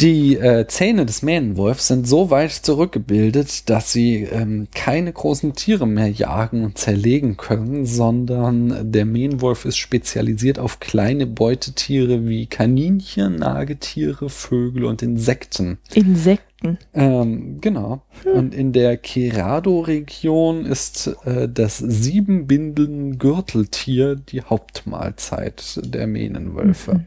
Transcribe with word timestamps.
Die 0.00 0.36
äh, 0.36 0.66
Zähne 0.66 1.04
des 1.04 1.20
Mähnenwolfs 1.20 1.88
sind 1.88 2.08
so 2.08 2.30
weit 2.30 2.52
zurückgebildet, 2.52 3.68
dass 3.68 3.92
sie 3.92 4.22
ähm, 4.22 4.68
keine 4.74 5.12
großen 5.12 5.52
Tiere 5.52 5.86
mehr 5.86 6.08
jagen 6.08 6.64
und 6.64 6.78
zerlegen 6.78 7.36
können, 7.36 7.84
sondern 7.84 8.92
der 8.92 9.04
Mähnenwolf 9.04 9.66
ist 9.66 9.76
spezialisiert 9.76 10.58
auf 10.58 10.80
kleine 10.80 11.26
Beutetiere 11.26 12.26
wie 12.26 12.46
Kaninchen, 12.46 13.36
Nagetiere, 13.36 14.30
Vögel 14.30 14.86
und 14.86 15.02
Insekten. 15.02 15.76
Insekten. 15.92 16.78
Ähm, 16.94 17.58
genau. 17.60 18.00
Und 18.24 18.54
in 18.54 18.72
der 18.72 19.02
Cerrado-Region 19.02 20.64
ist 20.64 21.14
äh, 21.26 21.46
das 21.46 21.76
Siebenbinden-Gürteltier 21.76 24.16
die 24.16 24.42
Hauptmahlzeit 24.42 25.78
der 25.84 26.06
Mähnenwölfe. 26.06 27.04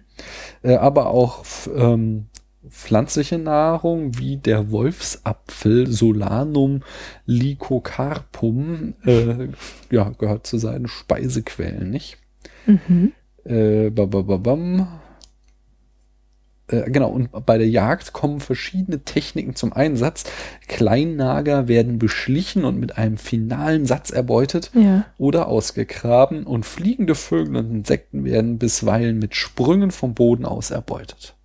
Äh, 0.62 0.75
aber 0.75 1.07
auch 1.07 1.44
ähm, 1.75 2.28
pflanzliche 2.70 3.38
Nahrung 3.38 4.18
wie 4.18 4.38
der 4.38 4.71
Wolfsapfel 4.71 5.87
Solanum 5.92 6.82
lycocarpum 7.25 8.93
äh, 9.06 9.47
ja, 9.92 10.10
gehört 10.18 10.47
zu 10.47 10.57
seinen 10.57 10.87
Speisequellen, 10.87 11.89
nicht? 11.89 12.18
Mhm. 12.65 13.11
Äh. 13.46 13.92
Äh, 16.73 16.89
genau, 16.89 17.10
und 17.10 17.29
bei 17.46 17.57
der 17.57 17.68
Jagd 17.68 18.14
kommen 18.14 18.39
verschiedene 18.39 19.04
Techniken 19.04 19.56
zum 19.56 19.73
Einsatz. 19.73 20.23
Kleinnager 20.68 21.68
werden 21.68 22.00
beschlichen 22.00 22.64
und 22.64 22.79
mit 22.79 22.98
einem 22.98 23.18
finalen 23.18 23.86
Satz 23.86 24.11
erbeutet 24.11 24.71
Ja. 24.73 25.06
oder 25.18 25.48
ausgegraben 25.48 26.45
und 26.45 26.65
fliegende 26.65 27.15
Vögel 27.15 27.57
und 27.57 27.71
Insekten 27.71 28.23
werden 28.23 28.57
bisweilen 28.57 29.20
mit 29.20 29.36
Sprüngen 29.36 29.92
vom 29.92 30.14
Boden 30.14 30.45
aus 30.45 30.71
erbeutet. 30.71 31.36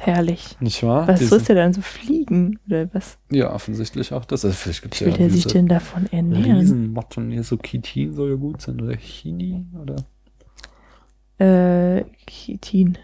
Herrlich. 0.00 0.56
Nicht 0.60 0.82
wahr? 0.82 1.08
Was 1.08 1.18
Diesen- 1.20 1.38
soll 1.38 1.46
der 1.46 1.56
dann 1.56 1.72
so 1.72 1.80
fliegen? 1.80 2.58
Oder 2.66 2.92
was? 2.94 3.18
Ja, 3.30 3.52
offensichtlich 3.52 4.12
auch 4.12 4.24
das. 4.24 4.44
Also 4.44 4.56
vielleicht 4.56 4.82
gibt's 4.82 5.00
Wie 5.00 5.06
will 5.06 5.12
ja 5.12 5.18
der 5.18 5.30
sich 5.30 5.46
denn 5.46 5.66
davon 5.68 6.06
ernähren? 6.12 6.58
Riesenmotten. 6.58 7.30
Hier 7.30 7.42
so 7.44 7.56
Kitin 7.56 8.12
soll 8.14 8.30
ja 8.30 8.36
gut 8.36 8.60
sein. 8.62 8.80
Oder 8.80 8.96
Chini 8.96 9.64
oder 9.80 9.96
Äh, 11.38 12.04
Chitin. 12.26 12.98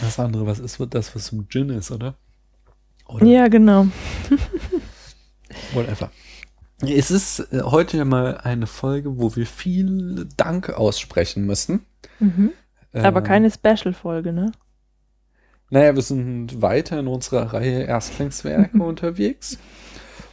das 0.00 0.18
andere, 0.20 0.46
was 0.46 0.58
ist 0.60 0.78
das, 0.90 1.14
was 1.14 1.24
zum 1.26 1.48
Gin 1.48 1.70
ist, 1.70 1.90
oder? 1.90 2.14
Oder 3.08 3.26
Ja, 3.26 3.48
genau. 3.48 3.86
Whatever. 5.72 6.10
Es 6.80 7.10
ist 7.10 7.40
äh, 7.52 7.62
heute 7.62 7.96
ja 7.98 8.04
mal 8.04 8.38
eine 8.38 8.66
Folge, 8.66 9.18
wo 9.18 9.34
wir 9.36 9.46
viel 9.46 10.26
Dank 10.36 10.70
aussprechen 10.70 11.46
müssen. 11.46 11.84
Mhm. 12.18 12.50
Aber 12.92 13.18
Ähm, 13.20 13.24
keine 13.24 13.50
Special-Folge, 13.50 14.32
ne? 14.32 14.52
Naja, 15.74 15.96
wir 15.96 16.02
sind 16.02 16.62
weiter 16.62 17.00
in 17.00 17.08
unserer 17.08 17.52
Reihe 17.52 17.82
Erstlingswerke 17.82 18.78
unterwegs. 18.80 19.58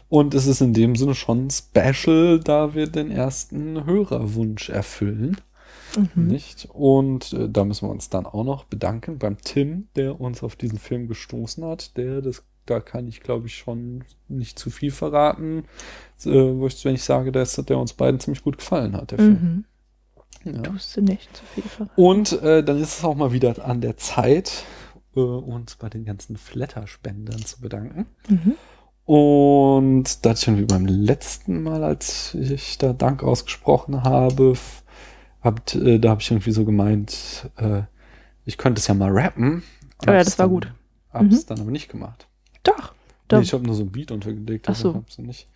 Und 0.07 0.35
es 0.35 0.45
ist 0.45 0.61
in 0.61 0.71
dem 0.71 0.95
Sinne 0.95 1.15
schon 1.15 1.49
special, 1.49 2.39
da 2.39 2.75
wir 2.75 2.85
den 2.85 3.09
ersten 3.09 3.83
Hörerwunsch 3.87 4.69
erfüllen. 4.69 5.37
Mhm. 5.97 6.27
Nicht? 6.27 6.67
Und 6.71 7.33
äh, 7.33 7.49
da 7.49 7.65
müssen 7.65 7.87
wir 7.87 7.91
uns 7.91 8.11
dann 8.11 8.27
auch 8.27 8.43
noch 8.43 8.65
bedanken 8.65 9.17
beim 9.17 9.39
Tim, 9.39 9.87
der 9.95 10.21
uns 10.21 10.43
auf 10.43 10.55
diesen 10.55 10.77
Film 10.77 11.07
gestoßen 11.07 11.65
hat. 11.65 11.97
Der, 11.97 12.21
das, 12.21 12.43
da 12.67 12.79
kann 12.79 13.07
ich 13.07 13.21
glaube 13.21 13.47
ich 13.47 13.55
schon 13.55 14.03
nicht 14.27 14.59
zu 14.59 14.69
viel 14.69 14.91
verraten, 14.91 15.63
äh, 16.23 16.29
wenn 16.29 16.93
ich 16.93 17.03
sage, 17.03 17.31
dass 17.31 17.55
der 17.55 17.79
uns 17.79 17.93
beiden 17.93 18.19
ziemlich 18.19 18.43
gut 18.43 18.59
gefallen 18.59 18.95
hat, 18.95 19.09
der 19.09 19.17
Film. 19.17 19.65
Mhm. 20.43 20.53
Ja. 20.53 20.61
Tust 20.61 20.95
du 20.95 21.01
nicht 21.01 21.35
zu 21.35 21.43
viel 21.45 21.63
verraten. 21.63 21.99
Und 21.99 22.43
äh, 22.43 22.63
dann 22.63 22.79
ist 22.79 22.99
es 22.99 23.03
auch 23.03 23.15
mal 23.15 23.31
wieder 23.31 23.65
an 23.65 23.81
der 23.81 23.97
Zeit, 23.97 24.65
äh, 25.15 25.19
uns 25.19 25.75
bei 25.75 25.89
den 25.89 26.05
ganzen 26.05 26.37
Flatter-Spendern 26.37 27.39
zu 27.45 27.59
bedanken. 27.61 28.05
Mhm. 28.29 28.55
Und 29.05 30.23
da 30.25 30.29
hatte 30.29 30.39
ich 30.41 30.47
irgendwie 30.47 30.65
beim 30.65 30.85
letzten 30.85 31.63
Mal, 31.63 31.83
als 31.83 32.33
ich 32.35 32.77
da 32.77 32.93
Dank 32.93 33.23
ausgesprochen 33.23 34.03
habe, 34.03 34.53
habt, 35.41 35.75
äh, 35.75 35.99
da 35.99 36.11
habe 36.11 36.21
ich 36.21 36.31
irgendwie 36.31 36.51
so 36.51 36.63
gemeint, 36.65 37.49
äh, 37.57 37.81
ich 38.45 38.57
könnte 38.57 38.79
es 38.79 38.87
ja 38.87 38.93
mal 38.93 39.11
rappen. 39.11 39.63
Oh 40.07 40.11
ja, 40.11 40.23
das 40.23 40.37
war 40.39 40.45
dann- 40.45 40.53
gut. 40.53 40.73
Hab's 41.11 41.35
Mhm. 41.43 41.45
dann 41.47 41.59
aber 41.61 41.71
nicht 41.71 41.89
gemacht. 41.89 42.27
Doch. 42.63 42.93
Nee, 42.93 43.37
Doch. 43.37 43.41
ich 43.41 43.53
habe 43.53 43.65
nur 43.65 43.75
so 43.75 43.83
ein 43.83 43.91
Beat 43.91 44.11
untergelegt, 44.11 44.67
Ach 44.69 44.75
so. 44.75 44.93
hab's 44.93 45.17
nicht. 45.17 45.47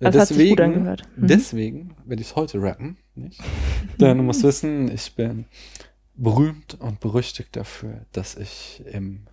Äh, 0.00 0.06
gut 0.06 0.14
deswegen. 0.14 0.82
Mhm. 0.82 0.96
deswegen 1.16 1.94
werde 2.04 2.22
ich 2.22 2.28
es 2.30 2.36
heute 2.36 2.60
rappen, 2.62 2.96
nicht? 3.14 3.40
Denn 4.00 4.16
du 4.18 4.22
musst 4.24 4.42
wissen, 4.42 4.90
ich 4.90 5.14
bin 5.14 5.44
berühmt 6.14 6.74
und 6.80 7.00
berüchtigt 7.00 7.56
dafür, 7.56 8.06
dass 8.12 8.36
ich 8.36 8.82
im 8.92 9.26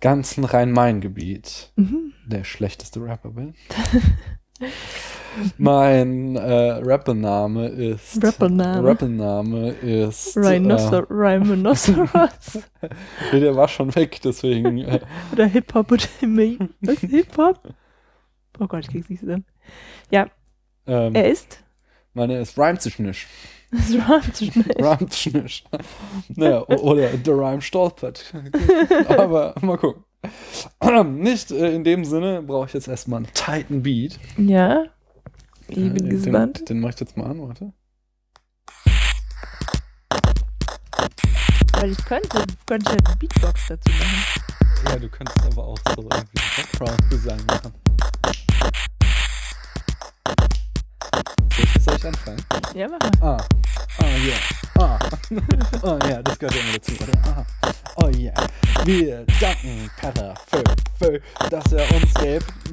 ganzen 0.00 0.44
Rhein-Main-Gebiet 0.44 1.72
Mhm. 1.76 2.12
der 2.26 2.44
schlechteste 2.44 3.00
Rapper 3.02 3.30
bin. 3.30 3.54
mein 5.58 6.36
äh, 6.36 6.70
Rappername 6.82 7.68
ist 7.68 8.22
Rappername. 8.22 8.88
Rappername 8.88 9.70
ist 9.70 10.36
Rhinocer 10.36 11.06
Rhinoceros. 11.10 12.56
äh, 12.80 12.88
nee, 13.32 13.40
der 13.40 13.54
war 13.54 13.68
schon 13.68 13.94
weg, 13.94 14.18
deswegen 14.24 14.78
äh, 14.78 15.00
Oder 15.32 15.46
Hip-Hop 15.46 15.92
oder 15.92 16.04
Hip- 16.20 16.70
Was? 16.80 16.98
Hip-Hop? 17.00 17.74
Oh 18.58 18.66
Gott, 18.66 18.80
ich 18.84 18.88
krieg's 18.88 19.10
nicht 19.10 19.20
zusammen. 19.20 19.44
Ja, 20.10 20.28
ähm, 20.86 21.14
er 21.14 21.30
ist. 21.30 21.62
meine 22.14 22.38
ist 22.38 22.56
Rhyme 22.58 22.80
sich 22.80 22.98
nicht. 22.98 23.26
Das 23.70 24.36
sich 24.36 24.54
nicht. 24.54 25.12
Sich 25.12 25.32
nicht. 25.34 25.68
naja, 26.28 26.62
oder 26.68 27.08
der 27.08 27.34
Rhyme 27.36 27.60
stolpert. 27.60 28.32
Aber 29.08 29.54
mal 29.60 29.76
gucken. 29.76 30.04
Nicht 31.20 31.50
äh, 31.52 31.74
in 31.74 31.84
dem 31.84 32.04
Sinne 32.04 32.42
brauche 32.42 32.66
ich 32.66 32.72
jetzt 32.74 32.88
erstmal 32.88 33.18
einen 33.18 33.32
tighten 33.32 33.82
Beat. 33.82 34.18
Ja. 34.38 34.84
Ich 35.68 35.76
bin 35.76 35.96
Äh, 35.96 35.98
den, 35.98 36.10
gespannt. 36.10 36.68
Den 36.68 36.80
mache 36.80 36.94
ich 36.94 37.00
jetzt 37.00 37.16
mal 37.16 37.26
an, 37.30 37.40
warte. 37.42 37.72
Weil 41.74 41.90
ich 41.92 42.04
könnte, 42.04 42.44
könnte 42.66 42.90
ich 42.92 43.06
eine 43.06 43.16
Beatbox 43.18 43.66
dazu 43.68 43.90
machen. 43.90 44.42
Ja, 44.86 44.96
du 44.98 45.08
könntest 45.08 45.44
aber 45.46 45.64
auch 45.64 45.78
so 45.94 46.02
irgendwie 46.02 46.40
Background-Design 46.56 47.40
machen. 47.46 47.72
Soll 51.86 51.96
ich, 51.98 52.04
anfangen? 52.04 52.44
Ja, 52.74 52.88
mach 52.88 52.98
mal. 53.20 53.36
Ah, 53.36 53.44
ah, 54.00 54.04
yeah, 54.04 54.38
ah, 54.80 54.98
oh 55.82 55.98
ja, 56.08 56.20
das 56.20 56.36
gehört 56.36 56.56
ja 56.56 56.60
immer 56.62 56.72
dazu, 56.72 56.92
oder? 57.00 57.12
Ah, 57.24 57.44
oh 58.02 58.08
yeah, 58.08 58.34
wir 58.84 59.24
danken 59.40 59.88
Perra 59.96 60.34
für, 60.48 60.64
für, 60.98 61.20
dass 61.48 61.72
er 61.72 61.88
uns 61.94 62.12
gäb. 62.14 62.42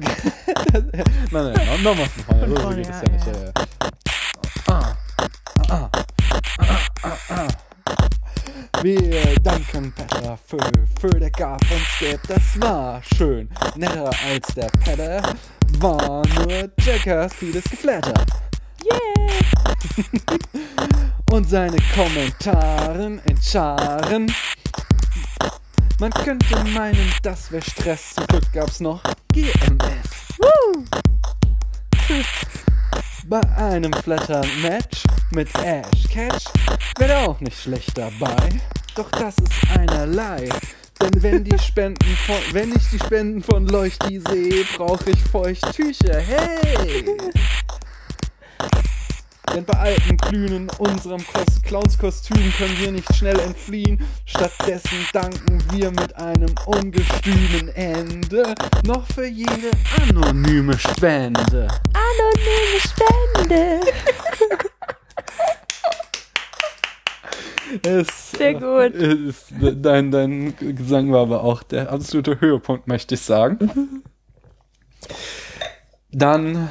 nein, 0.72 0.90
nein, 1.30 1.52
nein, 1.54 1.82
nochmal 1.84 2.06
von 2.06 2.24
vorne, 2.24 2.60
so 2.60 2.68
geht 2.70 2.88
es 2.88 3.02
ja, 3.02 3.12
nicht. 3.12 3.26
ja. 3.26 3.32
Ja, 3.32 3.44
ja. 3.44 3.52
Ah, 4.66 4.96
ah, 5.68 5.90
ah, 6.58 6.78
ah, 7.02 7.18
ah. 7.28 7.48
Wir 8.82 9.38
danken 9.40 9.92
Petter 9.92 10.36
für, 10.44 10.58
für 11.00 11.20
der 11.20 11.30
gab 11.30 11.60
uns 11.70 11.98
gäb, 12.00 12.20
das 12.26 12.60
war 12.60 13.00
schön. 13.16 13.48
Netter 13.76 14.10
als 14.26 14.54
der 14.56 14.66
Petter 14.82 15.22
war 15.78 16.22
nur 16.36 16.68
Jackers 16.84 17.32
vieles 17.34 17.64
Geflatter. 17.64 18.12
Yeah! 18.84 20.38
und 21.32 21.48
seine 21.48 21.76
Kommentaren 21.94 23.20
in 23.24 23.42
Scharen. 23.42 24.32
Man 26.00 26.10
könnte 26.10 26.64
meinen, 26.72 27.12
das 27.22 27.50
wäre 27.50 27.62
Stress. 27.62 28.14
Zum 28.14 28.26
Glück 28.26 28.52
gab's 28.52 28.80
noch 28.80 29.02
GMS. 29.32 30.38
Woo! 30.38 30.84
Bei 33.26 33.40
einem 33.56 33.92
Flatter-Match 33.92 35.02
mit 35.30 35.48
Ash 35.56 36.08
Catch 36.12 36.44
wäre 36.98 37.28
auch 37.28 37.40
nicht 37.40 37.60
schlecht 37.60 37.96
dabei. 37.96 38.48
Doch 38.94 39.10
das 39.10 39.36
ist 39.38 39.52
einerlei. 39.76 40.48
Denn 41.00 41.22
wenn 41.22 41.44
die 41.44 41.58
Spenden 41.58 42.16
von, 42.26 42.36
wenn 42.52 42.74
ich 42.76 42.88
die 42.90 42.98
Spenden 42.98 43.42
von 43.42 43.66
Leuchti 43.66 44.20
sehe, 44.20 44.64
brauche 44.76 45.10
ich 45.10 45.22
Feuchttücher. 45.22 46.18
Hey! 46.20 47.04
Denn 49.54 49.64
bei 49.64 49.74
alten 49.78 50.16
Glühen 50.16 50.52
in 50.52 50.68
unserem 50.78 51.20
Kos- 51.20 51.62
Clownskostüm 51.62 52.52
können 52.58 52.76
wir 52.80 52.90
nicht 52.90 53.14
schnell 53.14 53.38
entfliehen. 53.38 54.02
Stattdessen 54.26 55.06
danken 55.12 55.62
wir 55.70 55.90
mit 55.92 56.16
einem 56.16 56.52
ungestümen 56.66 57.68
Ende 57.74 58.54
noch 58.84 59.06
für 59.06 59.26
jede 59.26 59.70
anonyme 60.02 60.76
Spende. 60.78 61.68
Anonyme 61.92 62.80
Spende! 62.80 63.80
Es, 67.82 68.32
Sehr 68.32 68.54
gut. 68.54 68.94
Es, 68.94 69.46
dein, 69.76 70.10
dein 70.10 70.56
Gesang 70.56 71.12
war 71.12 71.22
aber 71.22 71.42
auch 71.42 71.62
der 71.62 71.90
absolute 71.92 72.40
Höhepunkt, 72.40 72.86
möchte 72.88 73.14
ich 73.14 73.20
sagen. 73.22 74.02
Dann 76.12 76.70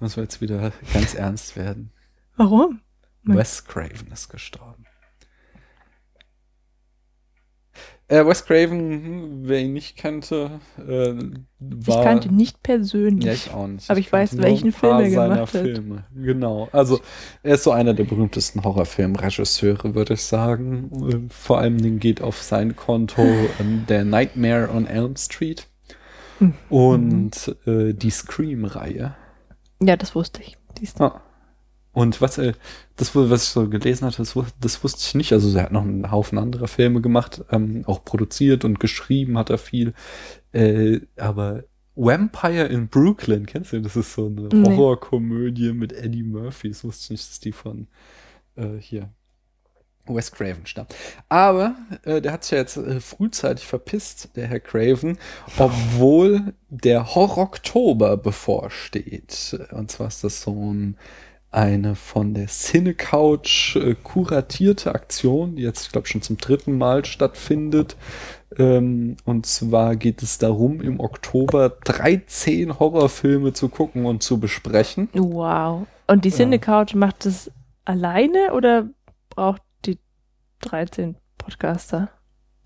müssen 0.00 0.16
wir 0.16 0.22
jetzt 0.24 0.40
wieder 0.40 0.72
ganz 0.92 1.14
ernst 1.14 1.56
werden. 1.56 1.90
Warum? 2.36 2.80
Wes 3.24 3.64
Craven 3.64 4.10
ist 4.12 4.28
gestorben. 4.28 4.84
Äh, 8.10 8.24
Wes 8.24 8.46
Craven, 8.46 8.78
hm, 9.04 9.40
wer 9.42 9.60
ihn 9.60 9.74
nicht 9.74 9.98
kannte, 9.98 10.60
äh, 10.78 11.12
war. 11.58 11.98
ich 11.98 12.02
kannte 12.04 12.28
ihn 12.28 12.36
nicht 12.36 12.62
persönlich. 12.62 13.24
Ja, 13.26 13.32
ich 13.34 13.50
auch 13.50 13.66
nicht. 13.66 13.90
Aber 13.90 14.00
ich 14.00 14.10
kannte 14.10 14.32
weiß, 14.38 14.42
welchen 14.42 14.72
Film 14.72 14.98
er 15.00 15.10
gemacht 15.10 15.40
hat. 15.40 15.48
Filme. 15.50 16.04
Genau. 16.14 16.70
Also, 16.72 17.00
er 17.42 17.56
ist 17.56 17.64
so 17.64 17.72
einer 17.72 17.92
der 17.92 18.04
berühmtesten 18.04 18.64
Horrorfilmregisseure, 18.64 19.94
würde 19.94 20.14
ich 20.14 20.22
sagen. 20.22 21.26
Äh, 21.28 21.32
Vor 21.32 21.58
allem 21.58 22.00
geht 22.00 22.22
auf 22.22 22.42
sein 22.42 22.76
Konto 22.76 23.20
ähm, 23.60 23.84
der 23.88 24.04
Nightmare 24.06 24.70
on 24.70 24.86
Elm 24.86 25.16
Street 25.16 25.66
Hm. 26.38 26.54
und 26.70 27.56
äh, 27.66 27.92
die 27.92 28.10
Scream-Reihe. 28.10 29.16
Ja, 29.80 29.96
das 29.96 30.14
wusste 30.14 30.42
ich. 30.42 30.56
Siehst 30.78 31.00
du. 31.00 31.04
Ah. 31.04 31.22
Und 31.92 32.20
was, 32.20 32.38
äh, 32.38 32.52
das, 32.96 33.14
was 33.16 33.42
ich 33.42 33.48
so 33.48 33.68
gelesen 33.68 34.06
hatte, 34.06 34.18
das, 34.18 34.36
das 34.60 34.84
wusste 34.84 35.00
ich 35.00 35.14
nicht. 35.14 35.32
Also 35.32 35.56
er 35.56 35.64
hat 35.64 35.72
noch 35.72 35.82
einen 35.82 36.10
Haufen 36.10 36.38
anderer 36.38 36.68
Filme 36.68 37.00
gemacht, 37.00 37.44
ähm, 37.50 37.82
auch 37.86 38.04
produziert 38.04 38.64
und 38.64 38.78
geschrieben 38.78 39.36
hat 39.38 39.50
er 39.50 39.58
viel. 39.58 39.94
Äh, 40.52 41.00
aber 41.16 41.64
Vampire 41.96 42.66
in 42.66 42.88
Brooklyn, 42.88 43.46
kennst 43.46 43.72
du? 43.72 43.80
Das 43.80 43.96
ist 43.96 44.12
so 44.14 44.26
eine 44.26 44.42
Nee. 44.52 44.68
Horrorkomödie 44.68 45.72
mit 45.72 45.92
Eddie 45.92 46.22
Murphy. 46.22 46.68
Das 46.68 46.84
wusste 46.84 47.04
ich 47.06 47.10
nicht, 47.10 47.30
dass 47.30 47.40
die 47.40 47.52
von 47.52 47.88
äh, 48.54 48.76
hier 48.78 49.10
Wes 50.14 50.32
Craven 50.32 50.66
stammt. 50.66 50.94
Aber 51.28 51.74
äh, 52.04 52.20
der 52.20 52.32
hat 52.32 52.44
sich 52.44 52.52
ja 52.52 52.58
jetzt 52.58 52.76
äh, 52.76 53.00
frühzeitig 53.00 53.66
verpisst, 53.66 54.30
der 54.36 54.46
Herr 54.46 54.60
Craven, 54.60 55.18
obwohl 55.58 56.54
der 56.68 57.14
Horror-Oktober 57.14 58.16
bevorsteht. 58.16 59.58
Und 59.72 59.90
zwar 59.90 60.08
ist 60.08 60.24
das 60.24 60.42
so 60.42 60.72
ein, 60.72 60.96
eine 61.50 61.94
von 61.94 62.34
der 62.34 62.46
Cinecouch 62.46 63.76
äh, 63.76 63.94
kuratierte 64.02 64.94
Aktion, 64.94 65.56
die 65.56 65.62
jetzt, 65.62 65.86
ich 65.86 65.92
glaube, 65.92 66.06
schon 66.06 66.22
zum 66.22 66.36
dritten 66.36 66.76
Mal 66.76 67.04
stattfindet. 67.04 67.96
Ähm, 68.58 69.16
und 69.24 69.46
zwar 69.46 69.96
geht 69.96 70.22
es 70.22 70.38
darum, 70.38 70.80
im 70.80 71.00
Oktober 71.00 71.70
13 71.84 72.78
Horrorfilme 72.78 73.52
zu 73.52 73.68
gucken 73.68 74.06
und 74.06 74.22
zu 74.22 74.38
besprechen. 74.40 75.08
Wow. 75.12 75.86
Und 76.06 76.24
die 76.24 76.30
Ja. 76.30 76.36
Cinecouch 76.36 76.94
macht 76.94 77.24
das 77.26 77.50
alleine 77.84 78.52
oder 78.54 78.88
braucht 79.30 79.62
13 80.60 81.16
Podcaster? 81.38 82.10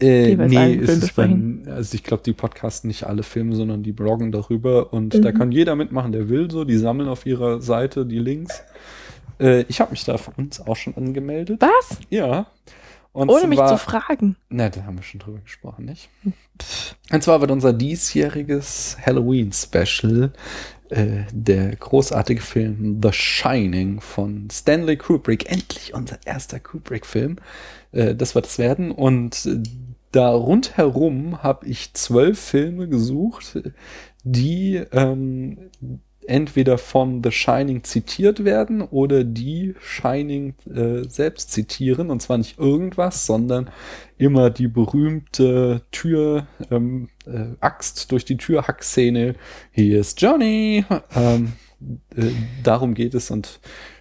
Äh, 0.00 0.35
nee, 0.35 0.75
ist 0.75 1.03
es 1.03 1.15
dann, 1.15 1.65
also 1.69 1.94
ich 1.94 2.03
glaube, 2.03 2.25
die 2.25 2.33
podcasten 2.33 2.89
nicht 2.89 3.05
alle 3.05 3.23
Filme, 3.23 3.55
sondern 3.55 3.85
die 3.85 3.93
bloggen 3.93 4.33
darüber 4.33 4.93
und 4.93 5.15
Mhm. 5.15 5.23
da 5.23 5.31
kann 5.33 5.53
jeder 5.53 5.77
mitmachen, 5.77 6.11
der 6.11 6.29
will 6.29 6.50
so. 6.50 6.65
Die 6.65 6.77
sammeln 6.77 7.09
auf 7.09 7.25
ihrer 7.25 7.61
Seite 7.61 8.05
die 8.05 8.19
Links. 8.19 8.62
Äh, 9.39 9.62
ich 9.69 9.81
habe 9.81 9.93
mich 9.93 10.05
da 10.05 10.19
für 10.19 10.33
uns 10.33 10.61
auch 10.61 10.75
schon 10.77 10.97
angemeldet. 10.97 11.61
Was? 11.62 12.00
Ja. 12.11 12.47
Und 13.12 13.29
Ohne 13.29 13.47
mich 13.47 13.59
zu 13.65 13.77
fragen. 13.77 14.37
Na, 14.49 14.71
da 14.71 14.85
haben 14.85 14.97
wir 14.97 15.03
schon 15.03 15.21
drüber 15.21 15.38
gesprochen, 15.41 15.85
nicht? 15.85 16.09
Und 17.12 17.23
zwar 17.23 17.41
wird 17.43 17.50
unser 17.50 17.73
diesjähriges 17.75 18.97
Halloween-Special 19.05 20.33
äh, 20.93 21.25
der 21.33 21.75
großartige 21.77 22.41
Film 22.41 23.00
The 23.03 23.12
Shining 23.12 24.00
von 24.00 24.49
Stanley 24.50 24.97
Kubrick. 24.97 25.50
Endlich 25.50 25.94
unser 25.94 26.19
erster 26.25 26.61
Kubrick-Film. 26.61 27.37
Äh, 27.93 28.15
das 28.15 28.35
wird 28.35 28.47
es 28.47 28.59
werden. 28.59 28.91
Und 28.91 29.47
äh, 29.47 29.62
da 30.12 30.31
rundherum 30.31 31.43
habe 31.43 31.67
ich 31.67 31.94
zwölf 31.94 32.39
Filme 32.39 32.89
gesucht, 32.89 33.59
die 34.25 34.77
ähm, 34.93 35.71
entweder 36.27 36.79
von 36.79 37.23
The 37.23 37.31
Shining 37.31 37.85
zitiert 37.85 38.45
werden 38.45 38.83
oder 38.83 39.25
die 39.25 39.75
Shining 39.81 40.55
äh, 40.73 41.09
selbst 41.09 41.51
zitieren. 41.53 42.11
Und 42.11 42.23
zwar 42.23 42.39
nicht 42.39 42.59
irgendwas, 42.59 43.27
sondern 43.27 43.71
immer 44.19 44.51
die 44.51 44.69
berühmte 44.69 45.83
Tür, 45.91 46.47
ähm, 46.71 47.09
äh, 47.27 47.57
Axt 47.61 48.13
durch 48.13 48.25
die 48.25 48.37
Tür 48.37 48.67
Hackszene. 48.67 49.35
Hier 49.73 50.01
ist 50.01 50.21
Johnny. 50.21 50.85
Ähm, 51.15 51.53
äh, 52.17 52.31
darum 52.63 52.95
geht 52.95 53.15
es 53.15 53.31
und 53.31 53.61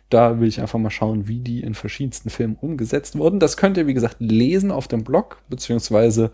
da 0.09 0.39
will 0.39 0.47
ich 0.47 0.61
einfach 0.61 0.77
mal 0.77 0.89
schauen, 0.89 1.27
wie 1.27 1.39
die 1.39 1.61
in 1.61 1.73
verschiedensten 1.73 2.29
Filmen 2.29 2.57
umgesetzt 2.59 3.17
wurden. 3.17 3.39
Das 3.39 3.57
könnt 3.57 3.77
ihr, 3.77 3.87
wie 3.87 3.93
gesagt, 3.93 4.17
lesen 4.19 4.69
auf 4.69 4.87
dem 4.87 5.03
Blog, 5.03 5.41
beziehungsweise 5.49 6.31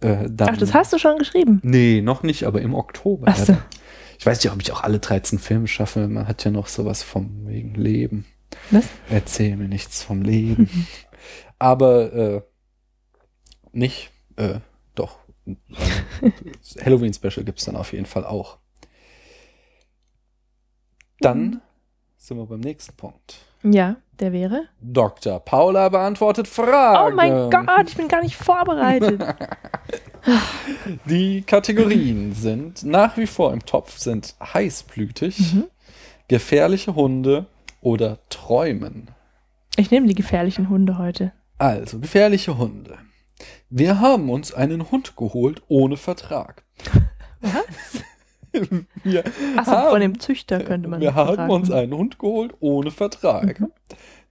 äh, 0.00 0.28
dann. 0.30 0.50
Ach, 0.50 0.56
das 0.58 0.74
hast 0.74 0.92
du 0.92 0.98
schon 0.98 1.18
geschrieben. 1.18 1.60
Nee, 1.62 2.02
noch 2.02 2.22
nicht, 2.22 2.44
aber 2.44 2.60
im 2.60 2.74
Oktober. 2.74 3.26
Ach 3.28 3.36
so. 3.36 3.56
Ich 4.24 4.26
weiß 4.26 4.42
nicht, 4.42 4.54
ob 4.54 4.62
ich 4.62 4.72
auch 4.72 4.82
alle 4.82 5.00
13 5.00 5.38
Filme 5.38 5.68
schaffe. 5.68 6.08
Man 6.08 6.26
hat 6.26 6.44
ja 6.46 6.50
noch 6.50 6.68
sowas 6.68 7.02
vom 7.02 7.46
wegen 7.46 7.74
Leben. 7.74 8.24
Was? 8.70 8.86
Erzähl 9.10 9.54
mir 9.54 9.68
nichts 9.68 10.02
vom 10.02 10.22
Leben. 10.22 10.86
aber 11.58 12.12
äh, 12.14 12.42
nicht, 13.72 14.12
äh, 14.36 14.60
doch. 14.94 15.18
Halloween-Special 16.82 17.44
gibt's 17.44 17.66
dann 17.66 17.76
auf 17.76 17.92
jeden 17.92 18.06
Fall 18.06 18.24
auch. 18.24 18.56
Dann 21.20 21.38
Mhm. 21.42 21.60
sind 22.16 22.38
wir 22.38 22.46
beim 22.46 22.60
nächsten 22.60 22.96
Punkt. 22.96 23.44
Ja, 23.64 23.96
der 24.20 24.32
wäre. 24.32 24.68
Dr. 24.80 25.40
Paula 25.40 25.88
beantwortet 25.88 26.46
Fragen. 26.46 27.12
Oh 27.12 27.16
mein 27.16 27.50
Gott, 27.50 27.88
ich 27.88 27.96
bin 27.96 28.06
gar 28.08 28.22
nicht 28.22 28.36
vorbereitet. 28.36 29.20
Die 31.06 31.42
Kategorien 31.42 32.32
sind 32.32 32.84
nach 32.84 33.16
wie 33.16 33.26
vor 33.26 33.52
im 33.52 33.64
Topf 33.64 33.98
sind 33.98 34.34
heißblütig, 34.42 35.54
Mhm. 35.54 35.64
gefährliche 36.28 36.94
Hunde 36.94 37.46
oder 37.80 38.18
träumen. 38.30 39.08
Ich 39.76 39.90
nehme 39.90 40.06
die 40.06 40.14
gefährlichen 40.14 40.68
Hunde 40.68 40.98
heute. 40.98 41.32
Also, 41.58 41.98
gefährliche 41.98 42.56
Hunde. 42.58 42.98
Wir 43.68 44.00
haben 44.00 44.30
uns 44.30 44.54
einen 44.54 44.90
Hund 44.90 45.16
geholt 45.16 45.62
ohne 45.68 45.96
Vertrag. 45.96 46.62
Was? 47.40 48.02
Wir, 49.04 49.24
Achso, 49.56 49.70
haben- 49.72 49.90
von 49.90 50.00
dem 50.00 50.18
Züchter 50.20 50.60
könnte 50.62 50.88
man 50.88 51.00
wir 51.00 51.14
haben 51.14 51.50
uns 51.50 51.70
einen 51.70 51.92
Hund 51.94 52.18
geholt 52.18 52.54
ohne 52.60 52.90
Vertrag. 52.90 53.60
Mhm. 53.60 53.72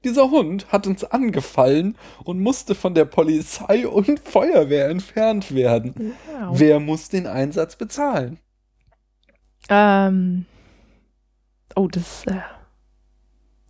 Dieser 0.04 0.30
Hund 0.32 0.72
hat 0.72 0.86
uns 0.86 1.04
angefallen 1.06 1.96
und 2.26 2.40
musste 2.42 2.76
von 2.76 2.94
der 2.94 3.06
Polizei 3.06 3.88
und 3.88 4.20
Feuerwehr 4.20 4.90
entfernt 4.90 5.54
werden. 5.56 6.14
Wow. 6.42 6.60
Wer 6.60 6.80
muss 6.82 7.08
den 7.10 7.26
Einsatz 7.28 7.76
bezahlen? 7.78 8.40
Ähm. 9.70 10.46
Oh, 11.76 11.88
das 11.88 12.04
ist 12.26 12.28
äh, 12.28 12.42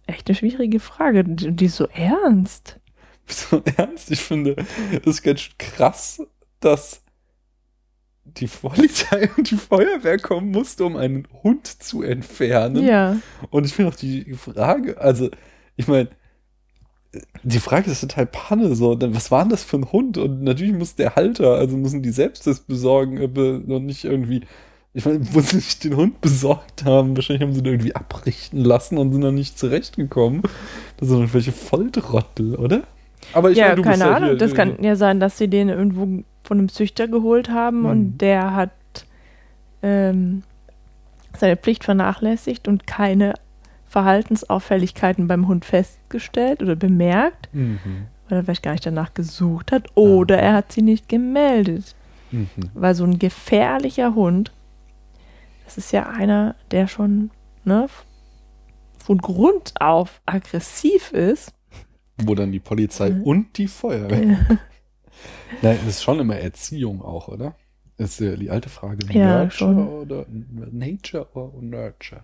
echt 0.08 0.28
eine 0.28 0.36
schwierige 0.36 0.80
Frage. 0.80 1.24
Die 1.24 1.52
die 1.52 1.66
ist 1.66 1.76
so 1.78 1.88
ernst. 1.88 2.80
So 3.26 3.62
ernst, 3.78 4.12
ich 4.12 4.20
finde, 4.20 4.56
das 4.56 5.06
ist 5.06 5.24
ganz 5.24 5.50
krass, 5.58 6.22
dass 6.60 7.03
die 8.26 8.48
Polizei 8.48 9.30
und 9.38 9.52
die 9.52 9.58
Feuerwehr 9.58 10.18
kommen 10.18 10.52
musste, 10.52 10.86
um 10.86 10.96
einen 10.96 11.28
Hund 11.44 11.68
zu 11.68 12.02
entfernen. 12.04 12.84
Ja. 12.86 13.18
Und 13.50 13.66
ich 13.66 13.74
finde 13.74 13.92
auch 13.92 13.96
die 13.96 14.34
Frage, 14.34 15.00
also, 15.00 15.30
ich 15.76 15.88
meine, 15.88 16.10
die 17.44 17.60
Frage 17.60 17.92
ist 17.92 18.02
total 18.02 18.26
Panne, 18.26 18.76
so, 18.76 18.96
denn 18.96 19.16
was 19.16 19.30
war 19.30 19.44
denn 19.44 19.50
das 19.50 19.64
für 19.64 19.78
ein 19.78 19.92
Hund? 19.92 20.18
Und 20.18 20.44
natürlich 20.44 20.74
muss 20.74 20.96
der 20.96 21.16
Halter, 21.16 21.56
also 21.56 21.78
müssen 21.78 22.02
die 22.02 22.10
selbst 22.12 22.48
das 22.48 22.62
besorgen, 22.62 23.18
äh, 23.18 23.26
und 23.74 23.86
nicht 23.86 24.04
irgendwie, 24.04 24.42
ich 24.94 25.06
meine, 25.06 25.20
wo 25.34 25.40
sie 25.42 25.60
sich 25.60 25.80
den 25.80 25.96
Hund 25.96 26.22
besorgt 26.22 26.86
haben, 26.86 27.16
wahrscheinlich 27.16 27.44
haben 27.44 27.54
sie 27.54 27.62
den 27.62 27.74
irgendwie 27.74 27.96
abrichten 27.96 28.64
lassen 28.64 28.98
und 28.98 29.12
sind 29.12 29.22
dann 29.22 29.36
nicht 29.36 29.60
zurechtgekommen. 29.60 30.42
Das 30.98 31.10
sind 31.10 31.20
irgendwelche 31.20 31.52
Volltrottel, 31.52 32.56
oder? 32.56 32.84
Aber 33.34 33.52
ich 33.52 33.58
ja, 33.58 33.70
meine, 33.70 33.82
keine 33.82 34.04
ja 34.06 34.16
Ahnung. 34.16 34.30
hier- 34.30 34.38
das 34.38 34.54
kann 34.54 34.82
ja 34.84 34.96
sein, 34.96 35.20
dass 35.20 35.38
sie 35.38 35.48
den 35.48 35.70
irgendwo 35.70 36.24
von 36.44 36.58
einem 36.60 36.70
Züchter 36.70 37.08
geholt 37.08 37.50
haben 37.50 37.80
Mhm. 37.82 37.86
und 37.86 38.18
der 38.20 38.54
hat 38.56 38.72
ähm, 39.82 40.44
seine 41.38 41.58
Pflicht 41.58 41.84
vernachlässigt 41.84 42.68
und 42.68 42.86
keine 42.88 43.34
Verhaltensauffälligkeiten 43.88 45.28
beim 45.28 45.48
Hund 45.48 45.66
festgestellt 45.66 46.62
oder 46.62 46.76
bemerkt, 46.76 47.50
Mhm. 47.54 47.80
weil 48.30 48.40
er 48.40 48.44
vielleicht 48.44 48.64
gar 48.64 48.72
nicht 48.72 48.86
danach 48.86 49.14
gesucht 49.14 49.72
hat 49.72 49.88
oder 49.96 50.38
Ah. 50.38 50.42
er 50.42 50.54
hat 50.54 50.72
sie 50.72 50.82
nicht 50.82 51.10
gemeldet. 51.10 51.96
Mhm. 52.32 52.48
Weil 52.74 52.96
so 52.96 53.04
ein 53.04 53.20
gefährlicher 53.20 54.16
Hund, 54.16 54.52
das 55.66 55.78
ist 55.78 55.92
ja 55.92 56.10
einer, 56.10 56.56
der 56.72 56.88
schon 56.88 57.30
ne, 57.66 57.88
von 58.98 59.18
Grund 59.20 59.74
auf 59.80 60.22
aggressiv 60.26 61.12
ist. 61.12 61.54
Wo 62.24 62.36
dann 62.36 62.52
die 62.52 62.60
Polizei 62.60 63.10
Mhm. 63.12 63.24
und 63.24 63.58
die 63.58 63.68
Feuerwehr. 63.68 64.38
Nein, 65.62 65.78
das 65.86 65.96
ist 65.96 66.04
schon 66.04 66.20
immer 66.20 66.36
Erziehung 66.38 67.02
auch, 67.02 67.28
oder? 67.28 67.56
Das 67.98 68.12
ist 68.12 68.20
ja 68.20 68.36
die 68.36 68.50
alte 68.50 68.70
Frage. 68.70 69.06
Ja, 69.14 69.44
Nurture 69.44 69.52
schon. 69.52 69.88
oder 69.88 70.26
Nature 70.72 71.28
oder 71.34 71.62
Nurture? 71.62 72.24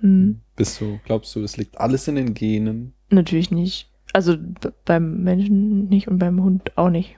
Hm. 0.00 0.40
Bist 0.56 0.80
du, 0.80 0.98
glaubst 1.04 1.34
du, 1.34 1.42
es 1.42 1.56
liegt 1.56 1.78
alles 1.78 2.08
in 2.08 2.16
den 2.16 2.34
Genen? 2.34 2.92
Natürlich 3.10 3.50
nicht. 3.50 3.90
Also 4.12 4.36
beim 4.84 5.22
Menschen 5.22 5.88
nicht 5.88 6.08
und 6.08 6.18
beim 6.18 6.42
Hund 6.42 6.76
auch 6.76 6.90
nicht. 6.90 7.16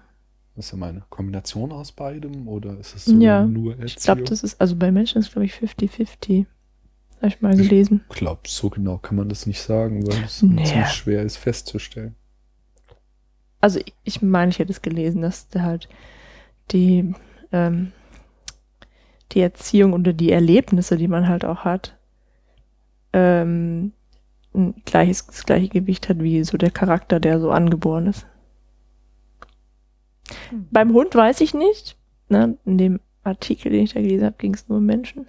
Das 0.54 0.66
ist 0.66 0.72
ja 0.72 0.78
meine 0.78 1.02
Kombination 1.10 1.72
aus 1.72 1.90
beidem 1.92 2.46
oder 2.46 2.78
ist 2.78 2.94
es 2.94 3.06
so 3.06 3.18
Ja, 3.20 3.44
nur 3.44 3.72
Erziehung? 3.72 3.86
Ich 3.88 3.96
glaube, 3.96 4.22
das 4.22 4.42
ist, 4.44 4.60
also 4.60 4.76
bei 4.76 4.92
Menschen 4.92 5.18
ist, 5.18 5.32
glaube 5.32 5.46
ich, 5.46 5.54
50-50. 5.54 6.46
Habe 7.16 7.26
ich 7.28 7.40
mal 7.40 7.56
gelesen. 7.56 8.02
Ich 8.10 8.16
glaube, 8.16 8.42
so 8.46 8.70
genau 8.70 8.98
kann 8.98 9.16
man 9.16 9.28
das 9.28 9.46
nicht 9.46 9.60
sagen, 9.60 10.06
weil 10.06 10.22
es 10.24 10.42
Nee. 10.42 10.64
ziemlich 10.64 10.88
schwer 10.88 11.22
ist 11.22 11.36
festzustellen. 11.38 12.14
Also 13.64 13.80
ich- 14.04 14.20
meine, 14.20 14.50
ich 14.50 14.58
hätte 14.58 14.72
es 14.72 14.82
gelesen, 14.82 15.22
dass 15.22 15.48
der 15.48 15.62
halt 15.62 15.88
die, 16.70 17.14
ähm, 17.50 17.92
die 19.32 19.40
Erziehung 19.40 19.94
oder 19.94 20.12
die 20.12 20.32
Erlebnisse, 20.32 20.98
die 20.98 21.08
man 21.08 21.28
halt 21.28 21.46
auch 21.46 21.64
hat, 21.64 21.96
ähm, 23.14 23.92
ein 24.54 24.82
gleiches, 24.84 25.26
das 25.28 25.46
gleiche 25.46 25.70
Gewicht 25.70 26.10
hat 26.10 26.22
wie 26.22 26.44
so 26.44 26.58
der 26.58 26.70
Charakter, 26.70 27.20
der 27.20 27.40
so 27.40 27.50
angeboren 27.52 28.06
ist. 28.08 28.26
Beim 30.70 30.92
Hund 30.92 31.14
weiß 31.14 31.40
ich 31.40 31.54
nicht. 31.54 31.96
Ne? 32.28 32.58
In 32.66 32.76
dem 32.76 33.00
Artikel, 33.22 33.72
den 33.72 33.84
ich 33.84 33.94
da 33.94 34.02
gelesen 34.02 34.26
habe, 34.26 34.36
ging 34.36 34.52
es 34.52 34.68
nur 34.68 34.76
um 34.76 34.84
Menschen. 34.84 35.26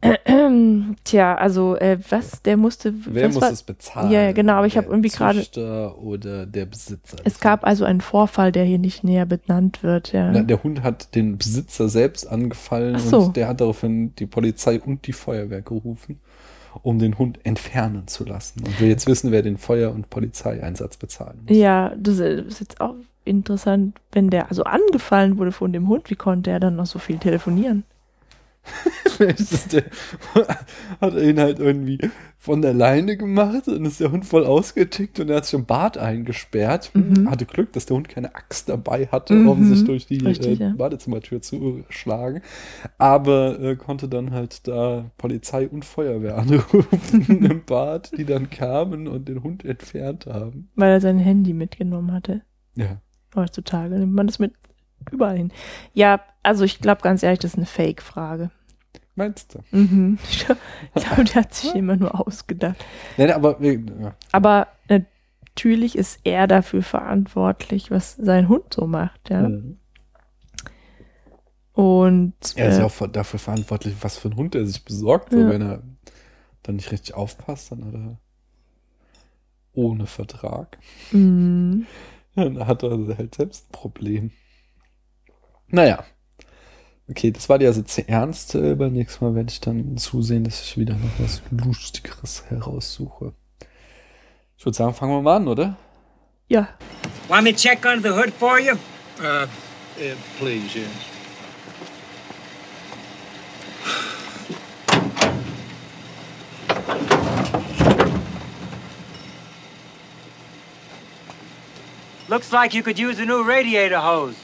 Tja, 1.04 1.34
also 1.34 1.76
äh, 1.76 1.98
was, 2.08 2.42
der 2.42 2.56
musste. 2.56 2.94
Wer 3.06 3.28
muss 3.28 3.40
war, 3.40 3.50
es 3.50 3.62
bezahlen? 3.62 4.10
Ja, 4.10 4.22
ja, 4.22 4.32
genau, 4.32 4.54
aber 4.54 4.66
ich 4.66 4.74
Der 4.74 4.82
habe 4.82 4.92
irgendwie 4.92 5.08
gerade- 5.08 5.44
oder 6.00 6.46
der 6.46 6.66
Besitzer. 6.66 7.16
Es 7.24 7.40
gab 7.40 7.64
also 7.64 7.84
einen 7.84 8.00
Vorfall, 8.00 8.52
der 8.52 8.64
hier 8.64 8.78
nicht 8.78 9.02
näher 9.02 9.26
benannt 9.26 9.82
wird. 9.82 10.12
Ja. 10.12 10.30
Na, 10.30 10.42
der 10.42 10.62
Hund 10.62 10.82
hat 10.82 11.14
den 11.14 11.36
Besitzer 11.36 11.88
selbst 11.88 12.26
angefallen 12.26 12.98
so. 12.98 13.18
und 13.18 13.36
der 13.36 13.48
hat 13.48 13.60
daraufhin 13.60 14.14
die 14.16 14.26
Polizei 14.26 14.80
und 14.80 15.06
die 15.06 15.12
Feuerwehr 15.12 15.62
gerufen, 15.62 16.20
um 16.82 16.98
den 16.98 17.18
Hund 17.18 17.40
entfernen 17.44 18.06
zu 18.06 18.24
lassen. 18.24 18.62
Und 18.64 18.80
wir 18.80 18.88
jetzt 18.88 19.06
wissen, 19.08 19.32
wer 19.32 19.42
den 19.42 19.58
Feuer- 19.58 19.92
und 19.92 20.10
Polizeieinsatz 20.10 20.96
bezahlen 20.96 21.40
muss. 21.46 21.56
Ja, 21.56 21.92
das 21.96 22.18
ist 22.20 22.60
jetzt 22.60 22.80
auch 22.80 22.94
interessant, 23.24 23.98
wenn 24.12 24.30
der 24.30 24.48
also 24.48 24.62
angefallen 24.62 25.38
wurde 25.38 25.52
von 25.52 25.72
dem 25.72 25.88
Hund, 25.88 26.08
wie 26.08 26.16
konnte 26.16 26.50
er 26.50 26.60
dann 26.60 26.76
noch 26.76 26.86
so 26.86 26.98
viel 26.98 27.18
telefonieren? 27.18 27.84
Vielleicht 29.06 29.40
ist 29.52 29.72
der, 29.72 29.84
hat 31.00 31.14
er 31.14 31.22
ihn 31.22 31.38
halt 31.40 31.58
irgendwie 31.58 31.98
von 32.36 32.62
der 32.62 32.72
Leine 32.72 33.16
gemacht 33.16 33.66
und 33.66 33.84
ist 33.84 33.98
der 34.00 34.12
Hund 34.12 34.24
voll 34.24 34.46
ausgetickt 34.46 35.18
und 35.18 35.28
er 35.28 35.38
hat 35.38 35.46
sich 35.46 35.54
im 35.54 35.66
Bad 35.66 35.98
eingesperrt. 35.98 36.90
Mhm. 36.94 37.28
Hatte 37.28 37.46
Glück, 37.46 37.72
dass 37.72 37.86
der 37.86 37.96
Hund 37.96 38.08
keine 38.08 38.34
Axt 38.36 38.68
dabei 38.68 39.06
hatte, 39.06 39.34
Mhm. 39.34 39.48
um 39.48 39.64
sich 39.64 39.84
durch 39.84 40.06
die 40.06 40.18
Richtig, 40.18 40.60
äh. 40.60 40.70
Badezimmertür 40.70 41.42
zu 41.42 41.84
schlagen. 41.88 42.42
Aber 42.96 43.58
äh, 43.60 43.76
konnte 43.76 44.08
dann 44.08 44.30
halt 44.30 44.68
da 44.68 45.10
Polizei 45.18 45.68
und 45.68 45.84
Feuerwehr 45.84 46.38
anrufen 46.38 47.44
im 47.44 47.64
Bad, 47.64 48.16
die 48.16 48.24
dann 48.24 48.50
kamen 48.50 49.08
und 49.08 49.28
den 49.28 49.42
Hund 49.42 49.64
entfernt 49.64 50.26
haben. 50.26 50.70
Weil 50.76 50.92
er 50.92 51.00
sein 51.00 51.18
Handy 51.18 51.52
mitgenommen 51.52 52.12
hatte. 52.12 52.42
Ja. 52.76 53.00
Heutzutage 53.34 53.98
nimmt 53.98 54.14
man 54.14 54.26
das 54.28 54.38
mit 54.38 54.52
überall 55.10 55.36
hin. 55.36 55.52
Ja, 55.92 56.20
also 56.42 56.64
ich 56.64 56.80
glaube 56.80 57.02
ganz 57.02 57.22
ehrlich, 57.22 57.40
das 57.40 57.52
ist 57.52 57.56
eine 57.56 57.66
Fake-Frage. 57.66 58.50
Meinst 59.18 59.54
du? 59.54 59.58
Mhm. 59.76 60.18
Ich 60.30 60.44
glaube, 60.46 60.60
glaub, 60.94 61.24
der 61.26 61.34
hat 61.42 61.52
sich 61.54 61.74
immer 61.74 61.96
nur 61.96 62.18
ausgedacht. 62.26 62.76
Nein, 63.16 63.30
aber 63.32 63.60
wir- 63.60 63.80
ja. 64.00 64.14
Aber 64.32 64.68
natürlich 64.88 65.98
ist 65.98 66.20
er 66.24 66.46
dafür 66.46 66.82
verantwortlich, 66.82 67.90
was 67.90 68.14
sein 68.16 68.48
Hund 68.48 68.72
so 68.72 68.86
macht, 68.86 69.28
ja. 69.30 69.48
Mhm. 69.48 69.78
Und 71.72 72.34
Er 72.56 72.68
ist 72.70 72.76
äh, 72.76 72.80
ja 72.80 72.86
auch 72.86 72.90
ver- 72.92 73.08
dafür 73.08 73.38
verantwortlich, 73.38 73.94
was 74.00 74.16
für 74.18 74.28
einen 74.28 74.36
Hund 74.36 74.54
er 74.54 74.66
sich 74.66 74.84
besorgt. 74.84 75.32
So, 75.32 75.38
Ja. 75.40 75.48
wenn 75.50 75.62
er 75.62 75.82
dann 76.64 76.76
nicht 76.76 76.90
richtig 76.90 77.14
aufpasst, 77.14 77.70
dann 77.72 77.84
hat 77.84 77.94
er 77.94 78.18
ohne 79.74 80.06
Vertrag. 80.06 80.78
mh, 81.12 81.84
Dann 82.34 82.66
hat 82.66 82.82
er 82.82 82.90
halt 83.16 83.34
selbst 83.36 83.68
ein 83.68 83.72
Problem. 83.72 84.30
Naja. 85.68 86.02
Okay, 87.10 87.30
das 87.30 87.48
war 87.48 87.58
die 87.58 87.66
also 87.66 87.82
zu 87.82 88.06
ernst. 88.06 88.54
Äh, 88.54 88.74
Beim 88.74 88.92
nächsten 88.92 89.24
Mal 89.24 89.34
werde 89.34 89.50
ich 89.50 89.60
dann 89.60 89.96
zusehen, 89.96 90.44
dass 90.44 90.62
ich 90.62 90.76
wieder 90.76 90.94
noch 90.94 91.10
was 91.18 91.40
Lustigeres 91.50 92.44
heraussuche. 92.48 93.32
Ich 94.58 94.64
würde 94.66 94.76
sagen, 94.76 94.94
fangen 94.94 95.12
wir 95.12 95.22
mal 95.22 95.36
an, 95.36 95.48
oder? 95.48 95.76
ja, 96.48 96.68
Want 97.28 97.44
me 97.44 97.54
check 97.54 97.84
under 97.84 98.00
the 98.00 98.14
hood 98.18 98.32
for 98.32 98.58
you? 98.58 98.72
Uh, 99.20 99.46
yeah, 100.00 100.14
please, 100.38 100.74
yes. 100.74 100.88
Looks 112.28 112.52
like 112.52 112.74
you 112.74 112.82
could 112.82 112.98
use 112.98 113.18
a 113.18 113.24
new 113.24 113.42
radiator 113.42 113.98
hose. 114.00 114.36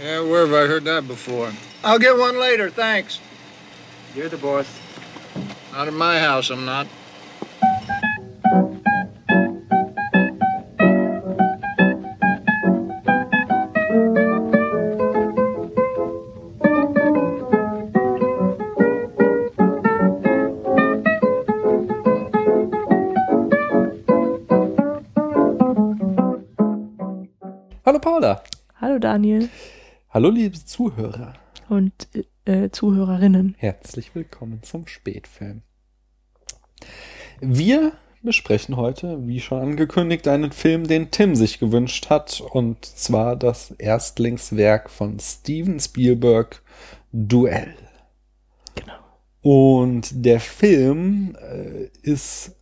Yeah, 0.00 0.20
where 0.20 0.46
have 0.46 0.54
I 0.54 0.66
heard 0.68 0.84
that 0.84 1.08
before? 1.08 1.52
I'll 1.82 1.98
get 1.98 2.16
one 2.16 2.38
later, 2.38 2.70
thanks. 2.70 3.18
You're 4.14 4.28
the 4.28 4.36
boss. 4.36 4.66
Not 5.72 5.88
in 5.88 5.94
my 5.94 6.20
house, 6.20 6.50
I'm 6.50 6.64
not. 6.64 6.86
Hallo 27.84 27.98
Paula. 27.98 28.42
hallo 28.74 28.98
Daniel 28.98 29.48
Hallo 30.18 30.30
liebe 30.30 30.58
Zuhörer. 30.64 31.34
und 31.68 32.08
äh, 32.44 32.70
Zuhörerinnen. 32.70 33.54
Herzlich 33.56 34.16
willkommen 34.16 34.64
zum 34.64 34.88
Spätfilm. 34.88 35.62
Wir 37.40 37.92
besprechen 38.24 38.76
heute, 38.76 39.28
wie 39.28 39.38
schon 39.38 39.60
angekündigt, 39.60 40.26
einen 40.26 40.50
Film, 40.50 40.88
den 40.88 41.12
Tim 41.12 41.36
sich 41.36 41.60
gewünscht 41.60 42.10
hat, 42.10 42.40
und 42.40 42.84
zwar 42.84 43.36
das 43.36 43.70
Erstlingswerk 43.78 44.90
von 44.90 45.20
Steven 45.20 45.78
Spielberg, 45.78 46.64
Duell. 47.12 47.76
Genau. 48.74 48.98
Und 49.40 50.24
der 50.24 50.40
Film 50.40 51.36
äh, 51.40 51.90
ist 52.02 52.56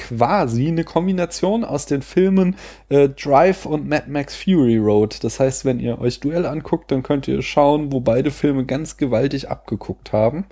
quasi 0.00 0.68
eine 0.68 0.84
Kombination 0.84 1.62
aus 1.62 1.84
den 1.84 2.00
Filmen 2.00 2.56
äh, 2.88 3.10
Drive 3.10 3.66
und 3.66 3.86
Mad 3.86 4.04
Max 4.08 4.34
Fury 4.34 4.78
Road. 4.78 5.22
Das 5.22 5.38
heißt, 5.38 5.66
wenn 5.66 5.78
ihr 5.78 6.00
euch 6.00 6.20
Duell 6.20 6.46
anguckt, 6.46 6.90
dann 6.90 7.02
könnt 7.02 7.28
ihr 7.28 7.42
schauen, 7.42 7.92
wo 7.92 8.00
beide 8.00 8.30
Filme 8.30 8.64
ganz 8.64 8.96
gewaltig 8.96 9.50
abgeguckt 9.50 10.12
haben. 10.12 10.46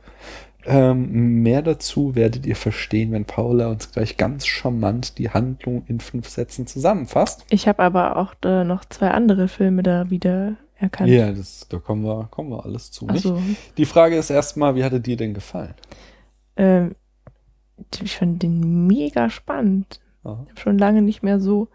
Ähm, 0.67 1.43
mehr 1.43 1.62
dazu 1.62 2.14
werdet 2.14 2.45
ihr 2.45 2.57
verstehen, 2.57 3.12
wenn 3.12 3.25
Paula 3.25 3.69
uns 3.69 3.90
gleich 3.90 4.19
ganz 4.19 4.47
charmant 4.47 5.17
die 5.17 5.31
Handlung 5.31 5.85
in 5.87 6.00
fünf 6.00 6.28
Sätzen 6.28 6.67
zusammenfasst. 6.67 7.47
Ich 7.49 7.67
habe 7.67 7.83
aber 7.83 8.19
auch 8.19 8.35
äh, 8.45 8.64
noch 8.64 8.85
zwei 8.85 9.12
andere 9.12 9.49
Filme 9.49 9.83
da 9.83 10.11
wieder 10.11 10.57
erkannt. 10.76 11.09
Ja, 11.09 11.33
das, 11.33 11.67
da 11.71 11.78
kommen 11.78 12.05
wir, 12.05 12.28
kommen 12.31 12.50
wir 12.50 12.67
alles 12.67 12.90
zu. 12.90 13.09
Also, 13.09 13.40
Die 13.78 13.87
Frage 13.87 14.17
ist 14.17 14.28
erstmal, 14.28 14.75
wie 14.75 14.85
hatte 14.85 15.00
dir 15.00 15.17
denn 15.17 15.33
gefallen? 15.33 15.75
ähm, 16.59 16.95
ich 18.02 18.16
fand 18.16 18.42
den 18.42 18.87
mega 18.87 19.30
spannend. 19.30 20.00
Aha. 20.25 20.40
Ich 20.44 20.50
habe 20.50 20.61
schon 20.61 20.78
lange 20.78 21.02
nicht 21.02 21.23
mehr 21.23 21.40
so 21.40 21.68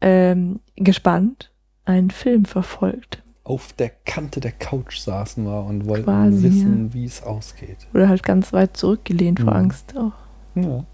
ähm, 0.00 0.60
gespannt 0.76 1.50
einen 1.84 2.10
Film 2.10 2.44
verfolgt. 2.44 3.22
Auf 3.44 3.72
der 3.72 3.90
Kante 4.04 4.40
der 4.40 4.52
Couch 4.52 4.98
saßen 4.98 5.44
wir 5.44 5.64
und 5.64 5.86
wollten 5.88 6.04
Quasi, 6.04 6.42
wissen, 6.42 6.92
wie 6.92 7.04
es 7.06 7.22
ausgeht. 7.22 7.86
Oder 7.94 8.08
halt 8.08 8.22
ganz 8.22 8.52
weit 8.52 8.76
zurückgelehnt 8.76 9.40
vor 9.40 9.50
Mhm. 9.52 9.56
Angst 9.56 9.96
auch. 9.96 10.12
Ja. 10.54 10.62
Ja, 10.62 10.84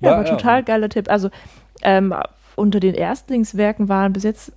Ja, 0.00 0.12
aber 0.16 0.26
ja. 0.26 0.34
total 0.36 0.64
geiler 0.64 0.88
Tipp. 0.88 1.08
Also 1.08 1.30
ähm, 1.82 2.12
unter 2.56 2.80
den 2.80 2.94
Erstlingswerken 2.94 3.88
waren 3.88 4.12
bis 4.12 4.24
jetzt 4.24 4.52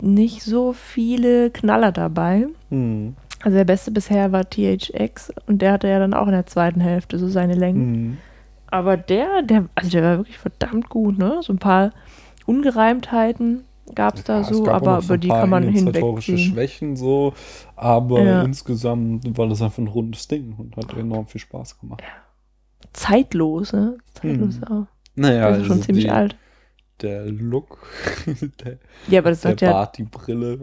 nicht 0.00 0.42
so 0.42 0.72
viele 0.72 1.50
Knaller 1.50 1.92
dabei. 1.92 2.46
Hm. 2.70 3.14
Also 3.42 3.56
der 3.56 3.64
beste 3.64 3.90
bisher 3.90 4.32
war 4.32 4.48
THX 4.48 5.32
und 5.46 5.62
der 5.62 5.72
hatte 5.72 5.88
ja 5.88 5.98
dann 5.98 6.14
auch 6.14 6.26
in 6.26 6.32
der 6.32 6.46
zweiten 6.46 6.80
Hälfte 6.80 7.18
so 7.18 7.28
seine 7.28 7.54
Längen. 7.54 7.94
Hm. 7.94 8.18
Aber 8.70 8.96
der, 8.96 9.42
der, 9.42 9.68
also 9.74 9.90
der 9.90 10.02
war 10.02 10.16
wirklich 10.18 10.38
verdammt 10.38 10.88
gut, 10.88 11.18
ne? 11.18 11.38
So 11.42 11.52
ein 11.52 11.58
paar 11.58 11.92
Ungereimtheiten 12.46 13.64
gab 13.94 14.16
es 14.16 14.24
da 14.24 14.34
Ja, 14.34 14.40
es 14.40 14.48
so, 14.48 14.64
gab 14.64 14.82
auch 14.82 14.86
aber 14.86 15.00
so 15.00 15.06
über 15.06 15.18
die 15.18 15.28
kann 15.28 15.50
man 15.50 15.68
hinwegziehen. 15.68 16.38
Schwächen 16.38 16.96
so, 16.96 17.32
aber 17.76 18.20
Ja. 18.22 18.42
insgesamt 18.42 19.38
war 19.38 19.46
das 19.48 19.62
einfach 19.62 19.78
ein 19.78 19.86
rundes 19.88 20.28
Ding 20.28 20.54
und 20.58 20.76
hat 20.76 20.94
enorm 20.96 21.26
viel 21.26 21.40
Spaß 21.40 21.78
gemacht. 21.78 22.02
Zeitlos, 22.92 23.72
ne? 23.72 23.98
Zeitlos 24.14 24.56
Hm. 24.56 24.64
auch. 24.64 24.86
Naja, 25.14 25.48
das 25.50 25.58
ist 25.60 25.66
schon 25.66 25.72
also 25.76 25.84
ziemlich 25.84 26.04
die, 26.04 26.10
alt. 26.10 26.36
Der 27.02 27.26
Look, 27.26 27.78
der, 28.64 28.78
Ja, 29.08 29.20
aber 29.20 29.30
das 29.30 29.42
der 29.42 29.50
hat 29.52 29.60
ja, 29.60 29.72
Bart, 29.72 29.98
die 29.98 30.02
Brille. 30.04 30.58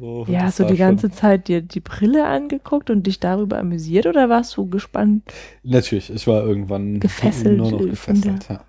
So, 0.00 0.24
ja, 0.28 0.40
das 0.40 0.42
hast 0.44 0.58
du 0.60 0.62
die 0.64 0.68
schon- 0.70 0.76
ganze 0.78 1.10
Zeit 1.10 1.48
dir 1.48 1.62
die 1.62 1.80
Brille 1.80 2.26
angeguckt 2.26 2.90
und 2.90 3.06
dich 3.06 3.20
darüber 3.20 3.58
amüsiert 3.58 4.06
oder 4.06 4.28
warst 4.28 4.56
du 4.56 4.68
gespannt? 4.68 5.22
Natürlich, 5.62 6.10
ich 6.12 6.26
war 6.26 6.42
irgendwann 6.44 7.00
Gefesselt 7.00 7.56
nur 7.58 7.70
noch 7.70 7.78
gefesselt. 7.80 8.48
Ja. 8.48 8.60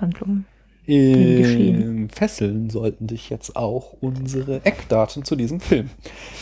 Handlung. 0.00 0.44
Ähm, 0.86 2.08
fesseln 2.10 2.70
sollten 2.70 3.06
dich 3.06 3.30
jetzt 3.30 3.56
auch 3.56 3.94
unsere 4.00 4.64
Eckdaten 4.64 5.24
zu 5.24 5.36
diesem 5.36 5.60
Film. 5.60 5.90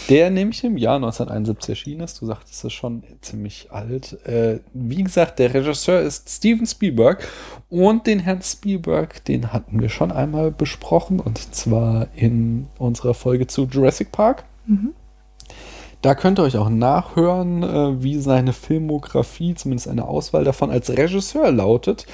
Der 0.08 0.30
nämlich 0.30 0.62
im 0.64 0.76
Jahr 0.76 0.96
1971 0.96 1.70
erschienen 1.70 2.00
ist. 2.02 2.20
Du 2.20 2.26
sagtest 2.26 2.64
es 2.64 2.72
schon 2.72 3.02
ziemlich 3.20 3.68
alt. 3.70 4.24
Äh, 4.26 4.60
wie 4.72 5.02
gesagt, 5.02 5.38
der 5.38 5.54
Regisseur 5.54 6.00
ist 6.00 6.28
Steven 6.28 6.66
Spielberg. 6.66 7.26
Und 7.70 8.06
den 8.06 8.20
Herrn 8.20 8.42
Spielberg, 8.42 9.24
den 9.24 9.52
hatten 9.52 9.80
wir 9.80 9.88
schon 9.88 10.12
einmal 10.12 10.50
besprochen. 10.50 11.20
Und 11.20 11.54
zwar 11.54 12.08
in 12.14 12.66
unserer 12.78 13.14
Folge 13.14 13.46
zu 13.46 13.64
Jurassic 13.64 14.12
Park. 14.12 14.44
Da 16.02 16.14
könnt 16.14 16.38
ihr 16.38 16.42
euch 16.42 16.58
auch 16.58 16.68
nachhören, 16.68 17.62
äh, 17.62 18.02
wie 18.02 18.18
seine 18.18 18.52
Filmografie, 18.52 19.54
zumindest 19.54 19.88
eine 19.88 20.06
Auswahl 20.06 20.44
davon, 20.44 20.70
als 20.70 20.90
Regisseur 20.90 21.50
lautet. 21.50 22.04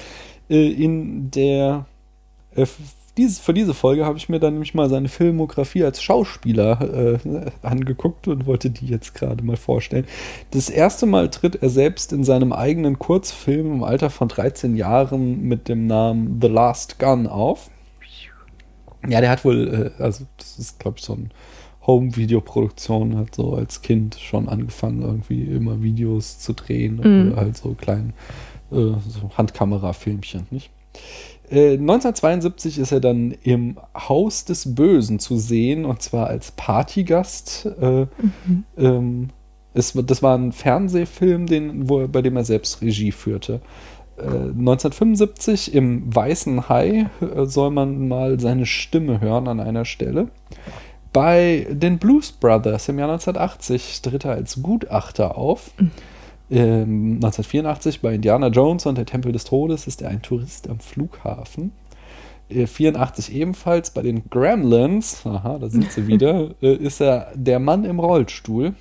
Äh, 0.49 0.71
in 0.71 1.29
der 1.31 1.87
für 2.53 3.53
diese 3.53 3.73
Folge 3.73 4.05
habe 4.05 4.17
ich 4.17 4.29
mir 4.29 4.39
dann 4.39 4.53
nämlich 4.53 4.73
mal 4.73 4.89
seine 4.89 5.09
Filmografie 5.09 5.83
als 5.83 6.01
Schauspieler 6.01 7.19
äh, 7.25 7.51
angeguckt 7.61 8.27
und 8.27 8.45
wollte 8.45 8.69
die 8.69 8.87
jetzt 8.87 9.13
gerade 9.15 9.43
mal 9.43 9.57
vorstellen. 9.57 10.05
Das 10.51 10.69
erste 10.69 11.05
Mal 11.05 11.29
tritt 11.29 11.61
er 11.61 11.69
selbst 11.69 12.13
in 12.13 12.23
seinem 12.23 12.53
eigenen 12.53 12.99
Kurzfilm 12.99 13.73
im 13.73 13.83
Alter 13.83 14.09
von 14.09 14.27
13 14.29 14.75
Jahren 14.75 15.41
mit 15.41 15.67
dem 15.67 15.87
Namen 15.87 16.39
The 16.41 16.47
Last 16.47 16.99
Gun 16.99 17.27
auf. 17.27 17.69
Ja, 19.07 19.19
der 19.19 19.29
hat 19.29 19.43
wohl, 19.43 19.91
äh, 19.99 20.01
also 20.03 20.25
das 20.37 20.57
ist, 20.57 20.79
glaube 20.79 20.97
ich, 20.99 21.03
so 21.03 21.13
ein 21.13 21.31
Home-Videoproduktion, 21.85 23.17
hat 23.17 23.35
so 23.35 23.55
als 23.55 23.81
Kind 23.81 24.15
schon 24.15 24.47
angefangen, 24.47 25.01
irgendwie 25.01 25.43
immer 25.43 25.81
Videos 25.81 26.39
zu 26.39 26.53
drehen 26.53 26.97
Mhm. 27.31 27.35
halt 27.35 27.57
so 27.57 27.73
kleine 27.73 28.13
äh, 28.71 28.75
so 28.75 29.31
Handkamera-Filmchen, 29.35 30.47
nicht? 30.51 30.69
Äh, 31.51 31.73
1972 31.73 32.79
ist 32.79 32.91
er 32.91 33.01
dann 33.01 33.31
im 33.43 33.77
Haus 33.93 34.45
des 34.45 34.73
Bösen 34.73 35.19
zu 35.19 35.37
sehen 35.37 35.83
und 35.83 36.01
zwar 36.01 36.27
als 36.27 36.51
Partygast. 36.51 37.67
Äh, 37.81 38.07
ähm, 38.77 39.29
es, 39.73 39.93
das 39.93 40.23
war 40.23 40.37
ein 40.37 40.53
Fernsehfilm, 40.53 41.45
den, 41.47 41.89
wo, 41.89 42.07
bei 42.07 42.21
dem 42.21 42.37
er 42.37 42.45
selbst 42.45 42.81
Regie 42.81 43.11
führte. 43.11 43.61
Äh, 44.17 44.23
1975 44.23 45.73
im 45.73 46.15
Weißen 46.15 46.69
Hai 46.69 47.09
äh, 47.19 47.45
soll 47.45 47.71
man 47.71 48.07
mal 48.07 48.39
seine 48.39 48.65
Stimme 48.65 49.19
hören 49.19 49.49
an 49.49 49.59
einer 49.59 49.83
Stelle. 49.83 50.29
Bei 51.11 51.67
den 51.69 51.99
Blues 51.99 52.31
Brothers 52.31 52.87
im 52.87 52.97
Jahr 52.97 53.09
1980 53.09 54.01
tritt 54.01 54.23
er 54.23 54.31
als 54.31 54.61
Gutachter 54.61 55.37
auf. 55.37 55.71
Ähm, 56.51 57.15
1984 57.15 58.01
bei 58.01 58.13
Indiana 58.13 58.47
Jones 58.47 58.85
und 58.85 58.97
der 58.97 59.05
Tempel 59.05 59.31
des 59.31 59.45
Todes 59.45 59.87
ist 59.87 60.01
er 60.01 60.09
ein 60.09 60.21
Tourist 60.21 60.69
am 60.69 60.81
Flughafen. 60.81 61.71
Äh, 62.49 62.67
84 62.67 63.33
ebenfalls 63.33 63.91
bei 63.91 64.01
den 64.01 64.29
Gremlins, 64.29 65.25
aha, 65.25 65.59
da 65.59 65.69
sind 65.69 65.89
sie 65.91 66.07
wieder, 66.07 66.49
äh, 66.61 66.75
ist 66.75 66.99
er 67.01 67.31
der 67.35 67.59
Mann 67.59 67.85
im 67.85 67.99
Rollstuhl. 67.99 68.73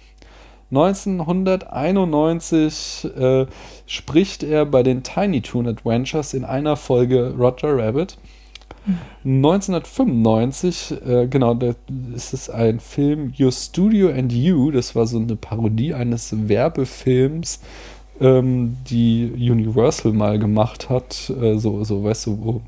1991 0.73 3.09
äh, 3.17 3.47
spricht 3.87 4.43
er 4.43 4.67
bei 4.67 4.83
den 4.83 5.05
Tiny 5.05 5.41
Toon 5.41 5.69
Adventures 5.69 6.35
in 6.35 6.45
einer 6.45 6.77
Folge 6.77 7.35
Roger 7.39 7.77
Rabbit. 7.77 8.19
1995, 9.25 10.95
äh, 11.07 11.27
genau, 11.29 11.55
da 11.55 11.75
ist 12.15 12.33
es 12.33 12.49
ein 12.49 12.81
Film 12.81 13.33
Your 13.39 13.53
Studio 13.53 14.11
and 14.11 14.33
You. 14.33 14.71
Das 14.71 14.95
war 14.95 15.07
so 15.07 15.19
eine 15.19 15.37
Parodie 15.37 15.95
eines 15.95 16.49
Werbefilms, 16.49 17.61
ähm, 18.21 18.77
die 18.89 19.31
Universal 19.37 20.13
mal 20.13 20.39
gemacht 20.39 20.89
hat. 20.89 21.31
Äh, 21.41 21.59
so, 21.59 21.85
so, 21.85 22.05
weißt 22.05 22.27
du, 22.27 22.39
wo. 22.43 22.63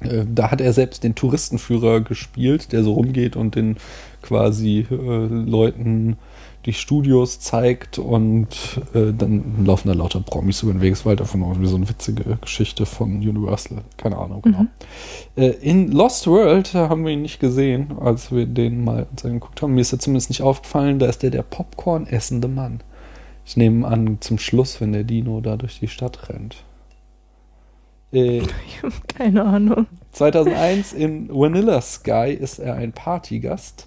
Äh, 0.00 0.24
da 0.32 0.50
hat 0.50 0.60
er 0.60 0.72
selbst 0.72 1.02
den 1.02 1.14
Touristenführer 1.14 2.00
gespielt, 2.00 2.72
der 2.72 2.84
so 2.84 2.92
rumgeht 2.92 3.36
und 3.36 3.56
den 3.56 3.76
quasi 4.22 4.86
äh, 4.90 4.94
Leuten 4.94 6.16
die 6.66 6.72
Studios 6.72 7.40
zeigt 7.40 7.98
und 7.98 8.48
äh, 8.94 9.12
dann 9.12 9.64
laufen 9.66 9.88
da 9.88 9.94
lauter 9.94 10.20
Promis 10.20 10.62
über 10.62 10.72
den 10.72 10.80
Weg. 10.80 10.94
Es 10.94 11.04
war 11.04 11.10
halt 11.10 11.20
einfach 11.20 11.34
nur 11.34 11.60
wie 11.60 11.66
so 11.66 11.76
eine 11.76 11.88
witzige 11.88 12.38
Geschichte 12.40 12.86
von 12.86 13.16
Universal. 13.16 13.82
Keine 13.96 14.16
Ahnung, 14.16 14.42
genau. 14.42 14.66
Äh, 15.36 15.50
in 15.60 15.92
Lost 15.92 16.26
World 16.26 16.72
haben 16.74 17.04
wir 17.04 17.12
ihn 17.12 17.22
nicht 17.22 17.38
gesehen, 17.38 17.98
als 18.00 18.32
wir 18.32 18.46
den 18.46 18.82
mal 18.82 19.06
uns 19.10 19.24
angeguckt 19.24 19.60
haben. 19.60 19.74
Mir 19.74 19.82
ist 19.82 19.92
er 19.92 19.98
zumindest 19.98 20.30
nicht 20.30 20.42
aufgefallen, 20.42 20.98
da 20.98 21.06
ist 21.06 21.22
der 21.22 21.30
der 21.30 21.42
Popcorn 21.42 22.06
essende 22.06 22.48
Mann. 22.48 22.80
Ich 23.44 23.56
nehme 23.58 23.86
an, 23.86 24.18
zum 24.20 24.38
Schluss, 24.38 24.80
wenn 24.80 24.92
der 24.92 25.04
Dino 25.04 25.40
da 25.42 25.56
durch 25.56 25.80
die 25.80 25.88
Stadt 25.88 26.30
rennt. 26.30 26.64
Äh, 28.12 28.38
Ich 28.66 28.82
habe 28.82 28.94
keine 29.06 29.44
Ahnung. 29.44 29.86
2001 30.12 30.94
in 30.94 31.28
Vanilla 31.28 31.80
Sky 31.82 32.36
ist 32.38 32.58
er 32.58 32.76
ein 32.76 32.92
Partygast. 32.92 33.86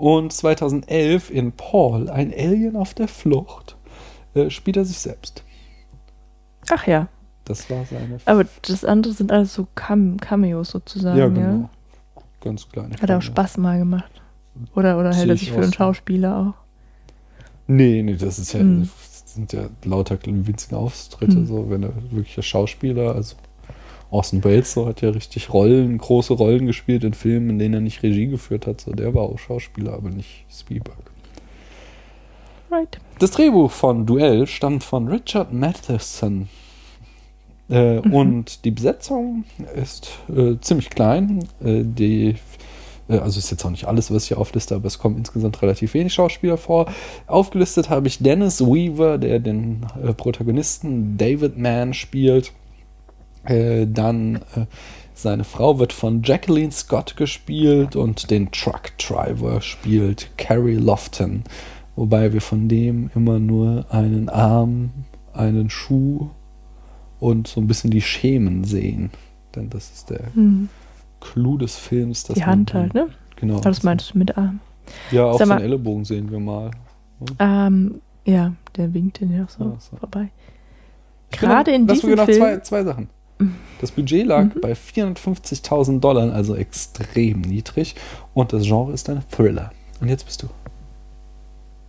Und 0.00 0.32
2011 0.32 1.28
in 1.28 1.52
Paul, 1.52 2.08
ein 2.08 2.32
Alien 2.32 2.74
auf 2.74 2.94
der 2.94 3.06
Flucht, 3.06 3.76
äh, 4.32 4.48
spielt 4.48 4.78
er 4.78 4.86
sich 4.86 4.98
selbst. 4.98 5.44
Ach 6.70 6.86
ja. 6.86 7.08
Das 7.44 7.68
war 7.68 7.84
seine. 7.84 8.16
Aber 8.24 8.46
das 8.62 8.86
andere 8.86 9.12
sind 9.12 9.30
alles 9.30 9.52
so 9.52 9.66
Cam 9.74 10.16
Cameos 10.16 10.70
sozusagen, 10.70 11.18
ja, 11.18 11.26
ja. 11.26 11.30
genau. 11.30 11.68
Ganz 12.40 12.66
kleine. 12.66 12.94
Hat 12.98 13.10
er 13.10 13.18
auch. 13.18 13.22
Spaß 13.22 13.58
mal 13.58 13.78
gemacht. 13.78 14.10
Oder, 14.74 14.98
oder 14.98 15.12
hält 15.12 15.28
er 15.28 15.34
ich 15.34 15.40
sich 15.40 15.52
für 15.52 15.60
einen. 15.60 15.72
Schauspieler 15.74 16.54
auch? 16.56 16.64
Nee, 17.66 18.02
nee, 18.02 18.16
das 18.16 18.38
ist 18.38 18.54
ja, 18.54 18.60
Hm. 18.60 18.80
das 18.80 19.34
sind 19.34 19.52
ja 19.52 19.68
lauter 19.84 20.18
winzige 20.24 20.78
Auftritte, 20.78 21.36
Hm. 21.36 21.46
so, 21.46 21.68
wenn 21.68 21.82
er 21.82 21.92
wirklich 22.10 22.38
ein 22.38 22.42
Schauspieler, 22.42 23.14
also 23.14 23.36
Orson 24.10 24.42
Welles 24.44 24.72
so 24.72 24.86
hat 24.86 25.02
ja 25.02 25.10
richtig 25.10 25.52
Rollen, 25.52 25.98
große 25.98 26.32
Rollen 26.34 26.66
gespielt 26.66 27.04
in 27.04 27.14
Filmen, 27.14 27.50
in 27.50 27.58
denen 27.58 27.74
er 27.74 27.80
nicht 27.80 28.02
Regie 28.02 28.26
geführt 28.26 28.66
hat, 28.66 28.80
so, 28.80 28.92
der 28.92 29.14
war 29.14 29.22
auch 29.22 29.38
Schauspieler, 29.38 29.92
aber 29.92 30.10
nicht 30.10 30.44
Spielberg. 30.50 30.98
Right. 32.70 32.98
Das 33.18 33.32
Drehbuch 33.32 33.70
von 33.70 34.06
Duell 34.06 34.46
stammt 34.46 34.84
von 34.84 35.08
Richard 35.08 35.52
Matheson. 35.52 36.48
Äh, 37.68 38.00
Mhm. 38.00 38.14
Und 38.14 38.64
die 38.64 38.70
Besetzung 38.70 39.44
ist 39.80 40.10
äh, 40.28 40.56
ziemlich 40.60 40.90
klein. 40.90 41.40
Äh, 41.62 41.82
die, 41.84 42.34
äh, 43.08 43.18
also 43.18 43.38
ist 43.38 43.50
jetzt 43.50 43.64
auch 43.64 43.70
nicht 43.70 43.86
alles, 43.86 44.12
was 44.12 44.24
ich 44.24 44.28
hier 44.28 44.38
aufliste, 44.38 44.74
aber 44.74 44.86
es 44.86 44.98
kommen 44.98 45.18
insgesamt 45.18 45.62
relativ 45.62 45.94
wenig 45.94 46.12
Schauspieler 46.12 46.56
vor. 46.56 46.86
Aufgelistet 47.26 47.88
habe 47.88 48.08
ich 48.08 48.18
Dennis 48.18 48.60
Weaver, 48.60 49.18
der 49.18 49.38
den 49.38 49.86
äh, 50.02 50.12
Protagonisten 50.12 51.16
David 51.16 51.58
Mann 51.58 51.94
spielt. 51.94 52.52
Äh, 53.44 53.86
dann 53.86 54.36
äh, 54.54 54.66
seine 55.14 55.44
Frau 55.44 55.78
wird 55.78 55.92
von 55.92 56.22
Jacqueline 56.22 56.72
Scott 56.72 57.16
gespielt 57.16 57.96
und 57.96 58.30
den 58.30 58.50
Truck 58.52 58.96
Driver 58.98 59.60
spielt 59.60 60.30
Carrie 60.38 60.76
Lofton. 60.76 61.44
Wobei 61.96 62.32
wir 62.32 62.40
von 62.40 62.68
dem 62.68 63.10
immer 63.14 63.38
nur 63.38 63.84
einen 63.90 64.28
Arm, 64.28 64.90
einen 65.34 65.68
Schuh 65.70 66.28
und 67.18 67.46
so 67.48 67.60
ein 67.60 67.66
bisschen 67.66 67.90
die 67.90 68.00
Schemen 68.00 68.64
sehen. 68.64 69.10
Denn 69.54 69.68
das 69.68 69.90
ist 69.90 70.10
der 70.10 70.32
Hm. 70.34 70.68
Clou 71.20 71.58
des 71.58 71.76
Films. 71.76 72.24
dass 72.24 72.36
Die 72.36 72.44
Hand 72.44 72.72
halt, 72.72 72.94
ne? 72.94 73.08
Genau. 73.36 73.56
Aber 73.56 73.68
das 73.70 73.82
meintest 73.82 74.14
du 74.14 74.18
mit 74.18 74.38
Arm. 74.38 74.60
Ja, 75.10 75.24
auch 75.26 75.38
Sag 75.38 75.48
mal- 75.48 75.56
einen 75.56 75.64
Ellenbogen 75.66 76.04
sehen 76.04 76.30
wir 76.30 76.40
mal. 76.40 76.70
Ähm, 77.38 78.00
ja, 78.24 78.54
der 78.76 78.94
winkt 78.94 79.20
den 79.20 79.32
ja 79.32 79.46
so, 79.48 79.64
Ja, 79.64 79.76
so. 79.78 79.96
vorbei. 79.96 80.30
Gerade 81.30 81.70
noch- 81.72 81.78
in 81.78 81.86
diesem 81.86 82.10
mir 82.10 82.16
noch 82.16 82.24
Film. 82.24 82.38
Zwei, 82.38 82.58
zwei 82.60 82.84
Sachen. 82.84 83.08
Das 83.80 83.90
Budget 83.92 84.26
lag 84.26 84.44
Mhm. 84.54 84.60
bei 84.60 84.72
450.000 84.74 86.00
Dollar, 86.00 86.32
also 86.32 86.54
extrem 86.54 87.40
niedrig. 87.40 87.94
Und 88.34 88.52
das 88.52 88.64
Genre 88.64 88.92
ist 88.92 89.08
ein 89.08 89.22
Thriller. 89.30 89.72
Und 90.00 90.08
jetzt 90.08 90.24
bist 90.26 90.42
du. 90.42 90.48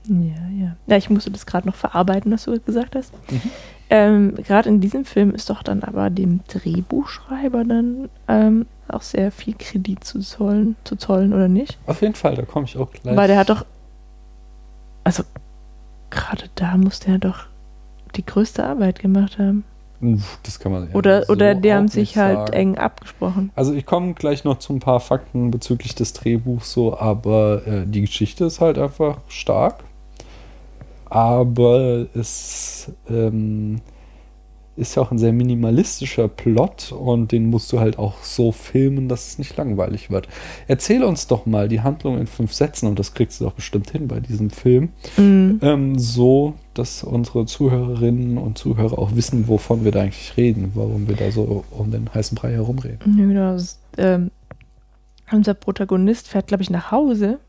Ja, 0.08 0.48
ja. 0.66 0.76
Ja, 0.88 0.98
ich 0.98 1.10
musste 1.10 1.30
das 1.32 1.46
gerade 1.46 1.68
noch 1.68 1.76
verarbeiten, 1.76 2.32
was 2.32 2.46
du 2.46 2.60
gesagt 2.60 2.96
hast. 2.96 3.14
Mhm. 3.32 3.42
Ähm, 3.90 4.36
gerade 4.36 4.70
in 4.70 4.80
diesem 4.80 5.04
Film 5.06 5.36
ist 5.36 5.50
doch 5.50 5.64
dann 5.64 5.84
aber 5.84 6.10
dem 6.10 6.40
Drehbuchschreiber 6.48 7.66
dann 7.66 8.10
ähm, 8.30 8.66
auch 8.88 9.02
sehr 9.02 9.32
viel 9.32 9.54
Kredit 9.60 10.04
zu 10.04 10.20
zollen, 10.20 10.76
zu 10.86 10.96
zollen 10.96 11.34
oder 11.34 11.50
nicht? 11.50 11.78
Auf 11.88 12.02
jeden 12.02 12.16
Fall, 12.16 12.36
da 12.36 12.44
komme 12.44 12.66
ich 12.66 12.78
auch 12.78 12.90
gleich. 12.92 13.16
Weil 13.18 13.28
der 13.28 13.38
hat 13.38 13.50
doch, 13.50 13.66
also 15.04 15.24
gerade 16.10 16.46
da 16.56 16.78
muss 16.78 17.00
der 17.02 17.18
doch 17.20 17.46
die 18.16 18.26
größte 18.26 18.64
Arbeit 18.66 19.00
gemacht 19.00 19.38
haben. 19.38 19.66
Das 20.44 20.60
kann 20.60 20.72
man 20.72 20.90
ja 20.90 20.96
Oder, 20.96 21.26
so 21.26 21.34
oder 21.34 21.56
die 21.56 21.74
haben 21.74 21.88
sich 21.88 22.18
halt 22.18 22.38
sagen. 22.38 22.54
eng 22.54 22.78
abgesprochen. 22.78 23.52
Also 23.56 23.74
ich 23.74 23.86
komme 23.86 24.14
gleich 24.14 24.44
noch 24.44 24.60
zu 24.60 24.74
ein 24.74 24.80
paar 24.80 25.00
Fakten 25.00 25.52
bezüglich 25.52 25.96
des 25.96 26.14
Drehbuchs 26.14 26.72
so, 26.72 26.98
aber 26.98 27.66
äh, 27.68 27.86
die 27.86 28.02
Geschichte 28.02 28.46
ist 28.46 28.62
halt 28.62 28.78
einfach 28.78 29.20
stark. 29.28 29.84
Aber 31.06 32.08
es 32.16 32.92
ähm, 33.10 33.82
ist 34.78 34.96
ja 34.96 35.02
auch 35.02 35.12
ein 35.12 35.20
sehr 35.20 35.34
minimalistischer 35.34 36.28
Plot 36.28 36.92
und 36.92 37.32
den 37.32 37.50
musst 37.50 37.72
du 37.74 37.80
halt 37.80 38.00
auch 38.00 38.24
so 38.24 38.52
filmen, 38.52 39.10
dass 39.10 39.28
es 39.28 39.38
nicht 39.38 39.58
langweilig 39.58 40.10
wird. 40.10 40.28
Erzähl 40.68 41.04
uns 41.04 41.28
doch 41.28 41.46
mal 41.46 41.68
die 41.68 41.82
Handlung 41.82 42.18
in 42.18 42.28
fünf 42.28 42.54
Sätzen 42.54 42.88
und 42.88 42.98
das 42.98 43.14
kriegst 43.14 43.42
du 43.42 43.46
doch 43.46 43.54
bestimmt 43.54 43.92
hin 43.92 44.08
bei 44.08 44.20
diesem 44.20 44.50
Film. 44.50 44.90
Mhm. 45.18 45.60
Ähm, 45.62 46.00
so, 46.00 46.54
dass 46.74 47.04
unsere 47.04 47.46
Zuhörerinnen 47.46 48.38
und 48.38 48.58
Zuhörer 48.58 48.98
auch 48.98 49.16
wissen, 49.16 49.48
wovon 49.48 49.84
wir 49.84 49.92
da 49.92 50.02
eigentlich 50.02 50.36
reden, 50.38 50.72
warum 50.76 51.08
wir 51.08 51.16
da 51.16 51.32
so 51.32 51.64
um 51.72 51.92
den 51.92 52.14
heißen 52.14 52.36
Brei 52.38 52.52
herumreden. 52.54 53.00
Genau. 53.18 53.54
Das, 53.54 53.80
ähm, 53.98 54.32
unser 55.32 55.54
Protagonist 55.54 56.28
fährt, 56.28 56.48
glaube 56.48 56.64
ich, 56.64 56.70
nach 56.70 56.92
Hause. 56.92 57.40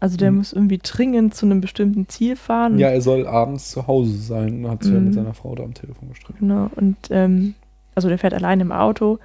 Also 0.00 0.16
der 0.16 0.32
Mhm. 0.32 0.38
muss 0.38 0.52
irgendwie 0.52 0.78
dringend 0.82 1.34
zu 1.34 1.46
einem 1.46 1.60
bestimmten 1.60 2.08
Ziel 2.08 2.34
fahren. 2.34 2.78
Ja, 2.78 2.88
er 2.88 3.00
soll 3.00 3.26
abends 3.26 3.70
zu 3.70 3.86
Hause 3.86 4.16
sein, 4.18 4.66
hat 4.68 4.82
sich 4.82 4.92
ja 4.92 4.98
mit 4.98 5.10
Mhm. 5.10 5.14
seiner 5.14 5.34
Frau 5.34 5.54
da 5.54 5.62
am 5.62 5.74
Telefon 5.74 6.08
gestritten. 6.08 6.40
Genau. 6.40 6.68
Und 6.74 6.96
ähm, 7.10 7.54
also 7.94 8.08
der 8.08 8.18
fährt 8.18 8.34
allein 8.34 8.58
im 8.60 8.72
Auto 8.72 9.18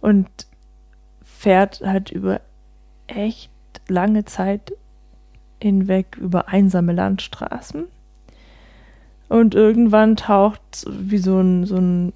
und 0.00 0.26
fährt 1.22 1.82
halt 1.84 2.10
über 2.10 2.40
echt 3.08 3.50
lange 3.88 4.24
Zeit 4.24 4.72
hinweg 5.60 6.16
über 6.20 6.48
einsame 6.48 6.92
Landstraßen. 6.92 7.84
Und 9.32 9.54
irgendwann 9.54 10.16
taucht 10.16 10.84
wie 10.88 11.18
so 11.18 11.38
ein, 11.40 11.64
so 11.64 11.76
ein 11.76 12.12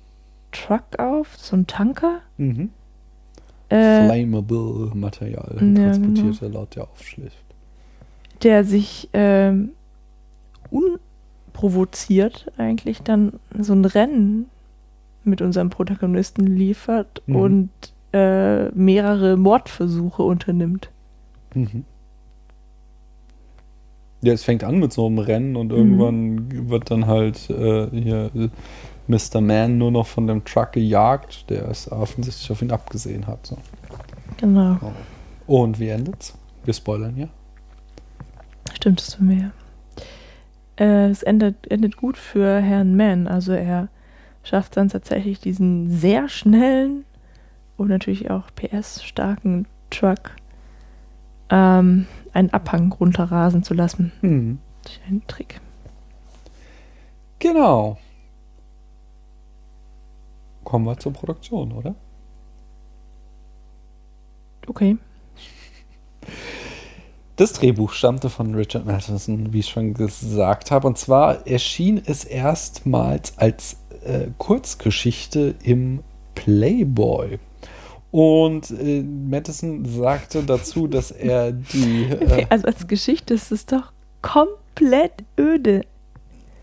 Truck 0.53 0.99
auf, 0.99 1.37
so 1.37 1.57
ein 1.57 1.67
Tanker. 1.67 2.21
Mhm. 2.37 2.71
Äh, 3.69 4.05
Flammable 4.07 4.91
Material 4.95 5.51
ja, 5.55 5.59
genau. 5.59 5.81
transportiert 5.93 6.43
er 6.43 6.49
laut 6.51 6.77
der 6.77 6.85
Aufschrift. 6.85 7.45
der 8.43 8.65
sich 8.65 9.09
ähm, 9.13 9.71
unprovoziert 10.71 12.53
eigentlich 12.59 13.03
dann 13.03 13.33
so 13.59 13.73
ein 13.73 13.85
Rennen 13.85 14.47
mit 15.25 15.43
unserem 15.43 15.71
Protagonisten 15.71 16.47
liefert 16.47 17.23
Mhm. 17.27 17.37
und 17.37 17.71
äh, 18.13 18.69
mehrere 18.71 19.37
Mordversuche 19.37 20.23
unternimmt. 20.23 20.91
Mhm. 21.55 21.85
Ja, 24.23 24.33
es 24.33 24.45
fängt 24.45 24.65
an 24.65 24.79
mit 24.79 24.93
so 24.93 25.07
einem 25.07 25.19
Rennen 25.19 25.51
Mhm. 25.51 25.57
und 25.57 25.73
irgendwann 25.73 26.69
wird 26.71 26.91
dann 26.91 27.07
halt 27.07 27.49
äh, 27.51 27.89
hier 27.91 28.31
Mr. 29.09 29.41
Man 29.41 29.79
nur 29.79 29.91
noch 29.91 30.07
von 30.07 30.27
dem 30.27 30.45
Truck 30.45 30.73
gejagt, 30.73 31.49
der 31.51 31.69
es 31.69 31.91
offensichtlich 31.91 32.51
auf 32.51 32.63
ihn 32.63 32.71
abgesehen 32.73 33.27
hat. 33.27 33.47
So. 33.47 33.59
Genau. 34.39 34.79
Und 35.47 35.79
wie 35.79 35.89
endet's? 35.89 36.37
Wir 36.65 36.75
spoilern 36.75 37.15
hier. 37.15 37.29
Stimmt 38.75 39.01
es 39.01 39.15
für 39.15 39.23
mir. 39.23 39.53
Äh, 40.79 41.09
es 41.09 41.23
endet, 41.23 41.71
endet 41.71 41.97
gut 41.97 42.17
für 42.19 42.61
Herrn 42.61 42.97
Mann. 42.97 43.29
Also 43.29 43.53
er 43.53 43.89
schafft 44.43 44.77
dann 44.77 44.89
tatsächlich 44.89 45.39
diesen 45.41 45.91
sehr 45.91 46.29
schnellen 46.29 47.05
und 47.77 47.89
natürlich 47.89 48.31
auch 48.31 48.45
PS-starken 48.57 49.67
Truck 49.91 50.33
ähm, 51.51 52.07
einen 52.37 52.51
Abhang 52.51 52.93
runterrasen 52.93 53.63
zu 53.63 53.75
lassen. 53.75 54.13
Durch 54.85 55.01
einen 55.09 55.27
Trick. 55.27 55.61
Genau. 57.39 57.99
Kommen 60.65 60.85
wir 60.85 60.99
zur 60.99 61.13
Produktion, 61.13 61.73
oder? 61.73 61.95
Okay. 64.67 64.97
Das 67.37 67.53
Drehbuch 67.53 67.93
stammte 67.93 68.31
von 68.31 68.55
Richard 68.55 68.87
Matheson, 68.87 69.53
wie 69.53 69.61
ich 69.61 69.69
schon 69.69 69.95
gesagt 69.95 70.71
habe. 70.71 70.87
Und 70.87 70.99
zwar 70.99 71.47
erschien 71.47 72.01
es 72.05 72.25
erstmals 72.25 73.39
als 73.39 73.77
äh, 74.05 74.29
Kurzgeschichte 74.39 75.55
im 75.63 76.01
Playboy. 76.35 77.39
Und 78.17 78.71
äh, 78.71 79.03
Matheson 79.03 79.85
sagte 79.85 80.43
dazu, 80.43 80.87
dass 80.87 81.11
er 81.11 81.53
die. 81.53 82.05
Äh, 82.05 82.47
Also 82.49 82.67
als 82.67 82.87
Geschichte 82.87 83.35
ist 83.35 83.53
es 83.53 83.67
doch 83.67 83.93
komplett 84.23 85.13
öde. 85.39 85.83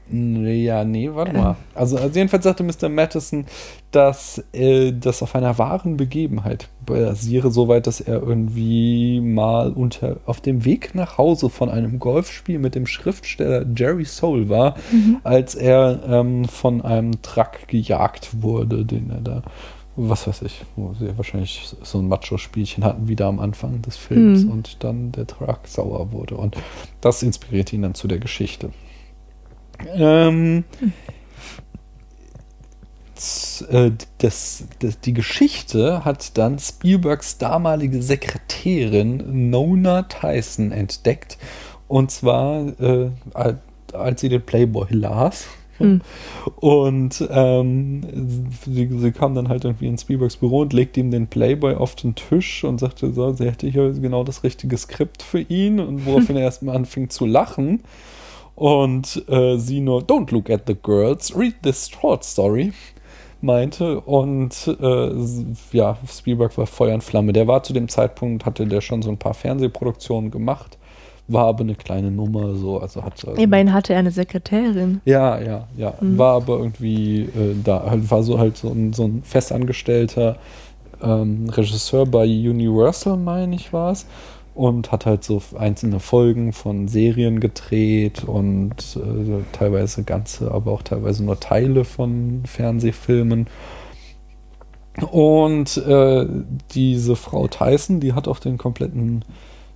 ja, 0.10 0.84
nee, 0.84 1.12
warte 1.14 1.34
mal. 1.34 1.56
Also, 1.76 1.98
also 1.98 2.16
jedenfalls 2.18 2.44
sagte 2.46 2.64
Mr. 2.64 2.90
Matheson, 2.90 3.46
dass 3.92 4.44
äh, 4.52 4.94
das 4.94 5.22
auf 5.22 5.36
einer 5.36 5.60
wahren 5.60 5.96
Begebenheit 5.96 6.70
basiere, 6.88 7.52
soweit, 7.52 7.86
dass 7.86 8.02
er 8.02 8.24
irgendwie 8.24 9.22
mal 9.22 9.74
unter, 9.74 10.18
auf 10.26 10.42
dem 10.42 10.66
Weg 10.66 10.96
nach 10.96 11.20
Hause 11.20 11.52
von 11.52 11.70
einem 11.70 12.00
Golfspiel 12.00 12.58
mit 12.58 12.74
dem 12.74 12.88
Schriftsteller 12.88 13.64
Jerry 13.76 14.06
Soule 14.06 14.50
war, 14.50 14.76
als 15.24 15.54
er 15.54 16.00
ähm, 16.08 16.46
von 16.46 16.82
einem 16.82 17.22
Truck 17.22 17.68
gejagt 17.68 18.42
wurde, 18.42 18.86
den 18.86 19.12
er 19.12 19.22
da, 19.22 19.44
was 19.96 20.28
weiß 20.28 20.42
ich, 20.44 20.64
wo 20.76 20.94
sie 21.00 21.16
wahrscheinlich 21.18 21.76
so 21.84 22.00
ein 22.00 22.08
Macho-Spielchen 22.08 22.84
hatten, 22.84 23.08
wieder 23.08 23.28
am 23.28 23.40
Anfang 23.40 23.82
des 23.82 23.96
Films 23.98 24.44
Mhm. 24.44 24.52
und 24.52 24.84
dann 24.84 25.12
der 25.12 25.28
Truck 25.28 25.60
sauer 25.68 26.12
wurde. 26.12 26.36
Und 26.36 26.58
das 27.02 27.22
inspirierte 27.24 27.76
ihn 27.76 27.84
dann 27.84 27.94
zu 27.96 28.08
der 28.08 28.20
Geschichte. 28.20 28.72
Ähm, 29.94 30.64
äh, 33.70 33.92
das, 34.18 34.66
das, 34.80 35.00
die 35.02 35.14
Geschichte 35.14 36.04
hat 36.06 36.38
dann 36.38 36.60
Spielbergs 36.60 37.38
damalige 37.38 38.02
Sekretärin 38.02 39.50
Nona 39.50 40.04
Tyson 40.04 40.72
entdeckt. 40.72 41.38
Und 41.88 42.12
zwar, 42.12 42.68
äh, 42.80 43.12
als 43.94 44.22
sie 44.22 44.30
den 44.30 44.42
Playboy 44.44 44.88
las. 44.92 45.46
Hm. 45.78 46.02
Und 46.58 47.28
ähm, 47.32 48.02
sie, 48.66 48.90
sie 48.96 49.12
kam 49.12 49.34
dann 49.34 49.50
halt 49.50 49.66
irgendwie 49.66 49.88
in 49.88 49.98
Spielbergs 49.98 50.38
Büro 50.38 50.60
und 50.62 50.74
legte 50.74 51.00
ihm 51.00 51.12
den 51.12 51.28
Playboy 51.28 51.76
auf 51.76 51.96
den 51.96 52.16
Tisch 52.16 52.64
und 52.64 52.80
sagte 52.80 53.12
so, 53.12 53.34
sie 53.34 53.46
hätte 53.46 53.68
hier 53.68 53.92
genau 53.92 54.24
das 54.24 54.44
richtige 54.44 54.78
Skript 54.78 55.24
für 55.24 55.40
ihn 55.40 55.80
und 55.80 56.06
woraufhin 56.06 56.36
er 56.36 56.44
erstmal 56.44 56.76
anfing 56.76 57.10
zu 57.10 57.26
lachen. 57.26 57.82
Und 58.56 59.28
äh, 59.30 59.58
sie 59.58 59.80
nur, 59.80 60.02
don't 60.02 60.32
look 60.32 60.50
at 60.50 60.64
the 60.68 60.76
girls, 60.76 61.36
read 61.36 61.56
this 61.64 61.90
short 61.90 62.24
story, 62.24 62.72
meinte. 63.42 64.00
Und 64.02 64.68
äh, 64.80 65.12
ja, 65.72 65.98
Spielberg 66.08 66.56
war 66.58 66.68
Feuer 66.68 66.94
und 66.94 67.04
Flamme. 67.04 67.34
Der 67.34 67.48
war 67.48 67.64
zu 67.64 67.74
dem 67.74 67.90
Zeitpunkt, 67.90 68.46
hatte 68.46 68.68
der 68.68 68.82
schon 68.82 69.02
so 69.02 69.10
ein 69.10 69.18
paar 69.18 69.34
Fernsehproduktionen 69.34 70.30
gemacht, 70.30 70.78
war 71.28 71.48
aber 71.48 71.62
eine 71.62 71.76
kleine 71.76 72.12
Nummer, 72.12 72.56
so, 72.56 72.80
also 72.80 73.04
hatte. 73.04 73.32
Immerhin 73.38 73.74
hatte 73.74 73.94
er 73.94 74.00
eine 74.00 74.12
Sekretärin. 74.12 75.02
Ja, 75.06 75.40
ja, 75.40 75.68
ja. 75.78 75.94
Mhm. 76.02 76.18
War 76.18 76.36
aber 76.36 76.58
irgendwie 76.58 77.22
äh, 77.22 77.56
da, 77.64 77.86
halt, 77.90 78.12
war 78.12 78.24
so 78.24 78.38
halt 78.38 78.58
so 78.58 78.70
ein, 78.70 78.94
so 78.94 79.06
ein 79.06 79.24
festangestellter 79.24 80.38
ähm, 81.02 81.50
Regisseur 81.50 82.06
bei 82.06 82.26
Universal, 82.26 83.18
meine 83.18 83.56
ich, 83.56 83.72
war 83.72 83.92
es. 83.92 84.06
Und 84.54 84.92
hat 84.92 85.08
halt 85.08 85.24
so 85.24 85.42
einzelne 85.58 86.00
Folgen 86.00 86.54
von 86.54 86.88
Serien 86.88 87.40
gedreht 87.40 88.24
und 88.24 88.98
äh, 88.98 89.42
teilweise 89.52 90.04
ganze, 90.04 90.52
aber 90.52 90.72
auch 90.72 90.84
teilweise 90.84 91.24
nur 91.24 91.40
Teile 91.40 91.86
von 91.86 92.44
Fernsehfilmen. 92.46 93.48
Und 95.10 95.78
äh, 95.78 96.28
diese 96.76 97.16
Frau 97.16 97.48
Tyson, 97.48 98.00
die 98.00 98.14
hat 98.14 98.28
auch 98.28 98.38
den 98.38 98.60
kompletten 98.60 99.26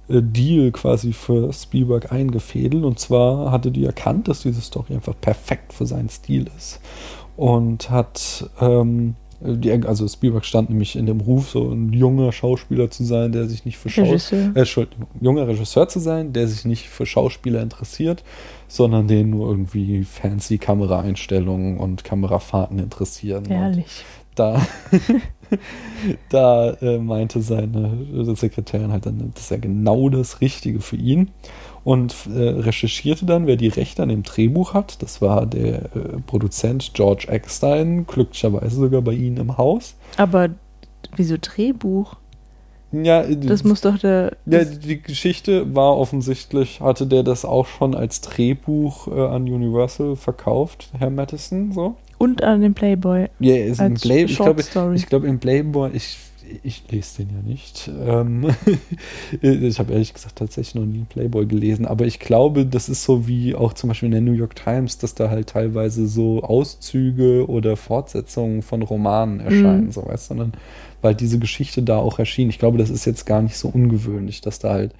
Deal 0.09 0.71
quasi 0.71 1.13
für 1.13 1.51
Spielberg 1.51 2.11
eingefädelt. 2.11 2.83
Und 2.83 2.99
zwar 2.99 3.51
hatte 3.51 3.71
die 3.71 3.85
erkannt, 3.85 4.27
dass 4.27 4.41
diese 4.41 4.61
Story 4.61 4.93
einfach 4.93 5.15
perfekt 5.19 5.73
für 5.73 5.85
seinen 5.85 6.09
Stil 6.09 6.49
ist. 6.55 6.79
Und 7.35 7.89
hat, 7.89 8.49
ähm, 8.61 9.15
die, 9.41 9.71
also 9.71 10.07
Spielberg 10.07 10.45
stand 10.45 10.69
nämlich 10.69 10.95
in 10.95 11.05
dem 11.05 11.21
Ruf, 11.21 11.51
so 11.51 11.69
ein 11.69 11.93
junger 11.93 12.31
Schauspieler 12.31 12.89
zu 12.89 13.03
sein, 13.03 13.31
der 13.31 13.47
sich 13.47 13.65
nicht 13.65 13.77
für 13.77 13.89
Schauspieler 13.89 14.55
äh, 14.55 14.87
junger 15.21 15.47
Regisseur 15.47 15.87
zu 15.87 15.99
sein, 15.99 16.33
der 16.33 16.47
sich 16.47 16.65
nicht 16.65 16.89
für 16.89 17.05
Schauspieler 17.05 17.61
interessiert, 17.61 18.23
sondern 18.67 19.07
den 19.07 19.29
nur 19.29 19.49
irgendwie 19.49 20.03
fancy 20.03 20.57
Kameraeinstellungen 20.57 21.77
und 21.77 22.03
Kamerafahrten 22.03 22.79
interessieren. 22.79 23.45
Und 23.45 23.51
Ehrlich. 23.51 24.03
da, 24.33 24.65
da 26.29 26.71
äh, 26.81 26.97
meinte 26.97 27.41
seine 27.41 27.97
äh, 28.13 28.35
Sekretärin 28.35 28.91
halt 28.91 29.05
dann, 29.05 29.31
das 29.33 29.43
ist 29.45 29.51
ja 29.51 29.57
genau 29.57 30.09
das 30.09 30.41
Richtige 30.41 30.79
für 30.79 30.95
ihn. 30.95 31.29
Und 31.83 32.13
äh, 32.27 32.49
recherchierte 32.49 33.25
dann, 33.25 33.47
wer 33.47 33.55
die 33.55 33.69
Rechte 33.69 34.03
an 34.03 34.09
dem 34.09 34.23
Drehbuch 34.23 34.73
hat. 34.73 35.01
Das 35.01 35.21
war 35.21 35.45
der 35.45 35.85
äh, 35.95 36.19
Produzent 36.25 36.93
George 36.93 37.27
Eckstein, 37.29 38.05
glücklicherweise 38.05 38.75
sogar 38.75 39.01
bei 39.01 39.13
ihnen 39.13 39.37
im 39.37 39.57
Haus. 39.57 39.95
Aber 40.17 40.49
wieso 41.15 41.37
Drehbuch? 41.39 42.17
Ja, 42.91 43.21
äh, 43.21 43.35
Das 43.37 43.63
muss 43.63 43.81
doch 43.81 43.97
der. 43.97 44.37
ja, 44.45 44.63
die 44.63 45.01
Geschichte 45.01 45.75
war 45.75 45.97
offensichtlich, 45.97 46.81
hatte 46.81 47.07
der 47.07 47.23
das 47.23 47.45
auch 47.45 47.67
schon 47.67 47.95
als 47.95 48.21
Drehbuch 48.21 49.07
äh, 49.07 49.21
an 49.27 49.43
Universal 49.43 50.15
verkauft, 50.15 50.89
Herr 50.97 51.09
Matheson, 51.09 51.71
so. 51.71 51.95
Und 52.17 52.43
an 52.43 52.61
den 52.61 52.73
Playboy. 52.73 53.27
Ja, 53.39 53.55
ist 53.55 53.79
Als 53.79 54.01
Play, 54.01 54.23
ich 54.23 54.35
glaube, 54.37 54.61
ich 54.95 55.05
glaube 55.07 55.27
im 55.27 55.39
Playboy, 55.39 55.91
ich, 55.93 56.17
ich 56.63 56.83
lese 56.89 57.23
den 57.23 57.35
ja 57.35 57.41
nicht. 57.41 57.89
Ähm, 58.05 58.47
ich 59.41 59.79
habe 59.79 59.93
ehrlich 59.93 60.13
gesagt 60.13 60.37
tatsächlich 60.37 60.75
noch 60.75 60.85
nie 60.85 60.97
einen 60.97 61.05
Playboy 61.07 61.45
gelesen, 61.45 61.85
aber 61.85 62.05
ich 62.05 62.19
glaube, 62.19 62.65
das 62.65 62.89
ist 62.89 63.03
so 63.03 63.27
wie 63.27 63.53
auch 63.55 63.73
zum 63.73 63.89
Beispiel 63.89 64.07
in 64.07 64.11
der 64.13 64.21
New 64.21 64.31
York 64.33 64.55
Times, 64.55 64.97
dass 64.97 65.13
da 65.13 65.29
halt 65.29 65.49
teilweise 65.49 66.07
so 66.07 66.41
Auszüge 66.43 67.47
oder 67.47 67.75
Fortsetzungen 67.75 68.61
von 68.61 68.81
Romanen 68.81 69.39
erscheinen, 69.39 69.85
Mhm. 69.87 69.91
so 69.91 70.05
weißt 70.05 70.31
du. 70.31 70.35
Dann 70.35 70.53
weil 71.01 71.15
diese 71.15 71.39
Geschichte 71.39 71.83
da 71.83 71.97
auch 71.97 72.19
erschien. 72.19 72.49
Ich 72.49 72.59
glaube, 72.59 72.77
das 72.77 72.89
ist 72.89 73.05
jetzt 73.05 73.25
gar 73.25 73.41
nicht 73.41 73.57
so 73.57 73.67
ungewöhnlich, 73.69 74.41
dass 74.41 74.59
da 74.59 74.69
halt 74.71 74.93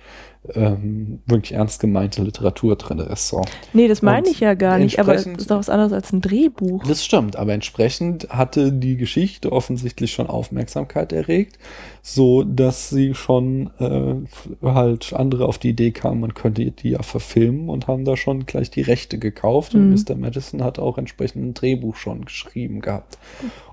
ähm, 0.54 1.20
wirklich 1.26 1.54
ernst 1.54 1.82
gemeinte 1.82 2.22
Literatur 2.24 2.78
drin 2.78 3.00
ist. 3.00 3.28
So. 3.28 3.44
Nee, 3.74 3.90
das 3.90 4.02
meine 4.02 4.28
Und 4.28 4.32
ich 4.32 4.40
ja 4.40 4.54
gar 4.54 4.78
nicht, 4.80 4.98
aber 5.00 5.14
es 5.14 5.26
entsprechend- 5.26 5.42
ist 5.42 5.52
doch 5.52 5.58
was 5.58 5.70
anderes 5.70 5.92
als 5.92 6.14
ein 6.14 6.22
Drehbuch. 6.22 6.84
Das 6.88 7.04
stimmt, 7.04 7.36
aber 7.36 7.52
entsprechend 7.54 8.30
hatte 8.30 8.72
die 8.72 8.96
Geschichte 8.96 9.52
offensichtlich 9.52 10.14
schon 10.14 10.28
Aufmerksamkeit 10.28 11.12
erregt, 11.12 11.58
so 12.02 12.44
dass 12.44 12.90
sie 12.90 13.14
schon 13.14 13.72
äh, 13.80 14.66
halt 14.66 15.12
andere 15.14 15.46
auf 15.48 15.58
die 15.58 15.70
Idee 15.70 15.92
kamen, 15.92 16.22
man 16.22 16.34
könnte 16.34 16.72
die 16.72 16.92
ja 16.92 17.04
verfilmen 17.04 17.68
und 17.68 17.88
haben 17.88 18.06
da 18.06 18.16
schon 18.16 18.46
gleich 18.46 18.72
die 18.72 18.82
Rechte 18.84 19.18
gekauft 19.18 19.76
und 19.76 19.90
Mhm. 19.90 19.96
Mr. 20.08 20.16
Madison 20.16 20.64
hat 20.64 20.80
auch 20.80 20.98
entsprechend 20.98 21.44
ein 21.44 21.54
Drehbuch 21.56 21.96
schon 21.98 22.24
geschrieben 22.24 22.80
gehabt. 22.80 23.18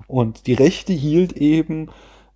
Und 0.07 0.45
die 0.47 0.53
Rechte 0.53 0.91
hielt 0.91 1.33
eben 1.33 1.87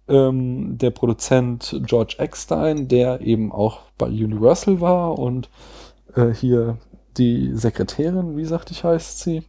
ähm, 0.09 0.77
der 0.77 0.91
Produzent 0.91 1.81
George 1.85 2.15
Eckstein, 2.17 2.87
der 2.87 3.21
eben 3.21 3.51
auch 3.51 3.81
bei 3.97 4.07
Universal 4.07 4.81
war 4.81 5.17
und 5.17 5.49
äh, 6.15 6.33
hier 6.33 6.77
die 7.17 7.51
Sekretärin, 7.53 8.37
wie 8.37 8.45
sagte 8.45 8.73
ich, 8.73 8.83
heißt 8.83 9.19
sie? 9.19 9.43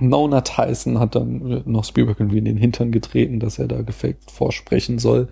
Nona 0.00 0.42
Tyson 0.42 1.00
hat 1.00 1.16
dann 1.16 1.62
noch 1.66 1.84
Spielberg 1.84 2.20
irgendwie 2.20 2.38
in 2.38 2.44
den 2.44 2.56
Hintern 2.56 2.92
getreten, 2.92 3.40
dass 3.40 3.58
er 3.58 3.66
da 3.66 3.82
gefaked 3.82 4.30
vorsprechen 4.30 4.98
soll, 4.98 5.28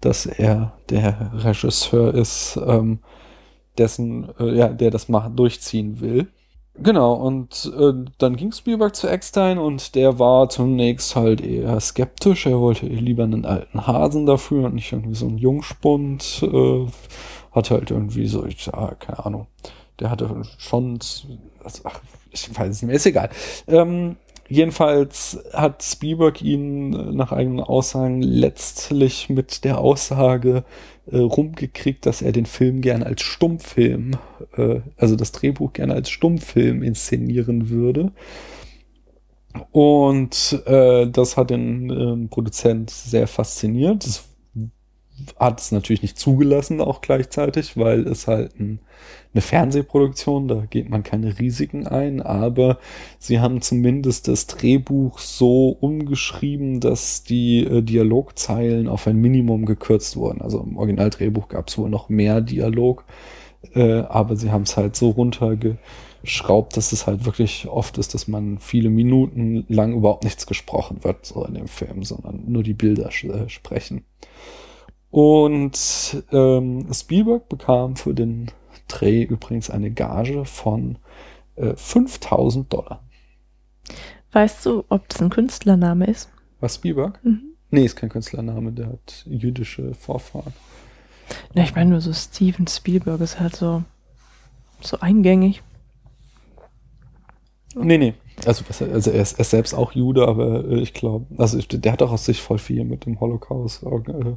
dass 0.00 0.26
er 0.26 0.72
der 0.88 1.32
Regisseur 1.34 2.14
ist, 2.14 2.58
ähm, 2.66 3.00
dessen, 3.76 4.28
äh, 4.38 4.54
ja, 4.54 4.68
der 4.68 4.90
das 4.90 5.08
durchziehen 5.34 6.00
will. 6.00 6.28
Genau, 6.80 7.14
und 7.14 7.72
äh, 7.76 7.92
dann 8.18 8.36
ging 8.36 8.52
Spielberg 8.52 8.94
zu 8.94 9.08
Eckstein 9.08 9.58
und 9.58 9.96
der 9.96 10.20
war 10.20 10.48
zunächst 10.48 11.16
halt 11.16 11.40
eher 11.40 11.80
skeptisch. 11.80 12.46
Er 12.46 12.60
wollte 12.60 12.86
lieber 12.86 13.24
einen 13.24 13.44
alten 13.44 13.86
Hasen 13.86 14.26
dafür 14.26 14.66
und 14.66 14.74
nicht 14.74 14.92
irgendwie 14.92 15.16
so 15.16 15.26
einen 15.26 15.38
Jungspund. 15.38 16.42
Äh, 16.42 16.86
hatte 17.50 17.74
halt 17.74 17.90
irgendwie 17.90 18.26
so, 18.26 18.44
ich 18.46 18.66
ja, 18.66 18.94
keine 18.94 19.24
Ahnung, 19.26 19.46
der 19.98 20.10
hatte 20.10 20.42
schon, 20.58 20.98
also, 21.64 21.82
ach, 21.84 22.00
ich 22.30 22.48
weiß 22.56 22.68
es 22.68 22.82
nicht 22.82 22.86
mehr, 22.86 22.96
ist 22.96 23.06
egal. 23.06 23.30
Ähm, 23.66 24.16
jedenfalls 24.48 25.42
hat 25.52 25.82
Spielberg 25.82 26.40
ihn 26.42 26.92
äh, 26.92 27.12
nach 27.12 27.32
eigenen 27.32 27.60
Aussagen 27.60 28.22
letztlich 28.22 29.28
mit 29.28 29.64
der 29.64 29.78
Aussage 29.78 30.64
äh, 31.10 31.18
rumgekriegt, 31.18 32.06
dass 32.06 32.22
er 32.22 32.32
den 32.32 32.46
Film 32.46 32.80
gerne 32.80 33.06
als 33.06 33.22
Stummfilm, 33.22 34.12
äh, 34.56 34.80
also 34.96 35.16
das 35.16 35.32
Drehbuch 35.32 35.72
gerne 35.72 35.94
als 35.94 36.10
Stummfilm 36.10 36.82
inszenieren 36.82 37.70
würde. 37.70 38.12
Und 39.72 40.62
äh, 40.66 41.08
das 41.08 41.36
hat 41.36 41.50
den 41.50 41.90
ähm, 41.90 42.28
Produzent 42.28 42.90
sehr 42.90 43.26
fasziniert. 43.26 44.06
Das 44.06 44.27
hat 45.38 45.60
es 45.60 45.72
natürlich 45.72 46.02
nicht 46.02 46.18
zugelassen, 46.18 46.80
auch 46.80 47.00
gleichzeitig, 47.00 47.76
weil 47.76 48.06
es 48.06 48.26
halt 48.26 48.58
ein, 48.58 48.80
eine 49.32 49.40
Fernsehproduktion, 49.40 50.48
da 50.48 50.64
geht 50.68 50.88
man 50.88 51.02
keine 51.02 51.38
Risiken 51.38 51.86
ein, 51.86 52.22
aber 52.22 52.78
sie 53.18 53.40
haben 53.40 53.60
zumindest 53.60 54.28
das 54.28 54.46
Drehbuch 54.46 55.18
so 55.18 55.68
umgeschrieben, 55.68 56.80
dass 56.80 57.24
die 57.24 57.64
äh, 57.64 57.82
Dialogzeilen 57.82 58.88
auf 58.88 59.06
ein 59.06 59.16
Minimum 59.16 59.66
gekürzt 59.66 60.16
wurden. 60.16 60.40
Also 60.40 60.60
im 60.60 60.76
Originaldrehbuch 60.76 61.48
gab 61.48 61.68
es 61.68 61.78
wohl 61.78 61.90
noch 61.90 62.08
mehr 62.08 62.40
Dialog, 62.40 63.04
äh, 63.74 64.00
aber 64.00 64.36
sie 64.36 64.50
haben 64.50 64.62
es 64.62 64.76
halt 64.76 64.96
so 64.96 65.10
runtergeschraubt, 65.10 66.76
dass 66.76 66.92
es 66.92 67.06
halt 67.06 67.24
wirklich 67.26 67.68
oft 67.68 67.98
ist, 67.98 68.14
dass 68.14 68.28
man 68.28 68.58
viele 68.58 68.88
Minuten 68.90 69.66
lang 69.68 69.94
überhaupt 69.94 70.24
nichts 70.24 70.46
gesprochen 70.46 71.04
wird, 71.04 71.26
so 71.26 71.44
in 71.44 71.54
dem 71.54 71.68
Film, 71.68 72.02
sondern 72.02 72.44
nur 72.46 72.62
die 72.62 72.74
Bilder 72.74 73.08
äh, 73.08 73.48
sprechen. 73.48 74.04
Und 75.10 76.22
ähm, 76.32 76.86
Spielberg 76.92 77.48
bekam 77.48 77.96
für 77.96 78.14
den 78.14 78.50
Dreh 78.88 79.22
übrigens 79.22 79.70
eine 79.70 79.90
Gage 79.90 80.44
von 80.44 80.98
äh, 81.56 81.74
5000 81.74 82.72
Dollar. 82.72 83.02
Weißt 84.32 84.66
du, 84.66 84.84
ob 84.88 85.08
das 85.08 85.22
ein 85.22 85.30
Künstlername 85.30 86.06
ist? 86.06 86.30
Was 86.60 86.76
Spielberg? 86.76 87.22
Mhm. 87.24 87.54
Nee, 87.70 87.84
ist 87.84 87.96
kein 87.96 88.08
Künstlername, 88.08 88.72
der 88.72 88.88
hat 88.88 89.24
jüdische 89.26 89.94
Vorfahren. 89.94 90.52
Na, 91.54 91.62
ich 91.62 91.74
meine 91.74 91.90
nur 91.90 92.00
so 92.00 92.12
Steven 92.12 92.66
Spielberg 92.66 93.20
ist 93.20 93.38
halt 93.38 93.56
so, 93.56 93.82
so 94.80 94.98
eingängig. 95.00 95.62
Nee, 97.74 97.98
nee. 97.98 98.14
Also, 98.46 98.64
also 98.68 99.10
er, 99.10 99.22
ist, 99.22 99.32
er 99.34 99.40
ist 99.40 99.50
selbst 99.50 99.74
auch 99.74 99.92
Jude, 99.92 100.26
aber 100.26 100.64
äh, 100.64 100.80
ich 100.80 100.94
glaube, 100.94 101.26
also 101.38 101.58
ich, 101.58 101.68
der 101.68 101.92
hat 101.92 102.02
auch 102.02 102.12
aus 102.12 102.24
sich 102.24 102.40
voll 102.40 102.58
viel 102.58 102.84
mit 102.84 103.04
dem 103.04 103.20
Holocaust 103.20 103.82
äh, 103.82 104.36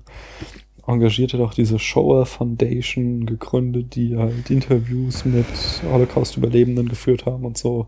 engagiert, 0.88 1.34
hat 1.34 1.42
auch 1.42 1.54
diese 1.54 1.80
Shoah 1.80 2.26
Foundation 2.26 3.26
gegründet, 3.26 3.96
die 3.96 4.18
halt 4.18 4.50
Interviews 4.50 5.26
mit 5.26 5.46
Holocaust-Überlebenden 5.92 6.90
geführt 6.90 7.26
haben 7.26 7.46
und 7.46 7.58
so. 7.58 7.88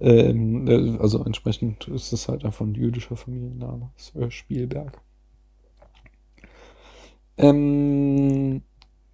Ähm, 0.00 0.68
äh, 0.68 0.98
also 0.98 1.24
entsprechend 1.24 1.88
ist 1.88 2.12
es 2.12 2.28
halt 2.28 2.44
einfach 2.44 2.66
ein 2.66 2.74
jüdischer 2.74 3.16
Familienname, 3.16 3.90
Spielberg. 4.28 5.00
Ähm, 7.38 8.62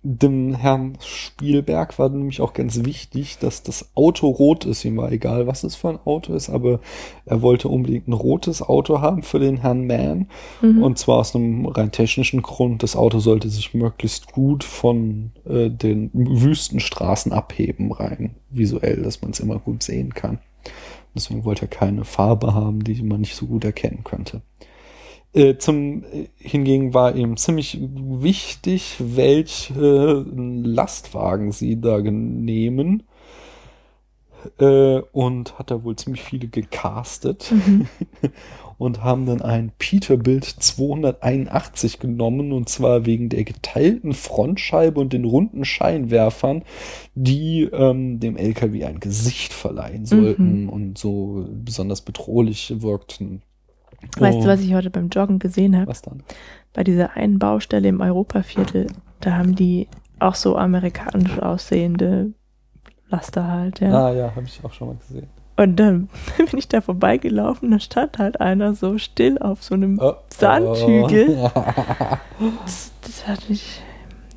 dem 0.04 0.54
Herrn 0.54 0.98
Spielberg 1.00 1.96
war 1.98 2.08
nämlich 2.08 2.40
auch 2.40 2.54
ganz 2.54 2.84
wichtig, 2.84 3.38
dass 3.38 3.62
das 3.62 3.90
Auto 3.94 4.28
rot 4.28 4.64
ist. 4.64 4.84
Ihm 4.84 4.96
war 4.96 5.12
egal, 5.12 5.46
was 5.46 5.62
es 5.62 5.76
für 5.76 5.90
ein 5.90 5.98
Auto 6.04 6.34
ist, 6.34 6.50
aber 6.50 6.80
er 7.24 7.40
wollte 7.40 7.68
unbedingt 7.68 8.08
ein 8.08 8.12
rotes 8.12 8.62
Auto 8.62 9.00
haben 9.00 9.22
für 9.22 9.38
den 9.38 9.58
Herrn 9.58 9.86
Mann. 9.86 10.28
Mhm. 10.60 10.82
Und 10.82 10.98
zwar 10.98 11.18
aus 11.18 11.36
einem 11.36 11.66
rein 11.66 11.92
technischen 11.92 12.42
Grund. 12.42 12.82
Das 12.82 12.96
Auto 12.96 13.20
sollte 13.20 13.48
sich 13.48 13.74
möglichst 13.74 14.32
gut 14.32 14.64
von 14.64 15.30
äh, 15.48 15.70
den 15.70 16.10
Wüstenstraßen 16.12 17.32
abheben, 17.32 17.92
rein 17.92 18.34
visuell, 18.50 19.02
dass 19.02 19.22
man 19.22 19.30
es 19.30 19.40
immer 19.40 19.60
gut 19.60 19.84
sehen 19.84 20.14
kann. 20.14 20.38
Deswegen 21.14 21.44
wollte 21.44 21.66
er 21.66 21.68
keine 21.68 22.04
Farbe 22.04 22.54
haben, 22.54 22.82
die 22.82 23.02
man 23.02 23.20
nicht 23.20 23.36
so 23.36 23.46
gut 23.46 23.64
erkennen 23.64 24.02
könnte. 24.02 24.42
Äh, 25.34 25.56
zum 25.56 26.04
äh, 26.04 26.28
hingegen 26.36 26.94
war 26.94 27.14
ihm 27.14 27.36
ziemlich 27.36 27.78
wichtig, 27.80 28.96
welche 28.98 30.24
Lastwagen 30.34 31.52
sie 31.52 31.80
da 31.80 32.00
nehmen. 32.00 33.04
Äh, 34.58 35.00
und 35.12 35.56
hat 35.58 35.70
da 35.70 35.84
wohl 35.84 35.94
ziemlich 35.96 36.22
viele 36.22 36.48
gecastet 36.48 37.52
Mhm. 37.52 37.86
und 38.78 39.04
haben 39.04 39.24
dann 39.26 39.40
ein 39.40 39.70
Peterbilt 39.78 40.44
281 40.44 42.00
genommen 42.00 42.50
und 42.52 42.68
zwar 42.68 43.06
wegen 43.06 43.28
der 43.28 43.44
geteilten 43.44 44.12
Frontscheibe 44.14 44.98
und 45.00 45.12
den 45.12 45.24
runden 45.24 45.64
Scheinwerfern, 45.64 46.64
die 47.14 47.62
ähm, 47.72 48.18
dem 48.18 48.36
LKW 48.36 48.84
ein 48.84 48.98
Gesicht 48.98 49.52
verleihen 49.52 50.06
sollten 50.06 50.62
Mhm. 50.64 50.68
und 50.68 50.98
so 50.98 51.46
besonders 51.52 52.00
bedrohlich 52.02 52.82
wirkten. 52.82 53.42
Weißt 54.18 54.38
Oh. 54.38 54.42
du, 54.42 54.48
was 54.48 54.60
ich 54.60 54.74
heute 54.74 54.90
beim 54.90 55.08
Joggen 55.08 55.38
gesehen 55.38 55.76
habe? 55.76 55.86
Was 55.88 56.02
dann? 56.02 56.22
Bei 56.72 56.84
dieser 56.84 57.16
einen 57.16 57.38
Baustelle 57.38 57.88
im 57.88 58.00
Europaviertel, 58.00 58.86
da 59.20 59.32
haben 59.36 59.54
die 59.54 59.88
auch 60.18 60.34
so 60.34 60.56
amerikanisch 60.56 61.38
aussehende 61.38 62.32
Laster 63.08 63.46
halt, 63.48 63.80
ja. 63.80 64.06
Ah 64.08 64.12
ja, 64.12 64.32
habe 64.34 64.46
ich 64.46 64.60
auch 64.64 64.72
schon 64.72 64.88
mal 64.88 64.96
gesehen. 64.96 65.26
Und 65.56 65.76
dann 65.76 66.08
bin 66.38 66.58
ich 66.58 66.68
da 66.68 66.80
vorbeigelaufen, 66.80 67.70
da 67.70 67.78
stand 67.78 68.18
halt 68.18 68.40
einer 68.40 68.74
so 68.74 68.96
still 68.98 69.38
auf 69.38 69.62
so 69.62 69.74
einem 69.74 69.98
Oh, 70.00 70.14
Sandhügel. 70.34 71.50
oh. 71.54 71.62
Das, 72.64 72.92
das 73.02 73.28
hat 73.28 73.48
mich, 73.50 73.82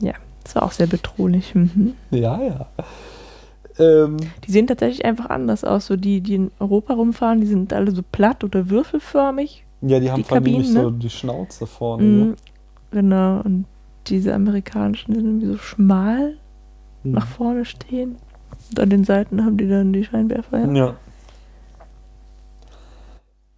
ja, 0.01 0.13
das 0.43 0.55
war 0.55 0.63
auch 0.63 0.71
sehr 0.73 0.87
bedrohlich. 0.87 1.55
Mhm. 1.55 1.93
ja, 2.11 2.41
ja. 2.41 2.65
Ähm, 3.77 4.17
Die 4.47 4.51
sehen 4.51 4.67
tatsächlich 4.67 5.03
einfach 5.05 5.29
anders 5.29 5.63
aus. 5.63 5.87
So 5.87 5.95
die, 5.95 6.21
die 6.21 6.35
in 6.35 6.51
Europa 6.59 6.93
rumfahren, 6.93 7.41
die 7.41 7.47
sind 7.47 7.73
alle 7.73 7.91
so 7.91 8.01
platt 8.11 8.43
oder 8.43 8.69
würfelförmig. 8.69 9.65
ja, 9.81 9.99
die 9.99 10.09
haben 10.09 10.17
Die 10.21 10.23
vor 10.23 10.37
allem 10.37 10.43
nicht 10.45 10.55
Kabinen, 10.67 10.83
so 10.83 10.89
ne? 10.89 10.97
die 10.97 11.09
Schnauze 11.09 11.67
vorne. 11.67 12.03
Mhm. 12.03 12.35
Genau. 12.91 13.41
Und 13.41 13.65
diese 14.07 14.33
amerikanischen 14.33 15.13
die 15.13 15.19
sind 15.19 15.27
irgendwie 15.27 15.47
so 15.47 15.57
schmal 15.57 16.37
ne? 17.03 17.11
nach 17.13 17.27
vorne 17.27 17.65
stehen. 17.65 18.15
Und 18.69 18.79
an 18.79 18.89
den 18.89 19.03
Seiten 19.03 19.43
haben 19.43 19.57
die 19.57 19.67
dann 19.67 19.91
die 19.93 20.03
Scheinwerfer. 20.03 20.59
Ja. 20.59 20.73
Ja. 20.73 20.95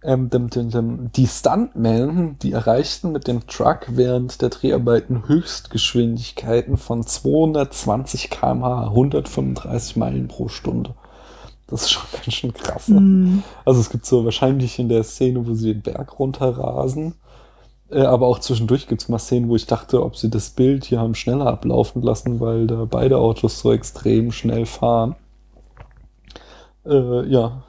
Ähm, 0.04 0.30
dem, 0.30 0.48
dem, 0.48 0.70
dem, 0.70 1.12
die 1.12 1.26
Stuntmen, 1.26 2.38
die 2.38 2.52
erreichten 2.52 3.10
mit 3.10 3.26
dem 3.26 3.48
Truck 3.48 3.86
während 3.88 4.40
der 4.40 4.50
Dreharbeiten 4.50 5.26
Höchstgeschwindigkeiten 5.26 6.76
von 6.76 7.04
220 7.04 8.30
km/h, 8.30 8.88
135 8.88 9.96
Meilen 9.96 10.28
pro 10.28 10.46
Stunde. 10.46 10.94
Das 11.66 11.82
ist 11.82 11.90
schon 11.90 12.04
ganz 12.12 12.32
schön 12.32 12.54
krass. 12.54 12.88
ne? 12.88 13.00
Mhm. 13.00 13.42
Also 13.64 13.80
es 13.80 13.90
gibt 13.90 14.06
so 14.06 14.24
wahrscheinlich 14.24 14.78
in 14.78 14.88
der 14.88 15.02
Szene, 15.02 15.46
wo 15.46 15.54
sie 15.54 15.74
den 15.74 15.82
Berg 15.82 16.18
runterrasen, 16.18 17.14
äh, 17.90 18.02
aber 18.02 18.28
auch 18.28 18.38
zwischendurch 18.38 18.86
gibt 18.86 19.02
es 19.02 19.08
mal 19.08 19.18
Szenen, 19.18 19.48
wo 19.48 19.56
ich 19.56 19.66
dachte, 19.66 20.04
ob 20.04 20.16
sie 20.16 20.30
das 20.30 20.50
Bild 20.50 20.84
hier 20.84 21.00
haben 21.00 21.16
schneller 21.16 21.46
ablaufen 21.46 22.02
lassen, 22.02 22.38
weil 22.38 22.66
da 22.68 22.84
beide 22.84 23.18
Autos 23.18 23.58
so 23.60 23.72
extrem 23.72 24.30
schnell 24.30 24.64
fahren. 24.64 25.16
Äh, 26.86 27.26
ja, 27.28 27.64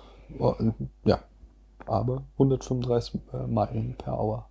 ja, 1.06 1.20
aber 1.90 2.24
135 2.34 3.22
äh, 3.34 3.48
Meilen 3.48 3.96
per 3.98 4.20
Hour. 4.20 4.46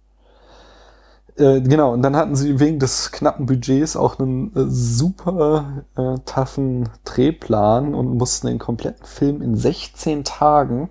Äh, 1.38 1.60
genau, 1.60 1.92
und 1.92 2.02
dann 2.02 2.16
hatten 2.16 2.34
sie 2.34 2.58
wegen 2.58 2.80
des 2.80 3.12
knappen 3.12 3.46
Budgets 3.46 3.96
auch 3.96 4.18
einen 4.18 4.54
äh, 4.56 4.64
super 4.68 5.84
äh, 5.96 6.16
toughen 6.24 6.88
Drehplan 7.04 7.94
und 7.94 8.16
mussten 8.16 8.48
den 8.48 8.58
kompletten 8.58 9.06
Film 9.06 9.40
in 9.40 9.54
16 9.54 10.24
Tagen 10.24 10.90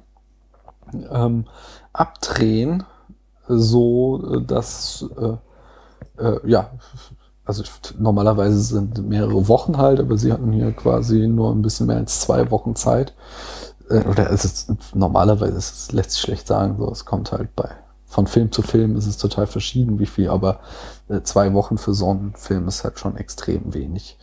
ähm, 1.12 1.46
abdrehen, 1.92 2.84
so 3.48 4.36
äh, 4.36 4.42
dass 4.42 5.06
ja, 6.46 6.72
also 7.46 7.64
normalerweise 8.00 8.60
sind 8.60 9.08
mehrere 9.08 9.48
Wochen 9.48 9.78
halt, 9.78 10.00
aber 10.00 10.18
sie 10.18 10.34
hatten 10.34 10.52
hier 10.52 10.72
quasi 10.72 11.28
nur 11.28 11.52
ein 11.52 11.62
bisschen 11.62 11.86
mehr 11.86 11.98
als 11.98 12.22
zwei 12.22 12.50
Wochen 12.50 12.76
Zeit. 12.76 13.14
Äh, 13.89 14.04
oder 14.08 14.32
es 14.32 14.45
ist 14.45 14.95
normalerweise, 14.95 15.58
es 15.58 15.91
lässt 15.91 16.12
sich 16.12 16.21
schlecht 16.21 16.47
sagen, 16.47 16.78
so 16.78 16.91
es 16.91 17.06
kommt 17.06 17.32
halt 17.32 17.56
bei 17.56 17.69
von 18.06 18.26
Film 18.26 18.52
zu 18.52 18.62
Film 18.62 18.95
ist 18.95 19.06
es 19.06 19.17
total 19.17 19.47
verschieden, 19.47 20.00
wie 20.00 20.06
viel, 20.06 20.30
aber 20.30 20.62
äh, 21.10 21.21
zwei 21.23 21.54
Wochen 21.54 21.78
für 21.78 21.93
so 21.93 22.10
einen 22.10 22.34
Film 22.36 22.67
ist 22.67 22.84
halt 22.84 23.00
schon 23.00 23.17
extrem 23.17 23.73
wenig. 23.73 24.17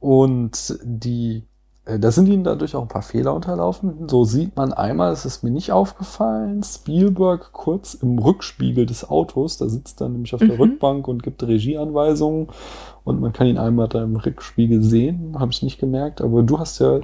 Und 0.00 0.76
die, 0.82 1.44
äh, 1.84 2.00
da 2.00 2.10
sind 2.10 2.26
ihnen 2.26 2.42
dadurch 2.42 2.74
auch 2.74 2.82
ein 2.82 2.88
paar 2.88 3.02
Fehler 3.02 3.32
unterlaufen. 3.34 4.08
So 4.08 4.24
sieht 4.24 4.56
man 4.56 4.72
einmal, 4.72 5.12
es 5.12 5.24
ist 5.24 5.44
mir 5.44 5.52
nicht 5.52 5.70
aufgefallen, 5.70 6.64
Spielberg 6.64 7.52
kurz 7.52 7.94
im 7.94 8.18
Rückspiegel 8.18 8.86
des 8.86 9.08
Autos, 9.08 9.56
da 9.58 9.68
sitzt 9.68 10.00
er 10.00 10.08
nämlich 10.08 10.34
auf 10.34 10.40
der 10.40 10.54
Mhm. 10.54 10.60
Rückbank 10.60 11.06
und 11.06 11.22
gibt 11.22 11.44
Regieanweisungen 11.44 12.48
und 13.04 13.20
man 13.20 13.32
kann 13.32 13.46
ihn 13.46 13.58
einmal 13.58 13.88
da 13.88 14.02
im 14.02 14.16
Rückspiegel 14.16 14.82
sehen, 14.82 15.36
habe 15.38 15.52
ich 15.52 15.62
nicht 15.62 15.78
gemerkt, 15.78 16.20
aber 16.20 16.42
du 16.42 16.58
hast 16.58 16.80
ja 16.80 17.00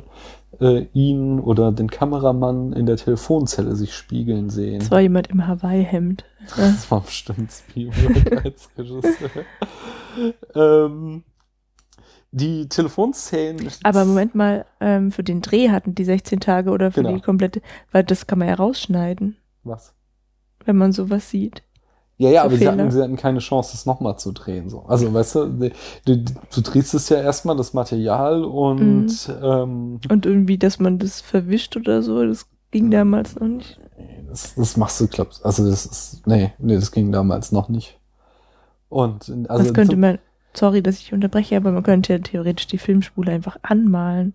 äh, 0.60 0.86
ihn 0.92 1.40
oder 1.40 1.72
den 1.72 1.90
Kameramann 1.90 2.72
in 2.72 2.86
der 2.86 2.96
Telefonzelle 2.96 3.76
sich 3.76 3.94
spiegeln 3.94 4.50
sehen. 4.50 4.80
Es 4.80 4.90
war 4.90 5.00
jemand 5.00 5.28
im 5.28 5.46
Hawaii-Hemd. 5.46 6.24
Ja. 6.56 6.68
Das 6.68 6.90
war 6.90 7.00
bestimmt 7.02 7.52
Spielberg 7.52 8.44
als 8.44 8.70
Regisseur. 8.76 9.30
ähm, 10.54 11.22
die 12.30 12.68
Telefonszenen. 12.68 13.68
Aber 13.84 14.04
Moment 14.04 14.34
mal, 14.34 14.66
ähm, 14.80 15.12
für 15.12 15.22
den 15.22 15.40
Dreh 15.40 15.70
hatten 15.70 15.94
die 15.94 16.04
16 16.04 16.40
Tage 16.40 16.70
oder 16.70 16.90
für 16.92 17.02
Genau. 17.02 17.14
die 17.14 17.22
komplette, 17.22 17.62
weil 17.92 18.04
das 18.04 18.26
kann 18.26 18.38
man 18.38 18.48
ja 18.48 18.54
rausschneiden, 18.54 19.36
Was? 19.64 19.94
wenn 20.64 20.76
man 20.76 20.92
sowas 20.92 21.30
sieht. 21.30 21.62
Ja, 22.18 22.30
ja, 22.30 22.42
aber 22.42 22.56
sie 22.56 22.66
hatten, 22.68 22.90
sie 22.90 23.00
hatten 23.00 23.16
keine 23.16 23.38
Chance, 23.38 23.70
das 23.72 23.86
nochmal 23.86 24.18
zu 24.18 24.32
drehen. 24.32 24.68
So. 24.68 24.82
Also, 24.86 25.14
weißt 25.14 25.34
du, 25.36 25.46
du, 25.46 25.70
du, 26.04 26.16
du 26.52 26.60
drehst 26.60 26.92
es 26.94 27.08
ja 27.08 27.20
erstmal, 27.20 27.56
das 27.56 27.74
Material, 27.74 28.44
und 28.44 29.28
Mhm. 29.28 29.34
ähm, 29.42 30.00
Und 30.10 30.26
irgendwie, 30.26 30.58
dass 30.58 30.80
man 30.80 30.98
das 30.98 31.20
verwischt 31.20 31.76
oder 31.76 32.02
so, 32.02 32.24
das 32.26 32.46
ging 32.72 32.90
damals 32.90 33.36
noch 33.36 33.46
nicht. 33.46 33.78
das, 34.28 34.54
das 34.56 34.76
machst 34.76 35.00
du, 35.00 35.06
glaubst 35.06 35.44
Also, 35.46 35.68
das 35.68 35.86
ist. 35.86 36.26
Nee, 36.26 36.52
nee, 36.58 36.74
das 36.74 36.90
ging 36.90 37.12
damals 37.12 37.52
noch 37.52 37.68
nicht. 37.68 37.98
Und 38.88 39.30
also 39.48 39.64
das 39.64 39.74
könnte 39.74 39.96
man, 39.96 40.18
sorry, 40.54 40.82
dass 40.82 40.98
ich 40.98 41.12
unterbreche, 41.12 41.56
aber 41.56 41.72
man 41.72 41.82
könnte 41.82 42.14
ja 42.14 42.18
theoretisch 42.18 42.66
die 42.66 42.78
Filmspule 42.78 43.30
einfach 43.30 43.58
anmalen. 43.62 44.34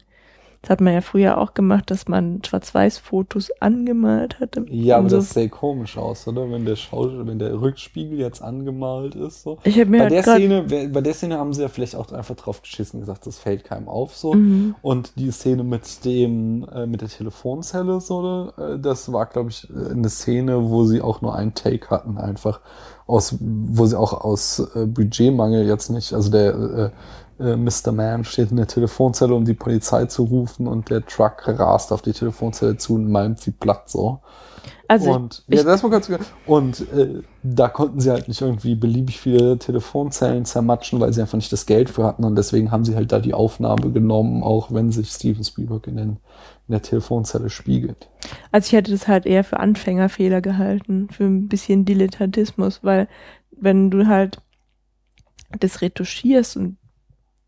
Das 0.63 0.69
hat 0.69 0.82
man 0.82 0.93
ja 0.93 1.02
früher 1.02 1.39
auch 1.39 1.54
gemacht, 1.54 1.91
dass 1.91 2.08
man 2.08 2.41
Schwarz-Weiß-Fotos 2.41 3.52
angemalt 3.60 4.39
hatte. 4.39 4.65
Ja, 4.69 4.97
aber 4.97 5.10
so. 5.10 5.17
das 5.17 5.32
sähe 5.32 5.49
komisch 5.49 5.97
aus, 5.97 6.26
oder? 6.26 6.49
Wenn 6.49 6.63
der 6.63 6.78
Schauspieler, 6.78 7.28
wenn 7.28 7.38
der 7.38 7.60
Rückspiegel 7.60 8.17
jetzt 8.17 8.41
angemalt 8.41 9.13
ist, 9.13 9.43
so. 9.43 9.58
ich 9.65 9.78
habe 9.78 9.89
mir 9.89 9.97
Bei 9.97 10.04
halt 10.04 10.13
der, 10.13 10.23
Szene, 10.23 10.63
bei 10.63 11.02
der 11.02 11.13
Szene 11.13 11.38
haben 11.38 11.52
sie 11.52 11.63
ja 11.63 11.67
vielleicht 11.67 11.97
auch 11.97 12.10
einfach 12.13 12.36
drauf 12.36 12.62
geschissen 12.62 12.99
und 12.99 13.02
gesagt, 13.02 13.28
das 13.28 13.39
fällt 13.39 13.65
keinem 13.65 13.89
auf 13.89 14.15
so. 14.15 14.36
Mhm. 14.36 14.76
Und 14.82 15.12
die 15.17 15.32
Szene 15.32 15.65
mit 15.65 16.06
dem, 16.06 16.65
äh, 16.73 16.88
mit 16.88 17.02
der 17.02 17.10
Telefonzelle, 17.10 17.99
so, 17.99 18.54
äh, 18.58 18.80
das 18.80 19.12
war, 19.12 19.26
glaube 19.26 19.49
ich, 19.49 19.69
äh, 19.69 19.91
eine 19.91 20.08
Szene, 20.08 20.69
wo 20.69 20.86
sie 20.86 21.02
auch 21.02 21.21
nur 21.21 21.36
einen 21.36 21.54
Take 21.56 21.89
hatten, 21.89 22.17
einfach 22.17 22.62
aus, 23.06 23.36
wo 23.41 23.86
sie 23.86 23.99
auch 23.99 24.13
aus 24.13 24.60
äh, 24.76 24.86
Budgetmangel 24.86 25.65
jetzt 25.65 25.89
nicht, 25.89 26.13
also 26.13 26.32
der 26.32 26.54
äh, 26.54 26.89
äh, 27.39 27.56
Mr. 27.56 27.91
Man 27.91 28.24
steht 28.24 28.52
in 28.52 28.58
der 28.58 28.67
Telefonzelle, 28.67 29.34
um 29.34 29.46
die 29.46 29.54
Polizei 29.54 30.06
zu 30.06 30.24
rufen 30.24 30.67
und 30.67 30.89
der 30.89 31.06
Truck 31.06 31.48
rast 31.48 31.91
auf 31.91 32.02
die 32.02 32.13
Telefonzelle 32.13 32.78
zu 32.78 32.96
und 32.96 33.10
malmt 33.10 33.39
sie 33.39 33.52
platt 33.52 33.89
so. 33.89 34.22
Also 34.88 35.13
Und, 35.13 35.43
ich, 35.48 35.58
ja, 35.58 35.63
das 35.63 35.82
war 35.84 35.89
ganz 35.89 36.08
gut. 36.08 36.19
Und 36.46 36.82
äh, 36.93 37.22
da 37.41 37.67
konnten 37.67 38.00
sie 38.00 38.12
halt 38.12 38.28
nicht 38.28 38.41
irgendwie 38.41 38.76
beliebig 38.76 39.19
viele 39.19 39.58
Telefonzellen 39.58 40.46
zermatschen, 40.46 41.00
weil 41.00 41.12
sie 41.13 41.22
einfach 41.22 41.38
nicht 41.38 41.52
das 41.52 41.65
Geld 41.65 41.89
für 41.89 42.04
hatten. 42.04 42.24
Und 42.24 42.36
deswegen 42.36 42.72
haben 42.72 42.86
sie 42.86 42.96
halt 42.96 43.12
da 43.12 43.19
die 43.19 43.34
Aufnahme 43.34 43.91
genommen, 43.91 44.43
auch 44.43 44.72
wenn 44.72 44.91
sich 44.91 45.10
Steven 45.10 45.43
Spielberg 45.43 45.88
in, 45.88 45.98
den, 45.98 46.10
in 46.67 46.72
der 46.72 46.82
Telefonzelle 46.82 47.50
spiegelt. 47.50 48.10
also 48.52 48.67
ich 48.67 48.74
hätte 48.74 48.91
das 48.91 49.08
halt 49.08 49.26
eher 49.26 49.43
für 49.43 49.60
Anfängerfehler 49.60 50.41
gehalten, 50.41 51.10
für 51.10 51.24
ein 51.24 51.48
bisschen 51.48 51.86
Dilettantismus, 51.86 52.84
weil 52.84 53.08
wenn 53.52 53.89
du 53.89 54.08
halt 54.08 54.41
das 55.60 55.82
retuschierst 55.82 56.58
und 56.58 56.78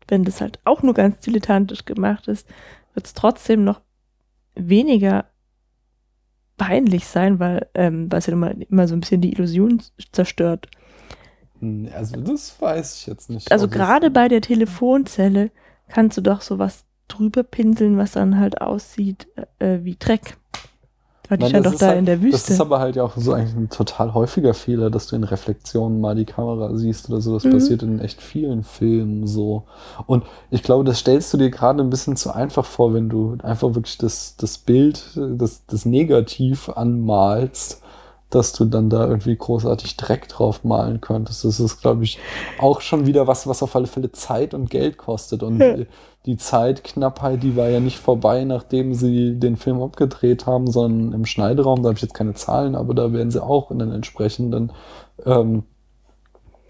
wenn 0.08 0.24
das 0.24 0.40
halt 0.40 0.58
auch 0.64 0.82
nur 0.82 0.94
ganz 0.94 1.18
dilettantisch 1.20 1.84
gemacht 1.84 2.28
ist, 2.28 2.48
wird 2.94 3.06
es 3.06 3.14
trotzdem 3.14 3.64
noch 3.64 3.80
weniger 4.54 5.26
peinlich 6.56 7.06
sein, 7.06 7.38
weil 7.38 7.68
ähm, 7.74 8.08
ja 8.26 8.32
immer, 8.32 8.50
immer 8.52 8.88
so 8.88 8.94
ein 8.94 9.00
bisschen 9.00 9.20
die 9.20 9.32
Illusion 9.32 9.82
zerstört. 10.12 10.68
Hm, 11.60 11.88
Also 11.94 12.20
das 12.20 12.60
weiß 12.60 12.96
ich 13.00 13.06
jetzt 13.06 13.30
nicht. 13.30 13.50
Also 13.52 13.68
gerade 13.68 14.10
bei 14.10 14.28
der 14.28 14.40
Telefonzelle 14.40 15.50
kannst 15.88 16.16
du 16.16 16.22
doch 16.22 16.40
sowas 16.40 16.84
drüber 17.08 17.42
pinseln, 17.42 17.98
was 17.98 18.12
dann 18.12 18.38
halt 18.38 18.60
aussieht 18.60 19.28
äh, 19.58 19.80
wie 19.82 19.96
Dreck. 19.96 20.36
Weil 21.28 21.38
die 21.38 21.42
Nein, 21.44 21.50
stand 21.50 21.66
das 21.66 21.70
doch 21.72 21.74
ist 21.74 21.82
da 21.82 21.86
halt- 21.88 21.98
in 21.98 22.06
der 22.06 22.16
Das 22.16 22.24
Wüste. 22.24 22.52
ist 22.52 22.60
aber 22.60 22.78
halt 22.78 22.96
ja 22.96 23.02
auch 23.04 23.12
so 23.16 23.32
eigentlich 23.32 23.56
ein 23.56 23.68
total 23.68 24.14
häufiger 24.14 24.54
Fehler, 24.54 24.90
dass 24.90 25.06
du 25.08 25.16
in 25.16 25.24
Reflexionen 25.24 26.00
mal 26.00 26.14
die 26.14 26.24
Kamera 26.24 26.74
siehst 26.74 27.08
oder 27.10 27.20
so. 27.20 27.34
Das 27.34 27.44
Mhm. 27.44 27.50
passiert 27.50 27.82
in 27.82 27.98
echt 28.00 28.22
vielen 28.22 28.62
Filmen 28.62 29.26
so. 29.26 29.64
Und 30.06 30.24
ich 30.50 30.62
glaube, 30.62 30.84
das 30.84 30.98
stellst 31.00 31.32
du 31.32 31.38
dir 31.38 31.50
gerade 31.50 31.82
ein 31.82 31.90
bisschen 31.90 32.16
zu 32.16 32.34
einfach 32.34 32.64
vor, 32.64 32.94
wenn 32.94 33.08
du 33.08 33.36
einfach 33.42 33.74
wirklich 33.74 33.98
das, 33.98 34.36
das 34.36 34.58
Bild, 34.58 35.02
das, 35.16 35.64
das 35.66 35.84
Negativ 35.84 36.68
anmalst, 36.68 37.82
dass 38.36 38.52
du 38.52 38.66
dann 38.66 38.90
da 38.90 39.06
irgendwie 39.06 39.34
großartig 39.34 39.96
Dreck 39.96 40.28
drauf 40.28 40.62
malen 40.62 41.00
könntest. 41.00 41.44
Das 41.44 41.58
ist, 41.58 41.80
glaube 41.80 42.04
ich, 42.04 42.18
auch 42.58 42.82
schon 42.82 43.06
wieder 43.06 43.26
was, 43.26 43.46
was 43.46 43.62
auf 43.62 43.74
alle 43.74 43.86
Fälle 43.86 44.12
Zeit 44.12 44.52
und 44.52 44.68
Geld 44.70 44.98
kostet. 44.98 45.42
Und 45.42 45.60
Ja. 45.60 45.76
die 46.26 46.36
Zeitknappheit, 46.36 47.42
die 47.42 47.56
war 47.56 47.68
ja 47.68 47.80
nicht 47.80 47.98
vorbei, 47.98 48.44
nachdem 48.44 48.94
sie 48.94 49.38
den 49.38 49.56
Film 49.56 49.80
abgedreht 49.80 50.46
haben, 50.46 50.70
sondern 50.70 51.12
im 51.12 51.24
Schneideraum, 51.24 51.82
da 51.82 51.88
habe 51.88 51.96
ich 51.96 52.02
jetzt 52.02 52.14
keine 52.14 52.34
Zahlen, 52.34 52.74
aber 52.74 52.94
da 52.94 53.12
werden 53.12 53.30
sie 53.30 53.42
auch 53.42 53.70
in 53.70 53.78
den 53.78 53.92
entsprechenden 53.92 54.72
ähm, 55.24 55.64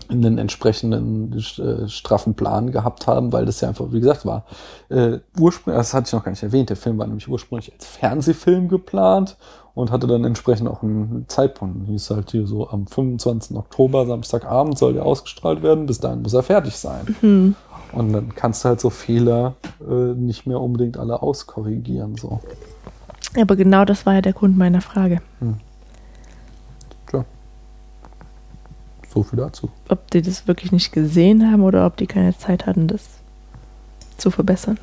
in 0.08 0.22
den 0.22 0.38
entsprechenden 0.38 1.32
äh, 1.36 1.88
straffen 1.88 2.34
Plan 2.34 2.70
gehabt 2.70 3.08
haben, 3.08 3.32
weil 3.32 3.44
das 3.44 3.60
ja 3.60 3.68
einfach, 3.68 3.86
wie 3.90 3.98
gesagt, 3.98 4.24
war 4.24 4.44
äh, 4.88 5.18
ursprünglich, 5.36 5.78
das 5.80 5.94
hatte 5.94 6.06
ich 6.06 6.12
noch 6.12 6.22
gar 6.22 6.30
nicht 6.30 6.44
erwähnt, 6.44 6.70
der 6.70 6.76
Film 6.76 6.96
war 6.98 7.08
nämlich 7.08 7.26
ursprünglich 7.28 7.72
als 7.72 7.86
Fernsehfilm 7.86 8.68
geplant 8.68 9.36
und 9.76 9.90
hatte 9.90 10.06
dann 10.06 10.24
entsprechend 10.24 10.68
auch 10.68 10.82
einen 10.82 11.26
Zeitpunkt. 11.28 11.86
Hieß 11.86 12.10
halt 12.10 12.30
hier 12.30 12.46
so 12.46 12.70
am 12.70 12.86
25. 12.86 13.54
Oktober, 13.58 14.06
Samstagabend 14.06 14.78
soll 14.78 14.94
der 14.94 15.04
ausgestrahlt 15.04 15.62
werden, 15.62 15.84
bis 15.84 16.00
dahin 16.00 16.22
muss 16.22 16.32
er 16.32 16.42
fertig 16.42 16.74
sein. 16.76 17.14
Hm. 17.20 17.54
Und 17.92 18.12
dann 18.14 18.34
kannst 18.34 18.64
du 18.64 18.70
halt 18.70 18.80
so 18.80 18.88
Fehler 18.88 19.54
äh, 19.86 20.14
nicht 20.14 20.46
mehr 20.46 20.60
unbedingt 20.62 20.96
alle 20.96 21.20
auskorrigieren. 21.20 22.16
So. 22.16 22.40
Aber 23.38 23.54
genau 23.54 23.84
das 23.84 24.06
war 24.06 24.14
ja 24.14 24.22
der 24.22 24.32
Grund 24.32 24.56
meiner 24.56 24.80
Frage. 24.80 25.20
Tja. 27.10 27.26
So 29.12 29.22
viel 29.24 29.38
dazu. 29.38 29.68
Ob 29.90 30.10
die 30.10 30.22
das 30.22 30.48
wirklich 30.48 30.72
nicht 30.72 30.90
gesehen 30.92 31.52
haben 31.52 31.62
oder 31.62 31.84
ob 31.84 31.98
die 31.98 32.06
keine 32.06 32.36
Zeit 32.36 32.64
hatten, 32.64 32.88
das 32.88 33.02
zu 34.16 34.30
verbessern. 34.30 34.78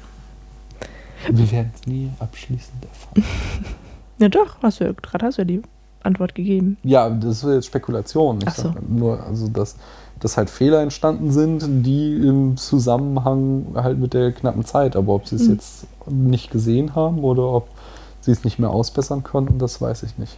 Wir 1.27 1.51
werden 1.51 1.71
es 1.73 1.87
nie 1.87 2.11
abschließend 2.19 2.85
erfahren. 2.85 3.23
Ja 4.23 4.29
doch, 4.29 4.55
hast 4.61 4.79
du 4.79 4.93
gerade 4.93 5.25
hast 5.25 5.37
du 5.37 5.41
ja 5.41 5.45
die 5.45 5.61
Antwort 6.01 6.33
gegeben. 6.33 6.77
Ja, 6.83 7.09
das 7.09 7.43
ist 7.43 7.49
jetzt 7.53 7.65
Spekulation. 7.65 8.39
Ich 8.41 8.47
Ach 8.47 8.55
so. 8.55 8.73
nur, 8.87 9.21
also 9.21 9.49
dass, 9.49 9.75
dass 10.21 10.37
halt 10.37 10.49
Fehler 10.49 10.81
entstanden 10.81 11.29
sind, 11.31 11.65
die 11.85 12.13
im 12.15 12.55
Zusammenhang 12.55 13.65
halt 13.75 13.99
mit 13.99 14.13
der 14.13 14.31
knappen 14.31 14.63
Zeit. 14.63 14.95
Aber 14.95 15.13
ob 15.15 15.27
sie 15.27 15.35
es 15.35 15.43
Mhm. 15.47 15.53
jetzt 15.53 15.87
nicht 16.07 16.51
gesehen 16.51 16.95
haben 16.95 17.19
oder 17.25 17.43
ob 17.43 17.67
sie 18.21 18.31
es 18.31 18.45
nicht 18.45 18.59
mehr 18.59 18.69
ausbessern 18.69 19.23
konnten, 19.23 19.59
das 19.59 19.81
weiß 19.81 20.03
ich 20.03 20.17
nicht. 20.17 20.37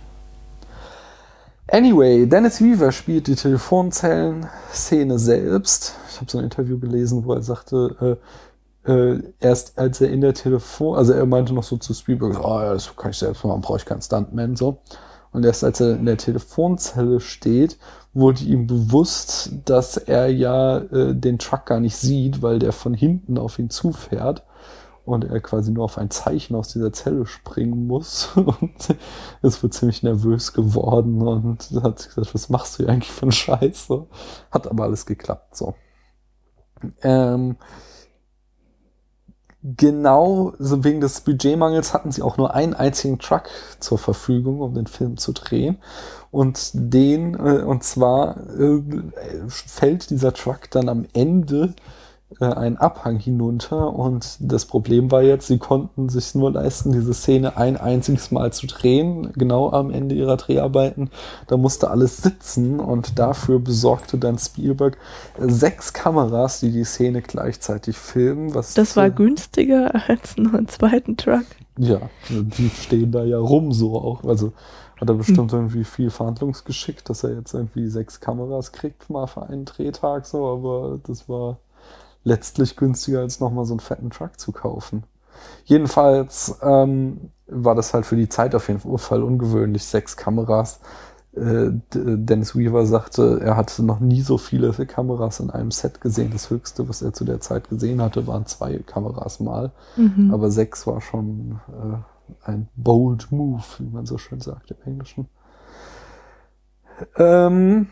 Anyway, 1.71 2.27
Dennis 2.27 2.61
Weaver 2.61 2.91
spielt 2.91 3.27
die 3.27 3.35
Telefonzellen-Szene 3.35 5.17
selbst. 5.19 5.95
Ich 6.11 6.17
habe 6.21 6.29
so 6.31 6.37
ein 6.37 6.43
Interview 6.45 6.77
gelesen, 6.79 7.23
wo 7.25 7.33
er 7.33 7.41
sagte, 7.41 7.95
äh, 8.01 8.25
äh, 8.85 9.19
erst 9.39 9.77
als 9.77 10.01
er 10.01 10.09
in 10.11 10.21
der 10.21 10.33
Telefon, 10.33 10.97
also 10.97 11.13
er 11.13 11.25
meinte 11.25 11.53
noch 11.53 11.63
so 11.63 11.77
zu 11.77 11.93
Spielberg, 11.93 12.39
oh 12.43 12.59
ja, 12.59 12.73
das 12.73 12.95
kann 12.95 13.11
ich 13.11 13.17
selbst 13.17 13.43
machen, 13.43 13.61
brauche 13.61 13.77
ich 13.77 13.85
keinen 13.85 14.01
Stuntman, 14.01 14.55
so. 14.55 14.79
Und 15.31 15.43
erst 15.45 15.63
als 15.63 15.81
er 15.81 15.95
in 15.97 16.05
der 16.05 16.17
Telefonzelle 16.17 17.19
steht, 17.19 17.77
wurde 18.13 18.43
ihm 18.45 18.67
bewusst, 18.67 19.51
dass 19.65 19.97
er 19.97 20.29
ja 20.29 20.77
äh, 20.77 21.13
den 21.13 21.39
Truck 21.39 21.65
gar 21.65 21.81
nicht 21.81 21.97
sieht, 21.97 22.41
weil 22.41 22.59
der 22.59 22.71
von 22.71 22.93
hinten 22.93 23.37
auf 23.37 23.59
ihn 23.59 23.69
zufährt. 23.69 24.43
und 25.03 25.25
er 25.25 25.39
quasi 25.39 25.71
nur 25.71 25.83
auf 25.85 25.97
ein 25.97 26.09
Zeichen 26.09 26.55
aus 26.55 26.69
dieser 26.69 26.91
Zelle 26.93 27.25
springen 27.25 27.85
muss 27.87 28.29
und 28.35 28.95
es 29.41 29.61
wird 29.61 29.73
ziemlich 29.73 30.03
nervös 30.03 30.53
geworden 30.53 31.21
und 31.21 31.69
hat 31.83 31.99
sich 31.99 32.15
gesagt, 32.15 32.33
was 32.33 32.49
machst 32.49 32.79
du 32.79 32.83
hier 32.83 32.93
eigentlich 32.93 33.11
für 33.11 33.23
einen 33.23 33.31
Scheiß? 33.31 33.87
So. 33.87 34.07
Hat 34.51 34.67
aber 34.67 34.85
alles 34.85 35.05
geklappt, 35.05 35.55
so. 35.57 35.75
Ähm, 37.01 37.57
genau 39.77 40.53
so 40.59 40.83
wegen 40.83 41.01
des 41.01 41.21
Budgetmangels 41.21 41.93
hatten 41.93 42.11
sie 42.11 42.21
auch 42.21 42.37
nur 42.37 42.53
einen 42.53 42.73
einzigen 42.73 43.17
Truck 43.17 43.43
zur 43.79 43.97
Verfügung, 43.97 44.61
um 44.61 44.73
den 44.75 44.87
Film 44.87 45.17
zu 45.17 45.31
drehen. 45.31 45.77
Und 46.31 46.71
den, 46.73 47.33
äh, 47.33 47.63
und 47.63 47.83
zwar 47.83 48.37
äh, 48.59 48.81
fällt 49.47 50.09
dieser 50.09 50.33
Truck 50.33 50.69
dann 50.69 50.89
am 50.89 51.05
Ende 51.13 51.73
einen 52.39 52.77
Abhang 52.77 53.17
hinunter 53.17 53.93
und 53.93 54.37
das 54.39 54.65
Problem 54.65 55.11
war 55.11 55.21
jetzt, 55.21 55.47
sie 55.47 55.57
konnten 55.57 56.09
sich 56.09 56.35
nur 56.35 56.51
leisten, 56.51 56.91
diese 56.91 57.13
Szene 57.13 57.55
ein 57.55 57.77
einziges 57.77 58.31
Mal 58.31 58.51
zu 58.51 58.67
drehen, 58.67 59.31
genau 59.33 59.71
am 59.71 59.89
Ende 59.89 60.15
ihrer 60.15 60.35
Dreharbeiten. 60.35 61.11
Da 61.47 61.55
musste 61.55 61.89
alles 61.89 62.17
sitzen 62.17 62.79
und 62.79 63.19
dafür 63.19 63.59
besorgte 63.59 64.17
dann 64.17 64.37
Spielberg 64.37 64.97
sechs 65.37 65.93
Kameras, 65.93 66.59
die 66.59 66.71
die 66.71 66.83
Szene 66.83 67.21
gleichzeitig 67.21 67.97
filmen. 67.97 68.53
Was 68.53 68.73
Das 68.73 68.97
war 68.97 69.09
günstiger 69.09 69.93
als 70.07 70.35
nur 70.35 70.55
einen 70.55 70.67
zweiten 70.67 71.17
Truck. 71.17 71.45
Ja, 71.77 72.09
die 72.29 72.69
stehen 72.69 73.11
da 73.11 73.23
ja 73.23 73.37
rum 73.37 73.71
so 73.71 73.95
auch. 73.95 74.23
Also 74.23 74.51
hat 74.99 75.09
er 75.09 75.15
bestimmt 75.15 75.51
hm. 75.51 75.59
irgendwie 75.59 75.83
viel 75.83 76.09
Verhandlungsgeschick, 76.09 77.03
dass 77.05 77.23
er 77.23 77.35
jetzt 77.35 77.53
irgendwie 77.53 77.87
sechs 77.87 78.19
Kameras 78.19 78.71
kriegt 78.71 79.09
mal 79.09 79.27
für 79.27 79.43
einen 79.43 79.65
Drehtag 79.65 80.25
so, 80.25 80.45
aber 80.47 80.99
das 81.05 81.27
war 81.29 81.57
letztlich 82.25 82.75
günstiger 82.75 83.21
als 83.21 83.39
nochmal 83.39 83.65
so 83.65 83.73
einen 83.73 83.79
fetten 83.79 84.09
Truck 84.09 84.37
zu 84.37 84.51
kaufen. 84.51 85.03
Jedenfalls 85.63 86.57
ähm, 86.61 87.31
war 87.47 87.75
das 87.75 87.93
halt 87.93 88.05
für 88.05 88.15
die 88.17 88.27
Zeit 88.27 88.53
auf 88.55 88.67
jeden 88.67 88.81
Fall 88.97 89.23
ungewöhnlich, 89.23 89.85
sechs 89.85 90.17
Kameras. 90.17 90.79
Äh, 91.33 91.69
Dennis 91.93 92.55
Weaver 92.55 92.85
sagte, 92.85 93.39
er 93.41 93.55
hatte 93.55 93.83
noch 93.83 93.99
nie 93.99 94.21
so 94.21 94.37
viele 94.37 94.71
Kameras 94.73 95.39
in 95.39 95.51
einem 95.51 95.71
Set 95.71 96.01
gesehen. 96.01 96.31
Das 96.31 96.49
höchste, 96.49 96.89
was 96.89 97.01
er 97.01 97.13
zu 97.13 97.25
der 97.25 97.39
Zeit 97.41 97.69
gesehen 97.69 98.01
hatte, 98.01 98.25
waren 98.27 98.45
zwei 98.45 98.79
Kameras 98.79 99.39
mal. 99.39 99.71
Mhm. 99.95 100.33
Aber 100.33 100.49
sechs 100.49 100.87
war 100.87 101.01
schon 101.01 101.59
äh, 101.67 102.49
ein 102.49 102.67
bold 102.75 103.31
move, 103.31 103.63
wie 103.79 103.89
man 103.89 104.05
so 104.05 104.17
schön 104.17 104.41
sagt 104.41 104.71
im 104.71 104.77
Englischen. 104.85 105.27
Ähm, 107.17 107.87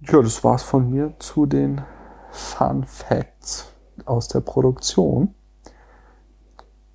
ja, 0.00 0.22
das 0.22 0.42
war's 0.42 0.62
von 0.62 0.90
mir 0.90 1.14
zu 1.18 1.46
den 1.46 1.82
Fun 2.36 2.84
Facts 2.84 3.72
aus 4.04 4.28
der 4.28 4.40
Produktion. 4.40 5.34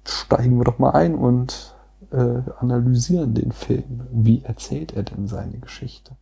Steigen 0.05 0.57
wir 0.57 0.65
doch 0.65 0.79
mal 0.79 0.91
ein 0.91 1.15
und 1.15 1.75
äh, 2.11 2.41
analysieren 2.59 3.33
den 3.33 3.51
Film. 3.51 4.07
Wie 4.11 4.43
erzählt 4.43 4.93
er 4.93 5.03
denn 5.03 5.27
seine 5.27 5.57
Geschichte? 5.59 6.15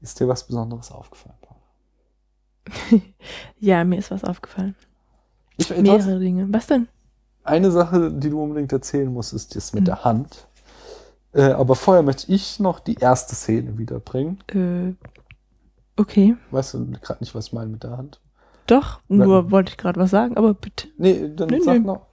Ist 0.00 0.20
dir 0.20 0.28
was 0.28 0.46
Besonderes 0.46 0.92
aufgefallen, 0.92 1.36
Paul? 1.40 3.00
ja, 3.58 3.84
mir 3.84 3.98
ist 3.98 4.10
was 4.10 4.24
aufgefallen. 4.24 4.74
Ich, 5.56 5.70
Mehrere 5.70 6.18
Dinge. 6.18 6.46
Was 6.50 6.66
denn? 6.66 6.88
Eine 7.42 7.70
Sache, 7.70 8.12
die 8.12 8.30
du 8.30 8.42
unbedingt 8.42 8.72
erzählen 8.72 9.12
musst, 9.12 9.32
ist 9.32 9.56
das 9.56 9.72
mit 9.72 9.82
mhm. 9.82 9.86
der 9.86 10.04
Hand. 10.04 10.46
Äh, 11.32 11.50
aber 11.50 11.74
vorher 11.74 12.02
möchte 12.02 12.30
ich 12.32 12.60
noch 12.60 12.80
die 12.80 12.94
erste 12.94 13.34
Szene 13.34 13.78
wiederbringen. 13.78 14.38
Äh, 14.48 14.94
Okay. 15.96 16.36
Weißt 16.50 16.74
du 16.74 16.86
gerade 17.00 17.20
nicht, 17.20 17.34
was 17.34 17.48
ich 17.48 17.52
meine 17.52 17.70
mit 17.70 17.82
der 17.82 17.96
Hand? 17.96 18.20
Doch, 18.66 19.00
nur 19.08 19.44
Weil, 19.44 19.50
wollte 19.50 19.70
ich 19.70 19.76
gerade 19.76 19.98
was 20.00 20.10
sagen, 20.10 20.36
aber 20.36 20.54
bitte. 20.54 20.88
Nee, 20.98 21.30
dann 21.34 21.48
nee, 21.48 21.60
sag 21.60 21.78
nee. 21.78 21.86
noch. 21.86 22.06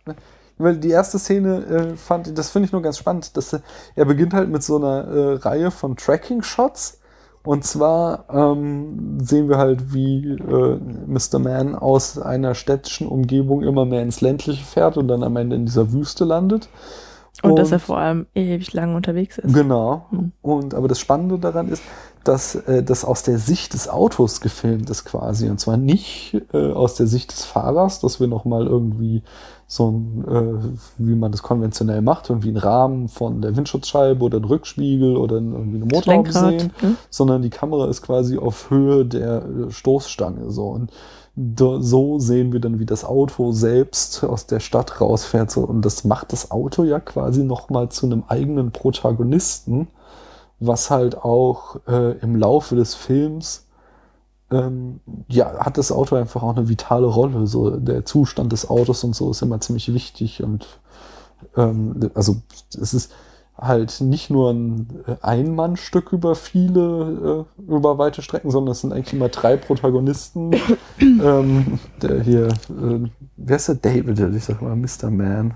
Weil 0.58 0.78
die 0.78 0.90
erste 0.90 1.18
Szene 1.18 1.66
äh, 1.66 1.98
fand, 1.98 2.38
das 2.38 2.52
finde 2.52 2.68
ich 2.68 2.72
nur 2.72 2.82
ganz 2.82 2.98
spannend, 2.98 3.36
dass 3.36 3.54
er, 3.54 3.62
er 3.96 4.06
beginnt 4.06 4.34
halt 4.34 4.50
mit 4.50 4.64
so 4.64 4.78
einer 4.78 5.08
äh, 5.08 5.34
Reihe 5.36 5.72
von 5.72 5.96
Tracking-Shots. 5.96 7.00
Und 7.46 7.66
zwar 7.66 8.26
ähm, 8.30 9.18
sehen 9.20 9.50
wir 9.50 9.58
halt, 9.58 9.94
wie 9.94 10.30
äh, 10.30 10.80
Mr. 11.08 11.40
Man 11.40 11.76
aus 11.76 12.18
einer 12.18 12.56
städtischen 12.56 13.08
Umgebung 13.08 13.64
immer 13.64 13.84
mehr 13.84 14.02
ins 14.02 14.22
ländliche 14.22 14.64
fährt 14.64 14.96
und 14.96 15.10
dann 15.10 15.24
am 15.24 15.36
Ende 15.36 15.58
in 15.58 15.66
dieser 15.66 15.92
Wüste 15.92 16.24
landet. 16.24 16.70
Und, 17.42 17.52
und 17.52 17.60
dass 17.60 17.74
er 17.74 17.80
vor 17.80 17.98
allem 17.98 18.28
ewig 18.34 18.72
lang 18.72 18.96
unterwegs 18.96 19.40
ist. 19.40 19.54
Genau. 19.54 20.06
Hm. 20.12 20.32
Und 20.42 20.74
aber 20.74 20.88
das 20.88 21.00
Spannende 21.00 21.38
daran 21.40 21.68
ist, 21.68 21.84
dass 22.24 22.56
äh, 22.56 22.84
das 22.84 23.06
aus 23.06 23.24
der 23.24 23.38
Sicht 23.38 23.74
des 23.74 23.90
Autos 23.90 24.42
gefilmt 24.42 24.90
ist 24.90 25.06
quasi. 25.06 25.50
Und 25.50 25.60
zwar 25.60 25.78
nicht 25.78 26.42
äh, 26.54 26.72
aus 26.72 26.96
der 26.96 27.08
Sicht 27.08 27.32
des 27.32 27.46
Fahrers, 27.46 28.00
dass 28.00 28.20
wir 28.20 28.28
nochmal 28.28 28.68
irgendwie 28.68 29.24
so 29.68 29.90
ein, 29.90 30.26
äh, 30.28 30.78
wie 30.98 31.16
man 31.16 31.32
das 31.32 31.42
konventionell 31.42 32.02
macht, 32.02 32.30
irgendwie 32.30 32.50
einen 32.50 32.58
Rahmen 32.58 33.08
von 33.08 33.42
der 33.42 33.56
Windschutzscheibe 33.56 34.24
oder 34.24 34.38
einen 34.38 34.46
Rückspiegel 34.46 35.18
oder 35.18 35.36
irgendwie 35.36 35.78
eine 35.78 35.86
Motorhaube 35.86 36.32
sehen, 36.32 36.72
ne? 36.82 36.96
sondern 37.10 37.42
die 37.42 37.50
Kamera 37.50 37.88
ist 37.88 38.02
quasi 38.02 38.38
auf 38.38 38.70
Höhe 38.70 39.06
der 39.06 39.44
äh, 39.44 39.72
Stoßstange 39.72 40.52
so 40.52 40.68
und 40.68 40.92
so 41.36 42.20
sehen 42.20 42.54
wir 42.54 42.60
dann, 42.60 42.80
wie 42.80 42.86
das 42.86 43.04
Auto 43.04 43.54
selbst 43.54 44.24
aus 44.24 44.46
der 44.46 44.60
Stadt 44.60 45.02
rausfährt. 45.02 45.50
So. 45.50 45.62
Und 45.62 45.84
das 45.84 46.04
macht 46.04 46.32
das 46.32 46.52
Auto 46.52 46.84
ja 46.84 47.00
quasi 47.00 47.44
nochmal 47.44 47.90
zu 47.90 48.06
einem 48.06 48.24
eigenen 48.28 48.72
Protagonisten 48.72 49.88
was 50.66 50.90
halt 50.90 51.18
auch 51.18 51.78
äh, 51.88 52.18
im 52.20 52.36
Laufe 52.36 52.76
des 52.76 52.96
Films 52.96 53.68
ähm, 54.54 55.00
ja, 55.28 55.58
hat 55.60 55.78
das 55.78 55.92
Auto 55.92 56.16
einfach 56.16 56.44
auch 56.44 56.56
eine 56.56 56.70
vitale 56.70 57.08
Rolle. 57.08 57.48
So 57.48 57.72
der 57.72 58.06
Zustand 58.06 58.52
des 58.52 58.70
Autos 58.70 59.04
und 59.04 59.16
so 59.16 59.32
ist 59.32 59.42
immer 59.42 59.60
ziemlich 59.60 59.94
wichtig 59.94 60.44
und 60.44 60.68
ähm, 61.58 62.12
also 62.14 62.38
es 62.80 62.94
ist 62.94 63.12
halt 63.58 64.02
nicht 64.02 64.30
nur 64.30 64.52
ein 64.52 65.04
äh, 65.08 65.16
Einmannstück 65.22 66.12
über 66.12 66.36
viele, 66.36 67.46
äh, 67.60 67.72
über 67.72 67.98
weite 67.98 68.22
Strecken, 68.22 68.52
sondern 68.52 68.72
es 68.72 68.82
sind 68.82 68.94
eigentlich 68.94 69.14
immer 69.14 69.30
drei 69.30 69.58
Protagonisten. 69.58 70.52
ähm, 71.00 71.80
der 72.02 72.22
hier, 72.22 72.48
äh, 72.48 73.10
wer 73.38 73.56
ist 73.56 73.68
der 73.68 73.76
David? 73.76 74.20
Ich 74.36 74.46
sag 74.46 74.62
mal 74.62 74.76
Mr. 74.76 75.10
Man. 75.10 75.56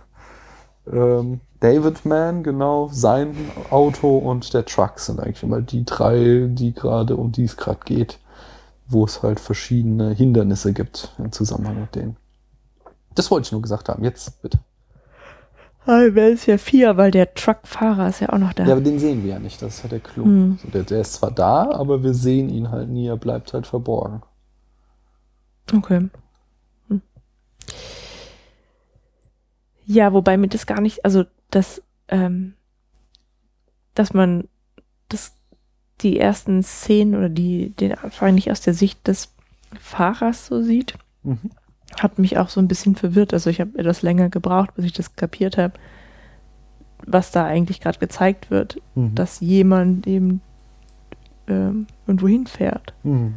Ähm, 0.91 1.41
David 1.59 2.05
Man, 2.05 2.43
genau, 2.43 2.89
sein 2.91 3.35
Auto 3.71 4.17
und 4.17 4.53
der 4.53 4.65
Truck 4.65 4.99
sind 4.99 5.19
eigentlich 5.19 5.43
immer 5.43 5.61
die 5.61 5.85
drei, 5.85 6.47
die 6.49 6.73
gerade 6.73 7.15
um 7.15 7.31
die 7.31 7.45
es 7.45 7.57
gerade 7.57 7.79
geht, 7.83 8.19
wo 8.88 9.05
es 9.05 9.23
halt 9.23 9.39
verschiedene 9.39 10.11
Hindernisse 10.11 10.73
gibt 10.73 11.13
im 11.17 11.31
Zusammenhang 11.31 11.81
mit 11.81 11.95
denen. 11.95 12.15
Das 13.15 13.31
wollte 13.31 13.47
ich 13.47 13.51
nur 13.51 13.61
gesagt 13.61 13.89
haben. 13.89 14.03
Jetzt 14.03 14.41
bitte. 14.41 14.59
Wäre 15.88 16.31
es 16.31 16.45
ja 16.45 16.57
vier, 16.57 16.97
weil 16.97 17.11
der 17.11 17.33
Truckfahrer 17.33 18.09
ist 18.09 18.19
ja 18.19 18.29
auch 18.29 18.38
noch 18.38 18.51
da. 18.51 18.65
Ja, 18.65 18.73
aber 18.73 18.81
den 18.81 18.99
sehen 18.99 19.23
wir 19.23 19.31
ja 19.31 19.39
nicht, 19.39 19.61
das 19.61 19.77
ist 19.77 19.83
ja 19.83 19.89
der 19.89 20.01
Clou. 20.01 20.25
Hm. 20.25 20.59
der, 20.73 20.83
der 20.83 20.99
ist 20.99 21.13
zwar 21.13 21.31
da, 21.31 21.71
aber 21.71 22.03
wir 22.03 22.13
sehen 22.13 22.49
ihn 22.49 22.71
halt 22.71 22.89
nie, 22.89 23.07
er 23.07 23.15
bleibt 23.15 23.53
halt 23.53 23.65
verborgen. 23.65 24.21
Okay. 25.73 26.09
Hm. 26.89 27.01
Ja, 29.88 30.11
wobei 30.11 30.35
mir 30.35 30.49
das 30.49 30.65
gar 30.65 30.81
nicht, 30.81 31.05
also 31.05 31.23
dass, 31.49 31.81
ähm, 32.09 32.53
dass 33.95 34.13
man 34.13 34.49
das, 35.07 35.33
die 36.01 36.19
ersten 36.19 36.61
Szenen 36.61 37.15
oder 37.15 37.29
die, 37.29 37.69
den 37.71 37.93
Anfang 37.93 38.35
nicht 38.35 38.51
aus 38.51 38.59
der 38.59 38.73
Sicht 38.73 39.07
des 39.07 39.33
Fahrers 39.79 40.45
so 40.45 40.61
sieht, 40.61 40.95
mhm. 41.23 41.39
hat 41.99 42.19
mich 42.19 42.38
auch 42.38 42.49
so 42.49 42.59
ein 42.59 42.67
bisschen 42.67 42.95
verwirrt. 42.95 43.33
Also 43.33 43.49
ich 43.49 43.61
habe 43.61 43.79
etwas 43.79 44.01
länger 44.01 44.29
gebraucht, 44.29 44.75
bis 44.75 44.83
ich 44.83 44.93
das 44.93 45.15
kapiert 45.15 45.57
habe, 45.57 45.73
was 47.05 47.31
da 47.31 47.45
eigentlich 47.45 47.79
gerade 47.79 47.99
gezeigt 47.99 48.51
wird, 48.51 48.81
mhm. 48.95 49.15
dass 49.15 49.39
jemand 49.39 50.05
eben 50.05 50.41
ähm, 51.47 51.88
irgendwo 52.05 52.27
hinfährt. 52.27 52.93
Mhm. 53.03 53.35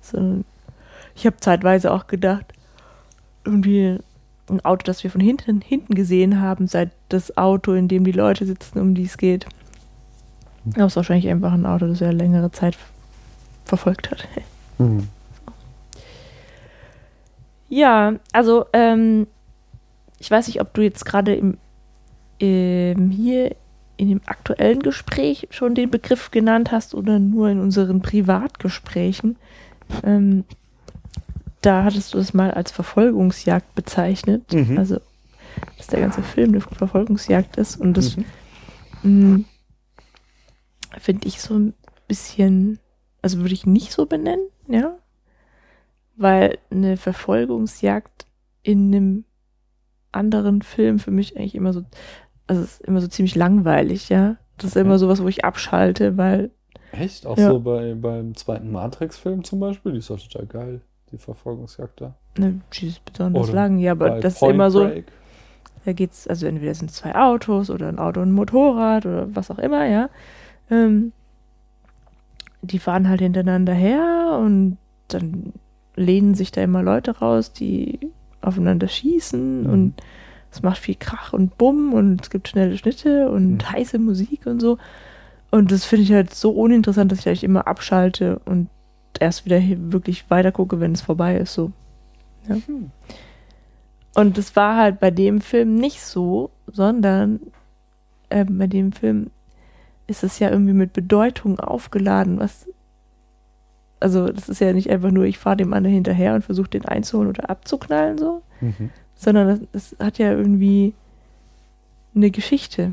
So, 0.00 0.44
ich 1.16 1.26
habe 1.26 1.38
zeitweise 1.38 1.92
auch 1.92 2.06
gedacht, 2.06 2.52
irgendwie 3.44 3.98
ein 4.50 4.64
Auto, 4.64 4.82
das 4.84 5.02
wir 5.04 5.10
von 5.10 5.20
hinten, 5.20 5.60
hinten 5.60 5.94
gesehen 5.94 6.40
haben, 6.40 6.66
sei 6.66 6.90
das 7.08 7.36
Auto, 7.36 7.72
in 7.72 7.88
dem 7.88 8.04
die 8.04 8.12
Leute 8.12 8.46
sitzen, 8.46 8.80
um 8.80 8.94
die 8.94 9.04
es 9.04 9.16
geht. 9.16 9.46
Aber 10.74 10.84
es 10.84 10.92
ist 10.92 10.96
wahrscheinlich 10.96 11.28
einfach 11.28 11.52
ein 11.52 11.66
Auto, 11.66 11.86
das 11.86 12.00
er 12.00 12.12
längere 12.12 12.50
Zeit 12.50 12.76
verfolgt 13.64 14.10
hat. 14.10 14.26
Mhm. 14.78 15.08
Ja, 17.70 18.14
also 18.32 18.64
ähm, 18.72 19.26
ich 20.18 20.30
weiß 20.30 20.46
nicht, 20.46 20.62
ob 20.62 20.72
du 20.72 20.80
jetzt 20.80 21.04
gerade 21.04 21.34
im, 21.34 21.58
ähm, 22.40 23.10
hier 23.10 23.54
in 23.98 24.08
dem 24.08 24.20
aktuellen 24.26 24.80
Gespräch 24.80 25.48
schon 25.50 25.74
den 25.74 25.90
Begriff 25.90 26.30
genannt 26.30 26.72
hast 26.72 26.94
oder 26.94 27.18
nur 27.18 27.50
in 27.50 27.60
unseren 27.60 28.00
Privatgesprächen. 28.00 29.36
Ähm, 30.04 30.44
da 31.60 31.84
hattest 31.84 32.14
du 32.14 32.18
es 32.18 32.34
mal 32.34 32.50
als 32.50 32.70
Verfolgungsjagd 32.70 33.74
bezeichnet. 33.74 34.52
Mhm. 34.52 34.78
Also, 34.78 35.00
dass 35.76 35.88
der 35.88 36.00
ganze 36.00 36.22
Film 36.22 36.50
eine 36.50 36.60
Verfolgungsjagd 36.60 37.56
ist. 37.56 37.76
Und 37.80 37.96
das 37.96 38.16
mhm. 39.02 39.44
finde 40.98 41.26
ich 41.26 41.40
so 41.40 41.54
ein 41.58 41.74
bisschen, 42.06 42.78
also 43.22 43.38
würde 43.38 43.54
ich 43.54 43.66
nicht 43.66 43.92
so 43.92 44.06
benennen, 44.06 44.46
ja. 44.68 44.96
Weil 46.16 46.58
eine 46.70 46.96
Verfolgungsjagd 46.96 48.26
in 48.62 48.94
einem 48.94 49.24
anderen 50.12 50.62
Filmen 50.62 50.98
für 50.98 51.10
mich 51.10 51.36
eigentlich 51.36 51.54
immer 51.54 51.72
so, 51.72 51.84
also 52.46 52.62
ist 52.62 52.80
immer 52.82 53.00
so 53.00 53.08
ziemlich 53.08 53.34
langweilig, 53.34 54.08
ja. 54.08 54.36
Das 54.56 54.70
ist 54.70 54.76
immer 54.76 54.98
sowas, 54.98 55.22
wo 55.22 55.28
ich 55.28 55.44
abschalte, 55.44 56.16
weil 56.16 56.50
Echt? 56.92 57.26
Auch 57.26 57.36
Ja. 57.36 57.50
so 57.50 57.60
bei, 57.60 57.94
beim 57.94 58.34
zweiten 58.34 58.72
Matrix-Film 58.72 59.44
zum 59.44 59.60
Beispiel? 59.60 59.92
Die 59.92 59.98
ist 59.98 60.10
doch 60.10 60.20
total 60.20 60.46
geil, 60.46 60.80
die 61.12 61.18
Verfolgungsjagd 61.18 62.00
da. 62.00 62.14
ne, 62.36 62.60
die 62.74 62.88
ist 62.88 63.04
besonders 63.04 63.44
Oder 63.48 63.54
lang, 63.54 63.78
ja, 63.78 63.92
aber 63.92 64.20
das 64.20 64.34
ist 64.34 64.40
Point 64.40 64.54
immer 64.54 64.70
so, 64.70 64.84
Break. 64.84 65.06
da 65.84 65.92
geht's, 65.92 66.26
also 66.28 66.46
entweder 66.46 66.74
sind 66.74 66.90
es 66.90 66.96
zwei 66.96 67.14
Autos 67.14 67.70
oder 67.70 67.88
ein 67.88 67.98
Auto 67.98 68.20
und 68.20 68.28
ein 68.30 68.32
Motorrad 68.32 69.06
oder 69.06 69.34
was 69.34 69.50
auch 69.50 69.58
immer, 69.58 69.84
ja. 69.86 70.10
Ähm, 70.70 71.12
die 72.62 72.78
fahren 72.78 73.08
halt 73.08 73.20
hintereinander 73.20 73.72
her 73.72 74.38
und 74.42 74.78
dann 75.08 75.52
lehnen 75.96 76.34
sich 76.34 76.52
da 76.52 76.62
immer 76.62 76.82
Leute 76.82 77.18
raus, 77.18 77.52
die 77.52 77.98
aufeinander 78.40 78.88
schießen 78.88 79.64
Mhm. 79.64 79.70
und 79.72 79.94
es 80.50 80.62
macht 80.62 80.78
viel 80.78 80.94
Krach 80.98 81.32
und 81.32 81.58
Bumm 81.58 81.92
und 81.92 82.22
es 82.22 82.30
gibt 82.30 82.48
schnelle 82.48 82.76
Schnitte 82.78 83.30
und 83.30 83.54
Mhm. 83.58 83.72
heiße 83.72 83.98
Musik 83.98 84.46
und 84.46 84.60
so. 84.60 84.78
Und 85.50 85.72
das 85.72 85.84
finde 85.84 86.04
ich 86.04 86.12
halt 86.12 86.34
so 86.34 86.50
uninteressant, 86.50 87.10
dass 87.12 87.20
ich 87.20 87.28
eigentlich 87.28 87.44
immer 87.44 87.66
abschalte 87.66 88.40
und 88.44 88.68
erst 89.20 89.44
wieder 89.44 89.60
wirklich 89.92 90.28
weiter 90.30 90.52
gucke, 90.52 90.80
wenn 90.80 90.92
es 90.92 91.00
vorbei 91.00 91.36
ist. 91.36 91.54
So. 91.54 91.72
Ja. 92.48 92.56
Hm. 92.66 92.90
Und 94.14 94.38
das 94.38 94.56
war 94.56 94.76
halt 94.76 95.00
bei 95.00 95.10
dem 95.10 95.40
Film 95.40 95.76
nicht 95.76 96.02
so, 96.02 96.50
sondern 96.66 97.40
äh, 98.30 98.44
bei 98.44 98.66
dem 98.66 98.92
Film 98.92 99.30
ist 100.06 100.24
es 100.24 100.38
ja 100.38 100.50
irgendwie 100.50 100.72
mit 100.72 100.92
Bedeutung 100.92 101.60
aufgeladen, 101.60 102.40
was 102.40 102.66
also 104.00 104.28
das 104.28 104.48
ist 104.48 104.60
ja 104.60 104.72
nicht 104.72 104.90
einfach 104.90 105.10
nur, 105.10 105.24
ich 105.24 105.38
fahre 105.38 105.56
dem 105.56 105.72
anderen 105.72 105.94
hinterher 105.94 106.34
und 106.34 106.44
versuche 106.44 106.68
den 106.68 106.84
einzuholen 106.84 107.28
oder 107.30 107.50
abzuknallen 107.50 108.18
so, 108.18 108.42
Mhm. 108.60 108.90
sondern 109.14 109.48
es, 109.72 109.92
es 109.92 109.98
hat 109.98 110.18
ja 110.18 110.32
irgendwie 110.32 110.94
eine 112.14 112.30
Geschichte. 112.30 112.92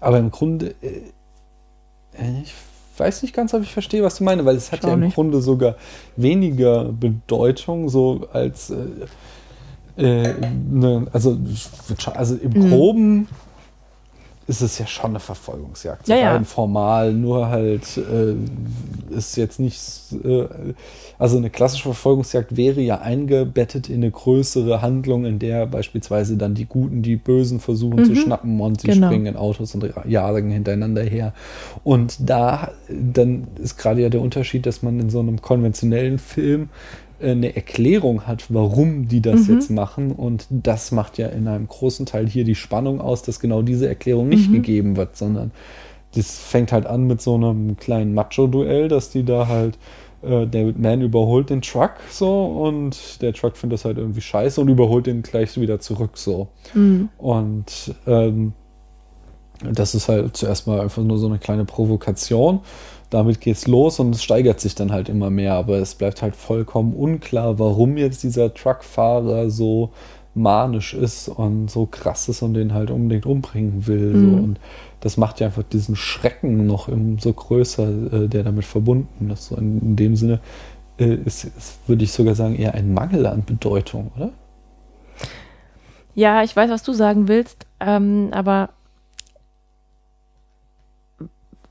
Aber 0.00 0.18
im 0.18 0.30
Grunde, 0.30 0.74
äh, 0.80 2.40
ich 2.42 2.54
weiß 2.98 3.22
nicht 3.22 3.34
ganz, 3.34 3.54
ob 3.54 3.62
ich 3.62 3.72
verstehe, 3.72 4.02
was 4.02 4.16
du 4.18 4.24
meinst, 4.24 4.44
weil 4.44 4.56
es 4.56 4.72
hat 4.72 4.82
ja 4.84 4.94
im 4.94 5.00
nicht. 5.00 5.14
Grunde 5.14 5.40
sogar 5.40 5.76
weniger 6.16 6.84
Bedeutung, 6.84 7.88
so 7.88 8.28
als, 8.32 8.70
äh, 8.70 10.02
äh, 10.02 10.34
ne, 10.70 11.06
also, 11.12 11.38
also 12.14 12.36
im 12.36 12.52
Mhm. 12.52 12.68
Groben 12.70 13.28
ist 14.48 14.62
es 14.62 14.78
ja 14.78 14.86
schon 14.86 15.10
eine 15.10 15.20
Verfolgungsjagd. 15.20 16.06
So 16.06 16.12
Ja, 16.14 16.18
ja. 16.18 16.42
formal, 16.42 17.12
nur 17.12 17.48
halt 17.48 17.82
äh, 17.98 18.34
ist 19.14 19.36
jetzt 19.36 19.60
nicht, 19.60 19.78
äh, 20.24 20.46
also 21.18 21.36
eine 21.36 21.50
klassische 21.50 21.82
Verfolgungsjagd 21.82 22.56
wäre 22.56 22.80
ja 22.80 22.98
eingebettet 23.02 23.90
in 23.90 23.96
eine 23.96 24.10
größere 24.10 24.80
Handlung, 24.80 25.26
in 25.26 25.38
der 25.38 25.66
beispielsweise 25.66 26.38
dann 26.38 26.54
die 26.54 26.64
Guten 26.64 27.02
die 27.02 27.16
Bösen 27.16 27.60
versuchen 27.60 28.04
zu 28.06 28.12
Mhm. 28.12 28.16
schnappen 28.16 28.60
und 28.60 28.80
sie 28.80 28.88
Genau. 28.88 29.08
springen 29.08 29.26
in 29.26 29.36
Autos 29.36 29.74
und 29.74 29.86
jagen 30.06 30.50
hintereinander 30.50 31.02
her. 31.02 31.34
Und 31.84 32.16
da, 32.30 32.72
dann 32.88 33.48
ist 33.62 33.76
gerade 33.76 34.00
ja 34.00 34.08
der 34.08 34.22
Unterschied, 34.22 34.64
dass 34.64 34.82
man 34.82 34.98
in 34.98 35.10
so 35.10 35.20
einem 35.20 35.42
konventionellen 35.42 36.18
Film 36.18 36.70
eine 37.20 37.56
Erklärung 37.56 38.26
hat, 38.26 38.46
warum 38.52 39.08
die 39.08 39.20
das 39.20 39.48
Mhm. 39.48 39.54
jetzt 39.54 39.70
machen. 39.70 40.12
Und 40.12 40.46
das 40.50 40.92
macht 40.92 41.18
ja 41.18 41.28
in 41.28 41.48
einem 41.48 41.66
großen 41.68 42.06
Teil 42.06 42.28
hier 42.28 42.44
die 42.44 42.54
Spannung 42.54 43.00
aus, 43.00 43.22
dass 43.22 43.40
genau 43.40 43.62
diese 43.62 43.88
Erklärung 43.88 44.28
nicht 44.28 44.48
Mhm. 44.48 44.54
gegeben 44.54 44.96
wird, 44.96 45.16
sondern 45.16 45.50
das 46.14 46.38
fängt 46.38 46.72
halt 46.72 46.86
an 46.86 47.06
mit 47.06 47.20
so 47.20 47.34
einem 47.34 47.76
kleinen 47.76 48.14
Macho-Duell, 48.14 48.88
dass 48.88 49.10
die 49.10 49.24
da 49.24 49.46
halt 49.48 49.78
äh, 50.22 50.46
David 50.48 50.80
Mann 50.80 51.00
überholt 51.00 51.48
den 51.48 51.62
Truck 51.62 51.92
so 52.10 52.46
und 52.46 53.22
der 53.22 53.32
Truck 53.34 53.56
findet 53.56 53.78
das 53.78 53.84
halt 53.84 53.98
irgendwie 53.98 54.20
scheiße 54.20 54.60
und 54.60 54.66
überholt 54.68 55.06
den 55.06 55.22
gleich 55.22 55.60
wieder 55.60 55.78
zurück 55.78 56.18
so. 56.18 56.48
Mhm. 56.74 57.08
Und 57.18 57.94
ähm, 58.04 58.52
das 59.72 59.94
ist 59.94 60.08
halt 60.08 60.36
zuerst 60.36 60.66
mal 60.66 60.80
einfach 60.80 61.02
nur 61.02 61.18
so 61.18 61.26
eine 61.28 61.38
kleine 61.38 61.64
Provokation. 61.64 62.60
Damit 63.10 63.40
geht's 63.40 63.66
los 63.66 64.00
und 64.00 64.14
es 64.14 64.22
steigert 64.22 64.60
sich 64.60 64.74
dann 64.74 64.92
halt 64.92 65.08
immer 65.08 65.30
mehr, 65.30 65.54
aber 65.54 65.78
es 65.78 65.94
bleibt 65.94 66.20
halt 66.20 66.36
vollkommen 66.36 66.92
unklar, 66.92 67.58
warum 67.58 67.96
jetzt 67.96 68.22
dieser 68.22 68.52
Truckfahrer 68.52 69.48
so 69.48 69.90
manisch 70.34 70.94
ist 70.94 71.28
und 71.28 71.70
so 71.70 71.86
krass 71.86 72.28
ist 72.28 72.42
und 72.42 72.54
den 72.54 72.72
halt 72.72 72.90
unbedingt 72.90 73.26
umbringen 73.26 73.86
will. 73.86 74.12
So. 74.12 74.18
Mhm. 74.18 74.44
Und 74.44 74.60
das 75.00 75.16
macht 75.16 75.40
ja 75.40 75.46
einfach 75.46 75.62
diesen 75.62 75.96
Schrecken 75.96 76.66
noch 76.66 76.88
umso 76.88 77.32
größer, 77.32 77.88
äh, 78.24 78.28
der 78.28 78.44
damit 78.44 78.64
verbunden 78.64 79.30
ist. 79.30 79.46
So 79.46 79.56
in, 79.56 79.80
in 79.80 79.96
dem 79.96 80.16
Sinne 80.16 80.40
äh, 80.98 81.14
ist, 81.14 81.44
ist, 81.44 81.78
würde 81.86 82.04
ich 82.04 82.12
sogar 82.12 82.34
sagen, 82.34 82.56
eher 82.56 82.74
ein 82.74 82.94
Mangel 82.94 83.26
an 83.26 83.44
Bedeutung, 83.44 84.10
oder? 84.16 84.30
Ja, 86.14 86.42
ich 86.42 86.54
weiß, 86.54 86.70
was 86.70 86.82
du 86.82 86.92
sagen 86.92 87.28
willst, 87.28 87.66
ähm, 87.80 88.28
aber 88.32 88.70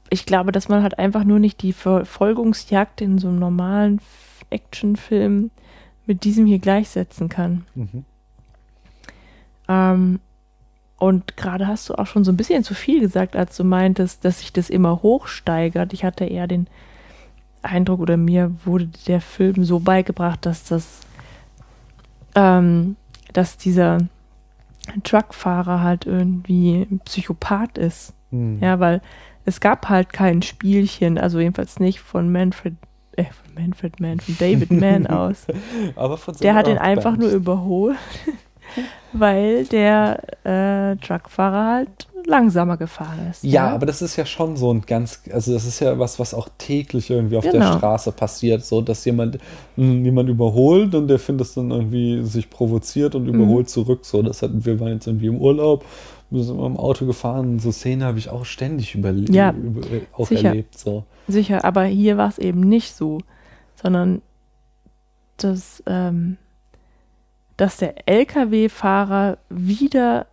ich 0.09 0.25
glaube, 0.25 0.51
dass 0.51 0.69
man 0.69 0.83
halt 0.83 0.99
einfach 0.99 1.23
nur 1.23 1.39
nicht 1.39 1.61
die 1.61 1.73
Verfolgungsjagd 1.73 3.01
in 3.01 3.17
so 3.17 3.27
einem 3.27 3.39
normalen 3.39 4.01
Actionfilm 4.49 5.51
mit 6.05 6.23
diesem 6.23 6.45
hier 6.45 6.59
gleichsetzen 6.59 7.29
kann. 7.29 7.65
Mhm. 7.75 8.05
Ähm, 9.67 10.19
und 10.97 11.37
gerade 11.37 11.67
hast 11.67 11.89
du 11.89 11.95
auch 11.95 12.07
schon 12.07 12.23
so 12.23 12.31
ein 12.31 12.37
bisschen 12.37 12.63
zu 12.63 12.73
viel 12.73 12.99
gesagt, 12.99 13.35
als 13.35 13.55
du 13.55 13.63
meintest, 13.63 14.25
dass 14.25 14.39
sich 14.39 14.51
das 14.51 14.69
immer 14.69 15.03
hochsteigert. 15.03 15.93
Ich 15.93 16.03
hatte 16.03 16.25
eher 16.25 16.47
den 16.47 16.67
Eindruck, 17.61 17.99
oder 17.99 18.17
mir 18.17 18.55
wurde 18.65 18.89
der 19.07 19.21
Film 19.21 19.63
so 19.63 19.79
beigebracht, 19.79 20.45
dass 20.45 20.63
das, 20.63 21.01
ähm, 22.35 22.95
dass 23.33 23.57
dieser 23.57 23.99
Truckfahrer 25.03 25.81
halt 25.81 26.05
irgendwie 26.05 26.87
ein 26.89 26.99
Psychopath 27.05 27.77
ist. 27.77 28.13
Hm. 28.31 28.59
Ja, 28.61 28.79
weil 28.79 29.01
es 29.47 29.59
gab 29.61 29.87
halt 29.89 30.11
kein 30.11 30.41
Spielchen, 30.41 31.17
also 31.17 31.39
jedenfalls 31.39 31.79
nicht 31.79 31.99
von 32.01 32.31
Manfred, 32.31 32.75
äh, 33.15 33.23
von 33.23 33.53
Manfred 33.63 33.99
Mann, 33.99 34.19
von 34.19 34.37
David 34.37 34.71
Mann 34.71 35.07
aus. 35.21 35.45
Aber 35.95 36.17
von 36.17 36.35
Der 36.35 36.53
hat 36.53 36.67
ihn 36.67 36.77
einfach 36.77 37.15
nur 37.17 37.29
überholt, 37.29 37.97
weil 39.13 39.65
der 39.65 40.21
äh, 40.43 40.95
Truckfahrer 40.97 41.65
halt 41.75 42.07
langsamer 42.25 42.75
gefahren 42.75 43.27
ist. 43.31 43.43
Ja, 43.45 43.69
aber 43.69 43.85
das 43.85 44.01
ist 44.01 44.17
ja 44.17 44.25
schon 44.25 44.57
so 44.57 44.73
ein 44.73 44.81
ganz, 44.81 45.21
also 45.31 45.53
das 45.53 45.65
ist 45.65 45.79
ja 45.79 45.97
was, 45.97 46.19
was 46.19 46.33
auch 46.33 46.49
täglich 46.57 47.09
irgendwie 47.09 47.37
auf 47.37 47.43
der 47.45 47.53
Genau. 47.53 47.77
Straße 47.77 48.11
passiert, 48.11 48.65
so 48.65 48.81
dass 48.81 49.05
jemand 49.05 49.37
mh, 49.77 50.03
jemand 50.03 50.27
überholt 50.27 50.93
und 50.93 51.07
der 51.07 51.19
findet 51.19 51.47
es 51.47 51.53
dann 51.53 51.71
irgendwie 51.71 52.23
sich 52.25 52.49
provoziert 52.49 53.15
und 53.15 53.23
Mhm. 53.23 53.35
überholt 53.35 53.69
zurück. 53.69 53.99
So, 54.05 54.21
das 54.21 54.41
hatten 54.41 54.65
wir 54.65 54.77
waren 54.81 54.89
jetzt 54.93 55.07
irgendwie 55.07 55.27
im 55.27 55.37
Urlaub, 55.39 55.85
wir 56.30 56.43
sind 56.43 56.59
im 56.59 56.78
Auto 56.78 57.05
gefahren, 57.05 57.59
so 57.59 57.71
Szenen 57.71 58.03
habe 58.03 58.17
ich 58.19 58.30
auch 58.30 58.45
ständig 58.45 58.95
überlebt, 58.95 59.30
Ja, 59.34 59.51
über, 59.51 59.82
äh, 59.91 60.01
auch 60.13 60.28
sicher. 60.28 60.49
erlebt. 60.49 60.78
So. 60.78 61.03
Sicher, 61.28 61.63
aber 61.63 61.84
hier 61.86 62.17
war 62.17 62.28
es 62.30 62.38
eben 62.38 62.61
nicht 62.61 62.93
so, 62.95 63.19
sondern 63.82 64.21
dass, 65.38 65.84
ähm, 65.86 66.38
dass 67.57 67.78
der 67.78 68.07
LKW-Fahrer 68.07 69.38
wieder 69.49 70.28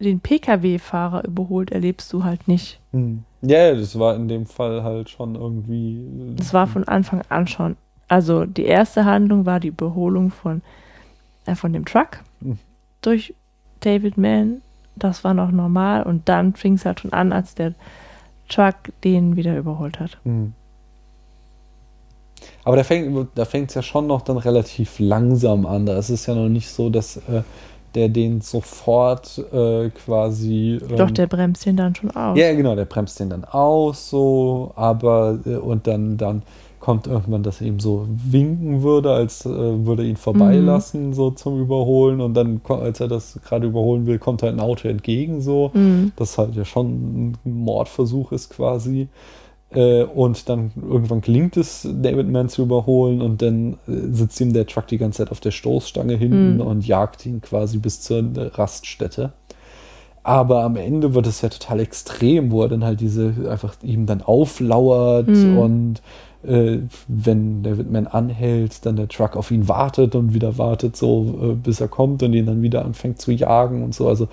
den 0.00 0.20
PKW-Fahrer 0.20 1.24
überholt, 1.24 1.70
erlebst 1.72 2.12
du 2.12 2.24
halt 2.24 2.46
nicht. 2.48 2.80
Hm. 2.92 3.24
Ja, 3.42 3.58
ja, 3.68 3.74
das 3.74 3.98
war 3.98 4.16
in 4.16 4.28
dem 4.28 4.46
Fall 4.46 4.82
halt 4.82 5.10
schon 5.10 5.34
irgendwie. 5.34 5.98
äh, 5.98 6.34
Das 6.36 6.52
war 6.54 6.66
von 6.66 6.84
Anfang 6.88 7.22
an 7.28 7.46
schon. 7.46 7.76
Also 8.08 8.44
die 8.44 8.64
erste 8.64 9.04
Handlung 9.04 9.46
war 9.46 9.60
die 9.60 9.68
Überholung 9.68 10.30
von, 10.30 10.62
äh, 11.46 11.54
von 11.54 11.72
dem 11.72 11.84
Truck 11.84 12.20
Mhm. 12.40 12.58
durch 13.02 13.34
David 13.80 14.16
Mann. 14.18 14.60
Das 14.96 15.24
war 15.24 15.34
noch 15.34 15.50
normal 15.50 16.04
und 16.04 16.28
dann 16.28 16.54
fing 16.54 16.74
es 16.74 16.84
halt 16.84 17.00
schon 17.00 17.12
an, 17.12 17.32
als 17.32 17.54
der 17.54 17.74
Truck 18.48 18.76
den 19.02 19.36
wieder 19.36 19.56
überholt 19.56 19.98
hat. 20.00 20.18
Hm. 20.24 20.52
Aber 22.64 22.76
da 22.76 22.84
fängt 22.84 23.28
da 23.34 23.44
fängt's 23.44 23.74
ja 23.74 23.82
schon 23.82 24.06
noch 24.06 24.22
dann 24.22 24.38
relativ 24.38 24.98
langsam 24.98 25.66
an. 25.66 25.86
Da 25.86 25.98
ist 25.98 26.10
es 26.10 26.26
ja 26.26 26.34
noch 26.34 26.48
nicht 26.48 26.68
so, 26.68 26.90
dass 26.90 27.16
äh, 27.16 27.42
der 27.94 28.08
den 28.08 28.40
sofort 28.40 29.38
äh, 29.52 29.90
quasi. 29.90 30.80
Ähm, 30.88 30.96
Doch, 30.96 31.10
der 31.10 31.26
bremst 31.26 31.66
ihn 31.66 31.76
dann 31.76 31.94
schon 31.94 32.10
aus. 32.10 32.36
Ja, 32.38 32.52
genau, 32.54 32.74
der 32.74 32.86
bremst 32.86 33.20
den 33.20 33.30
dann 33.30 33.44
aus, 33.44 34.10
so, 34.10 34.72
aber 34.76 35.38
äh, 35.46 35.56
und 35.56 35.86
dann, 35.86 36.16
dann 36.16 36.42
kommt 36.84 37.06
irgendwann, 37.06 37.42
dass 37.42 37.60
er 37.62 37.66
ihm 37.66 37.80
so 37.80 38.06
winken 38.08 38.82
würde, 38.82 39.10
als 39.12 39.46
äh, 39.46 39.48
würde 39.48 40.02
er 40.02 40.08
ihn 40.10 40.16
vorbeilassen, 40.18 41.14
so 41.14 41.30
zum 41.30 41.58
Überholen. 41.60 42.20
Und 42.20 42.34
dann, 42.34 42.60
als 42.68 43.00
er 43.00 43.08
das 43.08 43.40
gerade 43.42 43.66
überholen 43.66 44.04
will, 44.06 44.18
kommt 44.18 44.42
halt 44.42 44.52
ein 44.52 44.60
Auto 44.60 44.86
entgegen, 44.88 45.40
so. 45.40 45.70
Mhm. 45.72 46.12
Das 46.16 46.36
halt 46.36 46.54
ja 46.54 46.64
schon 46.66 46.86
ein 47.32 47.38
Mordversuch 47.44 48.32
ist 48.32 48.50
quasi. 48.50 49.08
Äh, 49.72 50.04
und 50.04 50.48
dann 50.50 50.72
irgendwann 50.76 51.22
gelingt 51.22 51.56
es, 51.56 51.88
David 51.90 52.28
Mann 52.30 52.48
zu 52.50 52.62
überholen 52.62 53.22
und 53.22 53.40
dann 53.40 53.72
äh, 53.88 54.12
sitzt 54.12 54.38
ihm 54.42 54.52
der 54.52 54.66
Truck 54.66 54.86
die 54.86 54.98
ganze 54.98 55.18
Zeit 55.24 55.30
auf 55.32 55.40
der 55.40 55.50
Stoßstange 55.52 56.14
hinten 56.16 56.56
Mhm. 56.56 56.60
und 56.60 56.86
jagt 56.86 57.24
ihn 57.24 57.40
quasi 57.40 57.78
bis 57.78 58.02
zur 58.02 58.22
Raststätte. 58.36 59.32
Aber 60.22 60.62
am 60.64 60.76
Ende 60.76 61.14
wird 61.14 61.26
es 61.26 61.42
ja 61.42 61.48
total 61.48 61.80
extrem, 61.80 62.50
wo 62.50 62.62
er 62.62 62.68
dann 62.68 62.84
halt 62.84 63.00
diese 63.00 63.32
einfach 63.50 63.74
ihm 63.82 64.06
dann 64.06 64.22
auflauert 64.22 65.28
Mhm. 65.28 65.58
und 65.58 66.02
äh, 66.46 66.80
wenn 67.08 67.62
der 67.62 67.78
Whitman 67.78 68.06
anhält, 68.06 68.84
dann 68.86 68.96
der 68.96 69.08
Truck 69.08 69.36
auf 69.36 69.50
ihn 69.50 69.68
wartet 69.68 70.14
und 70.14 70.34
wieder 70.34 70.58
wartet, 70.58 70.96
so 70.96 71.38
äh, 71.42 71.54
bis 71.54 71.80
er 71.80 71.88
kommt 71.88 72.22
und 72.22 72.32
ihn 72.34 72.46
dann 72.46 72.62
wieder 72.62 72.84
anfängt 72.84 73.20
zu 73.20 73.32
jagen 73.32 73.82
und 73.82 73.94
so. 73.94 74.08
Also 74.08 74.28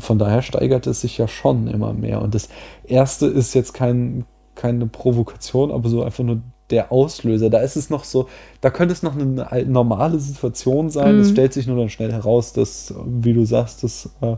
von 0.00 0.18
daher 0.18 0.42
steigert 0.42 0.86
es 0.86 1.00
sich 1.02 1.18
ja 1.18 1.28
schon 1.28 1.68
immer 1.68 1.92
mehr. 1.92 2.22
Und 2.22 2.34
das 2.34 2.48
erste 2.84 3.26
ist 3.26 3.54
jetzt 3.54 3.72
kein, 3.74 4.24
keine 4.54 4.86
Provokation, 4.86 5.70
aber 5.70 5.88
so 5.88 6.02
einfach 6.02 6.24
nur 6.24 6.40
der 6.70 6.90
Auslöser. 6.90 7.48
Da 7.48 7.58
ist 7.60 7.76
es 7.76 7.90
noch 7.90 8.02
so, 8.04 8.26
da 8.60 8.70
könnte 8.70 8.92
es 8.92 9.02
noch 9.02 9.16
eine 9.16 9.50
al- 9.52 9.66
normale 9.66 10.18
Situation 10.18 10.90
sein. 10.90 11.18
Es 11.18 11.28
Mhm. 11.28 11.32
stellt 11.32 11.52
sich 11.52 11.66
nur 11.68 11.76
dann 11.76 11.90
schnell 11.90 12.12
heraus, 12.12 12.52
dass, 12.52 12.92
wie 13.06 13.32
du 13.34 13.44
sagst, 13.44 13.84
das 13.84 14.10
äh, 14.20 14.36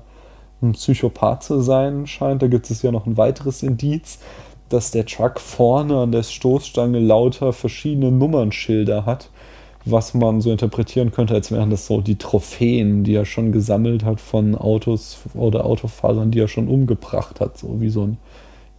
ein 0.60 0.72
Psychopath 0.72 1.44
zu 1.44 1.60
sein 1.62 2.06
scheint. 2.06 2.42
Da 2.42 2.48
gibt 2.48 2.70
es 2.70 2.82
ja 2.82 2.90
noch 2.92 3.06
ein 3.06 3.16
weiteres 3.16 3.62
Indiz, 3.62 4.18
dass 4.68 4.90
der 4.90 5.06
Truck 5.06 5.40
vorne 5.40 5.98
an 5.98 6.12
der 6.12 6.22
Stoßstange 6.22 6.98
lauter 6.98 7.52
verschiedene 7.52 8.10
Nummernschilder 8.10 9.06
hat, 9.06 9.30
was 9.84 10.12
man 10.14 10.40
so 10.40 10.50
interpretieren 10.50 11.12
könnte, 11.12 11.34
als 11.34 11.50
wären 11.50 11.70
das 11.70 11.86
so 11.86 12.00
die 12.00 12.16
Trophäen, 12.16 13.04
die 13.04 13.14
er 13.14 13.24
schon 13.24 13.52
gesammelt 13.52 14.04
hat 14.04 14.20
von 14.20 14.54
Autos 14.54 15.20
oder 15.34 15.64
Autofahrern, 15.64 16.30
die 16.30 16.40
er 16.40 16.48
schon 16.48 16.68
umgebracht 16.68 17.40
hat, 17.40 17.56
so 17.58 17.80
wie 17.80 17.88
so 17.88 18.02
ein 18.02 18.18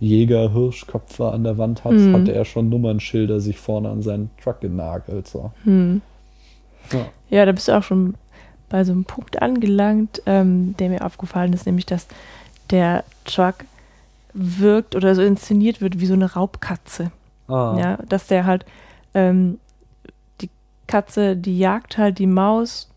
Jäger 0.02 0.54
Hirschköpfer 0.54 1.34
an 1.34 1.44
der 1.44 1.58
Wand 1.58 1.84
hat, 1.84 1.92
Mhm. 1.92 2.14
hatte 2.14 2.34
er 2.34 2.46
schon 2.46 2.70
Nummernschilder 2.70 3.42
sich 3.42 3.58
vorne 3.58 3.90
an 3.90 4.02
seinen 4.02 4.30
Truck 4.42 4.62
genagelt. 4.62 5.28
So. 5.28 5.52
Hm. 5.66 6.02
Ja. 6.94 7.06
Ja, 7.30 7.46
da 7.46 7.52
bist 7.52 7.68
du 7.68 7.78
auch 7.78 7.84
schon 7.84 8.14
bei 8.70 8.84
so 8.86 8.92
einem 8.94 9.04
Punkt 9.04 9.42
angelangt, 9.42 10.22
ähm, 10.26 10.76
der 10.80 10.90
mir 10.90 11.06
aufgefallen 11.06 11.52
ist, 11.54 11.66
nämlich 11.66 11.86
dass 11.86 12.08
der 12.72 13.04
Truck 13.26 13.56
wirkt 14.34 14.96
oder 14.96 15.16
so 15.16 15.22
inszeniert 15.22 15.82
wird 15.82 16.00
wie 16.00 16.06
so 16.06 16.14
eine 16.14 16.34
Raubkatze. 16.34 17.12
Ah. 17.48 17.76
Ja, 17.80 17.98
dass 18.08 18.28
der 18.28 18.46
halt 18.46 18.66
ähm, 19.14 19.60
die 20.42 20.50
Katze, 20.88 21.36
die 21.36 21.58
jagt 21.58 21.98
halt 21.98 22.20
die 22.20 22.28
Maus, 22.28 22.90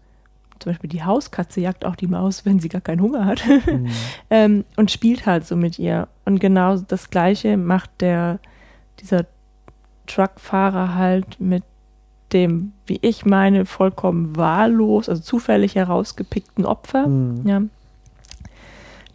zum 0.59 0.71
Beispiel 0.73 0.91
die 0.91 1.03
Hauskatze 1.03 1.61
jagt 1.61 1.85
auch 1.85 1.97
die 1.97 2.07
Maus, 2.07 2.45
wenn 2.45 2.61
sie 2.61 2.69
gar 2.69 2.81
keinen 2.83 3.01
Hunger 3.01 3.25
hat, 3.25 3.43
Mhm. 3.67 3.89
ähm, 4.31 4.65
und 4.77 4.91
spielt 4.91 5.27
halt 5.27 5.47
so 5.47 5.57
mit 5.57 5.79
ihr. 5.79 6.07
Und 6.25 6.39
genau 6.39 6.77
das 6.77 7.11
Gleiche 7.11 7.57
macht 7.57 7.91
der 8.01 8.39
dieser 9.01 9.25
Truckfahrer 10.07 10.95
halt 10.95 11.41
mit 11.41 11.65
dem, 12.33 12.73
wie 12.87 12.99
ich 13.03 13.25
meine, 13.27 13.67
vollkommen 13.67 14.37
wahllos, 14.37 15.09
also 15.09 15.21
zufällig 15.23 15.75
herausgepickten 15.75 16.65
Opfer, 16.67 17.07
Mhm. 17.07 17.47
ja, 17.49 17.63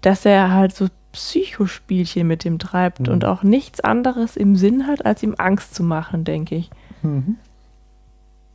dass 0.01 0.25
er 0.25 0.51
halt 0.53 0.75
so 0.75 0.87
Psychospielchen 1.17 2.27
mit 2.27 2.43
dem 2.43 2.59
treibt 2.59 2.99
Mhm. 3.07 3.09
und 3.13 3.25
auch 3.25 3.41
nichts 3.43 3.79
anderes 3.79 4.37
im 4.37 4.55
Sinn 4.55 4.85
hat, 4.85 5.05
als 5.05 5.23
ihm 5.23 5.33
Angst 5.37 5.73
zu 5.73 5.81
machen, 5.83 6.23
denke 6.23 6.55
ich. 6.55 6.69
Mhm. 7.01 7.37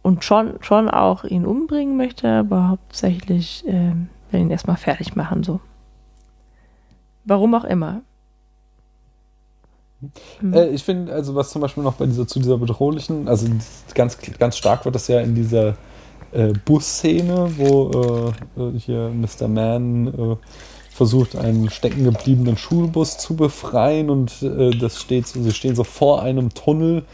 Und 0.02 0.24
schon, 0.24 0.54
schon 0.60 0.88
auch 0.88 1.24
ihn 1.24 1.44
umbringen 1.44 1.96
möchte, 1.96 2.28
aber 2.28 2.68
hauptsächlich 2.68 3.64
ähm, 3.66 4.08
will 4.30 4.40
ihn 4.40 4.50
erstmal 4.50 4.76
fertig 4.76 5.16
machen, 5.16 5.42
so. 5.42 5.60
Warum 7.24 7.54
auch 7.54 7.64
immer. 7.64 8.02
Mhm. 10.40 10.54
Äh, 10.54 10.68
ich 10.68 10.84
finde, 10.84 11.12
also 11.12 11.34
was 11.34 11.50
zum 11.50 11.62
Beispiel 11.62 11.82
noch 11.82 11.94
bei 11.94 12.06
dieser 12.06 12.26
zu 12.26 12.38
dieser 12.38 12.58
bedrohlichen, 12.58 13.28
also 13.28 13.46
ganz, 13.94 14.18
ganz 14.38 14.56
stark 14.56 14.84
wird 14.84 14.94
das 14.94 15.08
ja 15.08 15.20
in 15.20 15.34
dieser 15.34 15.76
äh, 16.32 16.52
Busszene, 16.64 17.52
wo 17.56 18.32
äh, 18.58 18.60
äh, 18.60 18.78
hier 18.78 19.10
Mr. 19.10 19.46
Man 19.48 20.06
äh, 20.08 20.36
versucht, 20.92 21.36
einen 21.36 21.70
stecken 21.70 22.04
gebliebenen 22.04 22.56
Schulbus 22.56 23.18
zu 23.18 23.34
befreien 23.36 24.10
und 24.10 24.42
äh, 24.42 24.70
das 24.70 25.00
steht 25.00 25.26
so, 25.26 25.42
sie 25.42 25.52
stehen 25.52 25.74
so 25.74 25.84
vor 25.84 26.22
einem 26.22 26.52
Tunnel 26.54 27.04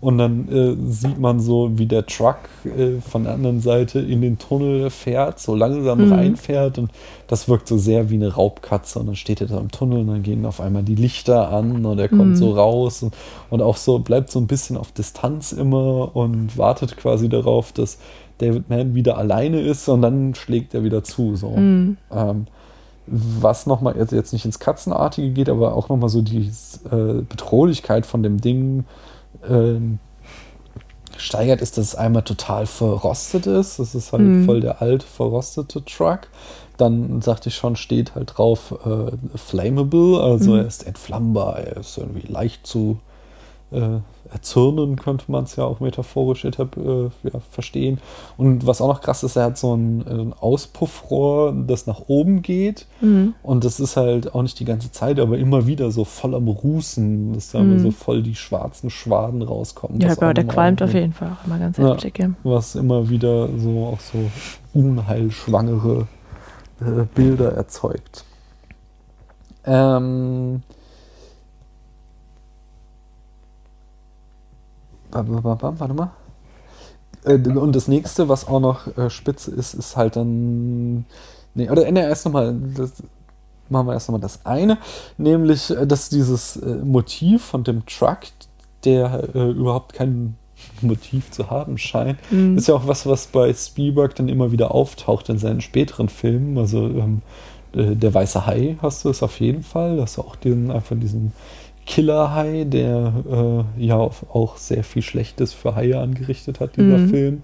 und 0.00 0.18
dann 0.18 0.48
äh, 0.52 0.76
sieht 0.92 1.18
man 1.18 1.40
so, 1.40 1.70
wie 1.78 1.86
der 1.86 2.04
Truck 2.06 2.36
äh, 2.64 3.00
von 3.00 3.24
der 3.24 3.32
anderen 3.34 3.60
Seite 3.60 3.98
in 3.98 4.20
den 4.20 4.38
Tunnel 4.38 4.90
fährt, 4.90 5.38
so 5.40 5.54
langsam 5.54 6.06
Mhm. 6.06 6.12
reinfährt 6.12 6.78
und 6.78 6.90
das 7.28 7.48
wirkt 7.48 7.66
so 7.68 7.78
sehr 7.78 8.10
wie 8.10 8.14
eine 8.16 8.34
Raubkatze 8.34 8.98
und 8.98 9.06
dann 9.06 9.16
steht 9.16 9.40
er 9.40 9.46
da 9.48 9.58
im 9.58 9.70
Tunnel 9.70 10.00
und 10.00 10.08
dann 10.08 10.22
gehen 10.22 10.44
auf 10.46 10.60
einmal 10.60 10.82
die 10.82 10.94
Lichter 10.94 11.50
an 11.50 11.84
und 11.86 11.98
er 11.98 12.08
kommt 12.08 12.30
Mhm. 12.32 12.36
so 12.36 12.52
raus 12.52 13.02
und, 13.02 13.14
und 13.50 13.62
auch 13.62 13.76
so 13.76 13.98
bleibt 13.98 14.30
so 14.30 14.38
ein 14.38 14.46
bisschen 14.46 14.76
auf 14.76 14.92
Distanz 14.92 15.52
immer 15.52 16.14
und 16.14 16.56
wartet 16.58 16.96
quasi 16.96 17.28
darauf, 17.28 17.72
dass 17.72 17.98
David 18.38 18.68
Mann 18.68 18.94
wieder 18.94 19.16
alleine 19.16 19.60
ist 19.60 19.88
und 19.88 20.02
dann 20.02 20.34
schlägt 20.34 20.74
er 20.74 20.84
wieder 20.84 21.02
zu. 21.04 21.36
So. 21.36 21.50
Mhm. 21.50 21.96
Ähm, 22.12 22.46
was 23.06 23.66
nochmal 23.66 23.96
jetzt, 23.96 24.12
jetzt 24.12 24.32
nicht 24.32 24.44
ins 24.44 24.58
Katzenartige 24.58 25.30
geht, 25.30 25.48
aber 25.48 25.74
auch 25.74 25.88
nochmal 25.88 26.08
so 26.08 26.22
die 26.22 26.50
äh, 26.90 27.22
Bedrohlichkeit 27.28 28.04
von 28.06 28.22
dem 28.22 28.40
Ding 28.40 28.84
ähm, 29.48 29.98
steigert, 31.16 31.60
ist, 31.62 31.78
dass 31.78 31.86
es 31.88 31.94
einmal 31.94 32.22
total 32.22 32.66
verrostet 32.66 33.46
ist. 33.46 33.78
Das 33.78 33.94
ist 33.94 34.12
halt 34.12 34.22
Mhm. 34.22 34.44
voll 34.44 34.60
der 34.60 34.82
alte, 34.82 35.06
verrostete 35.06 35.84
Truck. 35.84 36.20
Dann 36.76 37.22
sagte 37.22 37.48
ich 37.48 37.54
schon, 37.54 37.76
steht 37.76 38.14
halt 38.14 38.32
drauf 38.36 38.74
äh, 38.84 39.38
flammable, 39.38 40.20
also 40.20 40.52
Mhm. 40.52 40.58
er 40.58 40.66
ist 40.66 40.86
entflammbar, 40.86 41.58
er 41.60 41.78
ist 41.78 41.96
irgendwie 41.96 42.26
leicht 42.30 42.66
zu 42.66 42.98
äh, 43.72 43.98
erzürnen, 44.36 44.96
könnte 44.96 45.24
man 45.32 45.44
es 45.44 45.56
ja 45.56 45.64
auch 45.64 45.80
metaphorisch 45.80 46.44
äh, 46.44 46.50
ja, 46.50 47.40
verstehen. 47.50 47.98
Und 48.36 48.66
was 48.66 48.80
auch 48.80 48.88
noch 48.88 49.00
krass 49.00 49.22
ist, 49.22 49.36
er 49.36 49.44
hat 49.44 49.58
so 49.58 49.74
ein, 49.74 50.06
ein 50.06 50.32
Auspuffrohr, 50.34 51.54
das 51.66 51.86
nach 51.86 52.02
oben 52.08 52.42
geht. 52.42 52.86
Mhm. 53.00 53.34
Und 53.42 53.64
das 53.64 53.80
ist 53.80 53.96
halt 53.96 54.34
auch 54.34 54.42
nicht 54.42 54.60
die 54.60 54.64
ganze 54.66 54.92
Zeit, 54.92 55.18
aber 55.18 55.38
immer 55.38 55.66
wieder 55.66 55.90
so 55.90 56.04
voll 56.04 56.34
am 56.34 56.48
Rußen, 56.48 57.32
dass 57.32 57.52
da 57.52 57.60
immer 57.60 57.74
Mhm. 57.74 57.78
so 57.80 57.90
voll 57.90 58.22
die 58.22 58.34
schwarzen 58.34 58.90
Schwaden 58.90 59.40
rauskommen. 59.42 60.00
Ja, 60.00 60.12
aber 60.12 60.34
der 60.34 60.44
qualmt 60.44 60.82
auf 60.82 60.92
jeden 60.92 61.12
Fall 61.14 61.30
auch 61.32 61.46
immer 61.46 61.58
ganz 61.58 61.78
Ja. 61.78 61.92
heftig, 61.92 62.18
ja. 62.18 62.30
Was 62.44 62.74
immer 62.74 63.08
wieder 63.08 63.48
so 63.58 63.86
auch 63.86 64.00
so 64.00 64.18
unheilschwangere 64.74 66.06
äh, 66.80 67.04
Bilder 67.14 67.52
erzeugt. 67.54 68.24
Ähm, 69.64 70.62
bam, 75.22 75.42
bam, 75.42 75.42
bam, 75.42 75.58
bam, 75.58 75.80
warte 75.80 75.94
mal. 75.94 76.10
Äh, 77.24 77.34
Und 77.34 77.74
das 77.74 77.88
nächste, 77.88 78.28
was 78.28 78.46
auch 78.48 78.60
noch 78.60 78.96
äh, 78.96 79.10
spitze 79.10 79.50
ist, 79.50 79.74
ist 79.74 79.96
halt 79.96 80.16
dann. 80.16 81.04
Nee, 81.54 81.70
oder 81.70 81.90
nee, 81.90 82.00
erst 82.00 82.24
nochmal. 82.26 82.54
Machen 83.68 83.88
wir 83.88 83.94
erst 83.94 84.08
nochmal 84.08 84.20
das 84.20 84.46
eine, 84.46 84.78
nämlich, 85.18 85.70
äh, 85.70 85.86
dass 85.86 86.08
dieses 86.08 86.60
Motiv 86.84 87.44
von 87.44 87.64
dem 87.64 87.84
Truck, 87.86 88.18
der 88.84 89.28
äh, 89.34 89.50
überhaupt 89.50 89.92
kein 89.92 90.36
Motiv 90.82 91.30
zu 91.32 91.50
haben 91.50 91.76
scheint, 91.76 92.18
Mhm. 92.30 92.56
ist 92.58 92.68
ja 92.68 92.74
auch 92.74 92.86
was, 92.86 93.06
was 93.06 93.26
bei 93.26 93.52
Spielberg 93.52 94.14
dann 94.14 94.28
immer 94.28 94.52
wieder 94.52 94.72
auftaucht 94.72 95.28
in 95.28 95.38
seinen 95.38 95.60
späteren 95.60 96.08
Filmen. 96.08 96.56
Also 96.58 96.86
ähm, 96.86 97.22
äh, 97.74 97.96
der 97.96 98.14
weiße 98.14 98.46
Hai 98.46 98.76
hast 98.80 99.04
du 99.04 99.08
es 99.10 99.22
auf 99.22 99.40
jeden 99.40 99.62
Fall. 99.64 99.96
Das 99.96 100.12
ist 100.12 100.18
auch 100.20 100.36
diesen, 100.36 100.70
einfach 100.70 100.96
diesen 100.98 101.32
Killerhai, 101.86 102.64
der 102.64 103.64
äh, 103.78 103.84
ja 103.84 103.96
auch- 103.96 104.56
sehr 104.56 104.84
viel 104.84 105.02
Schlechtes 105.02 105.52
für 105.52 105.74
Haie 105.74 105.98
angerichtet 105.98 106.60
hat, 106.60 106.76
dieser 106.76 106.98
Mhm. 106.98 107.08
Film. 107.10 107.42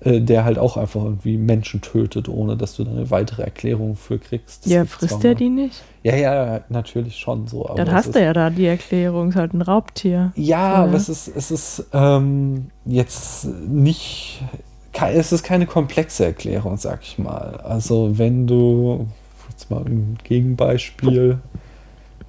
Äh, 0.00 0.20
der 0.20 0.44
halt 0.44 0.58
auch 0.58 0.76
einfach 0.76 1.02
irgendwie 1.02 1.38
Menschen 1.38 1.80
tötet, 1.80 2.28
ohne 2.28 2.54
dass 2.54 2.76
du 2.76 2.84
da 2.84 2.90
eine 2.90 3.10
weitere 3.10 3.42
Erklärung 3.44 3.96
für 3.96 4.18
kriegst. 4.18 4.66
Ja, 4.66 4.84
frisst 4.84 5.24
er 5.24 5.34
die 5.34 5.48
nicht? 5.48 5.82
Ja, 6.02 6.14
ja, 6.16 6.60
natürlich 6.68 7.16
schon 7.16 7.46
so. 7.46 7.64
Dann 7.74 7.90
hast 7.90 8.14
du 8.14 8.22
ja 8.22 8.34
da 8.34 8.50
die 8.50 8.66
Erklärung, 8.66 9.30
ist 9.30 9.36
halt 9.36 9.54
ein 9.54 9.62
Raubtier. 9.62 10.32
ja, 10.36 10.42
Ja. 10.44 10.74
aber 10.84 10.96
es 10.98 11.08
ist, 11.08 11.28
es 11.34 11.50
ist 11.50 11.86
ähm, 11.94 12.66
jetzt 12.84 13.46
nicht, 13.66 14.42
es 15.14 15.32
ist 15.32 15.42
keine 15.42 15.64
komplexe 15.64 16.26
Erklärung, 16.26 16.76
sag 16.76 17.00
ich 17.02 17.18
mal. 17.18 17.56
Also 17.64 18.18
wenn 18.18 18.46
du, 18.46 19.06
jetzt 19.48 19.70
mal 19.70 19.80
ein 19.86 20.18
Gegenbeispiel, 20.24 21.38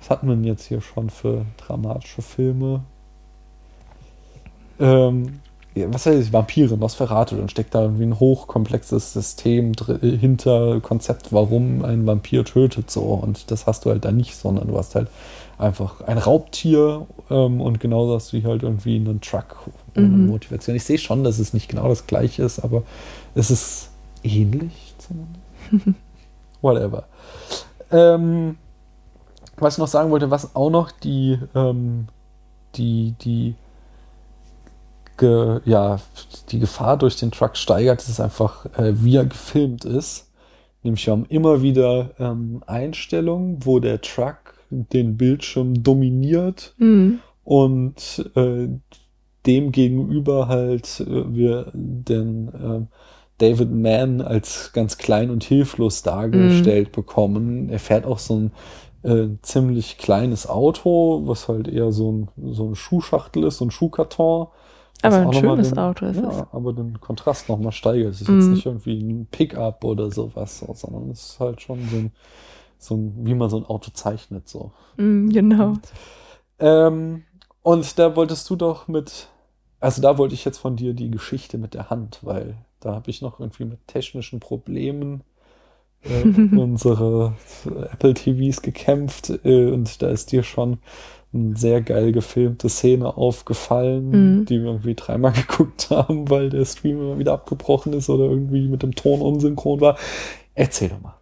was 0.07 0.09
hat 0.09 0.23
man 0.23 0.43
jetzt 0.45 0.65
hier 0.65 0.79
schon 0.79 1.09
für 1.09 1.45
dramatische 1.57 2.21
Filme? 2.21 2.81
Ähm, 4.79 5.39
was 5.75 6.05
heißt 6.05 6.31
Vampire, 6.33 6.77
Nosferatu, 6.77 7.35
dann 7.35 7.49
steckt 7.49 7.75
da 7.75 7.83
irgendwie 7.83 8.05
ein 8.05 8.19
hochkomplexes 8.19 9.13
System 9.13 9.73
dr- 9.73 9.99
hinter 9.99 10.79
Konzept, 10.79 11.33
warum 11.33 11.83
ein 11.83 12.07
Vampir 12.07 12.45
tötet 12.45 12.89
so 12.89 13.01
und 13.01 13.51
das 13.51 13.67
hast 13.67 13.85
du 13.85 13.89
halt 13.89 14.05
da 14.05 14.11
nicht, 14.11 14.35
sondern 14.35 14.67
du 14.69 14.77
hast 14.77 14.95
halt 14.95 15.09
einfach 15.59 16.01
ein 16.01 16.17
Raubtier 16.17 17.05
ähm, 17.29 17.61
und 17.61 17.79
genauso 17.79 18.15
hast 18.15 18.31
du 18.31 18.37
hier 18.37 18.49
halt 18.49 18.63
irgendwie 18.63 18.95
einen 18.95 19.21
Truck 19.21 19.57
Mhm. 19.95 20.27
Motivation. 20.27 20.75
Ich 20.75 20.83
sehe 20.83 20.99
schon, 20.99 21.23
dass 21.23 21.39
es 21.39 21.53
nicht 21.55 21.69
genau 21.69 21.89
das 21.89 22.05
gleiche 22.05 22.43
ist, 22.43 22.59
aber 22.59 22.83
es 23.33 23.49
ist 23.49 23.89
ähnlich 24.23 24.93
zumindest. 24.99 25.97
Whatever. 26.61 27.05
Ähm, 27.91 28.57
was 29.57 29.75
ich 29.75 29.79
noch 29.79 29.87
sagen 29.87 30.11
wollte, 30.11 30.31
was 30.31 30.55
auch 30.55 30.69
noch 30.69 30.91
die, 30.91 31.39
ähm, 31.55 32.07
die, 32.75 33.15
die, 33.21 33.55
ge, 35.17 35.59
ja, 35.65 35.99
die 36.49 36.59
Gefahr 36.59 36.97
durch 36.97 37.15
den 37.15 37.31
Truck 37.31 37.57
steigert, 37.57 38.01
ist 38.07 38.19
einfach, 38.19 38.65
äh, 38.77 38.93
wie 39.03 39.15
er 39.17 39.25
gefilmt 39.25 39.85
ist. 39.85 40.31
Nämlich 40.83 41.05
wir 41.05 41.13
haben 41.13 41.25
immer 41.29 41.61
wieder 41.61 42.11
ähm, 42.19 42.63
Einstellungen, 42.67 43.57
wo 43.65 43.79
der 43.79 44.01
Truck 44.01 44.53
den 44.69 45.17
Bildschirm 45.17 45.81
dominiert 45.83 46.73
Mhm. 46.77 47.19
und 47.43 48.29
äh, 48.35 48.67
dem 49.45 49.71
gegenüber 49.71 50.47
halt 50.49 50.99
äh, 50.99 51.33
wir 51.33 51.71
den 51.73 52.51
ähm, 52.53 52.87
David 53.39 53.71
Mann 53.71 54.21
als 54.21 54.71
ganz 54.73 54.97
klein 54.97 55.29
und 55.29 55.43
hilflos 55.43 56.01
dargestellt 56.03 56.91
bekommen. 56.91 57.69
Er 57.69 57.79
fährt 57.79 58.05
auch 58.05 58.19
so 58.19 58.35
ein 58.35 58.51
äh, 59.03 59.27
ziemlich 59.41 59.97
kleines 59.97 60.47
Auto, 60.47 61.23
was 61.25 61.47
halt 61.47 61.67
eher 61.67 61.91
so 61.91 62.11
ein, 62.11 62.29
so 62.53 62.65
ein 62.67 62.75
Schuhschachtel 62.75 63.43
ist, 63.45 63.57
so 63.57 63.65
ein 63.65 63.71
Schuhkarton. 63.71 64.47
Aber 65.03 65.17
ein 65.17 65.33
schönes 65.33 65.69
den, 65.69 65.79
Auto 65.79 66.05
ist 66.07 66.17
ja, 66.17 66.29
es. 66.29 66.43
aber 66.51 66.73
den 66.73 66.99
Kontrast 66.99 67.49
nochmal 67.49 67.71
steigert. 67.71 68.13
Es 68.13 68.21
ist 68.21 68.29
jetzt 68.29 68.49
Mhm. 68.49 68.51
nicht 68.51 68.65
irgendwie 68.65 68.99
ein 68.99 69.27
Pickup 69.31 69.83
oder 69.83 70.11
sowas, 70.11 70.59
so, 70.59 70.73
sondern 70.73 71.09
es 71.11 71.31
ist 71.31 71.39
halt 71.39 71.61
schon 71.61 71.87
so 71.89 71.97
ein, 71.97 72.11
so 72.79 72.95
ein, 72.95 73.25
wie 73.25 73.35
man 73.35 73.49
so 73.49 73.57
ein 73.57 73.65
Auto 73.65 73.91
zeichnet, 73.93 74.47
so. 74.49 74.71
Mhm, 74.97 75.29
genau. 75.31 75.73
Ähm, 76.59 77.23
und 77.63 77.99
da 77.99 78.15
wolltest 78.15 78.49
du 78.49 78.55
doch 78.55 78.87
mit, 78.87 79.27
also 79.79 80.01
da 80.01 80.17
wollte 80.17 80.33
ich 80.35 80.45
jetzt 80.45 80.57
von 80.57 80.75
dir 80.75 80.93
die 80.93 81.11
Geschichte 81.11 81.57
mit 81.57 81.73
der 81.73 81.89
Hand, 81.89 82.19
weil 82.23 82.57
da 82.79 82.93
habe 82.95 83.09
ich 83.09 83.21
noch 83.21 83.39
irgendwie 83.39 83.65
mit 83.65 83.87
technischen 83.87 84.39
Problemen 84.39 85.23
unsere 86.57 87.33
Apple 87.91 88.13
TVs 88.13 88.61
gekämpft 88.61 89.31
äh, 89.43 89.71
und 89.71 90.01
da 90.01 90.09
ist 90.09 90.31
dir 90.31 90.43
schon 90.43 90.79
eine 91.33 91.55
sehr 91.57 91.81
geil 91.81 92.13
gefilmte 92.13 92.69
Szene 92.69 93.15
aufgefallen, 93.17 94.09
Mhm. 94.39 94.45
die 94.45 94.59
wir 94.61 94.67
irgendwie 94.71 94.95
dreimal 94.95 95.31
geguckt 95.47 95.89
haben, 95.89 96.29
weil 96.29 96.49
der 96.49 96.65
Stream 96.65 96.99
immer 97.01 97.19
wieder 97.19 97.33
abgebrochen 97.33 97.93
ist 97.93 98.09
oder 98.09 98.25
irgendwie 98.25 98.67
mit 98.67 98.81
dem 98.83 98.95
Ton 98.95 99.21
unsynchron 99.21 99.81
war. 99.81 99.97
Erzähl 100.55 100.89
doch 100.89 101.01
mal. 101.01 101.15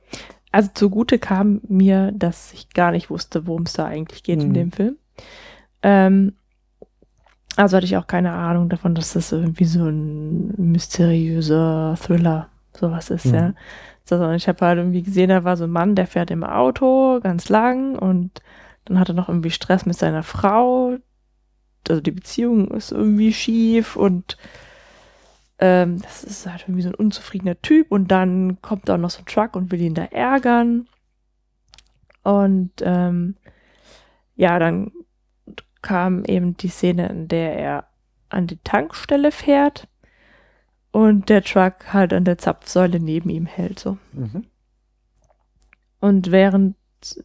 Also 0.51 0.69
zugute 0.73 1.19
kam 1.19 1.59
mir, 1.67 2.13
dass 2.13 2.53
ich 2.53 2.69
gar 2.69 2.91
nicht 2.91 3.09
wusste, 3.09 3.45
worum 3.47 3.63
es 3.63 3.73
da 3.73 3.85
eigentlich 3.85 4.23
geht 4.23 4.41
in 4.41 4.49
Mhm. 4.49 4.53
dem 4.53 4.71
Film. 4.71 4.95
Ähm, 5.81 6.33
also 7.57 7.75
hatte 7.77 7.85
ich 7.85 7.97
auch 7.97 8.07
keine 8.07 8.31
Ahnung 8.31 8.69
davon, 8.69 8.95
dass 8.95 9.13
das 9.13 9.31
irgendwie 9.31 9.65
so 9.65 9.85
ein 9.85 10.53
mysteriöser 10.57 11.95
Thriller 12.01 12.49
sowas 12.73 13.09
ist, 13.09 13.25
Mhm. 13.27 13.33
ja. 13.33 13.53
So, 14.05 14.17
Sondern 14.17 14.35
ich 14.35 14.47
habe 14.47 14.65
halt 14.65 14.77
irgendwie 14.77 15.01
gesehen, 15.01 15.29
da 15.29 15.43
war 15.43 15.57
so 15.57 15.63
ein 15.63 15.71
Mann, 15.71 15.95
der 15.95 16.07
fährt 16.07 16.31
im 16.31 16.43
Auto 16.43 17.19
ganz 17.21 17.49
lang 17.49 17.97
und 17.97 18.41
dann 18.85 18.99
hat 18.99 19.09
er 19.09 19.15
noch 19.15 19.29
irgendwie 19.29 19.51
Stress 19.51 19.85
mit 19.85 19.97
seiner 19.97 20.23
Frau. 20.23 20.97
Also 21.87 22.01
die 22.01 22.11
Beziehung 22.11 22.69
ist 22.71 22.91
irgendwie 22.91 23.33
schief 23.33 23.95
und 23.95 24.37
ähm, 25.59 26.01
das 26.01 26.23
ist 26.23 26.45
halt 26.45 26.63
irgendwie 26.63 26.81
so 26.83 26.89
ein 26.89 26.95
unzufriedener 26.95 27.59
Typ 27.61 27.91
und 27.91 28.09
dann 28.09 28.61
kommt 28.61 28.89
auch 28.89 28.97
noch 28.97 29.09
so 29.09 29.19
ein 29.19 29.25
Truck 29.25 29.55
und 29.55 29.71
will 29.71 29.81
ihn 29.81 29.93
da 29.93 30.03
ärgern. 30.03 30.87
Und 32.23 32.71
ähm, 32.81 33.35
ja, 34.35 34.59
dann 34.59 34.91
kam 35.81 36.25
eben 36.25 36.57
die 36.57 36.67
Szene, 36.67 37.09
in 37.09 37.27
der 37.27 37.57
er 37.57 37.87
an 38.29 38.47
die 38.47 38.57
Tankstelle 38.63 39.31
fährt 39.31 39.87
und 40.95 41.27
der 41.27 41.43
Truck 41.43 41.91
halt 41.91 42.13
an 42.13 42.23
der 42.23 42.37
Zapfsäule 42.37 43.01
neben 43.01 43.29
ihm 43.29 43.47
hält 43.47 43.79
so. 43.79 43.97
Mhm. 44.13 44.45
Und 45.99 46.31
während 46.31 46.77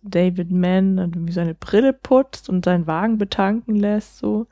David 0.02 0.50
Mann 0.50 0.96
dann 0.96 1.12
irgendwie 1.12 1.32
seine 1.32 1.54
Brille 1.54 1.92
putzt 1.92 2.48
und 2.48 2.64
seinen 2.64 2.88
Wagen 2.88 3.16
betanken 3.16 3.76
lässt, 3.76 4.18
so, 4.18 4.48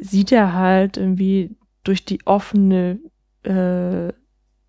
sieht 0.00 0.32
er 0.32 0.52
halt 0.52 0.96
irgendwie 0.96 1.54
durch 1.84 2.04
die 2.04 2.26
offene 2.26 2.98
äh, 3.44 4.12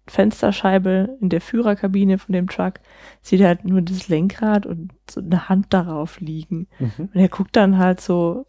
Fensterscheibe 0.05 1.17
in 1.19 1.29
der 1.29 1.41
Führerkabine 1.41 2.19
von 2.19 2.33
dem 2.33 2.47
Truck, 2.47 2.75
sieht 3.23 3.41
er 3.41 3.47
halt 3.47 3.65
nur 3.65 3.81
das 3.81 4.09
Lenkrad 4.09 4.67
und 4.67 4.91
so 5.09 5.21
eine 5.21 5.49
Hand 5.49 5.73
darauf 5.73 6.19
liegen. 6.19 6.67
Mhm. 6.77 7.09
Und 7.11 7.15
er 7.15 7.29
guckt 7.29 7.55
dann 7.55 7.79
halt 7.79 7.99
so, 7.99 8.45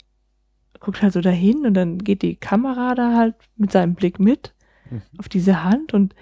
guckt 0.78 1.00
halt 1.00 1.14
so 1.14 1.22
dahin 1.22 1.64
und 1.64 1.72
dann 1.72 1.96
geht 1.96 2.20
die 2.20 2.36
Kamera 2.36 2.94
da 2.94 3.16
halt 3.16 3.34
mit 3.56 3.72
seinem 3.72 3.94
Blick 3.94 4.20
mit 4.20 4.52
Mhm. 4.90 5.02
auf 5.18 5.28
diese 5.28 5.64
Hand 5.64 5.94
und 5.94 6.14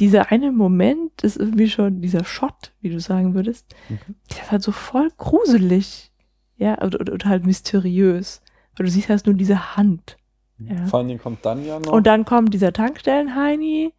dieser 0.00 0.30
eine 0.30 0.52
Moment 0.52 1.22
ist 1.22 1.36
irgendwie 1.36 1.68
schon 1.68 2.00
dieser 2.00 2.24
Shot, 2.24 2.72
wie 2.80 2.90
du 2.90 2.98
sagen 2.98 3.34
würdest, 3.34 3.74
Mhm. 3.88 3.98
der 4.30 4.42
ist 4.42 4.50
halt 4.50 4.62
so 4.62 4.72
voll 4.72 5.10
gruselig, 5.18 6.10
ja, 6.56 6.74
und, 6.82 6.94
und, 6.96 7.10
und 7.10 7.24
halt 7.24 7.44
mysteriös, 7.44 8.40
weil 8.76 8.86
du 8.86 8.92
siehst 8.92 9.08
halt 9.08 9.26
nur 9.26 9.34
diese 9.34 9.76
Hand. 9.76 10.16
Ja. 10.58 10.86
Vor 10.86 11.00
allen 11.00 11.08
Dingen 11.08 11.20
kommt 11.20 11.44
dann 11.44 11.64
ja 11.64 11.78
noch. 11.78 11.92
Und 11.92 12.06
dann 12.06 12.24
kommt 12.24 12.54
dieser 12.54 12.72
Tankstellen-Heini 12.72 13.92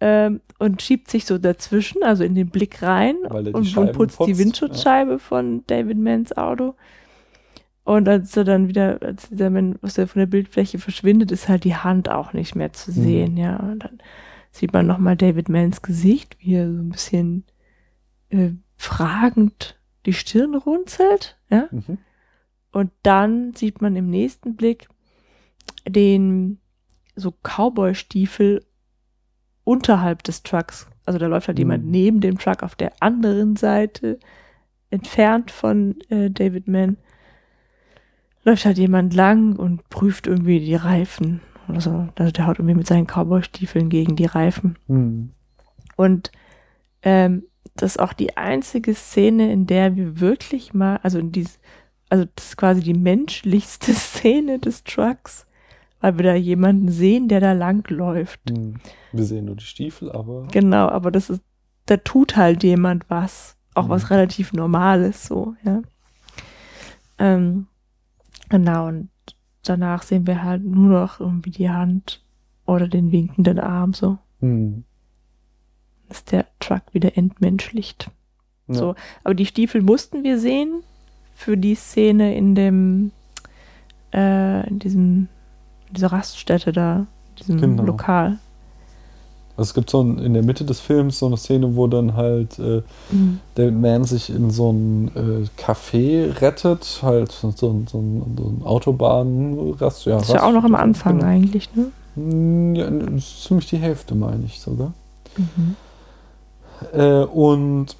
ähm, 0.00 0.40
und 0.58 0.80
schiebt 0.80 1.10
sich 1.10 1.24
so 1.24 1.38
dazwischen, 1.38 2.02
also 2.02 2.24
in 2.24 2.34
den 2.34 2.48
Blick 2.48 2.82
rein 2.82 3.16
Weil 3.28 3.48
er 3.48 3.52
die 3.52 3.58
und, 3.58 3.76
und 3.76 3.92
putzt 3.92 4.20
die 4.20 4.24
putzt, 4.26 4.38
Windschutzscheibe 4.38 5.18
von 5.18 5.64
David 5.66 5.98
Manns 5.98 6.36
Auto. 6.36 6.74
Und 7.84 8.08
als 8.08 8.34
er 8.36 8.44
dann 8.44 8.68
wieder, 8.68 8.98
als 9.02 9.28
dieser 9.28 9.50
Mann 9.50 9.78
aus 9.82 9.94
der, 9.94 10.08
von 10.08 10.20
der 10.20 10.26
Bildfläche 10.26 10.78
verschwindet, 10.78 11.30
ist 11.30 11.48
halt 11.48 11.64
die 11.64 11.76
Hand 11.76 12.08
auch 12.08 12.32
nicht 12.32 12.54
mehr 12.56 12.72
zu 12.72 12.90
Mhm. 12.90 12.94
sehen, 12.94 13.36
ja. 13.36 13.56
Und 13.56 13.84
dann 13.84 13.98
sieht 14.50 14.72
man 14.72 14.86
nochmal 14.86 15.16
David 15.16 15.48
Manns 15.50 15.82
Gesicht, 15.82 16.36
wie 16.40 16.54
er 16.54 16.72
so 16.72 16.78
ein 16.80 16.88
bisschen 16.88 17.44
äh, 18.30 18.50
fragend 18.76 19.78
die 20.06 20.12
Stirn 20.14 20.54
runzelt, 20.54 21.38
ja. 21.50 21.68
Mhm. 21.70 21.98
Und 22.72 22.90
dann 23.02 23.52
sieht 23.54 23.80
man 23.82 23.94
im 23.96 24.08
nächsten 24.10 24.56
Blick 24.56 24.88
den 25.86 26.58
so 27.16 27.32
Cowboy-Stiefel 27.42 28.64
unterhalb 29.62 30.22
des 30.24 30.42
Trucks. 30.42 30.88
Also 31.04 31.18
da 31.18 31.26
läuft 31.26 31.48
halt 31.48 31.58
Mhm. 31.58 31.60
jemand 31.60 31.86
neben 31.86 32.20
dem 32.20 32.38
Truck 32.38 32.62
auf 32.62 32.74
der 32.74 32.92
anderen 33.00 33.56
Seite, 33.56 34.18
entfernt 34.90 35.50
von 35.50 35.96
äh, 36.08 36.30
David 36.30 36.66
Mann. 36.66 36.96
Läuft 38.44 38.64
halt 38.64 38.78
jemand 38.78 39.14
lang 39.14 39.56
und 39.56 39.88
prüft 39.88 40.26
irgendwie 40.26 40.60
die 40.60 40.74
Reifen. 40.74 41.40
Oder 41.68 41.80
so. 41.80 42.08
Also 42.16 42.30
der 42.30 42.46
haut 42.46 42.58
irgendwie 42.58 42.76
mit 42.76 42.86
seinen 42.86 43.06
Cowboy-Stiefeln 43.06 43.88
gegen 43.88 44.16
die 44.16 44.26
Reifen. 44.26 44.76
Mhm. 44.86 45.30
Und 45.96 46.30
ähm, 47.02 47.44
das 47.76 47.92
ist 47.92 48.00
auch 48.00 48.12
die 48.12 48.36
einzige 48.36 48.94
Szene, 48.94 49.50
in 49.52 49.66
der 49.66 49.96
wir 49.96 50.20
wirklich 50.20 50.74
mal, 50.74 50.98
also 51.02 51.18
in 51.18 51.32
dies, 51.32 51.58
also 52.10 52.26
das 52.36 52.48
ist 52.48 52.56
quasi 52.56 52.82
die 52.82 52.94
menschlichste 52.94 53.92
Szene 53.94 54.58
des 54.58 54.84
Trucks, 54.84 55.46
weil 56.00 56.18
wir 56.18 56.24
da 56.24 56.34
jemanden 56.34 56.90
sehen, 56.90 57.28
der 57.28 57.40
da 57.40 57.52
lang 57.52 57.88
läuft. 57.90 58.50
Mhm. 58.50 58.74
Wir 59.12 59.24
sehen 59.24 59.46
nur 59.46 59.56
die 59.56 59.64
Stiefel, 59.64 60.12
aber. 60.12 60.48
Genau, 60.52 60.88
aber 60.88 61.10
das 61.10 61.30
ist, 61.30 61.40
da 61.86 61.96
tut 61.96 62.36
halt 62.36 62.62
jemand 62.62 63.08
was, 63.08 63.56
auch 63.74 63.86
Mhm. 63.86 63.90
was 63.90 64.10
relativ 64.10 64.52
Normales, 64.52 65.24
so, 65.26 65.54
ja. 65.64 65.80
Ähm, 67.18 67.66
genau, 68.48 68.88
und 68.88 69.08
danach 69.62 70.02
sehen 70.02 70.26
wir 70.26 70.42
halt 70.42 70.64
nur 70.64 70.88
noch 70.88 71.20
irgendwie 71.20 71.50
die 71.50 71.70
Hand 71.70 72.22
oder 72.66 72.88
den 72.88 73.12
winkenden 73.12 73.58
Arm, 73.58 73.92
so. 73.94 74.18
Mhm. 74.40 74.84
ist 76.10 76.32
der 76.32 76.46
Truck 76.60 76.82
wieder 76.92 77.16
entmenschlicht. 77.16 78.10
Ja. 78.68 78.74
So, 78.74 78.94
aber 79.24 79.34
die 79.34 79.46
Stiefel 79.46 79.82
mussten 79.82 80.22
wir 80.22 80.38
sehen 80.38 80.82
für 81.34 81.56
die 81.56 81.74
Szene 81.74 82.34
in 82.36 82.54
dem, 82.54 83.10
äh, 84.12 84.66
in 84.68 84.78
diesem, 84.78 85.28
in 85.88 85.94
dieser 85.94 86.12
Raststätte 86.12 86.72
da, 86.72 87.06
diesem 87.38 87.60
Genau. 87.60 87.82
Lokal. 87.84 88.38
Also 89.56 89.68
es 89.68 89.74
gibt 89.74 89.88
so 89.90 90.02
ein, 90.02 90.18
in 90.18 90.34
der 90.34 90.42
Mitte 90.42 90.64
des 90.64 90.80
Films 90.80 91.20
so 91.20 91.26
eine 91.26 91.36
Szene, 91.36 91.76
wo 91.76 91.86
dann 91.86 92.14
halt 92.16 92.58
äh, 92.58 92.82
Mhm. 93.10 93.38
David 93.54 93.80
Mann 93.80 94.02
sich 94.04 94.30
in 94.30 94.50
so 94.50 94.72
ein 94.72 95.10
äh, 95.14 95.60
Café 95.62 96.40
rettet, 96.40 96.98
halt 97.02 97.30
so, 97.30 97.52
so, 97.54 97.70
ein- 97.70 97.86
so 97.88 98.02
so 98.36 98.48
ein 98.48 98.62
Autobahnrast. 98.64 100.06
Ja, 100.06 100.14
Das 100.18 100.28
ist 100.28 100.34
ja 100.34 100.42
auch 100.42 100.52
noch 100.52 100.64
am 100.64 100.74
Anfang 100.74 101.18
genau. 101.18 101.30
eigentlich, 101.30 101.68
ne? 101.74 101.86
Mm, 102.16 102.74
Ja, 102.74 102.90
das 102.90 103.14
ist 103.14 103.44
ziemlich 103.44 103.68
die 103.68 103.76
Hälfte, 103.78 104.14
meine 104.14 104.44
ich 104.46 104.60
sogar. 104.60 104.92
Mhm. 105.36 105.76
Äh, 106.92 107.22
und 107.24 107.96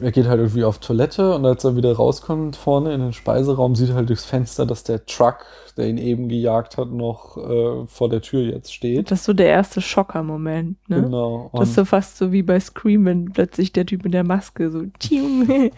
er 0.00 0.12
geht 0.12 0.26
halt 0.26 0.38
irgendwie 0.40 0.64
auf 0.64 0.78
Toilette 0.78 1.34
und 1.34 1.44
als 1.46 1.64
er 1.64 1.76
wieder 1.76 1.94
rauskommt 1.94 2.56
vorne 2.56 2.92
in 2.94 3.00
den 3.00 3.12
Speiseraum, 3.12 3.74
sieht 3.74 3.90
er 3.90 3.94
halt 3.96 4.08
durchs 4.08 4.24
Fenster, 4.24 4.66
dass 4.66 4.84
der 4.84 5.04
Truck, 5.06 5.46
der 5.76 5.88
ihn 5.88 5.98
eben 5.98 6.28
gejagt 6.28 6.76
hat, 6.76 6.90
noch 6.90 7.36
äh, 7.36 7.86
vor 7.86 8.08
der 8.08 8.20
Tür 8.22 8.42
jetzt 8.42 8.72
steht. 8.72 9.10
Das 9.10 9.20
ist 9.20 9.24
so 9.26 9.32
der 9.32 9.48
erste 9.48 9.80
Schocker-Moment, 9.80 10.76
ne? 10.88 11.02
Genau. 11.02 11.50
Das 11.54 11.62
ist 11.62 11.68
Und, 11.70 11.74
so 11.74 11.84
fast 11.86 12.16
so 12.18 12.32
wie 12.32 12.42
bei 12.42 12.60
Scream, 12.60 13.04
wenn 13.06 13.26
plötzlich 13.32 13.72
der 13.72 13.86
Typ 13.86 14.04
in 14.04 14.12
der 14.12 14.24
Maske 14.24 14.70
so, 14.70 14.82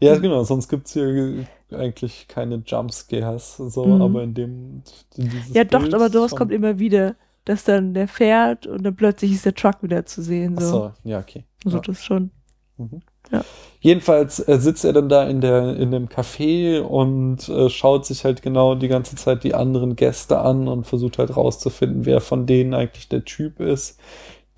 ja, 0.00 0.16
genau, 0.18 0.44
sonst 0.44 0.68
gibt 0.68 0.86
es 0.86 0.92
hier 0.92 1.46
eigentlich 1.72 2.26
keine 2.28 2.62
Jumpscares, 2.66 3.56
so, 3.56 3.84
Mhm. 3.86 4.02
aber 4.02 4.22
in 4.22 4.34
dem. 4.34 4.82
In 5.16 5.30
ja, 5.52 5.64
doch, 5.64 5.80
Bild 5.82 5.94
aber 5.94 6.10
sowas 6.10 6.34
kommt 6.36 6.52
immer 6.52 6.78
wieder, 6.78 7.16
dass 7.44 7.64
dann 7.64 7.94
der 7.94 8.08
fährt 8.08 8.66
und 8.66 8.82
dann 8.84 8.94
plötzlich 8.96 9.32
ist 9.32 9.44
der 9.46 9.54
Truck 9.54 9.82
wieder 9.82 10.04
zu 10.06 10.22
sehen, 10.22 10.56
Ach 10.58 10.62
so. 10.62 10.70
so, 10.70 10.92
ja, 11.04 11.18
okay. 11.18 11.44
Also 11.64 11.78
Ja. 11.78 11.82
das 11.86 12.04
schon. 12.04 12.30
Mhm. 12.76 13.00
Ja. 13.30 13.44
Jedenfalls 13.80 14.40
äh, 14.48 14.58
sitzt 14.58 14.84
er 14.84 14.92
dann 14.92 15.08
da 15.08 15.24
in 15.24 15.40
der 15.40 15.76
in 15.76 15.90
dem 15.90 16.08
Café 16.08 16.80
und 16.80 17.48
äh, 17.48 17.68
schaut 17.68 18.06
sich 18.06 18.24
halt 18.24 18.42
genau 18.42 18.74
die 18.74 18.88
ganze 18.88 19.16
Zeit 19.16 19.44
die 19.44 19.54
anderen 19.54 19.94
Gäste 19.96 20.38
an 20.38 20.66
und 20.66 20.86
versucht 20.86 21.18
halt 21.18 21.36
rauszufinden, 21.36 22.04
wer 22.04 22.20
von 22.20 22.46
denen 22.46 22.74
eigentlich 22.74 23.08
der 23.08 23.24
Typ 23.24 23.60
ist, 23.60 24.00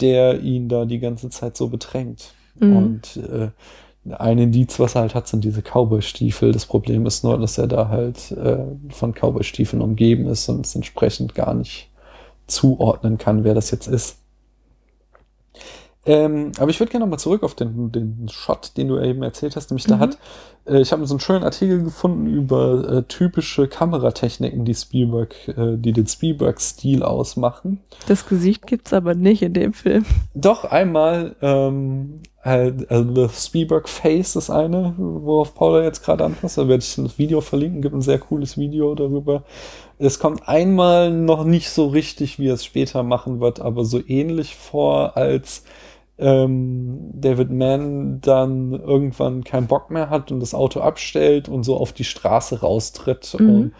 der 0.00 0.40
ihn 0.40 0.68
da 0.68 0.84
die 0.84 0.98
ganze 0.98 1.28
Zeit 1.30 1.56
so 1.56 1.68
bedrängt. 1.68 2.32
Mhm. 2.58 2.76
Und 2.76 3.16
äh, 3.16 3.48
ein 4.16 4.38
Indiz, 4.38 4.78
was 4.78 4.94
er 4.94 5.02
halt 5.02 5.14
hat, 5.14 5.28
sind 5.28 5.44
diese 5.44 5.62
Cowboy-Stiefel. 5.62 6.52
Das 6.52 6.66
Problem 6.66 7.04
ist 7.04 7.24
nur, 7.24 7.36
dass 7.38 7.58
er 7.58 7.66
da 7.66 7.88
halt 7.88 8.30
äh, 8.32 8.58
von 8.90 9.12
Cowboy-Stiefeln 9.12 9.82
umgeben 9.82 10.26
ist 10.26 10.48
und 10.48 10.64
es 10.64 10.74
entsprechend 10.74 11.34
gar 11.34 11.54
nicht 11.54 11.90
zuordnen 12.46 13.18
kann, 13.18 13.44
wer 13.44 13.54
das 13.54 13.70
jetzt 13.70 13.88
ist. 13.88 14.18
Ähm, 16.06 16.52
aber 16.58 16.70
ich 16.70 16.80
würde 16.80 16.90
gerne 16.90 17.04
nochmal 17.04 17.18
zurück 17.18 17.42
auf 17.42 17.54
den, 17.54 17.92
den 17.92 18.28
Shot, 18.30 18.76
den 18.76 18.88
du 18.88 18.98
eben 18.98 19.22
erzählt 19.22 19.56
hast. 19.56 19.70
Nämlich 19.70 19.84
da 19.86 19.96
Mhm. 19.96 20.00
hat, 20.00 20.18
äh, 20.66 20.80
ich 20.80 20.92
habe 20.92 21.06
so 21.06 21.14
einen 21.14 21.20
schönen 21.20 21.44
Artikel 21.44 21.82
gefunden 21.82 22.26
über 22.26 22.88
äh, 22.90 23.02
typische 23.02 23.68
Kameratechniken, 23.68 24.64
die 24.64 24.74
Spielberg, 24.74 25.34
äh, 25.48 25.76
die 25.76 25.92
den 25.92 26.06
Spielberg-Stil 26.06 27.02
ausmachen. 27.02 27.80
Das 28.06 28.26
Gesicht 28.26 28.66
gibt's 28.66 28.92
aber 28.94 29.14
nicht 29.14 29.42
in 29.42 29.52
dem 29.52 29.74
Film. 29.74 30.06
Doch 30.34 30.64
einmal, 30.64 31.36
ähm, 31.42 32.20
halt, 32.42 32.90
also 32.90 33.26
The 33.26 33.34
Spielberg 33.34 33.86
Face 33.88 34.34
ist 34.36 34.48
eine, 34.48 34.94
worauf 34.96 35.54
Paula 35.54 35.82
jetzt 35.82 36.02
gerade 36.04 36.24
anpasst. 36.24 36.56
Da 36.56 36.68
werde 36.68 36.82
ich 36.82 36.94
das 36.94 37.18
Video 37.18 37.42
verlinken, 37.42 37.82
gibt 37.82 37.94
ein 37.94 38.00
sehr 38.00 38.18
cooles 38.20 38.56
Video 38.56 38.94
darüber. 38.94 39.42
Es 39.98 40.18
kommt 40.20 40.48
einmal 40.48 41.10
noch 41.10 41.44
nicht 41.44 41.68
so 41.68 41.88
richtig, 41.88 42.38
wie 42.38 42.48
er 42.48 42.54
es 42.54 42.64
später 42.64 43.02
machen 43.02 43.40
wird, 43.40 43.60
aber 43.60 43.84
so 43.84 44.00
ähnlich 44.06 44.54
vor, 44.54 45.16
als 45.16 45.64
ähm, 46.18 47.10
David 47.14 47.50
Mann 47.50 48.20
dann 48.20 48.72
irgendwann 48.72 49.44
keinen 49.44 49.66
Bock 49.66 49.90
mehr 49.90 50.10
hat 50.10 50.32
und 50.32 50.40
das 50.40 50.54
Auto 50.54 50.80
abstellt 50.80 51.48
und 51.48 51.62
so 51.64 51.76
auf 51.76 51.92
die 51.92 52.04
Straße 52.04 52.60
raustritt 52.60 53.36
Mhm. 53.38 53.48
und 53.50 53.72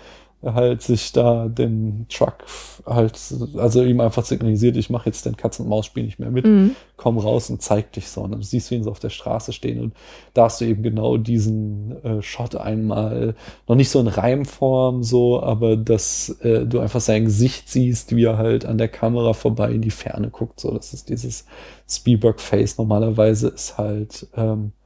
halt 0.43 0.83
sich 0.83 1.13
da 1.13 1.49
den 1.49 2.07
Truck 2.09 2.45
halt, 2.87 3.19
also 3.57 3.83
ihm 3.83 4.01
einfach 4.01 4.25
signalisiert, 4.25 4.77
ich 4.77 4.89
mache 4.89 5.07
jetzt 5.07 5.27
den 5.27 5.37
Katz-und-Maus-Spiel 5.37 6.05
nicht 6.05 6.19
mehr 6.21 6.31
mit, 6.31 6.47
Mhm. 6.47 6.77
komm 6.97 7.19
raus 7.19 7.51
und 7.51 7.61
zeig 7.61 7.93
dich 7.93 8.09
so. 8.09 8.23
Und 8.23 8.31
dann 8.33 8.43
siehst 8.43 8.71
du 8.71 8.77
ihn 8.77 8.85
so 8.85 8.91
auf 8.91 9.01
der 9.01 9.11
Straße 9.11 9.53
stehen 9.53 9.81
und 9.81 9.95
da 10.35 10.45
hast 10.45 10.61
du 10.61 10.65
eben 10.65 10.83
genau 10.83 11.17
diesen 11.17 12.03
äh, 12.05 12.23
Shot 12.23 12.55
einmal, 12.55 13.35
noch 13.67 13.75
nicht 13.77 13.91
so 13.91 13.99
in 14.01 14.07
Reimform 14.07 15.03
so, 15.03 15.43
aber 15.43 15.77
dass 15.77 16.29
äh, 16.43 16.65
du 16.67 16.79
einfach 16.79 17.01
sein 17.01 17.25
Gesicht 17.25 17.69
siehst, 17.69 18.15
wie 18.15 18.25
er 18.25 18.39
halt 18.39 18.65
an 18.65 18.79
der 18.79 18.89
Kamera 18.89 19.33
vorbei 19.33 19.73
in 19.73 19.83
die 19.83 19.91
Ferne 19.91 20.31
guckt. 20.31 20.61
So, 20.61 20.71
das 20.73 20.95
ist 20.95 21.09
dieses 21.09 21.47
Spielberg-Face. 21.89 22.79
Normalerweise 22.79 23.49
ist 23.49 23.77
halt, 23.79 24.27
ähm, 24.37 24.73
äh, 24.77 24.78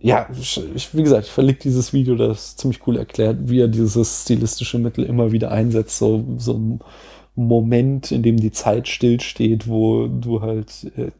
ja, 0.00 0.28
ich, 0.32 0.94
wie 0.94 1.02
gesagt, 1.02 1.26
ich 1.26 1.32
verlinke 1.32 1.62
dieses 1.62 1.92
Video, 1.92 2.14
das 2.14 2.56
ziemlich 2.56 2.86
cool 2.86 2.96
erklärt, 2.96 3.48
wie 3.48 3.60
er 3.60 3.68
dieses 3.68 4.22
stilistische 4.22 4.78
Mittel 4.78 5.04
immer 5.04 5.32
wieder 5.32 5.50
einsetzt. 5.50 5.98
So, 5.98 6.24
so 6.38 6.54
ein 6.54 6.80
Moment, 7.34 8.10
in 8.12 8.22
dem 8.22 8.36
die 8.36 8.50
Zeit 8.50 8.88
stillsteht, 8.88 9.68
wo 9.68 10.08
du 10.08 10.42
halt 10.42 10.90
äh, 10.96 11.10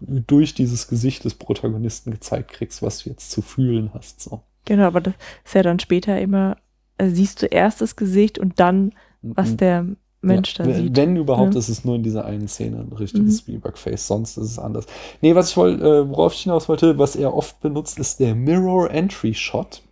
durch 0.00 0.54
dieses 0.54 0.88
Gesicht 0.88 1.24
des 1.24 1.34
Protagonisten 1.34 2.10
gezeigt 2.10 2.52
kriegst, 2.52 2.82
was 2.82 3.02
du 3.02 3.10
jetzt 3.10 3.30
zu 3.30 3.42
fühlen 3.42 3.90
hast. 3.94 4.20
So. 4.20 4.40
Genau, 4.64 4.84
aber 4.84 5.00
das 5.00 5.14
ist 5.44 5.54
ja 5.54 5.62
dann 5.62 5.78
später 5.78 6.20
immer, 6.20 6.56
also 6.96 7.14
siehst 7.14 7.42
du 7.42 7.46
erst 7.46 7.80
das 7.80 7.96
Gesicht 7.96 8.38
und 8.38 8.58
dann, 8.60 8.92
was 9.22 9.56
der 9.56 9.86
Mensch 10.20 10.56
ja, 10.58 10.64
da 10.64 10.70
wenn, 10.70 10.82
sieht. 10.82 10.96
Wenn 10.96 11.16
überhaupt, 11.16 11.54
Ja. 11.54 11.60
ist 11.60 11.68
es 11.68 11.84
nur 11.84 11.94
in 11.96 12.02
dieser 12.02 12.24
einen 12.24 12.48
Szene 12.48 12.78
ein 12.78 12.92
richtiges 12.96 13.34
Mhm. 13.34 13.38
Spielberg-Face, 13.38 14.06
sonst 14.06 14.36
ist 14.36 14.50
es 14.52 14.58
anders. 14.58 14.86
Nee, 15.20 15.34
was 15.34 15.50
ich 15.50 15.56
wollte, 15.56 15.84
äh, 15.84 16.08
worauf 16.08 16.34
ich 16.34 16.40
hinaus 16.40 16.68
wollte, 16.68 16.98
was 16.98 17.14
er 17.16 17.34
oft 17.34 17.60
benutzt, 17.60 17.98
ist 17.98 18.18
der 18.20 18.34
Mirror 18.34 18.90
Entry 18.90 19.34
Shot. 19.34 19.82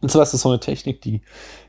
Und 0.00 0.10
zwar 0.10 0.22
ist 0.22 0.32
das 0.34 0.42
so 0.42 0.48
eine 0.50 0.60
Technik, 0.60 1.00
die 1.02 1.20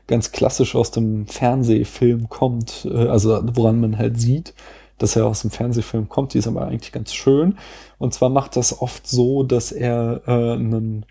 ganz 0.06 0.32
klassisch 0.32 0.74
aus 0.74 0.90
dem 0.90 1.26
Fernsehfilm 1.26 2.28
kommt, 2.28 2.86
äh, 2.90 3.08
also 3.08 3.40
woran 3.54 3.80
man 3.80 3.98
halt 3.98 4.18
sieht, 4.20 4.54
dass 4.98 5.16
er 5.16 5.26
aus 5.26 5.42
dem 5.42 5.50
Fernsehfilm 5.50 6.08
kommt, 6.08 6.32
die 6.32 6.38
ist 6.38 6.46
aber 6.48 6.66
eigentlich 6.66 6.92
ganz 6.92 7.12
schön. 7.12 7.58
Und 7.98 8.14
zwar 8.14 8.30
macht 8.30 8.56
das 8.56 8.80
oft 8.80 9.06
so, 9.06 9.42
dass 9.42 9.72
er 9.72 10.22
äh, 10.26 10.52
einen 10.54 11.04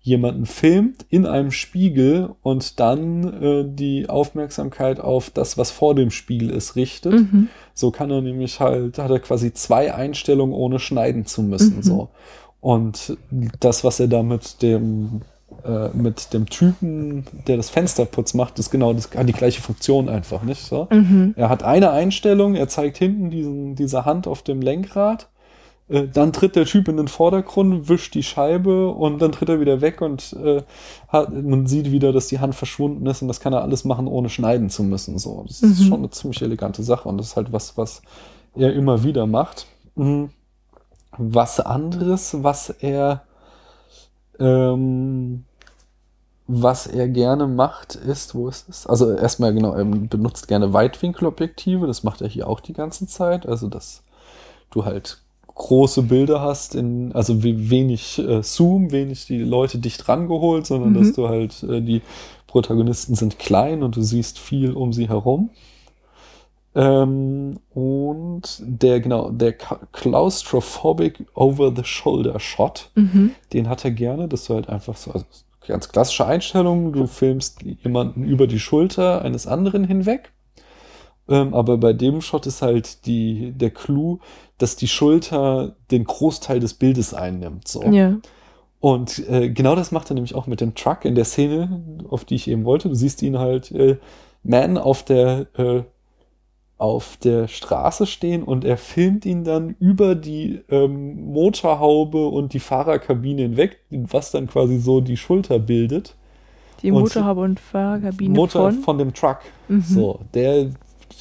jemanden 0.00 0.46
filmt 0.46 1.04
in 1.10 1.26
einem 1.26 1.50
Spiegel 1.50 2.30
und 2.42 2.80
dann 2.80 3.42
äh, 3.42 3.64
die 3.66 4.08
Aufmerksamkeit 4.08 5.00
auf 5.00 5.30
das, 5.30 5.58
was 5.58 5.70
vor 5.70 5.94
dem 5.94 6.10
Spiegel 6.10 6.50
ist, 6.50 6.76
richtet. 6.76 7.12
Mhm. 7.12 7.48
So 7.74 7.90
kann 7.90 8.10
er 8.10 8.22
nämlich 8.22 8.60
halt, 8.60 8.98
hat 8.98 9.10
er 9.10 9.20
quasi 9.20 9.52
zwei 9.52 9.94
Einstellungen, 9.94 10.54
ohne 10.54 10.78
schneiden 10.78 11.26
zu 11.26 11.42
müssen. 11.42 11.76
Mhm. 11.76 11.82
So. 11.82 12.08
Und 12.60 13.16
das, 13.60 13.84
was 13.84 14.00
er 14.00 14.08
da 14.08 14.22
mit 14.22 14.62
dem, 14.62 15.22
äh, 15.64 15.88
mit 15.90 16.32
dem 16.32 16.48
Typen, 16.48 17.24
der 17.46 17.56
das 17.56 17.70
Fenster 17.70 18.04
putzt, 18.04 18.34
macht, 18.34 18.58
ist 18.58 18.70
genau 18.70 18.92
das, 18.92 19.10
hat 19.14 19.28
die 19.28 19.32
gleiche 19.32 19.60
Funktion 19.60 20.08
einfach, 20.08 20.42
nicht 20.42 20.62
so? 20.62 20.88
Mhm. 20.90 21.34
Er 21.36 21.48
hat 21.48 21.62
eine 21.62 21.90
Einstellung, 21.90 22.54
er 22.54 22.68
zeigt 22.68 22.98
hinten 22.98 23.30
diesen, 23.30 23.74
diese 23.74 24.04
Hand 24.04 24.26
auf 24.26 24.42
dem 24.42 24.60
Lenkrad. 24.60 25.28
Äh, 25.88 26.06
Dann 26.08 26.32
tritt 26.32 26.56
der 26.56 26.66
Typ 26.66 26.88
in 26.88 26.96
den 26.96 27.08
Vordergrund, 27.08 27.88
wischt 27.88 28.14
die 28.14 28.22
Scheibe 28.22 28.88
und 28.88 29.20
dann 29.20 29.32
tritt 29.32 29.48
er 29.48 29.60
wieder 29.60 29.80
weg 29.80 30.00
und 30.00 30.32
äh, 30.34 30.62
hat, 31.08 31.32
man 31.32 31.66
sieht 31.66 31.90
wieder, 31.90 32.12
dass 32.12 32.26
die 32.28 32.40
Hand 32.40 32.54
verschwunden 32.54 33.06
ist 33.06 33.22
und 33.22 33.28
das 33.28 33.40
kann 33.40 33.52
er 33.52 33.62
alles 33.62 33.84
machen, 33.84 34.06
ohne 34.06 34.28
schneiden 34.28 34.70
zu 34.70 34.82
müssen. 34.82 35.18
So, 35.18 35.44
das 35.46 35.62
ist 35.62 35.80
Mhm. 35.80 35.84
schon 35.84 35.98
eine 36.00 36.10
ziemlich 36.10 36.42
elegante 36.42 36.82
Sache 36.82 37.08
und 37.08 37.18
das 37.18 37.28
ist 37.28 37.36
halt 37.36 37.52
was, 37.52 37.76
was 37.78 38.02
er 38.54 38.72
immer 38.74 39.02
wieder 39.04 39.26
macht. 39.26 39.66
Mhm. 39.96 40.30
Was 41.16 41.60
anderes, 41.60 42.42
was 42.42 42.70
er 42.70 43.22
ähm, 44.38 45.44
was 46.46 46.86
er 46.86 47.08
gerne 47.08 47.46
macht, 47.46 47.94
ist, 47.94 48.34
wo 48.34 48.48
ist 48.48 48.68
es? 48.68 48.86
Also 48.86 49.12
erstmal 49.12 49.52
genau, 49.52 49.74
er 49.74 49.84
benutzt 49.84 50.48
gerne 50.48 50.72
Weitwinkelobjektive, 50.72 51.86
das 51.86 52.04
macht 52.04 52.22
er 52.22 52.28
hier 52.28 52.48
auch 52.48 52.60
die 52.60 52.72
ganze 52.72 53.06
Zeit. 53.06 53.46
Also 53.46 53.68
dass 53.68 54.02
du 54.70 54.84
halt 54.84 55.20
große 55.58 56.02
Bilder 56.04 56.40
hast, 56.40 56.74
in, 56.74 57.12
also 57.12 57.42
we- 57.44 57.68
wenig 57.70 58.18
äh, 58.18 58.42
Zoom, 58.42 58.90
wenig 58.92 59.26
die 59.26 59.38
Leute 59.40 59.78
dicht 59.78 60.08
rangeholt, 60.08 60.66
sondern 60.66 60.90
Mhm. 60.92 60.94
dass 60.94 61.12
du 61.12 61.28
halt, 61.28 61.62
äh, 61.64 61.82
die 61.82 62.00
Protagonisten 62.46 63.14
sind 63.14 63.38
klein 63.38 63.82
und 63.82 63.94
du 63.96 64.02
siehst 64.02 64.38
viel 64.38 64.72
um 64.72 64.92
sie 64.94 65.08
herum. 65.08 65.50
Ähm, 66.74 67.58
und 67.74 68.62
der, 68.64 69.00
genau, 69.00 69.30
der 69.30 69.52
Claustrophobic 69.52 71.24
Over-the-Shoulder-Shot, 71.34 72.90
Mhm. 72.94 73.32
den 73.52 73.68
hat 73.68 73.84
er 73.84 73.90
gerne, 73.90 74.28
dass 74.28 74.44
du 74.46 74.54
halt 74.54 74.68
einfach 74.68 74.96
so, 74.96 75.10
also 75.12 75.24
ganz 75.66 75.88
klassische 75.88 76.24
Einstellung, 76.26 76.92
du 76.92 77.06
filmst 77.06 77.62
jemanden 77.84 78.24
über 78.24 78.46
die 78.46 78.60
Schulter 78.60 79.22
eines 79.22 79.46
anderen 79.46 79.84
hinweg. 79.84 80.32
Ähm, 81.28 81.52
aber 81.54 81.76
bei 81.78 81.92
dem 81.92 82.20
Shot 82.20 82.46
ist 82.46 82.62
halt 82.62 83.04
die, 83.06 83.52
der 83.52 83.70
Clou, 83.70 84.18
dass 84.56 84.76
die 84.76 84.88
Schulter 84.88 85.76
den 85.90 86.04
Großteil 86.04 86.58
des 86.60 86.74
Bildes 86.74 87.12
einnimmt. 87.14 87.68
So. 87.68 87.82
Ja. 87.84 88.16
Und 88.80 89.28
äh, 89.28 89.50
genau 89.50 89.74
das 89.74 89.90
macht 89.92 90.10
er 90.10 90.14
nämlich 90.14 90.34
auch 90.34 90.46
mit 90.46 90.60
dem 90.60 90.74
Truck 90.74 91.04
in 91.04 91.14
der 91.16 91.24
Szene, 91.24 91.82
auf 92.08 92.24
die 92.24 92.36
ich 92.36 92.48
eben 92.48 92.64
wollte. 92.64 92.88
Du 92.88 92.94
siehst 92.94 93.22
ihn 93.22 93.38
halt, 93.38 93.70
äh, 93.72 93.98
Man 94.44 94.78
auf 94.78 95.02
der, 95.02 95.46
äh, 95.56 95.82
auf 96.78 97.16
der 97.16 97.48
Straße 97.48 98.06
stehen 98.06 98.44
und 98.44 98.64
er 98.64 98.76
filmt 98.76 99.26
ihn 99.26 99.42
dann 99.42 99.74
über 99.80 100.14
die 100.14 100.60
ähm, 100.70 101.24
Motorhaube 101.32 102.28
und 102.28 102.52
die 102.52 102.60
Fahrerkabine 102.60 103.42
hinweg, 103.42 103.80
was 103.90 104.30
dann 104.30 104.46
quasi 104.46 104.78
so 104.78 105.00
die 105.00 105.16
Schulter 105.16 105.58
bildet. 105.58 106.14
Die 106.82 106.92
Und- 106.92 107.00
Motorhaube 107.00 107.40
und 107.40 107.58
Fahrerkabine 107.58 108.32
Motor 108.32 108.70
von. 108.70 108.82
von 108.82 108.98
dem 108.98 109.12
Truck. 109.12 109.38
Mhm. 109.68 109.82
So, 109.82 110.20
der 110.32 110.70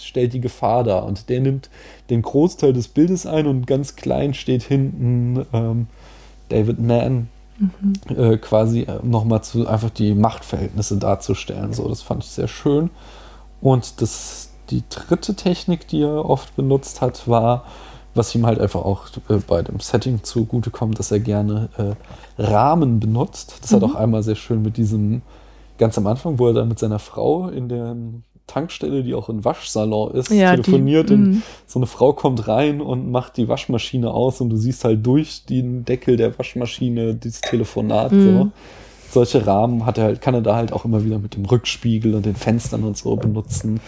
stellt 0.03 0.33
die 0.33 0.41
Gefahr 0.41 0.83
dar 0.83 1.05
und 1.05 1.29
der 1.29 1.39
nimmt 1.41 1.69
den 2.09 2.21
Großteil 2.21 2.73
des 2.73 2.87
Bildes 2.87 3.25
ein 3.25 3.47
und 3.47 3.67
ganz 3.67 3.95
klein 3.95 4.33
steht 4.33 4.63
hinten 4.63 5.45
ähm, 5.53 5.87
David 6.49 6.79
Mann 6.79 7.29
Mhm. 7.59 7.93
äh, 8.15 8.37
quasi 8.37 8.81
äh, 8.81 8.99
nochmal 9.01 9.41
zu 9.43 9.67
einfach 9.67 9.89
die 9.89 10.13
Machtverhältnisse 10.13 10.97
darzustellen. 10.97 11.73
So, 11.73 11.87
das 11.89 12.03
fand 12.03 12.23
ich 12.23 12.29
sehr 12.29 12.47
schön. 12.47 12.91
Und 13.61 14.01
das, 14.01 14.51
die 14.69 14.83
dritte 14.89 15.35
Technik, 15.35 15.87
die 15.87 16.01
er 16.03 16.29
oft 16.29 16.55
benutzt 16.55 17.01
hat, 17.01 17.27
war, 17.27 17.65
was 18.13 18.33
ihm 18.35 18.45
halt 18.45 18.59
einfach 18.59 18.81
auch 18.85 19.07
äh, 19.29 19.37
bei 19.37 19.63
dem 19.63 19.79
Setting 19.79 20.23
zugutekommt, 20.23 20.99
dass 20.99 21.11
er 21.11 21.19
gerne 21.19 21.69
äh, 21.77 22.41
Rahmen 22.41 22.99
benutzt. 22.99 23.57
Das 23.61 23.73
hat 23.73 23.81
Mhm. 23.81 23.85
auch 23.85 23.95
einmal 23.95 24.21
sehr 24.23 24.35
schön 24.35 24.61
mit 24.61 24.77
diesem, 24.77 25.23
ganz 25.79 25.97
am 25.97 26.07
Anfang, 26.07 26.37
wo 26.39 26.47
er 26.47 26.53
dann 26.53 26.67
mit 26.67 26.79
seiner 26.79 26.99
Frau 26.99 27.49
in 27.49 27.69
der 27.69 27.95
Tankstelle, 28.47 29.03
die 29.03 29.13
auch 29.13 29.29
ein 29.29 29.43
Waschsalon 29.45 30.11
ist, 30.15 30.29
Ja, 30.31 30.55
die- 30.55 30.61
telefoniert 30.63 31.11
und 31.11 31.21
mhm. 31.31 31.41
so 31.67 31.79
eine 31.79 31.85
Frau 31.85 32.13
kommt 32.13 32.47
rein 32.47 32.81
und 32.81 33.11
macht 33.11 33.37
die 33.37 33.47
Waschmaschine 33.47 34.11
aus 34.11 34.41
und 34.41 34.49
du 34.49 34.57
siehst 34.57 34.83
halt 34.85 35.05
durch 35.05 35.45
den 35.45 35.85
Deckel 35.85 36.17
der 36.17 36.37
Waschmaschine 36.37 37.13
dieses 37.15 37.41
Telefonat 37.41 38.11
so. 38.11 38.15
Mhm. 38.15 38.51
Solche 39.11 39.45
Rahmen 39.47 39.85
hat 39.85 39.97
er 39.97 40.03
halt, 40.05 40.21
kann 40.21 40.33
er 40.33 40.41
da 40.41 40.55
halt 40.55 40.73
auch 40.73 40.83
immer 40.85 41.03
wieder 41.05 41.17
mit 41.19 41.35
dem 41.35 41.45
Rückspiegel 41.45 42.13
und 42.15 42.25
den 42.25 42.35
Fenstern 42.35 42.83
und 42.83 42.97
so 42.97 43.15
benutzen, 43.15 43.79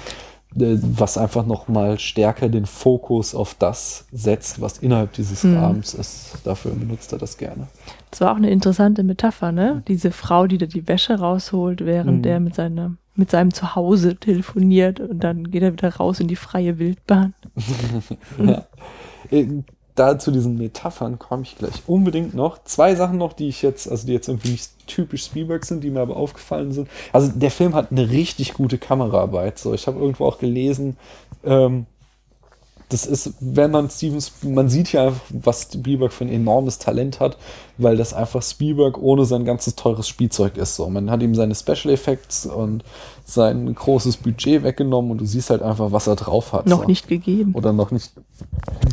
äh, 0.58 0.78
was 0.82 1.18
einfach 1.18 1.46
nochmal 1.46 2.00
stärker 2.00 2.48
den 2.50 2.66
Fokus 2.66 3.36
auf 3.36 3.54
das 3.60 4.06
setzt, 4.12 4.62
was 4.62 4.78
innerhalb 4.80 5.14
dieses 5.14 5.44
Mhm. 5.44 5.58
Rahmens 5.58 5.94
ist. 5.94 6.38
Dafür 6.46 6.72
benutzt 6.72 7.12
er 7.12 7.18
das 7.20 7.38
gerne. 7.38 7.68
Das 8.12 8.22
war 8.22 8.32
auch 8.32 8.38
eine 8.38 8.50
interessante 8.50 9.04
Metapher, 9.04 9.52
ne? 9.52 9.84
Diese 9.88 10.12
Frau, 10.12 10.48
die 10.48 10.58
da 10.58 10.66
die 10.66 10.88
Wäsche 10.88 11.20
rausholt, 11.20 11.86
während 11.86 12.26
Mhm. 12.26 12.32
er 12.32 12.40
mit 12.40 12.56
seiner 12.56 12.92
mit 13.16 13.32
seinem 13.32 13.54
Zuhause 13.54 14.16
telefoniert 14.16 15.02
und 15.02 15.22
dann 15.22 15.52
geht 15.52 15.62
er 15.62 15.74
wieder 15.74 15.94
raus 15.94 16.22
in 16.22 16.30
die 16.30 16.38
freie 16.38 16.80
Wildbahn. 16.80 17.34
ja. 18.42 18.64
Äh, 19.30 19.46
da 19.96 20.18
zu 20.18 20.32
diesen 20.32 20.58
Metaphern 20.58 21.20
komme 21.20 21.44
ich 21.44 21.58
gleich 21.58 21.84
unbedingt 21.86 22.34
noch. 22.34 22.64
Zwei 22.64 22.96
Sachen 22.96 23.18
noch, 23.18 23.34
die 23.34 23.50
ich 23.50 23.62
jetzt, 23.62 23.92
also 23.92 24.08
die 24.08 24.14
jetzt 24.14 24.30
irgendwie 24.30 24.52
nicht 24.52 24.72
typisch 24.88 25.26
Spielberg 25.26 25.66
sind, 25.66 25.84
die 25.84 25.90
mir 25.90 26.00
aber 26.00 26.16
aufgefallen 26.16 26.72
sind. 26.72 26.88
Also 27.12 27.30
der 27.36 27.52
Film 27.52 27.76
hat 27.76 27.92
eine 27.92 28.10
richtig 28.10 28.54
gute 28.54 28.78
Kameraarbeit. 28.78 29.60
So, 29.60 29.74
ich 29.74 29.88
habe 29.88 30.00
irgendwo 30.00 30.26
auch 30.26 30.38
gelesen, 30.38 30.96
ähm, 31.44 31.86
das 32.90 33.06
ist, 33.06 33.36
wenn 33.40 33.70
man 33.70 33.90
Stevens, 33.90 34.32
man 34.42 34.68
sieht 34.68 34.92
ja 34.92 35.08
einfach, 35.08 35.22
was 35.30 35.70
Spielberg 35.72 36.12
für 36.12 36.26
ein 36.26 36.32
enormes 36.32 36.80
Talent 36.80 37.20
hat, 37.20 37.38
weil 37.78 37.98
das 37.98 38.16
einfach 38.16 38.42
Spielberg 38.42 38.98
ohne 38.98 39.26
sein 39.26 39.46
ganzes 39.46 39.76
teures 39.76 40.08
Spielzeug 40.08 40.58
ist. 40.58 40.76
So, 40.76 40.90
man 40.90 41.12
hat 41.12 41.22
ihm 41.22 41.36
seine 41.36 41.54
Special 41.54 41.94
Effects 41.94 42.48
und 42.48 42.84
sein 43.26 43.74
großes 43.74 44.18
Budget 44.18 44.64
weggenommen 44.64 45.12
und 45.12 45.22
du 45.22 45.26
siehst 45.26 45.52
halt 45.52 45.62
einfach, 45.62 45.92
was 45.92 46.08
er 46.08 46.16
drauf 46.16 46.52
hat. 46.52 46.66
Noch 46.66 46.82
so. 46.82 46.88
nicht 46.88 47.08
gegeben. 47.08 47.54
Oder 47.54 47.74
noch 47.74 47.92
nicht 47.92 48.12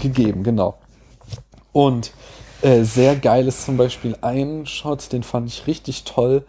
gegeben, 0.01 0.43
genau. 0.43 0.75
Und 1.73 2.13
äh, 2.61 2.85
sehr 2.85 3.17
geil 3.17 3.49
ist 3.49 3.65
zum 3.65 3.79
Beispiel 3.79 4.17
ein 4.21 4.67
Shot, 4.67 5.11
den 5.13 5.23
fand 5.23 5.49
ich 5.49 5.67
richtig 5.67 6.05
toll. 6.05 6.45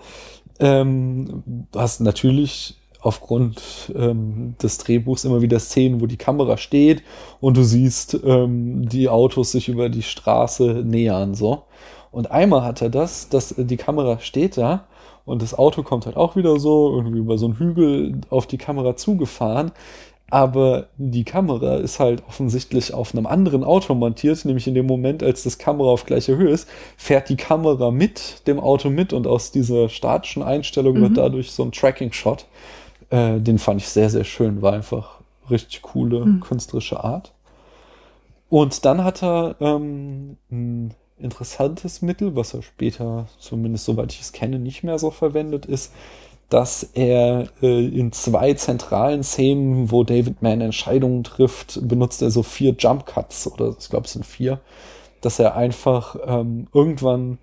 Ähm, 0.60 1.44
du 1.72 1.80
hast 1.80 2.02
natürlich 2.02 2.76
aufgrund 3.08 3.92
ähm, 3.96 4.56
des 4.62 4.78
Drehbuchs 4.78 5.26
immer 5.26 5.42
wieder 5.42 5.60
Szenen, 5.60 6.02
wo 6.02 6.06
die 6.06 6.18
Kamera 6.18 6.58
steht 6.58 7.04
und 7.40 7.58
du 7.58 7.64
siehst 7.64 8.20
ähm, 8.26 8.88
die 8.88 9.10
Autos 9.10 9.52
sich 9.54 9.70
über 9.70 9.90
die 9.90 10.04
Straße 10.04 10.84
nähern 10.86 11.34
so. 11.34 11.64
Und 12.12 12.32
einmal 12.32 12.64
hat 12.64 12.82
er 12.82 12.90
das, 12.90 13.30
dass 13.30 13.56
die 13.58 13.78
Kamera 13.78 14.20
steht 14.20 14.58
da 14.58 14.88
und 15.26 15.42
das 15.42 15.54
Auto 15.58 15.84
kommt 15.84 16.06
halt 16.06 16.18
auch 16.18 16.36
wieder 16.36 16.60
so 16.60 16.94
irgendwie 16.96 17.20
über 17.20 17.38
so 17.38 17.46
einen 17.48 17.60
Hügel 17.60 18.22
auf 18.30 18.48
die 18.48 18.58
Kamera 18.58 18.96
zugefahren. 18.96 19.72
Aber 20.30 20.88
die 20.98 21.24
Kamera 21.24 21.76
ist 21.78 22.02
halt 22.02 22.22
offensichtlich 22.28 22.94
auf 22.94 23.14
einem 23.14 23.26
anderen 23.26 23.64
Auto 23.64 23.94
montiert, 23.96 24.44
nämlich 24.44 24.68
in 24.68 24.74
dem 24.74 24.86
Moment, 24.86 25.24
als 25.24 25.44
das 25.44 25.58
Kamera 25.58 25.88
auf 25.88 26.06
gleicher 26.06 26.36
Höhe 26.36 26.50
ist, 26.50 26.68
fährt 26.98 27.30
die 27.30 27.38
Kamera 27.38 27.92
mit 27.92 28.46
dem 28.46 28.60
Auto 28.60 28.90
mit 28.90 29.14
und 29.14 29.26
aus 29.26 29.52
dieser 29.52 29.88
statischen 29.88 30.44
Einstellung 30.44 30.98
Mhm. 30.98 31.02
wird 31.02 31.18
dadurch 31.18 31.52
so 31.52 31.64
ein 31.64 31.72
Tracking-Shot. 31.72 32.46
Äh, 33.10 33.40
den 33.40 33.60
fand 33.60 33.82
ich 33.82 33.90
sehr, 33.90 34.10
sehr 34.10 34.24
schön, 34.24 34.62
war 34.62 34.74
einfach 34.74 35.22
richtig 35.50 35.82
coole 35.82 36.26
Mhm. 36.26 36.40
künstlerische 36.42 37.04
Art. 37.04 37.34
Und 38.50 38.86
dann 38.86 39.04
hat 39.04 39.24
er 39.24 39.56
ähm, 39.60 40.38
ein 40.52 40.94
interessantes 41.20 42.02
Mittel, 42.02 42.36
was 42.36 42.54
er 42.54 42.62
später, 42.62 43.28
zumindest 43.40 43.86
soweit 43.86 44.14
ich 44.14 44.22
es 44.22 44.32
kenne, 44.32 44.60
nicht 44.60 44.84
mehr 44.84 45.00
so 45.00 45.12
verwendet, 45.12 45.66
ist, 45.66 45.94
dass 46.50 46.84
er 46.94 47.50
äh, 47.62 47.88
in 47.88 48.12
zwei 48.14 48.54
zentralen 48.54 49.24
Szenen, 49.24 49.92
wo 49.92 50.04
David 50.04 50.42
Mann 50.42 50.62
Entscheidungen 50.62 51.24
trifft, 51.24 51.80
benutzt 51.86 52.22
er 52.22 52.32
so 52.32 52.42
vier 52.44 52.74
Jump 52.78 53.06
Cuts 53.06 53.52
oder 53.52 53.76
ich 53.78 53.90
glaube 53.90 54.06
es 54.06 54.14
sind 54.14 54.26
vier, 54.26 54.60
dass 55.22 55.40
er 55.40 55.56
einfach 55.56 56.16
ähm, 56.26 56.68
irgendwann 56.74 57.38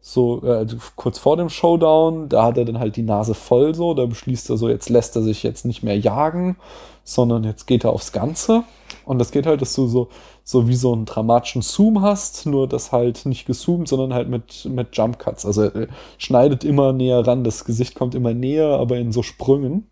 so 0.00 0.42
äh, 0.44 0.66
kurz 0.96 1.18
vor 1.18 1.36
dem 1.36 1.50
Showdown, 1.50 2.28
da 2.28 2.44
hat 2.44 2.56
er 2.56 2.64
dann 2.64 2.78
halt 2.78 2.96
die 2.96 3.02
Nase 3.02 3.34
voll 3.34 3.74
so, 3.74 3.94
da 3.94 4.06
beschließt 4.06 4.48
er 4.50 4.56
so, 4.56 4.68
jetzt 4.68 4.88
lässt 4.88 5.14
er 5.16 5.22
sich 5.22 5.42
jetzt 5.42 5.66
nicht 5.66 5.82
mehr 5.82 5.98
jagen, 5.98 6.56
sondern 7.04 7.44
jetzt 7.44 7.66
geht 7.66 7.84
er 7.84 7.92
aufs 7.92 8.12
Ganze. 8.12 8.64
Und 9.04 9.18
das 9.18 9.30
geht 9.30 9.46
halt, 9.46 9.60
dass 9.60 9.74
du 9.74 9.86
so, 9.86 10.08
so 10.42 10.68
wie 10.68 10.74
so 10.74 10.92
einen 10.92 11.04
dramatischen 11.04 11.62
Zoom 11.62 12.00
hast, 12.00 12.46
nur 12.46 12.66
das 12.66 12.92
halt 12.92 13.26
nicht 13.26 13.46
gezoomt, 13.46 13.88
sondern 13.88 14.14
halt 14.14 14.28
mit, 14.28 14.64
mit 14.66 14.96
Jump 14.96 15.18
Cuts. 15.18 15.44
Also 15.44 15.64
er 15.64 15.88
schneidet 16.16 16.64
immer 16.64 16.92
näher 16.92 17.26
ran, 17.26 17.44
das 17.44 17.64
Gesicht 17.64 17.94
kommt 17.94 18.14
immer 18.14 18.32
näher, 18.32 18.68
aber 18.68 18.96
in 18.96 19.12
so 19.12 19.22
Sprüngen. 19.22 19.90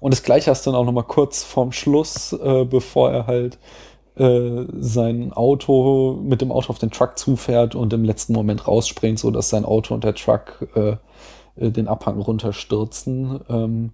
Und 0.00 0.14
das 0.14 0.22
gleiche 0.22 0.50
hast 0.50 0.66
du 0.66 0.70
dann 0.70 0.80
auch 0.80 0.86
nochmal 0.86 1.04
kurz 1.04 1.44
vorm 1.44 1.72
Schluss, 1.72 2.32
äh, 2.32 2.64
bevor 2.64 3.10
er 3.10 3.26
halt 3.26 3.58
äh, 4.16 4.64
sein 4.78 5.32
Auto 5.32 6.18
mit 6.22 6.40
dem 6.40 6.52
Auto 6.52 6.70
auf 6.70 6.78
den 6.78 6.90
Truck 6.90 7.18
zufährt 7.18 7.74
und 7.74 7.92
im 7.92 8.04
letzten 8.04 8.32
Moment 8.32 8.66
rausspringt, 8.66 9.18
so 9.18 9.30
dass 9.30 9.50
sein 9.50 9.64
Auto 9.64 9.94
und 9.94 10.04
der 10.04 10.14
Truck 10.14 10.68
äh, 10.74 10.96
äh, 11.56 11.70
den 11.70 11.88
Abhang 11.88 12.20
runterstürzen. 12.20 13.40
Ähm, 13.48 13.92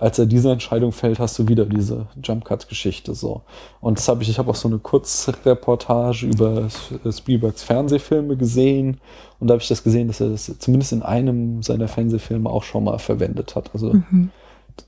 als 0.00 0.18
er 0.18 0.24
diese 0.24 0.50
Entscheidung 0.50 0.90
fällt, 0.90 1.18
hast 1.18 1.38
du 1.38 1.48
wieder 1.48 1.66
diese 1.66 2.06
Jump 2.22 2.46
Cut 2.46 2.66
Geschichte 2.68 3.14
so. 3.14 3.42
Und 3.80 3.98
das 3.98 4.08
habe 4.08 4.22
ich, 4.22 4.30
ich 4.30 4.38
habe 4.38 4.50
auch 4.50 4.56
so 4.56 4.66
eine 4.66 4.78
Kurzreportage 4.78 6.26
über 6.26 6.68
Spielbergs 7.10 7.62
Fernsehfilme 7.62 8.36
gesehen 8.38 9.00
und 9.38 9.48
da 9.48 9.52
habe 9.52 9.62
ich 9.62 9.68
das 9.68 9.84
gesehen, 9.84 10.08
dass 10.08 10.20
er 10.20 10.30
das 10.30 10.50
zumindest 10.58 10.92
in 10.92 11.02
einem 11.02 11.62
seiner 11.62 11.88
Fernsehfilme 11.88 12.48
auch 12.48 12.62
schon 12.62 12.84
mal 12.84 12.98
verwendet 12.98 13.54
hat. 13.54 13.70
Also 13.74 13.92
Mhm. 13.92 14.30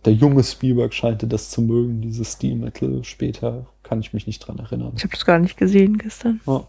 Der 0.05 0.13
junge 0.13 0.43
Spielberg 0.45 0.95
scheinte 0.95 1.27
das 1.27 1.51
zu 1.51 1.63
mögen, 1.63 2.01
dieses 2.01 2.33
Stilmittel. 2.33 3.05
Später 3.05 3.67
kann 3.83 4.01
ich 4.01 4.13
mich 4.13 4.27
nicht 4.27 4.41
dran 4.41 4.59
erinnern. 4.59 4.93
Ich 4.97 5.03
habe 5.05 5.13
das 5.15 5.25
gar 5.25 5.39
nicht 5.39 5.57
gesehen 5.57 5.99
gestern. 5.99 6.41
Ja. 6.47 6.67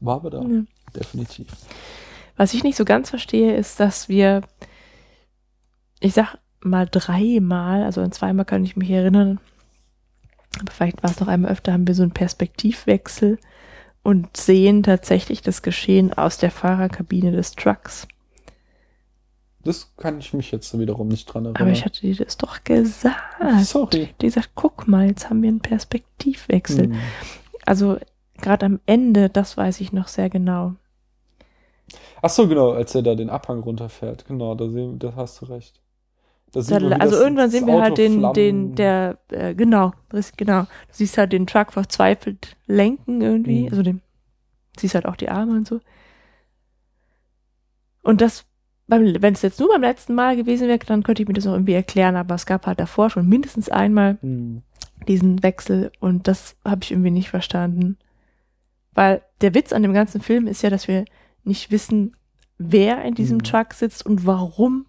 War 0.00 0.16
aber 0.16 0.30
da, 0.30 0.42
Ja. 0.42 0.64
definitiv. 0.94 1.48
Was 2.36 2.52
ich 2.54 2.64
nicht 2.64 2.76
so 2.76 2.84
ganz 2.84 3.10
verstehe, 3.10 3.54
ist, 3.56 3.78
dass 3.80 4.08
wir, 4.08 4.42
ich 6.00 6.12
sag 6.14 6.36
mal 6.60 6.88
dreimal, 6.90 7.84
also 7.84 8.00
an 8.00 8.12
zweimal 8.12 8.44
kann 8.44 8.64
ich 8.64 8.76
mich 8.76 8.90
erinnern, 8.90 9.38
aber 10.60 10.72
vielleicht 10.72 11.02
war 11.02 11.10
es 11.10 11.20
noch 11.20 11.28
einmal 11.28 11.52
öfter, 11.52 11.72
haben 11.72 11.86
wir 11.86 11.94
so 11.94 12.02
einen 12.02 12.12
Perspektivwechsel 12.12 13.38
und 14.02 14.36
sehen 14.36 14.82
tatsächlich 14.82 15.42
das 15.42 15.62
Geschehen 15.62 16.12
aus 16.12 16.38
der 16.38 16.50
Fahrerkabine 16.50 17.32
des 17.32 17.52
Trucks. 17.52 18.06
Das 19.64 19.94
kann 19.96 20.18
ich 20.18 20.34
mich 20.34 20.50
jetzt 20.50 20.78
wiederum 20.78 21.08
nicht 21.08 21.26
dran 21.26 21.44
erinnern. 21.46 21.62
Aber 21.62 21.70
ich 21.70 21.84
hatte 21.84 22.02
dir 22.02 22.14
das 22.16 22.36
doch 22.36 22.62
gesagt. 22.64 23.16
Sorry. 23.62 24.14
Die 24.20 24.26
gesagt, 24.26 24.50
guck 24.54 24.86
mal, 24.86 25.06
jetzt 25.06 25.30
haben 25.30 25.42
wir 25.42 25.48
einen 25.48 25.60
Perspektivwechsel. 25.60 26.86
Hm. 26.86 26.94
Also 27.64 27.98
gerade 28.40 28.66
am 28.66 28.80
Ende, 28.86 29.30
das 29.30 29.56
weiß 29.56 29.80
ich 29.80 29.92
noch 29.92 30.08
sehr 30.08 30.28
genau. 30.28 30.74
Ach 32.20 32.30
so, 32.30 32.48
genau, 32.48 32.72
als 32.72 32.94
er 32.94 33.02
da 33.02 33.14
den 33.14 33.30
Abhang 33.30 33.60
runterfährt. 33.60 34.26
Genau, 34.26 34.54
da, 34.54 34.68
sehen, 34.68 34.98
da 34.98 35.14
hast 35.16 35.40
du 35.40 35.46
recht. 35.46 35.80
Da 36.52 36.60
Da, 36.60 36.80
wie 36.80 36.92
also 36.94 37.16
irgendwann 37.16 37.50
sehen 37.50 37.66
wir 37.66 37.74
Auto 37.74 37.82
halt 37.82 37.98
den, 37.98 38.18
Flammen- 38.20 38.34
den, 38.34 38.74
der, 38.76 39.18
äh, 39.30 39.54
genau, 39.54 39.92
genau. 40.36 40.62
Du 40.62 40.68
siehst 40.92 41.18
halt 41.18 41.32
den 41.32 41.46
Truck 41.46 41.72
verzweifelt 41.72 42.56
lenken 42.66 43.20
irgendwie, 43.22 43.62
Mhm. 43.64 43.68
also 43.70 43.82
den, 43.82 44.00
siehst 44.78 44.94
halt 44.94 45.06
auch 45.06 45.16
die 45.16 45.28
Arme 45.30 45.52
und 45.52 45.66
so. 45.66 45.80
Und 48.02 48.20
das, 48.20 48.44
wenn 48.86 49.32
es 49.34 49.42
jetzt 49.42 49.60
nur 49.60 49.68
beim 49.70 49.80
letzten 49.82 50.14
Mal 50.14 50.36
gewesen 50.36 50.68
wäre, 50.68 50.78
dann 50.78 51.02
könnte 51.02 51.22
ich 51.22 51.28
mir 51.28 51.34
das 51.34 51.44
noch 51.46 51.54
irgendwie 51.54 51.72
erklären, 51.72 52.16
aber 52.16 52.34
es 52.34 52.46
gab 52.46 52.66
halt 52.66 52.80
davor 52.80 53.10
schon 53.10 53.28
mindestens 53.28 53.68
einmal 53.68 54.18
Hm. 54.20 54.62
diesen 55.08 55.42
Wechsel 55.42 55.90
und 56.00 56.28
das 56.28 56.56
habe 56.64 56.82
ich 56.82 56.90
irgendwie 56.92 57.10
nicht 57.10 57.30
verstanden. 57.30 57.96
Weil 58.94 59.22
der 59.40 59.54
Witz 59.54 59.72
an 59.72 59.82
dem 59.82 59.92
ganzen 59.94 60.20
Film 60.20 60.46
ist 60.46 60.62
ja, 60.62 60.70
dass 60.70 60.86
wir 60.88 61.04
nicht 61.44 61.70
wissen, 61.70 62.14
wer 62.58 63.02
in 63.04 63.14
diesem 63.14 63.38
Mhm. 63.38 63.42
Truck 63.44 63.74
sitzt 63.74 64.06
und 64.06 64.26
warum 64.26 64.86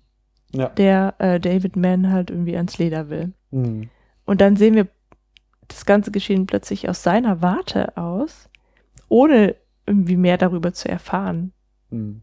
Ja. 0.53 0.69
der 0.69 1.15
äh, 1.17 1.39
David 1.39 1.75
Mann 1.75 2.11
halt 2.11 2.29
irgendwie 2.29 2.55
ans 2.55 2.77
Leder 2.77 3.09
will. 3.09 3.33
Hm. 3.51 3.89
Und 4.25 4.41
dann 4.41 4.55
sehen 4.55 4.75
wir 4.75 4.87
das 5.67 5.85
ganze 5.85 6.11
Geschehen 6.11 6.45
plötzlich 6.45 6.87
aus 6.87 7.01
seiner 7.01 7.41
Warte 7.41 7.97
aus, 7.97 8.49
ohne 9.09 9.55
irgendwie 9.87 10.15
mehr 10.17 10.37
darüber 10.37 10.73
zu 10.73 10.87
erfahren. 10.89 11.51
Hm. 11.89 12.21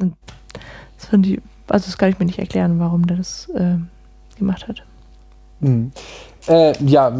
Und 0.00 0.16
das 0.96 1.06
fand 1.06 1.26
ich, 1.26 1.40
also 1.68 1.86
das 1.86 1.98
kann 1.98 2.10
ich 2.10 2.18
mir 2.18 2.26
nicht 2.26 2.38
erklären, 2.38 2.78
warum 2.78 3.06
der 3.06 3.16
das 3.18 3.48
äh, 3.54 3.76
gemacht 4.38 4.66
hat. 4.68 4.82
Hm. 5.60 5.90
Äh, 6.48 6.72
ja, 6.84 7.12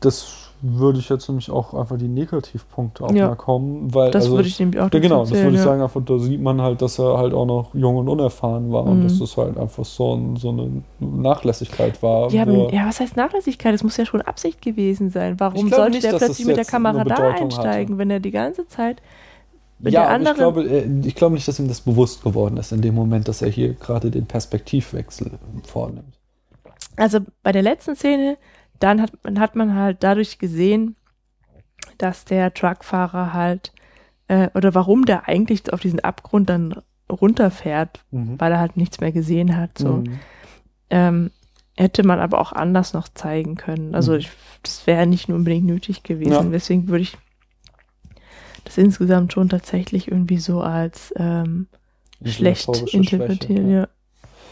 das 0.00 0.48
würde 0.60 0.98
ich 0.98 1.08
jetzt 1.08 1.28
nämlich 1.28 1.50
auch 1.50 1.72
einfach 1.72 1.96
die 1.96 2.08
Negativpunkte 2.08 3.04
auch 3.04 3.12
Ja. 3.12 3.28
mal 3.28 3.36
kommen, 3.36 3.94
weil 3.94 4.10
Das 4.10 4.24
also, 4.24 4.36
würde 4.36 4.48
ich 4.48 4.58
nämlich 4.58 4.80
auch 4.80 4.92
ja, 4.92 4.98
genau, 4.98 5.20
das 5.20 5.30
würde 5.32 5.56
ich 5.56 5.62
sagen, 5.62 5.80
einfach 5.82 6.00
da 6.04 6.18
sieht 6.18 6.42
man 6.42 6.60
halt, 6.60 6.82
dass 6.82 6.98
er 6.98 7.16
halt 7.16 7.32
auch 7.32 7.46
noch 7.46 7.74
jung 7.74 7.96
und 7.96 8.08
unerfahren 8.08 8.72
war 8.72 8.84
und 8.84 8.98
Mhm. 8.98 9.02
dass 9.04 9.18
das 9.20 9.36
halt 9.36 9.56
einfach 9.56 9.84
so, 9.84 10.14
ein, 10.14 10.36
so 10.36 10.48
eine 10.50 10.82
Nachlässigkeit 10.98 12.02
war. 12.02 12.30
Ja, 12.30 12.44
ja, 12.44 12.86
was 12.86 12.98
heißt 12.98 13.16
Nachlässigkeit? 13.16 13.72
Das 13.72 13.84
muss 13.84 13.96
ja 13.96 14.04
schon 14.04 14.20
Absicht 14.20 14.60
gewesen 14.60 15.10
sein. 15.10 15.38
Warum 15.38 15.68
sollte 15.68 15.92
nicht, 15.92 16.04
der 16.04 16.14
plötzlich 16.14 16.46
mit 16.46 16.56
der 16.56 16.64
Kamera 16.64 17.04
da 17.04 17.28
einsteigen, 17.28 17.94
hatte. 17.94 17.98
wenn 17.98 18.10
er 18.10 18.20
die 18.20 18.32
ganze 18.32 18.66
Zeit 18.66 19.00
mit 19.80 19.92
ja, 19.92 20.02
der 20.02 20.10
anderen. 20.10 20.34
ich 20.34 20.38
glaube, 20.38 20.62
äh, 20.64 21.06
ich 21.06 21.14
glaube 21.14 21.34
nicht, 21.34 21.46
dass 21.46 21.58
ihm 21.58 21.68
das 21.68 21.80
bewusst 21.80 22.22
geworden 22.22 22.56
ist 22.56 22.72
in 22.72 22.82
dem 22.82 22.94
Moment, 22.94 23.28
dass 23.28 23.42
er 23.42 23.48
hier 23.50 23.74
gerade 23.74 24.10
den 24.10 24.26
Perspektivwechsel 24.26 25.32
vornimmt. 25.66 26.18
Also 26.96 27.20
bei 27.42 27.52
der 27.52 27.62
letzten 27.62 27.94
Szene, 27.94 28.36
dann 28.80 29.00
hat, 29.00 29.12
man- 29.22 29.38
hat 29.38 29.54
man 29.56 29.74
halt 29.74 29.98
dadurch 30.02 30.38
gesehen, 30.38 30.96
dass 31.98 32.24
der 32.24 32.52
Truckfahrer 32.54 33.32
halt, 33.32 33.72
äh, 34.28 34.48
oder 34.54 34.74
warum 34.74 35.04
der 35.04 35.28
eigentlich 35.28 35.72
auf 35.72 35.80
diesen 35.80 36.00
Abgrund 36.00 36.48
dann 36.48 36.82
runterfährt, 37.10 38.04
Mhm. 38.10 38.40
weil 38.40 38.52
er 38.52 38.58
halt 38.60 38.76
nichts 38.76 39.00
mehr 39.00 39.12
gesehen 39.12 39.56
hat. 39.56 39.78
So. 39.78 39.88
Mhm. 39.98 40.18
Ähm, 40.90 41.30
hätte 41.76 42.02
man 42.04 42.18
aber 42.20 42.40
auch 42.40 42.52
anders 42.52 42.92
noch 42.92 43.08
zeigen 43.08 43.54
können. 43.56 43.94
Also 43.94 44.12
Mhm. 44.12 44.18
ich, 44.18 44.30
das 44.62 44.86
wäre 44.86 45.06
nicht 45.06 45.28
unbedingt 45.28 45.66
nötig 45.66 46.02
gewesen. 46.02 46.32
Ja. 46.32 46.42
Deswegen 46.42 46.88
würde 46.88 47.02
ich 47.02 47.16
das 48.64 48.78
insgesamt 48.78 49.32
schon 49.32 49.48
tatsächlich 49.48 50.08
irgendwie 50.08 50.38
so 50.38 50.60
als 50.60 51.12
ähm, 51.16 51.68
schlecht 52.24 52.68
interpretieren. 52.92 53.66
Schwäche, 53.66 53.72
Ja. 53.72 53.88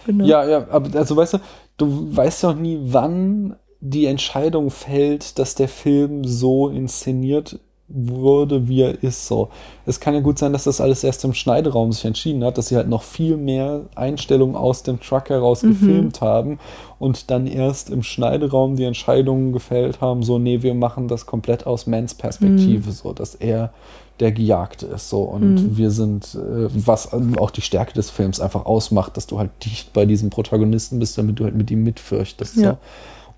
Genau. 0.07 0.25
Ja, 0.25 0.49
ja, 0.49 0.69
aber 0.69 0.97
also 0.97 1.17
weißt 1.17 1.35
du, 1.35 1.39
du 1.79 2.17
weißt 2.17 2.45
ja 2.45 2.51
auch 2.51 2.55
nie, 2.55 2.79
wann 2.81 3.57
die 3.81 4.07
Entscheidung 4.07 4.71
fällt, 4.71 5.39
dass 5.39 5.55
der 5.55 5.69
Film 5.69 6.25
so 6.25 6.69
inszeniert 6.69 7.59
wurde, 7.89 8.69
wie 8.69 8.83
er 8.83 9.03
ist. 9.03 9.27
So, 9.29 9.49
es 9.87 10.01
kann 10.01 10.15
ja 10.15 10.21
gut 10.21 10.39
sein, 10.39 10.53
dass 10.53 10.65
das 10.65 10.81
alles 10.81 11.05
erst 11.05 11.25
im 11.25 11.35
Schneideraum 11.35 11.93
sich 11.93 12.05
entschieden 12.05 12.43
hat, 12.45 12.59
dass 12.59 12.69
sie 12.69 12.77
halt 12.77 12.89
noch 12.89 13.03
viel 13.05 13.37
mehr 13.37 13.83
Einstellungen 13.95 14.57
aus 14.57 14.83
dem 14.83 15.01
Truck 15.01 15.29
heraus 15.31 15.63
Mhm. 15.63 15.69
gefilmt 15.69 16.21
haben 16.21 16.59
und 16.99 17.31
dann 17.31 17.47
erst 17.47 17.91
im 17.91 18.03
Schneideraum 18.03 18.77
die 18.77 18.85
Entscheidungen 18.85 19.53
gefällt 19.53 20.01
haben, 20.01 20.23
so, 20.23 20.39
nee, 20.39 20.63
wir 20.63 20.75
machen 20.75 21.07
das 21.09 21.27
komplett 21.27 21.67
aus 21.67 21.87
Mans 21.87 22.15
Perspektive, 22.15 22.91
so, 22.91 23.13
dass 23.13 23.35
er 23.37 23.73
der 24.19 24.33
Gejagte 24.33 24.87
ist, 24.87 25.11
so, 25.11 25.23
und 25.23 25.63
Mhm. 25.63 25.77
wir 25.77 25.91
sind, 25.91 26.35
äh, 26.35 26.69
was 26.73 27.11
auch 27.13 27.51
die 27.51 27.61
Stärke 27.61 27.93
des 27.93 28.11
Films 28.11 28.41
einfach 28.41 28.65
ausmacht, 28.65 29.17
dass 29.17 29.27
du 29.27 29.39
halt 29.39 29.51
dicht 29.65 29.93
bei 29.93 30.07
diesem 30.07 30.31
Protagonisten 30.31 30.99
bist, 30.99 31.19
damit 31.19 31.39
du 31.39 31.45
halt 31.45 31.55
mit 31.55 31.71
ihm 31.71 31.85
mitfürchtest, 31.85 32.57
Ja. 32.57 32.71
so. 32.73 32.79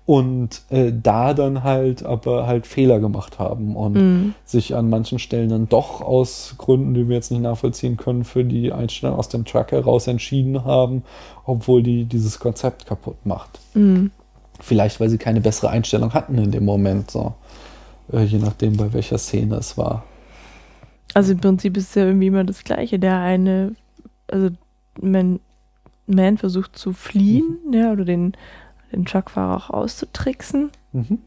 Und 0.09 0.63
äh, 0.71 0.91
da 0.91 1.35
dann 1.35 1.63
halt 1.63 2.01
aber 2.01 2.47
halt 2.47 2.65
Fehler 2.65 2.99
gemacht 2.99 3.37
haben 3.37 3.75
und 3.75 3.93
Mhm. 3.93 4.33
sich 4.43 4.75
an 4.75 4.89
manchen 4.89 5.19
Stellen 5.19 5.49
dann 5.49 5.69
doch 5.69 6.01
aus 6.01 6.55
Gründen, 6.57 6.95
die 6.95 7.07
wir 7.07 7.15
jetzt 7.15 7.29
nicht 7.29 7.43
nachvollziehen 7.43 7.95
können, 7.95 8.23
für 8.23 8.43
die 8.43 8.73
Einstellung 8.73 9.15
aus 9.15 9.29
dem 9.29 9.45
Truck 9.45 9.71
heraus 9.71 10.07
entschieden 10.07 10.65
haben, 10.65 11.03
obwohl 11.45 11.83
die 11.83 12.05
dieses 12.05 12.39
Konzept 12.39 12.87
kaputt 12.87 13.23
macht. 13.23 13.59
Mhm. 13.75 14.09
Vielleicht, 14.59 14.99
weil 14.99 15.09
sie 15.09 15.19
keine 15.19 15.41
bessere 15.41 15.69
Einstellung 15.69 16.11
hatten 16.15 16.39
in 16.39 16.49
dem 16.49 16.65
Moment, 16.65 17.11
so. 17.11 17.35
Äh, 18.11 18.23
je 18.23 18.39
nachdem, 18.39 18.77
bei 18.77 18.91
welcher 18.91 19.19
Szene 19.19 19.57
es 19.57 19.77
war. 19.77 20.05
Also 21.13 21.33
im 21.33 21.39
Prinzip 21.39 21.77
ist 21.77 21.89
es 21.89 21.93
ja 21.95 22.05
irgendwie 22.05 22.27
immer 22.27 22.45
das 22.45 22.63
Gleiche. 22.63 22.97
Der 22.97 23.19
eine, 23.19 23.75
also 24.27 24.49
Man, 24.99 25.39
Man 26.07 26.39
versucht 26.39 26.75
zu 26.79 26.93
fliehen, 26.93 27.57
ja, 27.71 27.91
oder 27.91 28.05
den, 28.05 28.33
den 28.91 29.05
Truckfahrer 29.05 29.55
auch 29.57 29.69
auszutricksen. 29.69 30.71
Mhm. 30.93 31.19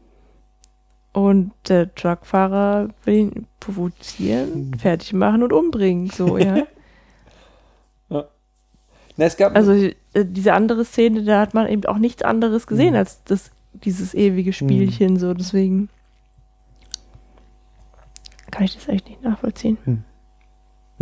Und 1.13 1.51
der 1.67 1.93
Truckfahrer 1.93 2.89
will 3.05 3.13
ihn 3.15 3.47
provozieren, 3.59 4.69
Mhm. 4.71 4.79
fertig 4.79 5.13
machen 5.13 5.43
und 5.43 5.53
umbringen, 5.53 6.09
so, 6.09 6.37
ja. 6.39 6.63
Na, 9.15 9.25
es 9.25 9.37
gab 9.37 9.55
Also 9.55 9.73
äh, 9.73 9.93
diese 10.25 10.53
andere 10.53 10.83
Szene, 10.85 11.23
da 11.23 11.39
hat 11.39 11.53
man 11.53 11.67
eben 11.67 11.85
auch 11.85 11.99
nichts 11.99 12.23
anderes 12.23 12.65
gesehen 12.65 12.91
Mhm. 12.93 12.97
als 12.97 13.23
das, 13.25 13.51
dieses 13.73 14.15
ewige 14.15 14.53
Spielchen, 14.53 15.17
so, 15.19 15.35
deswegen 15.35 15.89
kann 18.49 18.63
ich 18.63 18.73
das 18.75 18.87
echt 18.87 19.07
nicht 19.07 19.21
nachvollziehen. 19.23 19.77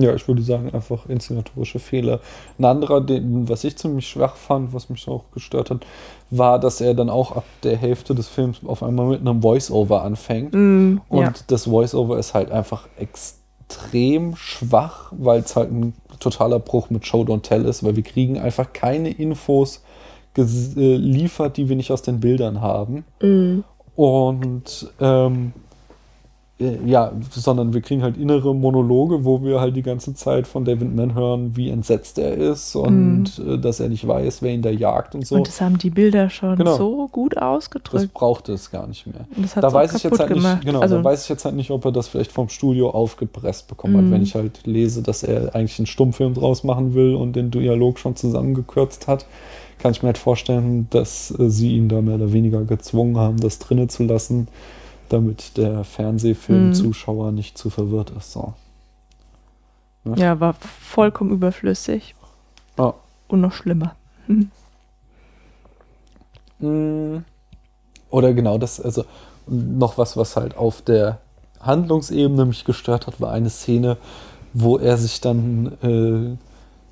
Ja, 0.02 0.14
ich 0.16 0.28
würde 0.28 0.41
sagen, 0.41 0.70
einfach 0.74 1.08
inszenatorische 1.08 1.80
Fehler. 1.80 2.20
Ein 2.58 2.66
anderer, 2.66 3.02
den, 3.02 3.47
was 3.49 3.64
ich 3.64 3.78
ziemlich 3.78 4.08
schwach 4.08 4.36
fand, 4.36 4.74
was 4.74 4.89
mich 4.89 5.08
auch 5.08 5.26
gestört 5.34 5.70
hat, 5.70 5.86
war, 6.30 6.60
dass 6.60 6.82
er 6.82 6.93
dann 6.93 7.10
auch 7.10 7.36
ab 7.36 7.43
der 7.64 7.78
Hälfte 7.78 8.16
des 8.16 8.28
Films 8.28 8.60
auf 8.66 8.84
einmal 8.84 9.08
mit 9.08 9.22
einem 9.22 9.41
Voice-Over 9.41 10.04
anfängt. 10.04 10.54
Mm, 10.54 10.97
Und 11.10 11.22
ja. 11.22 11.34
das 11.47 11.66
Voice-Over 11.66 12.18
ist 12.20 12.34
halt 12.34 12.52
einfach 12.52 12.88
extrem 12.97 14.36
schwach, 14.36 15.12
weil 15.18 15.41
es 15.41 15.56
halt 15.56 15.72
ein 15.72 15.93
totaler 16.20 16.60
Bruch 16.60 16.89
mit 16.89 17.06
Show 17.06 17.22
Don't 17.24 17.41
Tell 17.41 17.66
ist, 17.66 17.84
weil 17.84 17.95
wir 17.95 18.04
kriegen 18.04 18.38
einfach 18.39 18.74
keine 18.74 19.10
Infos 19.10 19.82
geliefert, 20.34 21.58
die 21.58 21.68
wir 21.70 21.76
nicht 21.76 21.91
aus 21.91 22.02
den 22.02 22.20
Bildern 22.20 22.62
haben. 22.62 23.06
Mm, 23.22 23.60
Und 23.95 24.91
ähm, 24.99 25.54
äh, 25.54 25.70
ja, 26.86 27.12
sondern 27.32 27.74
wir 27.74 27.82
kriegen 27.82 28.01
halt 28.03 28.18
innere 28.18 28.53
Monologe, 28.55 29.26
wo 29.26 29.41
wir 29.43 29.59
halt 29.62 29.76
die 29.76 29.82
ganze 29.82 30.14
Zeit 30.14 30.47
von 30.47 30.66
David 30.66 30.95
Mann 30.95 31.16
hören, 31.16 31.55
wie 31.55 31.70
entsetzt 31.70 32.18
er 32.18 32.36
ist 32.36 32.76
und 32.76 33.41
äh, 33.47 33.57
dass 33.57 33.80
er 33.80 33.89
nicht 33.89 34.07
weiß, 34.07 34.41
wer 34.41 34.53
ihn 34.53 34.62
da 34.62 34.70
jagt 34.70 35.16
und 35.16 35.26
so. 35.26 35.36
Mhm. 35.36 35.41
Und 35.41 35.47
das 35.47 35.62
haben 35.62 35.78
die 35.78 35.89
Bilder 35.89 36.30
schon 36.30 36.55
Genau. 36.57 36.76
so 36.78 37.07
gut 37.12 37.36
das 37.36 37.43
ausgedrückt. 37.43 38.14
brauchte 38.14 38.53
es 38.53 38.72
gar 38.72 38.88
nicht 38.88 39.07
mehr. 39.07 39.26
Und 39.36 39.43
das 39.45 39.55
hat 39.55 39.64
Da 39.64 39.74
weiß 39.74 39.93
ich 39.95 40.03
jetzt 40.03 40.20
halt 40.20 40.34
gemacht. 40.34 40.55
nicht, 40.57 40.66
genau, 40.66 40.80
also, 40.80 40.97
da 40.97 41.03
weiß 41.03 41.24
ich 41.24 41.30
jetzt 41.30 41.45
halt 41.45 41.55
nicht, 41.55 41.72
ob 41.72 41.86
er 41.86 41.91
das 41.91 42.07
vielleicht 42.07 42.32
vom 42.32 42.49
Studio 42.49 42.89
aufgepresst 42.91 43.68
bekommen 43.68 43.97
hat, 43.97 44.03
Mhm. 44.03 44.12
wenn 44.12 44.24
ich 44.24 44.36
halt 44.36 44.66
lese, 44.66 45.01
dass 45.01 45.24
er 45.24 45.55
eigentlich 45.55 45.80
einen 45.80 45.86
Stummfilm 45.88 46.34
draus 46.34 46.64
machen 46.64 46.93
will 46.93 47.16
und 47.16 47.36
den 47.36 47.51
Dialog 47.51 47.99
schon 47.99 48.16
zusammengekürzt 48.16 49.07
hat. 49.07 49.26
Kann 49.80 49.93
ich 49.93 50.03
mir 50.03 50.07
halt 50.07 50.20
vorstellen, 50.20 50.86
dass 50.91 51.32
äh, 51.39 51.49
sie 51.49 51.76
ihn 51.76 51.89
da 51.89 52.01
mehr 52.01 52.16
oder 52.16 52.32
weniger 52.34 52.62
gezwungen 52.66 53.18
haben, 53.18 53.38
das 53.39 53.57
drinne 53.57 53.88
zu 53.88 54.03
lassen, 54.03 54.47
damit 55.12 55.57
der 55.57 55.80
Mhm. 55.80 55.84
Fernsehfilmzuschauer 55.84 57.32
nicht 57.32 57.57
zu 57.57 57.70
verwirrt 57.70 58.12
ist. 58.12 58.32
So. 58.32 58.53
ja, 60.16 60.39
war 60.39 60.53
vollkommen 60.53 61.32
überflüssig. 61.32 62.16
Ja. 62.78 62.93
Und 63.28 63.41
noch 63.41 63.53
schlimmer. 63.53 63.95
Mm. 66.59 67.18
Oder 68.09 68.34
genau 68.34 68.57
das, 68.57 68.80
also 68.80 69.05
noch 69.47 69.97
was, 69.97 70.18
was 70.18 70.36
halt 70.36 70.57
auf 70.57 70.82
der 70.82 71.20
Handlungsebene 71.59 72.45
mich 72.45 72.66
gestört 72.66 73.07
hat, 73.07 73.22
war 73.22 73.32
eine 73.32 73.49
Szene, 73.49 73.97
wo 74.53 74.78
er 74.78 74.97
sich 74.97 75.22
dann, 75.22 75.78
äh, 75.82 76.38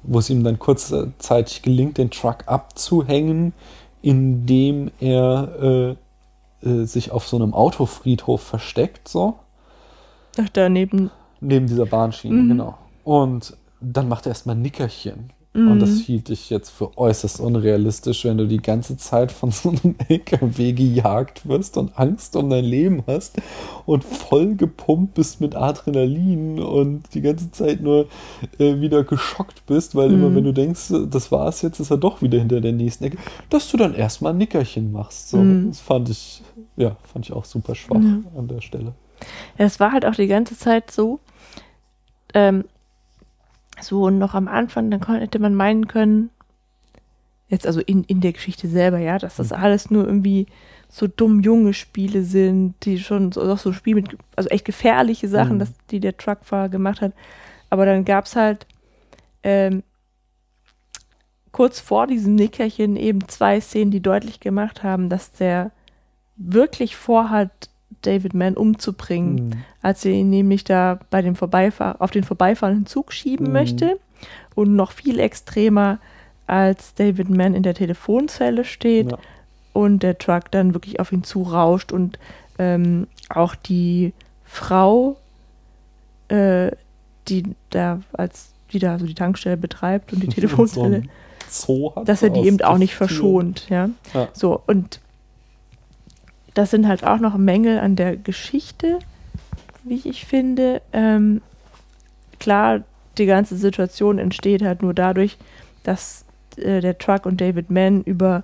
wo 0.04 0.20
es 0.20 0.30
ihm 0.30 0.44
dann 0.44 0.60
kurzzeitig 0.60 1.62
gelingt, 1.62 1.98
den 1.98 2.10
Truck 2.10 2.44
abzuhängen, 2.46 3.54
indem 4.02 4.92
er 5.00 5.62
äh, 5.62 5.96
äh, 6.64 6.84
sich 6.86 7.12
auf 7.12 7.28
so 7.28 7.38
einem 7.38 7.54
Autofriedhof 7.54 8.42
versteckt, 8.42 9.08
so 9.08 9.40
Ach, 10.40 10.50
daneben. 10.54 11.12
neben 11.42 11.68
dieser 11.68 11.86
Bahnschiene, 11.86 12.36
Mhm. 12.36 12.48
genau. 12.50 12.78
Und 13.04 13.56
dann 13.82 14.08
macht 14.10 14.26
er 14.26 14.30
erstmal 14.32 14.56
Nickerchen. 14.56 15.32
Mhm. 15.52 15.68
Und 15.72 15.80
das 15.82 15.98
hielt 16.02 16.30
ich 16.30 16.52
jetzt 16.52 16.70
für 16.70 16.96
äußerst 16.96 17.40
unrealistisch, 17.40 18.24
wenn 18.24 18.38
du 18.38 18.46
die 18.48 18.62
ganze 18.62 18.98
Zeit 18.98 19.32
von 19.32 19.50
so 19.52 19.70
einem 19.70 19.96
LKW 20.08 20.74
gejagt 20.74 21.48
wirst 21.50 21.76
und 21.78 21.98
Angst 21.98 22.36
um 22.36 22.52
dein 22.52 22.64
Leben 22.66 23.04
hast 23.08 23.38
und 23.88 24.04
voll 24.04 24.56
gepumpt 24.56 25.16
bist 25.16 25.42
mit 25.42 25.56
Adrenalin 25.56 26.60
und 26.60 27.04
die 27.16 27.22
ganze 27.22 27.50
Zeit 27.52 27.82
nur 27.82 28.08
äh, 28.60 28.80
wieder 28.80 29.04
geschockt 29.04 29.66
bist, 29.66 29.96
weil 29.96 30.12
immer 30.12 30.30
Mhm. 30.30 30.36
wenn 30.36 30.44
du 30.44 30.54
denkst, 30.54 30.94
das 31.10 31.32
war's 31.32 31.64
jetzt, 31.64 31.80
ist 31.80 31.90
er 31.90 31.98
doch 31.98 32.22
wieder 32.22 32.38
hinter 32.38 32.62
der 32.62 32.74
nächsten 32.74 33.06
Ecke, 33.06 33.18
dass 33.50 33.72
du 33.72 33.78
dann 33.78 33.96
erstmal 33.96 34.34
ein 34.34 34.38
Nickerchen 34.38 34.92
machst. 34.92 35.30
So, 35.30 35.38
Mhm. 35.38 35.70
Das 35.70 35.80
fand 35.82 36.10
ich, 36.10 36.44
ja, 36.78 36.96
fand 37.12 37.26
ich 37.26 37.34
auch 37.34 37.46
super 37.46 37.74
schwach 37.74 38.02
Ja. 38.04 38.20
an 38.38 38.48
der 38.48 38.62
Stelle. 38.62 38.94
Ja, 39.58 39.66
es 39.66 39.80
war 39.80 39.92
halt 39.94 40.06
auch 40.06 40.16
die 40.16 40.28
ganze 40.28 40.56
Zeit 40.56 40.92
so. 40.92 41.20
Ähm, 42.36 42.66
so 43.82 44.04
und 44.04 44.20
noch 44.20 44.34
am 44.34 44.48
Anfang, 44.48 44.90
dann 44.92 45.02
hätte 45.20 45.40
man 45.40 45.56
meinen 45.56 45.88
können, 45.88 46.30
jetzt 47.48 47.66
also 47.66 47.82
in, 47.82 48.04
in 48.04 48.22
der 48.22 48.34
Geschichte 48.34 48.68
selber, 48.68 49.00
ja, 49.00 49.18
dass 49.18 49.38
das 49.38 49.52
alles 49.52 49.90
nur 49.90 50.06
irgendwie 50.06 50.46
so 50.88 51.08
dumm 51.08 51.42
junge 51.42 51.74
Spiele 51.74 52.24
sind, 52.24 52.76
die 52.84 53.00
schon 53.00 53.32
so, 53.32 53.42
auch 53.42 53.58
so 53.58 53.74
Spiele 53.74 54.02
mit, 54.02 54.18
also 54.36 54.50
echt 54.50 54.66
gefährliche 54.66 55.28
Sachen, 55.28 55.56
Mhm. 55.56 55.60
dass, 55.60 55.74
die 55.92 56.00
der 56.00 56.18
Truckfahrer 56.18 56.70
gemacht 56.70 57.02
hat. 57.02 57.14
Aber 57.70 57.86
dann 57.86 58.06
gab 58.06 58.26
es 58.26 58.36
halt 58.36 58.66
ähm, 59.44 59.84
kurz 61.52 61.80
vor 61.80 62.08
diesem 62.08 62.36
Nickerchen 62.36 62.96
eben 62.96 63.28
zwei 63.28 63.60
Szenen, 63.60 63.92
die 63.92 64.02
deutlich 64.02 64.40
gemacht 64.40 64.84
haben, 64.84 65.10
dass 65.10 65.32
der 65.32 65.72
wirklich 66.36 66.96
vorhat, 66.96 67.70
David 68.02 68.34
Mann 68.34 68.56
umzubringen 68.56 69.36
Mhm. 69.50 69.52
als 69.82 70.06
er 70.06 70.12
ihn 70.12 70.30
nämlich 70.30 70.64
da 70.64 71.00
bei 71.10 71.22
dem 71.22 71.36
Vorbeifahr 71.36 71.98
auf 72.00 72.12
den 72.12 72.24
vorbeifahrenden 72.24 72.86
Zug 72.86 73.12
schieben 73.14 73.48
Mhm. 73.48 73.54
möchte 73.54 74.00
und 74.56 74.76
noch 74.76 74.92
viel 74.92 75.20
extremer, 75.20 76.00
als 76.48 76.94
David 76.96 77.30
Mann 77.30 77.54
in 77.54 77.64
der 77.64 77.76
Telefonzelle 77.76 78.64
steht 78.66 79.12
Ja. 79.12 79.18
und 79.74 80.02
der 80.04 80.18
Truck 80.18 80.50
dann 80.52 80.74
wirklich 80.74 81.00
auf 81.00 81.12
ihn 81.12 81.24
zurauscht 81.24 81.92
und 81.92 82.18
ähm, 82.58 83.08
auch 83.30 83.56
die 83.56 84.14
Frau, 84.44 85.16
äh, 86.30 86.72
die 87.28 87.44
da 87.70 88.00
als 88.14 88.52
die 88.72 88.80
da 88.80 89.00
so 89.00 89.06
die 89.06 89.16
Tankstelle 89.16 89.58
betreibt 89.58 90.14
und 90.14 90.22
die 90.22 90.28
Telefonzelle, 90.68 91.04
So 91.50 91.94
dass 92.06 92.22
er 92.22 92.30
die 92.30 92.42
eben 92.42 92.62
auch 92.62 92.78
nicht 92.78 92.96
verschont, 92.96 93.68
ja. 93.70 93.90
Ja. 94.14 94.28
So, 94.34 94.62
und 94.68 95.00
das 96.54 96.72
sind 96.72 96.88
halt 96.88 97.04
auch 97.04 97.20
noch 97.20 97.38
Mängel 97.38 97.80
an 97.80 97.96
der 97.96 98.18
Geschichte, 98.18 99.00
wie 99.84 100.02
ich 100.04 100.26
finde. 100.26 100.82
Ähm, 100.94 101.42
klar, 102.40 102.82
die 103.18 103.26
ganze 103.26 103.56
Situation 103.56 104.18
entsteht 104.18 104.62
halt 104.62 104.82
nur 104.82 104.94
dadurch, 104.94 105.38
dass 105.84 106.26
äh, 106.58 106.82
der 106.82 106.98
Truck 106.98 107.26
und 107.26 107.42
David 107.42 107.70
Mann 107.70 108.04
über 108.04 108.44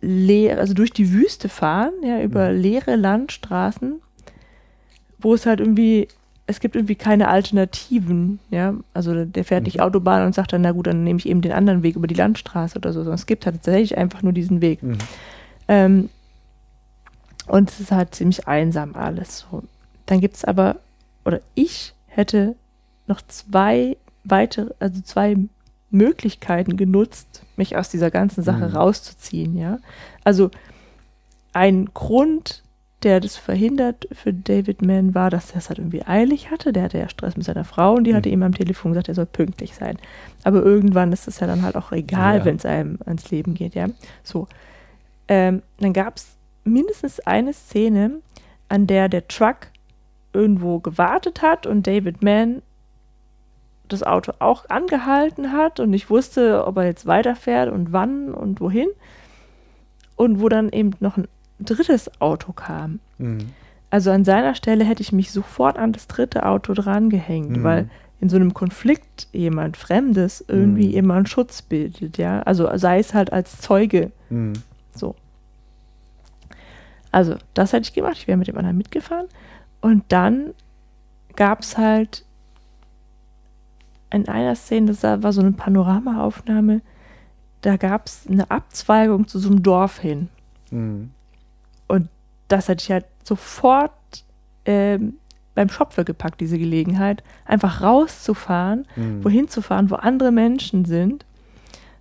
leere, 0.00 0.60
also 0.60 0.74
durch 0.74 0.90
die 0.90 1.12
Wüste 1.12 1.48
fahren, 1.48 1.92
ja, 2.02 2.20
über 2.20 2.52
leere 2.52 2.96
Landstraßen, 2.96 4.00
wo 5.18 5.34
es 5.34 5.46
halt 5.46 5.60
irgendwie, 5.60 6.08
es 6.46 6.60
gibt 6.60 6.76
irgendwie 6.76 6.94
keine 6.94 7.28
Alternativen, 7.28 8.38
ja. 8.50 8.74
Also 8.94 9.24
der 9.24 9.44
fährt 9.44 9.64
nicht 9.64 9.78
Mhm. 9.78 9.82
Autobahn 9.82 10.26
und 10.26 10.34
sagt 10.34 10.52
dann, 10.52 10.62
na 10.62 10.72
gut, 10.72 10.86
dann 10.86 11.02
nehme 11.02 11.18
ich 11.18 11.28
eben 11.28 11.40
den 11.40 11.52
anderen 11.52 11.82
Weg 11.82 11.96
über 11.96 12.06
die 12.06 12.14
Landstraße 12.14 12.76
oder 12.76 12.92
so, 12.92 13.00
sondern 13.00 13.14
es 13.14 13.26
gibt 13.26 13.46
halt 13.46 13.56
tatsächlich 13.56 13.96
einfach 13.96 14.22
nur 14.22 14.32
diesen 14.32 14.60
Weg. 14.60 14.82
Mhm. 14.82 14.98
Ähm, 15.68 16.08
und 17.46 17.70
es 17.70 17.80
ist 17.80 17.92
halt 17.92 18.14
ziemlich 18.14 18.46
einsam 18.48 18.94
alles. 18.94 19.46
So. 19.50 19.62
Dann 20.06 20.20
gibt 20.20 20.36
es 20.36 20.44
aber, 20.44 20.76
oder 21.24 21.40
ich 21.54 21.94
hätte 22.08 22.54
noch 23.06 23.20
zwei 23.26 23.96
weitere, 24.24 24.72
also 24.80 25.00
zwei 25.02 25.36
Möglichkeiten 25.90 26.76
genutzt, 26.76 27.42
mich 27.56 27.76
aus 27.76 27.88
dieser 27.88 28.10
ganzen 28.10 28.42
Sache 28.42 28.68
Mhm. 28.68 28.76
rauszuziehen, 28.76 29.56
ja. 29.56 29.78
Also 30.24 30.50
ein 31.52 31.86
Grund, 31.94 32.62
der 33.02 33.20
das 33.20 33.36
verhindert 33.36 34.08
für 34.12 34.32
David 34.32 34.82
Mann 34.82 35.14
war, 35.14 35.30
dass 35.30 35.52
er 35.52 35.58
es 35.58 35.68
halt 35.68 35.78
irgendwie 35.78 36.04
eilig 36.04 36.50
hatte. 36.50 36.72
Der 36.72 36.84
hatte 36.84 36.98
ja 36.98 37.08
Stress 37.08 37.36
mit 37.36 37.46
seiner 37.46 37.64
Frau 37.64 37.94
und 37.94 38.04
die 38.04 38.14
hatte 38.14 38.28
ihm 38.28 38.42
am 38.42 38.54
Telefon 38.54 38.92
gesagt, 38.92 39.08
er 39.08 39.14
soll 39.14 39.26
pünktlich 39.26 39.74
sein. 39.74 39.96
Aber 40.42 40.62
irgendwann 40.62 41.12
ist 41.12 41.28
es 41.28 41.38
ja 41.40 41.46
dann 41.46 41.62
halt 41.62 41.76
auch 41.76 41.92
egal, 41.92 42.38
Ja. 42.38 42.44
wenn 42.44 42.56
es 42.56 42.66
einem 42.66 42.98
ans 43.06 43.30
Leben 43.30 43.54
geht, 43.54 43.74
ja. 43.74 43.86
So. 44.24 44.48
Ähm, 45.28 45.62
dann 45.78 45.92
gab 45.92 46.16
es 46.16 46.26
mindestens 46.66 47.20
eine 47.20 47.52
Szene, 47.52 48.20
an 48.68 48.86
der 48.86 49.08
der 49.08 49.26
Truck 49.28 49.68
irgendwo 50.32 50.80
gewartet 50.80 51.40
hat 51.42 51.66
und 51.66 51.86
David 51.86 52.22
Mann 52.22 52.62
das 53.88 54.02
Auto 54.02 54.32
auch 54.40 54.68
angehalten 54.68 55.52
hat 55.52 55.78
und 55.80 55.92
ich 55.92 56.10
wusste, 56.10 56.66
ob 56.66 56.76
er 56.78 56.84
jetzt 56.86 57.06
weiterfährt 57.06 57.70
und 57.70 57.92
wann 57.92 58.34
und 58.34 58.60
wohin. 58.60 58.88
Und 60.16 60.40
wo 60.40 60.48
dann 60.48 60.70
eben 60.70 60.92
noch 61.00 61.16
ein 61.18 61.28
drittes 61.60 62.10
Auto 62.20 62.52
kam. 62.52 63.00
Mhm. 63.18 63.50
Also 63.90 64.10
an 64.10 64.24
seiner 64.24 64.54
Stelle 64.54 64.82
hätte 64.84 65.02
ich 65.02 65.12
mich 65.12 65.30
sofort 65.30 65.78
an 65.78 65.92
das 65.92 66.06
dritte 66.08 66.46
Auto 66.46 66.72
drangehängt, 66.74 67.50
Mhm. 67.58 67.62
weil 67.62 67.90
in 68.20 68.28
so 68.30 68.36
einem 68.36 68.54
Konflikt 68.54 69.28
jemand 69.32 69.76
Fremdes 69.76 70.42
irgendwie 70.48 70.88
Mhm. 70.88 70.94
immer 70.94 71.14
einen 71.14 71.26
Schutz 71.26 71.60
bildet, 71.62 72.16
ja. 72.18 72.40
Also 72.42 72.68
sei 72.76 72.98
es 72.98 73.12
halt 73.14 73.32
als 73.32 73.60
Zeuge 73.60 74.10
Mhm. 74.30 74.54
so. 74.94 75.14
Also, 77.16 77.36
das 77.54 77.72
hätte 77.72 77.88
ich 77.88 77.94
gemacht. 77.94 78.18
Ich 78.18 78.28
wäre 78.28 78.36
mit 78.36 78.46
dem 78.46 78.58
anderen 78.58 78.76
mitgefahren. 78.76 79.26
Und 79.80 80.04
dann 80.08 80.52
gab 81.34 81.60
es 81.62 81.78
halt 81.78 82.26
in 84.10 84.28
einer 84.28 84.54
Szene, 84.54 84.92
das 84.92 85.02
war 85.02 85.32
so 85.32 85.40
eine 85.40 85.52
Panoramaaufnahme, 85.52 86.82
da 87.62 87.78
gab 87.78 88.04
es 88.06 88.26
eine 88.30 88.50
Abzweigung 88.50 89.26
zu 89.28 89.38
so 89.38 89.48
einem 89.48 89.62
Dorf 89.62 89.98
hin. 89.98 90.28
Mhm. 90.70 91.10
Das 92.48 92.68
hätte 92.68 92.82
ich 92.84 92.90
halt 92.92 93.06
sofort 93.24 93.92
ähm, 94.66 95.14
beim 95.54 95.68
Schopfe 95.70 96.04
gepackt, 96.04 96.40
diese 96.40 96.58
Gelegenheit, 96.58 97.24
einfach 97.46 97.80
rauszufahren, 97.82 98.86
Mhm. 98.94 99.24
wohin 99.24 99.48
zu 99.48 99.62
fahren, 99.62 99.90
wo 99.90 99.94
andere 99.96 100.30
Menschen 100.32 100.84
sind, 100.84 101.24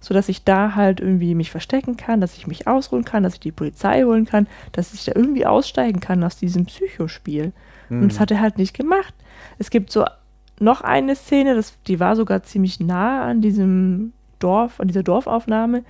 sodass 0.06 0.30
ich 0.30 0.44
da 0.44 0.76
halt 0.76 1.00
irgendwie 1.00 1.34
mich 1.34 1.50
verstecken 1.50 1.98
kann, 1.98 2.22
dass 2.22 2.38
ich 2.38 2.46
mich 2.46 2.68
ausruhen 2.68 3.04
kann, 3.06 3.24
dass 3.24 3.34
ich 3.34 3.40
die 3.40 3.52
Polizei 3.52 4.04
holen 4.04 4.26
kann, 4.26 4.46
dass 4.72 4.94
ich 4.94 5.04
da 5.04 5.14
irgendwie 5.16 5.48
aussteigen 5.48 6.00
kann 6.00 6.24
aus 6.24 6.38
diesem 6.38 6.66
Psychospiel. 6.66 7.54
Mhm. 7.90 8.04
Und 8.04 8.12
das 8.12 8.20
hat 8.20 8.30
er 8.30 8.40
halt 8.40 8.60
nicht 8.60 8.78
gemacht. 8.78 9.16
Es 9.58 9.72
gibt 9.72 9.92
so 9.92 10.06
noch 10.60 10.82
eine 10.82 11.16
Szene, 11.16 11.56
das, 11.56 11.74
die 11.88 12.00
war 12.00 12.16
sogar 12.16 12.44
ziemlich 12.44 12.80
nah 12.80 13.24
an 13.24 13.42
diesem 13.42 14.14
Dorf, 14.38 14.80
an 14.80 14.90
dieser 14.90 15.02
Dorfaufnahme. 15.02 15.84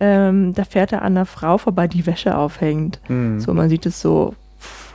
Ähm, 0.00 0.54
da 0.54 0.64
fährt 0.64 0.92
er 0.92 1.02
an 1.02 1.18
einer 1.18 1.26
Frau 1.26 1.58
vorbei, 1.58 1.88
die 1.88 2.06
Wäsche 2.06 2.38
aufhängt. 2.38 3.00
Mhm. 3.08 3.38
So, 3.38 3.52
man 3.52 3.68
sieht 3.68 3.84
es 3.84 4.00
so, 4.00 4.34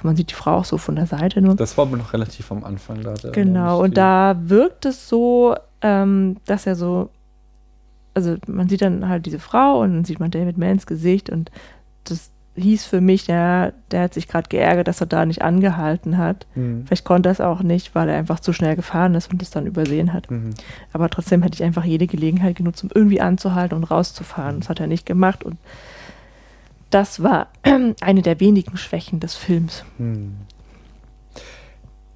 man 0.02 0.16
sieht 0.16 0.32
die 0.32 0.36
Frau 0.36 0.58
auch 0.58 0.66
so 0.66 0.80
von 0.80 0.96
der 0.96 1.06
Seite 1.06 1.44
nur. 1.44 1.56
Das 1.56 1.78
war 1.78 1.86
aber 1.86 1.98
noch 1.98 2.14
relativ 2.14 2.52
am 2.52 2.64
Anfang. 2.64 3.04
Da 3.04 3.14
Genau, 3.30 3.84
und 3.84 3.98
da 3.98 4.36
wirkt 4.40 4.88
es 4.88 5.08
so, 5.08 5.56
ähm, 5.84 6.38
dass 6.48 6.66
er 6.66 6.76
so, 6.76 7.10
also 8.14 8.38
man 8.48 8.70
sieht 8.70 8.82
dann 8.82 9.08
halt 9.10 9.26
diese 9.26 9.40
Frau 9.40 9.82
und 9.82 9.94
dann 9.94 10.06
sieht 10.06 10.20
man 10.20 10.32
David 10.32 10.58
Manns 10.58 10.86
Gesicht 10.86 11.30
und 11.30 11.52
das 12.04 12.32
hieß 12.56 12.86
für 12.86 13.02
mich, 13.02 13.26
der, 13.26 13.74
der 13.90 14.04
hat 14.04 14.14
sich 14.14 14.28
gerade 14.28 14.48
geärgert, 14.48 14.88
dass 14.88 15.02
er 15.02 15.08
da 15.08 15.26
nicht 15.26 15.42
angehalten 15.42 16.18
hat. 16.18 16.46
Mhm. 16.54 16.86
Vielleicht 16.86 17.06
konnte 17.06 17.30
er 17.30 17.32
es 17.32 17.42
auch 17.42 17.64
nicht, 17.64 17.96
weil 17.96 18.10
er 18.10 18.18
einfach 18.18 18.40
zu 18.40 18.54
schnell 18.54 18.76
gefahren 18.76 19.16
ist 19.16 19.32
und 19.32 19.42
es 19.42 19.50
dann 19.50 19.66
übersehen 19.66 20.14
hat. 20.14 20.30
Mhm. 20.30 20.52
Aber 20.92 21.10
trotzdem 21.10 21.42
hätte 21.42 21.56
ich 21.56 21.64
einfach 21.64 21.84
jede 21.84 22.06
Gelegenheit 22.06 22.56
genutzt, 22.56 22.84
um 22.84 22.92
irgendwie 22.94 23.22
anzuhalten 23.22 23.76
und 23.76 23.86
rauszufahren. 23.86 24.60
Das 24.60 24.70
hat 24.70 24.80
er 24.80 24.88
nicht 24.88 25.06
gemacht 25.06 25.44
und 25.44 25.58
das 26.92 27.24
war 27.24 27.48
eine 28.02 28.22
der 28.22 28.40
wenigen 28.40 28.78
Schwächen 28.78 29.20
des 29.20 29.36
Films. 29.36 29.84
Mhm. 29.98 30.36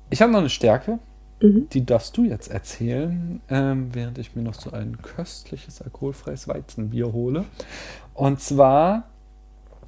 Ich 0.10 0.22
habe 0.22 0.32
noch 0.32 0.40
eine 0.40 0.49
Stärke, 0.49 0.99
Mhm. 1.39 1.68
die 1.72 1.85
darfst 1.85 2.18
du 2.18 2.23
jetzt 2.23 2.49
erzählen, 2.49 3.41
ähm, 3.49 3.89
während 3.93 4.18
ich 4.18 4.35
mir 4.35 4.41
noch 4.41 4.55
so 4.55 4.72
ein 4.72 4.97
köstliches 5.01 5.81
alkoholfreies 5.81 6.47
Weizenbier 6.47 7.14
hole. 7.14 7.45
Und 8.14 8.41
zwar 8.41 9.03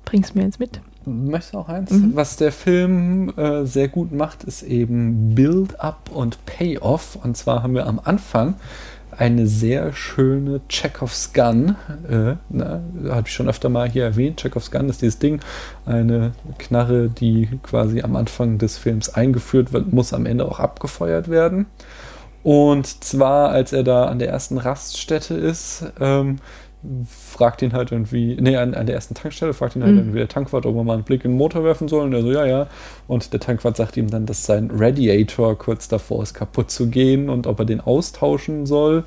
Bring's 0.06 0.34
mir 0.34 0.44
jetzt 0.44 0.60
mit. 0.60 0.82
Möchtest 1.06 1.54
du 1.54 1.60
auch 1.60 1.70
eins? 1.70 1.92
Mhm. 1.92 2.16
Was 2.16 2.36
der 2.36 2.52
Film 2.52 3.32
äh, 3.38 3.66
sehr 3.66 3.88
gut 3.88 4.12
macht, 4.12 4.44
ist 4.44 4.64
eben 4.64 5.36
Build-up 5.36 6.10
und 6.12 6.44
Payoff. 6.48 7.16
Und 7.16 7.38
zwar 7.38 7.62
haben 7.62 7.76
wir 7.76 7.86
am 7.86 8.00
Anfang 8.04 8.56
eine 9.20 9.48
sehr 9.48 9.92
schöne 9.92 10.62
Chekhovs 10.70 11.34
Gun. 11.34 11.76
Äh, 12.10 12.36
na, 12.48 12.82
habe 13.10 13.28
ich 13.28 13.34
schon 13.34 13.50
öfter 13.50 13.68
mal 13.68 13.90
hier 13.90 14.06
erwähnt. 14.06 14.40
Chekhovs 14.40 14.72
Gun 14.72 14.88
ist 14.88 15.02
dieses 15.02 15.20
Ding, 15.20 15.42
eine 15.86 16.32
Knarre, 16.58 17.10
die 17.10 17.50
quasi 17.62 18.02
am 18.02 18.16
Anfang 18.16 18.58
des 18.60 18.78
Films 18.78 19.10
eingeführt 19.10 19.74
wird, 19.74 19.92
muss 19.92 20.14
am 20.14 20.26
Ende 20.26 20.46
auch 20.46 20.62
abgefeuert 20.62 21.30
werden. 21.30 21.66
Und 22.44 23.04
zwar, 23.04 23.50
als 23.50 23.74
er 23.74 23.84
da 23.84 24.06
an 24.06 24.20
der 24.20 24.30
ersten 24.30 24.58
Raststätte 24.58 25.34
ist, 25.34 25.84
ähm, 26.00 26.38
fragt 27.06 27.62
ihn 27.62 27.74
halt 27.74 27.92
irgendwie, 27.92 28.38
nee, 28.40 28.56
an, 28.56 28.74
an 28.74 28.86
der 28.86 28.96
ersten 28.96 29.14
Tankstelle 29.14 29.54
fragt 29.54 29.76
ihn 29.76 29.84
halt 29.84 29.92
Mhm. 29.94 29.98
irgendwie 30.00 30.20
der 30.20 30.28
Tankwart, 30.30 30.66
ob 30.66 30.76
er 30.78 30.84
mal 30.84 30.94
einen 30.94 31.04
Blick 31.04 31.26
in 31.26 31.32
den 31.32 31.38
Motor 31.38 31.64
werfen 31.64 31.88
soll. 31.88 32.04
Und 32.06 32.14
er 32.14 32.22
so, 32.22 32.32
ja, 32.32 32.46
ja. 32.46 32.68
Und 33.08 33.34
der 33.34 33.40
Tankwart 33.40 33.76
sagt 33.76 33.98
ihm 33.98 34.10
dann, 34.10 34.26
dass 34.26 34.46
sein 34.46 34.72
Radiator 34.74 35.58
kurz 35.58 35.88
davor 35.90 36.24
ist, 36.24 36.34
kaputt 36.34 36.72
zu 36.72 36.88
gehen 36.88 37.30
und 37.30 37.48
ob 37.48 37.60
er 37.60 37.66
den 37.66 37.82
austauschen 37.82 38.66
soll. 38.66 39.04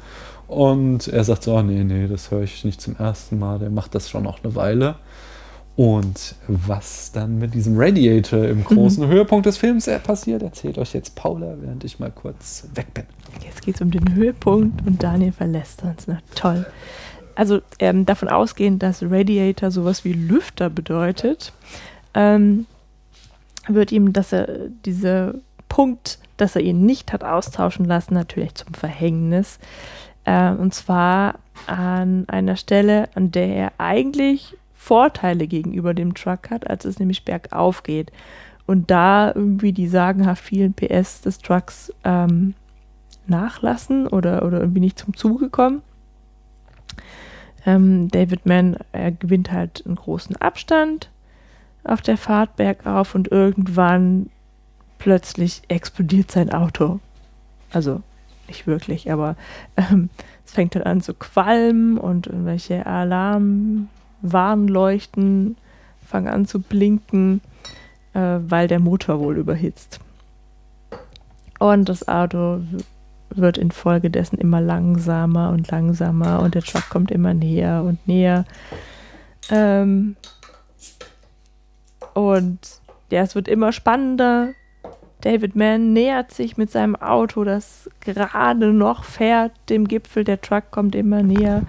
Und 0.48 1.08
er 1.08 1.24
sagt 1.24 1.44
so, 1.44 1.56
ah, 1.56 1.62
nee, 1.62 1.82
nee, 1.82 2.08
das 2.08 2.30
höre 2.30 2.42
ich 2.42 2.62
nicht 2.64 2.80
zum 2.80 2.96
ersten 2.96 3.38
Mal. 3.38 3.58
Der 3.58 3.70
macht 3.70 3.94
das 3.94 4.10
schon 4.10 4.26
auch 4.26 4.40
eine 4.44 4.54
Weile. 4.54 4.96
Und 5.74 6.34
was 6.48 7.12
dann 7.12 7.38
mit 7.38 7.54
diesem 7.54 7.78
Radiator 7.78 8.44
im 8.44 8.62
großen 8.62 9.06
Höhepunkt 9.06 9.46
des 9.46 9.56
Films 9.56 9.88
äh, 9.88 9.98
passiert, 9.98 10.42
erzählt 10.42 10.76
euch 10.76 10.92
jetzt 10.92 11.14
Paula, 11.14 11.54
während 11.62 11.82
ich 11.84 11.98
mal 11.98 12.10
kurz 12.10 12.68
weg 12.74 12.92
bin. 12.92 13.04
Jetzt 13.42 13.62
geht 13.62 13.76
es 13.76 13.80
um 13.80 13.90
den 13.90 14.14
Höhepunkt 14.14 14.86
und 14.86 15.02
Daniel 15.02 15.32
verlässt 15.32 15.82
uns. 15.82 16.06
Na 16.06 16.18
toll. 16.34 16.66
Also 17.34 17.60
ähm, 17.78 18.06
davon 18.06 18.28
ausgehend, 18.28 18.82
dass 18.82 19.02
Radiator 19.02 19.70
sowas 19.70 20.04
wie 20.04 20.12
Lüfter 20.12 20.70
bedeutet, 20.70 21.52
ähm, 22.14 22.66
wird 23.68 23.92
ihm, 23.92 24.12
dass 24.12 24.32
er 24.32 24.68
dieser 24.84 25.34
Punkt, 25.68 26.18
dass 26.36 26.56
er 26.56 26.62
ihn 26.62 26.84
nicht 26.84 27.12
hat 27.12 27.24
austauschen 27.24 27.84
lassen, 27.84 28.14
natürlich 28.14 28.54
zum 28.54 28.74
Verhängnis. 28.74 29.58
Ähm, 30.24 30.58
und 30.58 30.74
zwar 30.74 31.36
an 31.66 32.28
einer 32.28 32.56
Stelle, 32.56 33.08
an 33.14 33.30
der 33.30 33.48
er 33.48 33.72
eigentlich 33.78 34.56
Vorteile 34.74 35.46
gegenüber 35.46 35.94
dem 35.94 36.14
Truck 36.14 36.50
hat, 36.50 36.68
als 36.68 36.84
es 36.84 36.98
nämlich 36.98 37.24
bergauf 37.24 37.82
geht. 37.82 38.10
Und 38.66 38.90
da 38.90 39.32
irgendwie 39.34 39.72
die 39.72 39.88
sagenhaft 39.88 40.42
vielen 40.42 40.74
PS 40.74 41.20
des 41.20 41.38
Trucks 41.38 41.92
ähm, 42.04 42.54
nachlassen 43.26 44.06
oder, 44.06 44.44
oder 44.44 44.60
irgendwie 44.60 44.80
nicht 44.80 44.98
zum 44.98 45.16
Zuge 45.16 45.50
kommen. 45.50 45.82
Ähm, 47.64 48.08
David 48.08 48.46
Mann, 48.46 48.76
er 48.92 49.12
gewinnt 49.12 49.52
halt 49.52 49.84
einen 49.86 49.96
großen 49.96 50.36
Abstand 50.36 51.10
auf 51.84 52.00
der 52.02 52.16
Fahrt 52.16 52.56
bergauf 52.56 53.14
und 53.14 53.30
irgendwann 53.30 54.30
plötzlich 54.98 55.62
explodiert 55.68 56.30
sein 56.30 56.52
Auto. 56.52 57.00
Also 57.72 58.02
nicht 58.48 58.66
wirklich, 58.66 59.10
aber 59.10 59.36
ähm, 59.76 60.10
es 60.44 60.52
fängt 60.52 60.74
dann 60.74 60.82
an 60.82 61.00
zu 61.00 61.14
qualmen 61.14 61.96
und 61.98 62.26
irgendwelche 62.26 62.84
Alarmwarnleuchten 62.86 65.56
fangen 66.06 66.28
an 66.28 66.46
zu 66.46 66.60
blinken, 66.60 67.40
äh, 68.12 68.38
weil 68.46 68.68
der 68.68 68.80
Motor 68.80 69.20
wohl 69.20 69.38
überhitzt. 69.38 70.00
Und 71.58 71.88
das 71.88 72.06
Auto 72.08 72.60
wird 73.36 73.58
infolgedessen 73.58 74.38
immer 74.38 74.60
langsamer 74.60 75.50
und 75.50 75.70
langsamer 75.70 76.40
und 76.40 76.54
der 76.54 76.62
Truck 76.62 76.88
kommt 76.90 77.10
immer 77.10 77.34
näher 77.34 77.82
und 77.84 78.06
näher. 78.06 78.44
Ähm, 79.50 80.16
und 82.14 82.58
ja, 83.10 83.22
es 83.22 83.34
wird 83.34 83.48
immer 83.48 83.72
spannender. 83.72 84.50
David 85.20 85.54
Mann 85.54 85.92
nähert 85.92 86.32
sich 86.32 86.56
mit 86.56 86.70
seinem 86.70 86.96
Auto, 86.96 87.44
das 87.44 87.88
gerade 88.00 88.72
noch 88.72 89.04
fährt, 89.04 89.52
dem 89.68 89.86
Gipfel. 89.86 90.24
Der 90.24 90.40
Truck 90.40 90.70
kommt 90.70 90.94
immer 90.94 91.22
näher 91.22 91.62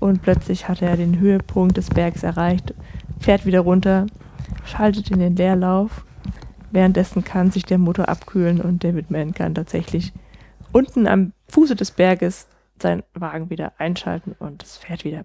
und 0.00 0.22
plötzlich 0.22 0.68
hat 0.68 0.82
er 0.82 0.96
den 0.96 1.20
Höhepunkt 1.20 1.76
des 1.76 1.90
Bergs 1.90 2.22
erreicht, 2.22 2.74
fährt 3.20 3.46
wieder 3.46 3.60
runter, 3.60 4.06
schaltet 4.64 5.10
in 5.10 5.20
den 5.20 5.36
Leerlauf. 5.36 6.04
Währenddessen 6.70 7.24
kann 7.24 7.50
sich 7.50 7.64
der 7.64 7.78
Motor 7.78 8.08
abkühlen 8.08 8.60
und 8.60 8.84
David 8.84 9.10
Mann 9.10 9.32
kann 9.32 9.54
tatsächlich 9.54 10.12
unten 10.72 11.06
am 11.06 11.32
Fuße 11.48 11.76
des 11.76 11.90
Berges 11.90 12.46
seinen 12.80 13.02
Wagen 13.14 13.50
wieder 13.50 13.72
einschalten 13.78 14.34
und 14.38 14.62
es 14.62 14.76
fährt 14.76 15.04
wieder. 15.04 15.24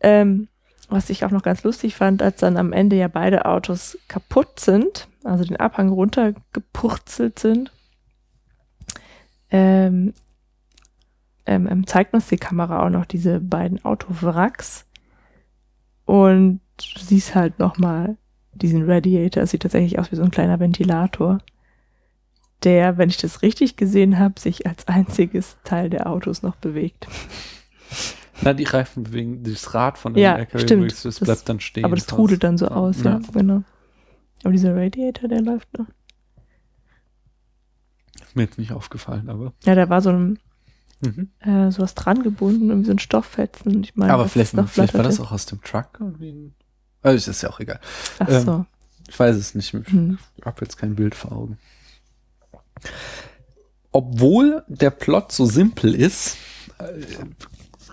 Ähm, 0.00 0.48
was 0.88 1.10
ich 1.10 1.24
auch 1.24 1.30
noch 1.30 1.42
ganz 1.42 1.62
lustig 1.62 1.94
fand, 1.94 2.22
als 2.22 2.40
dann 2.40 2.56
am 2.56 2.72
Ende 2.72 2.96
ja 2.96 3.08
beide 3.08 3.46
Autos 3.46 3.98
kaputt 4.08 4.60
sind, 4.60 5.08
also 5.24 5.44
den 5.44 5.56
Abhang 5.56 5.88
runtergepurzelt 5.88 7.38
sind, 7.38 7.72
ähm, 9.50 10.12
ähm, 11.46 11.68
ähm, 11.68 11.86
zeigt 11.86 12.14
uns 12.14 12.28
die 12.28 12.36
Kamera 12.36 12.84
auch 12.84 12.90
noch 12.90 13.06
diese 13.06 13.40
beiden 13.40 13.84
Autowracks 13.84 14.86
und 16.04 16.60
siehst 16.98 17.34
halt 17.34 17.58
nochmal 17.58 18.16
diesen 18.52 18.88
Radiator. 18.88 19.42
Es 19.42 19.50
sieht 19.50 19.62
tatsächlich 19.62 19.98
aus 19.98 20.10
wie 20.10 20.16
so 20.16 20.22
ein 20.22 20.30
kleiner 20.30 20.60
Ventilator, 20.60 21.38
der, 22.64 22.98
wenn 22.98 23.08
ich 23.10 23.16
das 23.18 23.42
richtig 23.42 23.76
gesehen 23.76 24.18
habe, 24.18 24.40
sich 24.40 24.66
als 24.66 24.88
einziges 24.88 25.56
Teil 25.64 25.90
der 25.90 26.08
Autos 26.08 26.42
noch 26.42 26.56
bewegt. 26.56 27.06
Na, 28.42 28.52
die 28.52 28.64
Reifen 28.64 29.04
bewegen, 29.04 29.42
das 29.44 29.74
Rad 29.74 29.96
von 29.98 30.14
dem 30.14 30.22
Ja, 30.22 30.36
LKW, 30.36 30.62
stimmt. 30.62 30.90
das, 30.92 31.02
das 31.02 31.20
bleibt 31.20 31.48
dann 31.48 31.60
stehen. 31.60 31.84
Aber 31.84 31.94
das 31.96 32.04
fast. 32.04 32.16
trudelt 32.16 32.42
dann 32.44 32.58
so 32.58 32.66
aus, 32.68 33.02
ja, 33.02 33.12
Ja. 33.18 33.20
genau. 33.32 33.62
Aber 34.42 34.52
dieser 34.52 34.74
Radiator, 34.76 35.28
der 35.28 35.40
läuft 35.40 35.68
noch. 35.78 35.86
Ist 38.22 38.36
mir 38.36 38.42
jetzt 38.42 38.58
nicht 38.58 38.72
aufgefallen, 38.72 39.28
aber. 39.28 39.52
Ja, 39.64 39.74
da 39.74 39.88
war 39.88 40.00
so 40.00 40.10
ein 40.10 40.38
Mhm. 41.00 41.28
äh, 41.40 41.70
sowas 41.70 41.94
dran 41.94 42.22
gebunden, 42.22 42.68
irgendwie 42.70 42.86
so 42.86 42.92
ein 42.92 42.98
Stofffetzen. 42.98 43.82
Ich 43.84 43.94
meine, 43.94 44.12
aber 44.12 44.26
vielleicht, 44.26 44.54
noch 44.54 44.68
vielleicht 44.68 44.94
war 44.94 45.02
das 45.02 45.20
auch 45.20 45.32
aus 45.32 45.44
dem 45.46 45.60
Truck 45.62 46.00
Also, 47.02 47.16
es 47.16 47.28
ist 47.28 47.42
ja 47.42 47.50
auch 47.50 47.60
egal. 47.60 47.78
Ach 48.18 48.28
ähm, 48.28 48.44
so. 48.44 48.66
Ich 49.08 49.18
weiß 49.18 49.36
es 49.36 49.54
nicht. 49.54 49.74
Ich 49.74 49.92
Hm. 49.92 50.18
habe 50.44 50.62
jetzt 50.62 50.78
kein 50.78 50.94
Bild 50.94 51.14
vor 51.14 51.32
Augen. 51.32 51.58
Obwohl 53.92 54.64
der 54.66 54.90
Plot 54.90 55.30
so 55.32 55.46
simpel 55.46 55.94
ist, 55.94 56.36
äh, 56.78 56.84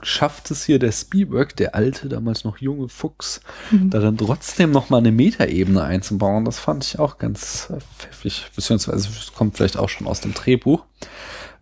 schafft 0.04 0.50
es 0.50 0.66
hier 0.66 0.80
der 0.80 0.92
Spielberg, 0.92 1.56
der 1.58 1.76
alte, 1.76 2.10
damals 2.10 2.44
noch 2.44 2.58
junge 2.58 2.90
Fuchs, 2.90 3.42
Mhm. 3.70 3.92
da 3.92 4.00
dann 4.00 4.18
trotzdem 4.18 4.72
noch 4.72 4.90
mal 4.90 4.98
eine 4.98 5.12
Metaebene 5.12 5.84
einzubauen. 5.84 6.44
Das 6.46 6.58
fand 6.58 6.84
ich 6.84 6.98
auch 6.98 7.20
ganz 7.20 7.70
äh, 7.70 7.78
pfiffig, 8.00 8.48
beziehungsweise 8.56 9.10
es 9.10 9.34
kommt 9.34 9.58
vielleicht 9.58 9.78
auch 9.78 9.90
schon 9.90 10.08
aus 10.08 10.22
dem 10.22 10.34
Drehbuch. 10.34 10.86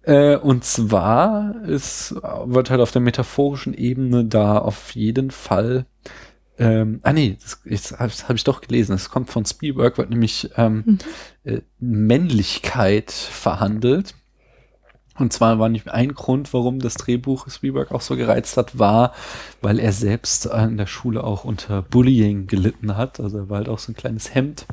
Äh, 0.03 0.37
und 0.37 0.63
zwar 0.63 1.55
ist, 1.65 2.15
wird 2.45 2.69
halt 2.69 2.79
auf 2.79 2.91
der 2.91 3.01
metaphorischen 3.01 3.73
Ebene 3.73 4.23
da 4.23 4.57
auf 4.57 4.91
jeden 4.95 5.31
Fall 5.31 5.85
ähm, 6.59 6.99
ah 7.03 7.13
nee, 7.13 7.37
das, 7.41 7.61
das 7.65 7.99
habe 7.99 8.11
hab 8.11 8.35
ich 8.35 8.43
doch 8.43 8.61
gelesen. 8.61 8.93
Es 8.93 9.09
kommt 9.09 9.29
von 9.29 9.45
Spielberg, 9.45 9.97
wird 9.97 10.09
nämlich 10.09 10.49
ähm, 10.57 10.83
Mhm. 10.85 10.97
äh, 11.45 11.61
Männlichkeit 11.79 13.11
verhandelt. 13.11 14.15
Und 15.19 15.33
zwar 15.33 15.59
war 15.59 15.69
nicht 15.69 15.89
ein 15.89 16.13
Grund, 16.13 16.53
warum 16.53 16.79
das 16.79 16.95
Drehbuch 16.95 17.49
Spielberg 17.49 17.91
auch 17.91 18.01
so 18.01 18.15
gereizt 18.15 18.57
hat, 18.57 18.79
war, 18.79 19.13
weil 19.61 19.79
er 19.79 19.91
selbst 19.91 20.49
an 20.49 20.77
der 20.77 20.85
Schule 20.87 21.23
auch 21.23 21.43
unter 21.43 21.81
Bullying 21.81 22.47
gelitten 22.47 22.95
hat. 22.95 23.19
Also 23.19 23.39
er 23.39 23.49
war 23.49 23.57
halt 23.57 23.69
auch 23.69 23.79
so 23.79 23.91
ein 23.91 23.95
kleines 23.95 24.33
Hemd. 24.33 24.65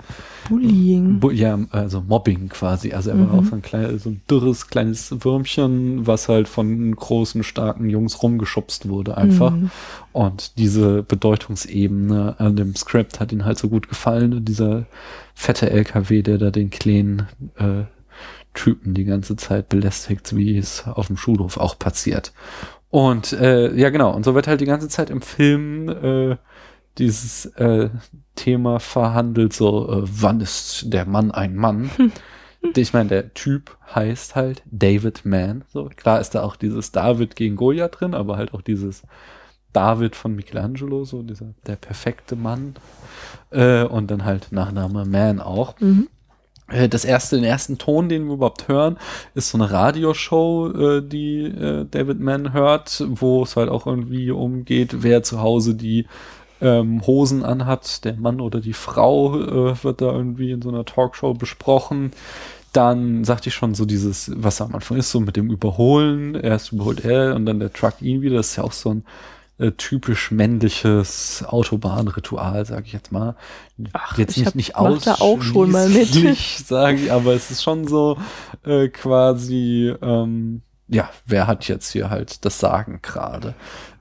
Bullying. 0.48 1.18
Bu 1.20 1.31
ja, 1.31 1.59
also 1.70 2.01
Mobbing 2.06 2.48
quasi. 2.48 2.93
Also 2.93 3.10
er 3.10 3.16
Mhm. 3.16 3.31
war 3.31 3.39
auch 3.40 3.44
so 3.44 3.56
ein 3.56 3.62
kleines, 3.62 4.05
so 4.05 4.10
ein 4.10 4.20
dürres 4.31 4.68
kleines 4.68 5.14
Würmchen, 5.24 6.06
was 6.06 6.28
halt 6.28 6.47
von 6.48 6.94
großen, 6.94 7.43
starken 7.43 7.90
Jungs 7.90 8.23
rumgeschubst 8.23 8.89
wurde 8.89 9.16
einfach. 9.16 9.51
Mhm. 9.51 9.70
Und 10.12 10.59
diese 10.59 11.02
Bedeutungsebene 11.02 12.36
an 12.39 12.56
dem 12.56 12.74
Skript 12.77 13.20
hat 13.20 13.32
ihn 13.32 13.44
halt 13.44 13.59
so 13.59 13.68
gut 13.68 13.89
gefallen. 13.89 14.32
Und 14.35 14.44
dieser 14.47 14.86
fette 15.35 15.70
LKW, 15.70 16.23
der 16.23 16.39
da 16.39 16.51
den 16.51 16.70
kleinen 16.70 17.27
äh, 17.56 17.85
Typen 18.56 18.94
die 18.94 19.04
ganze 19.04 19.36
Zeit 19.36 19.68
belästigt, 19.68 20.34
wie 20.34 20.58
es 20.58 20.84
auf 20.86 21.06
dem 21.06 21.16
Schulhof 21.16 21.58
auch 21.58 21.78
passiert. 21.78 22.32
Und 22.90 23.32
äh, 23.32 23.72
ja, 23.74 23.90
genau. 23.90 24.12
Und 24.12 24.24
so 24.24 24.34
wird 24.34 24.48
halt 24.48 24.60
die 24.60 24.66
ganze 24.66 24.88
Zeit 24.88 25.10
im 25.10 25.22
Film 25.22 25.88
äh, 25.88 26.36
dieses 26.98 27.46
äh, 27.56 27.90
Thema 28.34 28.80
verhandelt, 28.80 29.52
so 29.52 29.88
äh, 29.90 30.02
wann 30.04 30.40
ist 30.40 30.92
der 30.92 31.04
Mann 31.06 31.30
ein 31.30 31.54
Mann? 31.54 31.90
ich 32.76 32.92
meine, 32.92 33.08
der 33.08 33.34
Typ 33.34 33.76
heißt 33.94 34.34
halt 34.34 34.62
David 34.66 35.24
Mann. 35.24 35.64
So 35.68 35.90
klar 35.94 36.20
ist 36.20 36.30
da 36.30 36.42
auch 36.42 36.56
dieses 36.56 36.92
David 36.92 37.36
gegen 37.36 37.56
Goliath 37.56 38.00
drin, 38.00 38.14
aber 38.14 38.36
halt 38.36 38.54
auch 38.54 38.62
dieses 38.62 39.02
David 39.72 40.16
von 40.16 40.34
Michelangelo, 40.34 41.04
so 41.04 41.22
dieser 41.22 41.52
der 41.66 41.76
perfekte 41.76 42.34
Mann. 42.34 42.76
Äh, 43.50 43.84
und 43.84 44.10
dann 44.10 44.24
halt 44.24 44.52
Nachname 44.52 45.04
Man 45.04 45.40
auch. 45.40 45.78
Mhm. 45.80 46.08
Äh, 46.68 46.88
Das 46.88 47.05
erste, 47.05 47.36
den 47.36 47.44
ersten 47.44 47.78
Ton, 47.78 48.09
den 48.09 48.26
wir 48.26 48.34
überhaupt 48.34 48.68
hören, 48.68 48.98
ist 49.34 49.51
so 49.51 49.59
eine 49.59 49.70
Radioshow, 49.70 50.98
äh, 50.98 51.02
die 51.02 51.44
äh, 51.44 51.86
David 51.90 52.20
Mann 52.20 52.52
hört, 52.52 53.05
wo 53.09 53.43
es 53.43 53.56
halt 53.56 53.68
auch 53.68 53.86
irgendwie 53.86 54.30
umgeht, 54.30 55.02
wer 55.02 55.22
zu 55.22 55.40
Hause 55.40 55.74
die 55.74 56.06
ähm, 56.60 57.06
Hosen 57.06 57.44
anhat, 57.44 58.05
der 58.05 58.14
Mann 58.16 58.40
oder 58.40 58.60
die 58.60 58.72
Frau, 58.72 59.38
äh, 59.70 59.84
wird 59.84 60.01
da 60.01 60.12
irgendwie 60.12 60.52
in 60.52 60.62
so 60.62 60.70
einer 60.70 60.84
Talkshow 60.84 61.34
besprochen. 61.34 62.12
Dann 62.72 63.24
sagte 63.24 63.48
ich 63.48 63.55
schon 63.55 63.74
so 63.74 63.86
dieses, 63.86 64.30
was 64.36 64.60
am 64.60 64.74
Anfang 64.74 64.98
ist, 64.98 65.10
so 65.10 65.20
mit 65.20 65.36
dem 65.36 65.51
Überholen. 65.51 66.34
Erst 66.34 66.72
überholt 66.72 67.05
er 67.05 67.34
und 67.34 67.47
dann 67.47 67.60
der 67.60 67.72
Truck 67.72 68.02
ihn 68.02 68.20
wieder. 68.22 68.36
Das 68.36 68.51
ist 68.51 68.56
ja 68.56 68.64
auch 68.64 68.72
so 68.72 68.90
ein 68.90 69.05
äh, 69.58 69.72
typisch 69.72 70.30
männliches 70.30 71.44
Autobahnritual, 71.46 72.64
sage 72.66 72.86
ich 72.86 72.92
jetzt 72.92 73.12
mal. 73.12 73.36
Ach, 73.92 74.18
jetzt 74.18 74.32
ich 74.32 74.36
nicht, 74.38 74.46
hab- 74.46 74.54
nicht 74.54 74.72
mach 74.78 75.02
da 75.02 75.14
auch 75.24 75.42
schon 75.42 75.70
mal 75.70 75.88
mit. 75.88 76.08
sage 76.66 76.98
ich, 76.98 77.12
aber 77.12 77.34
es 77.34 77.50
ist 77.50 77.62
schon 77.62 77.86
so 77.86 78.18
äh, 78.64 78.88
quasi, 78.88 79.94
ähm, 80.02 80.62
ja, 80.88 81.08
wer 81.24 81.46
hat 81.46 81.66
jetzt 81.68 81.90
hier 81.90 82.10
halt 82.10 82.44
das 82.44 82.58
Sagen 82.58 83.00
gerade? 83.02 83.54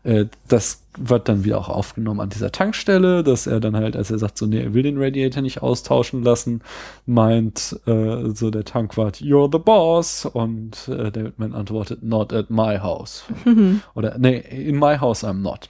Äh, 0.06 0.28
das 0.48 0.84
wird 0.98 1.28
dann 1.28 1.44
wieder 1.44 1.58
auch 1.58 1.68
aufgenommen 1.68 2.22
an 2.22 2.30
dieser 2.30 2.52
Tankstelle, 2.52 3.24
dass 3.24 3.48
er 3.48 3.60
dann 3.60 3.76
halt, 3.76 3.98
als 3.98 4.12
er 4.12 4.20
sagt, 4.20 4.38
so, 4.38 4.46
nee, 4.46 4.62
er 4.62 4.74
will 4.74 4.84
den 4.84 5.02
Radiator 5.02 5.42
nicht 5.42 5.62
austauschen 5.62 6.24
lassen, 6.24 6.62
meint 7.06 7.80
äh, 7.86 8.30
so 8.30 8.52
der 8.52 8.64
Tankwart, 8.64 9.18
you're 9.18 9.52
the 9.52 9.60
boss 9.60 10.26
und 10.26 10.88
äh, 10.88 11.12
David 11.12 11.40
Mann 11.40 11.54
antwortet, 11.54 12.04
not 12.04 12.32
at 12.32 12.50
my 12.50 12.78
house. 12.78 13.26
Mhm. 13.44 13.82
Oder, 13.96 14.18
nee, 14.18 14.38
in 14.38 14.78
my 14.78 14.98
house 14.98 15.24
I'm 15.24 15.42
not. 15.42 15.70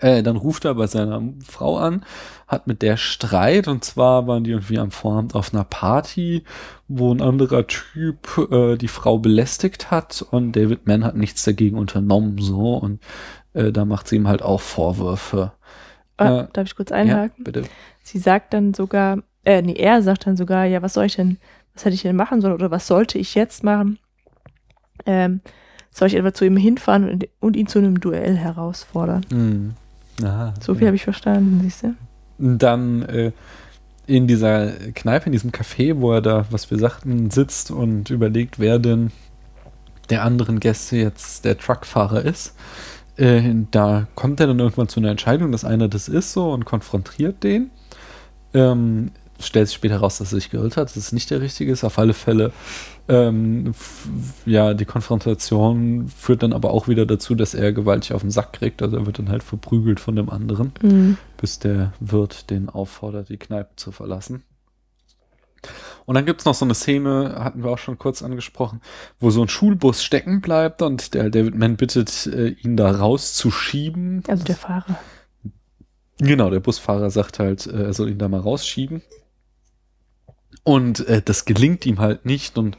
Äh, 0.00 0.22
dann 0.22 0.36
ruft 0.36 0.64
er 0.64 0.74
bei 0.74 0.86
seiner 0.86 1.22
Frau 1.46 1.76
an, 1.78 2.04
hat 2.46 2.66
mit 2.66 2.82
der 2.82 2.96
Streit 2.96 3.66
und 3.68 3.84
zwar 3.84 4.26
waren 4.26 4.44
die 4.44 4.50
irgendwie 4.50 4.78
am 4.78 4.90
Vorabend 4.90 5.34
auf 5.34 5.52
einer 5.54 5.64
Party, 5.64 6.44
wo 6.88 7.12
ein 7.12 7.20
anderer 7.22 7.66
Typ 7.66 8.48
äh, 8.50 8.76
die 8.76 8.88
Frau 8.88 9.18
belästigt 9.18 9.90
hat 9.90 10.24
und 10.30 10.52
David 10.52 10.86
Mann 10.86 11.04
hat 11.04 11.16
nichts 11.16 11.44
dagegen 11.44 11.78
unternommen 11.78 12.38
so 12.38 12.74
und 12.76 13.00
äh, 13.54 13.72
da 13.72 13.84
macht 13.84 14.08
sie 14.08 14.16
ihm 14.16 14.28
halt 14.28 14.42
auch 14.42 14.60
Vorwürfe. 14.60 15.52
Ah, 16.18 16.42
Äh, 16.42 16.48
darf 16.52 16.66
ich 16.66 16.76
kurz 16.76 16.90
Ja, 16.90 16.96
einhaken? 16.96 17.44
bitte. 17.44 17.62
Sie 18.02 18.18
sagt 18.18 18.54
dann 18.54 18.74
sogar, 18.74 19.18
äh, 19.44 19.62
nee, 19.62 19.74
er 19.74 20.02
sagt 20.02 20.26
dann 20.26 20.36
sogar, 20.36 20.64
ja, 20.66 20.82
was 20.82 20.94
soll 20.94 21.06
ich 21.06 21.16
denn, 21.16 21.38
was 21.74 21.84
hätte 21.84 21.94
ich 21.94 22.02
denn 22.02 22.16
machen 22.16 22.40
sollen 22.40 22.54
oder 22.54 22.70
was 22.70 22.86
sollte 22.86 23.18
ich 23.18 23.34
jetzt 23.34 23.64
machen? 23.64 23.98
Ähm, 25.04 25.40
soll 25.90 26.08
ich 26.08 26.14
etwa 26.14 26.32
zu 26.32 26.44
ihm 26.44 26.56
hinfahren 26.56 27.08
und, 27.08 27.28
und 27.40 27.56
ihn 27.56 27.66
zu 27.66 27.78
einem 27.78 28.00
Duell 28.00 28.36
herausfordern? 28.36 29.24
Hm. 29.30 29.74
Ah, 30.22 30.52
So 30.60 30.74
viel 30.74 30.86
habe 30.86 30.96
ich 30.96 31.04
verstanden, 31.04 31.60
siehst 31.62 31.82
du? 31.82 31.94
dann 32.38 33.02
äh, 33.04 33.32
in 34.06 34.26
dieser 34.26 34.70
Kneipe, 34.94 35.26
in 35.26 35.32
diesem 35.32 35.52
Café, 35.52 35.98
wo 35.98 36.12
er 36.12 36.20
da, 36.20 36.44
was 36.50 36.70
wir 36.70 36.78
sagten, 36.78 37.30
sitzt 37.30 37.70
und 37.70 38.10
überlegt, 38.10 38.58
wer 38.58 38.78
denn 38.78 39.10
der 40.10 40.22
anderen 40.22 40.60
Gäste 40.60 40.96
jetzt 40.96 41.44
der 41.44 41.58
Truckfahrer 41.58 42.22
ist. 42.24 42.54
Äh, 43.16 43.54
da 43.70 44.06
kommt 44.14 44.38
er 44.40 44.46
dann 44.48 44.58
irgendwann 44.58 44.88
zu 44.88 45.00
einer 45.00 45.10
Entscheidung, 45.10 45.50
dass 45.50 45.64
einer 45.64 45.88
das 45.88 46.08
ist 46.08 46.32
so 46.32 46.52
und 46.52 46.64
konfrontiert 46.66 47.42
den. 47.42 47.70
Ähm, 48.54 49.10
stellt 49.40 49.68
sich 49.68 49.76
später 49.76 49.98
raus, 49.98 50.18
dass 50.18 50.32
er 50.32 50.36
sich 50.36 50.50
geirrt 50.50 50.76
hat, 50.76 50.88
dass 50.88 50.96
es 50.96 51.12
nicht 51.12 51.30
der 51.30 51.40
richtige 51.40 51.72
ist. 51.72 51.84
Auf 51.84 51.98
alle 51.98 52.14
Fälle, 52.14 52.52
ähm, 53.08 53.72
ja, 54.44 54.74
die 54.74 54.84
Konfrontation 54.84 56.08
führt 56.08 56.42
dann 56.42 56.52
aber 56.52 56.70
auch 56.70 56.88
wieder 56.88 57.06
dazu, 57.06 57.34
dass 57.34 57.54
er 57.54 57.72
gewaltig 57.72 58.12
auf 58.12 58.22
den 58.22 58.30
Sack 58.30 58.54
kriegt. 58.54 58.82
Also 58.82 58.96
er 58.96 59.06
wird 59.06 59.18
dann 59.18 59.28
halt 59.28 59.42
verprügelt 59.42 60.00
von 60.00 60.16
dem 60.16 60.28
anderen 60.30 60.72
Mhm. 60.82 61.16
bis 61.36 61.58
der 61.58 61.92
Wirt 62.00 62.50
den 62.50 62.68
auffordert, 62.68 63.28
die 63.28 63.36
Kneipe 63.36 63.70
zu 63.76 63.92
verlassen. 63.92 64.42
Und 66.04 66.14
dann 66.14 66.26
gibt's 66.26 66.44
noch 66.44 66.54
so 66.54 66.64
eine 66.64 66.74
Szene, 66.74 67.36
hatten 67.38 67.64
wir 67.64 67.70
auch 67.70 67.78
schon 67.78 67.98
kurz 67.98 68.22
angesprochen, 68.22 68.80
wo 69.18 69.30
so 69.30 69.42
ein 69.42 69.48
Schulbus 69.48 70.04
stecken 70.04 70.40
bleibt 70.40 70.80
und 70.82 71.14
der 71.14 71.30
David 71.30 71.56
Mann 71.56 71.76
bittet, 71.76 72.26
äh, 72.26 72.48
ihn 72.48 72.76
da 72.76 72.90
rauszuschieben. 72.90 74.22
Also 74.28 74.44
der 74.44 74.54
Fahrer. 74.54 74.98
Genau, 76.18 76.48
der 76.50 76.60
Busfahrer 76.60 77.10
sagt 77.10 77.38
halt, 77.40 77.66
äh, 77.66 77.84
er 77.84 77.92
soll 77.92 78.10
ihn 78.10 78.18
da 78.18 78.28
mal 78.28 78.40
rausschieben. 78.40 79.02
Und 80.66 81.06
äh, 81.06 81.22
das 81.24 81.44
gelingt 81.44 81.86
ihm 81.86 82.00
halt 82.00 82.26
nicht 82.26 82.58
und 82.58 82.76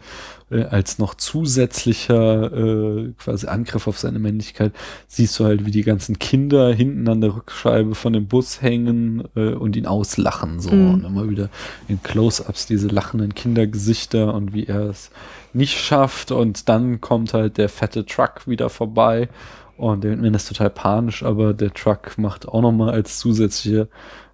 äh, 0.51 0.63
als 0.63 0.99
noch 0.99 1.15
zusätzlicher 1.15 2.51
äh, 2.51 3.13
quasi 3.17 3.47
Angriff 3.47 3.87
auf 3.87 3.97
seine 3.97 4.19
Männlichkeit 4.19 4.73
siehst 5.07 5.39
du 5.39 5.45
halt, 5.45 5.65
wie 5.65 5.71
die 5.71 5.83
ganzen 5.83 6.19
Kinder 6.19 6.73
hinten 6.73 7.07
an 7.07 7.21
der 7.21 7.33
Rückscheibe 7.33 7.95
von 7.95 8.11
dem 8.11 8.27
Bus 8.27 8.61
hängen 8.61 9.23
äh, 9.37 9.53
und 9.53 9.77
ihn 9.77 9.85
auslachen 9.85 10.59
so. 10.59 10.71
Mhm. 10.71 10.93
und 10.95 11.05
immer 11.05 11.29
wieder 11.29 11.47
in 11.87 12.03
Close-ups 12.03 12.65
diese 12.65 12.89
lachenden 12.89 13.33
Kindergesichter 13.33 14.33
und 14.33 14.53
wie 14.53 14.65
er 14.65 14.89
es 14.89 15.09
nicht 15.53 15.79
schafft. 15.79 16.31
Und 16.31 16.67
dann 16.67 16.99
kommt 16.99 17.33
halt 17.33 17.57
der 17.57 17.69
fette 17.69 18.05
Truck 18.05 18.47
wieder 18.47 18.69
vorbei. 18.69 19.29
Und 19.77 20.03
der 20.03 20.17
Mann 20.17 20.33
ist 20.33 20.49
total 20.49 20.71
panisch, 20.71 21.23
aber 21.23 21.53
der 21.53 21.73
Truck 21.73 22.17
macht 22.17 22.49
auch 22.49 22.61
nochmal 22.61 22.89
als 22.89 23.19
zusätzliche 23.19 23.87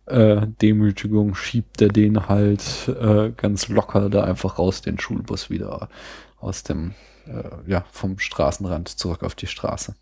äh, 0.05 0.47
Demütigung, 0.61 1.35
schiebt 1.35 1.81
er 1.81 1.89
den 1.89 2.27
halt 2.27 2.87
äh, 2.87 3.31
ganz 3.31 3.67
locker 3.69 4.09
da 4.09 4.23
einfach 4.23 4.59
raus, 4.59 4.81
den 4.81 4.99
Schulbus 4.99 5.49
wieder 5.49 5.89
aus 6.39 6.63
dem, 6.63 6.93
äh, 7.25 7.49
ja, 7.67 7.85
vom 7.91 8.19
Straßenrand 8.19 8.89
zurück 8.89 9.23
auf 9.23 9.35
die 9.35 9.47
Straße. 9.47 9.95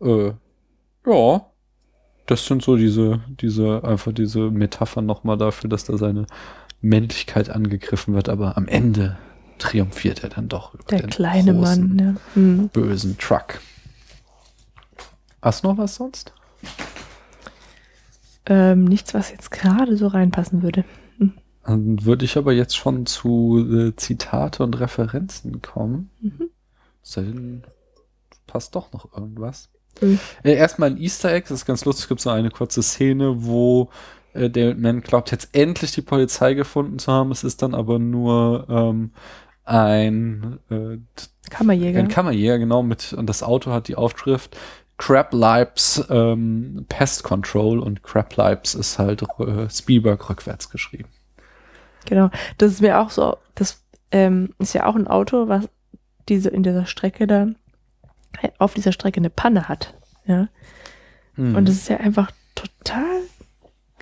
Äh, 0.00 0.32
ja, 1.06 1.46
das 2.26 2.46
sind 2.46 2.62
so 2.62 2.76
diese, 2.76 3.20
diese, 3.28 3.82
einfach 3.84 4.12
diese 4.12 4.50
Metaphern 4.50 5.06
nochmal 5.06 5.36
dafür, 5.36 5.68
dass 5.68 5.84
da 5.84 5.96
seine 5.96 6.26
Männlichkeit 6.80 7.50
angegriffen 7.50 8.14
wird, 8.14 8.28
aber 8.28 8.56
am 8.56 8.68
Ende 8.68 9.18
triumphiert 9.58 10.22
er 10.22 10.30
dann 10.30 10.48
doch 10.48 10.74
über 10.74 10.84
Der 10.84 11.00
den 11.00 11.10
kleine 11.10 11.54
großen, 11.54 11.96
Mann, 11.96 12.16
ja. 12.16 12.34
Hm. 12.34 12.68
bösen 12.68 13.18
Truck. 13.18 13.60
Hast 15.42 15.64
du 15.64 15.68
noch 15.68 15.78
was 15.78 15.96
sonst? 15.96 16.32
Ähm, 18.46 18.84
nichts, 18.84 19.14
was 19.14 19.30
jetzt 19.30 19.50
gerade 19.50 19.96
so 19.96 20.06
reinpassen 20.06 20.62
würde. 20.62 20.84
Dann 21.64 22.04
würde 22.04 22.24
ich 22.24 22.36
aber 22.36 22.52
jetzt 22.52 22.76
schon 22.76 23.06
zu 23.06 23.58
äh, 23.58 23.96
Zitate 23.96 24.62
und 24.62 24.78
Referenzen 24.78 25.62
kommen. 25.62 26.10
Mhm. 26.20 26.50
Denn, 27.16 27.62
passt 28.46 28.74
doch 28.74 28.92
noch 28.92 29.16
irgendwas. 29.16 29.70
Mhm. 30.00 30.18
Äh, 30.42 30.54
erstmal 30.54 30.90
ein 30.90 30.98
Easter 30.98 31.32
Egg, 31.32 31.46
das 31.48 31.60
ist 31.60 31.66
ganz 31.66 31.84
lustig, 31.84 32.04
es 32.04 32.08
gibt 32.08 32.20
so 32.20 32.30
eine 32.30 32.50
kurze 32.50 32.82
Szene, 32.82 33.44
wo 33.44 33.88
äh, 34.34 34.50
David 34.50 34.78
Mann 34.78 35.00
glaubt, 35.00 35.30
jetzt 35.30 35.50
endlich 35.52 35.92
die 35.92 36.02
Polizei 36.02 36.54
gefunden 36.54 36.98
zu 36.98 37.10
haben. 37.10 37.30
Es 37.30 37.44
ist 37.44 37.62
dann 37.62 37.74
aber 37.74 37.98
nur 37.98 38.66
ähm, 38.68 39.12
ein, 39.64 40.58
äh, 40.68 40.98
Kammerjäger. 41.48 41.98
ein 41.98 42.08
Kammerjäger, 42.08 42.58
genau, 42.58 42.82
mit, 42.82 43.14
und 43.14 43.26
das 43.26 43.42
Auto 43.42 43.70
hat 43.70 43.88
die 43.88 43.96
Aufschrift 43.96 44.56
Crab 44.96 45.32
Lipes 45.32 46.04
ähm, 46.08 46.86
Pest 46.88 47.24
Control 47.24 47.78
und 47.80 48.02
Crab 48.02 48.36
Lipes 48.36 48.74
ist 48.74 48.98
halt 48.98 49.22
äh, 49.40 49.68
Spielberg 49.68 50.28
rückwärts 50.30 50.70
geschrieben. 50.70 51.08
Genau. 52.06 52.30
Das 52.58 52.72
ist 52.72 52.80
mir 52.80 53.00
auch 53.00 53.10
so, 53.10 53.36
das 53.54 53.82
ähm, 54.12 54.54
ist 54.58 54.72
ja 54.74 54.86
auch 54.86 54.94
ein 54.94 55.08
Auto, 55.08 55.48
was 55.48 55.68
diese 56.28 56.48
in 56.50 56.62
dieser 56.62 56.86
Strecke 56.86 57.26
da 57.26 57.48
auf 58.58 58.74
dieser 58.74 58.92
Strecke 58.92 59.18
eine 59.20 59.30
Panne 59.30 59.68
hat. 59.68 59.94
Ja. 60.26 60.48
Hm. 61.34 61.54
Und 61.54 61.68
das 61.68 61.76
ist 61.76 61.88
ja 61.88 61.98
einfach 61.98 62.30
total, 62.54 63.20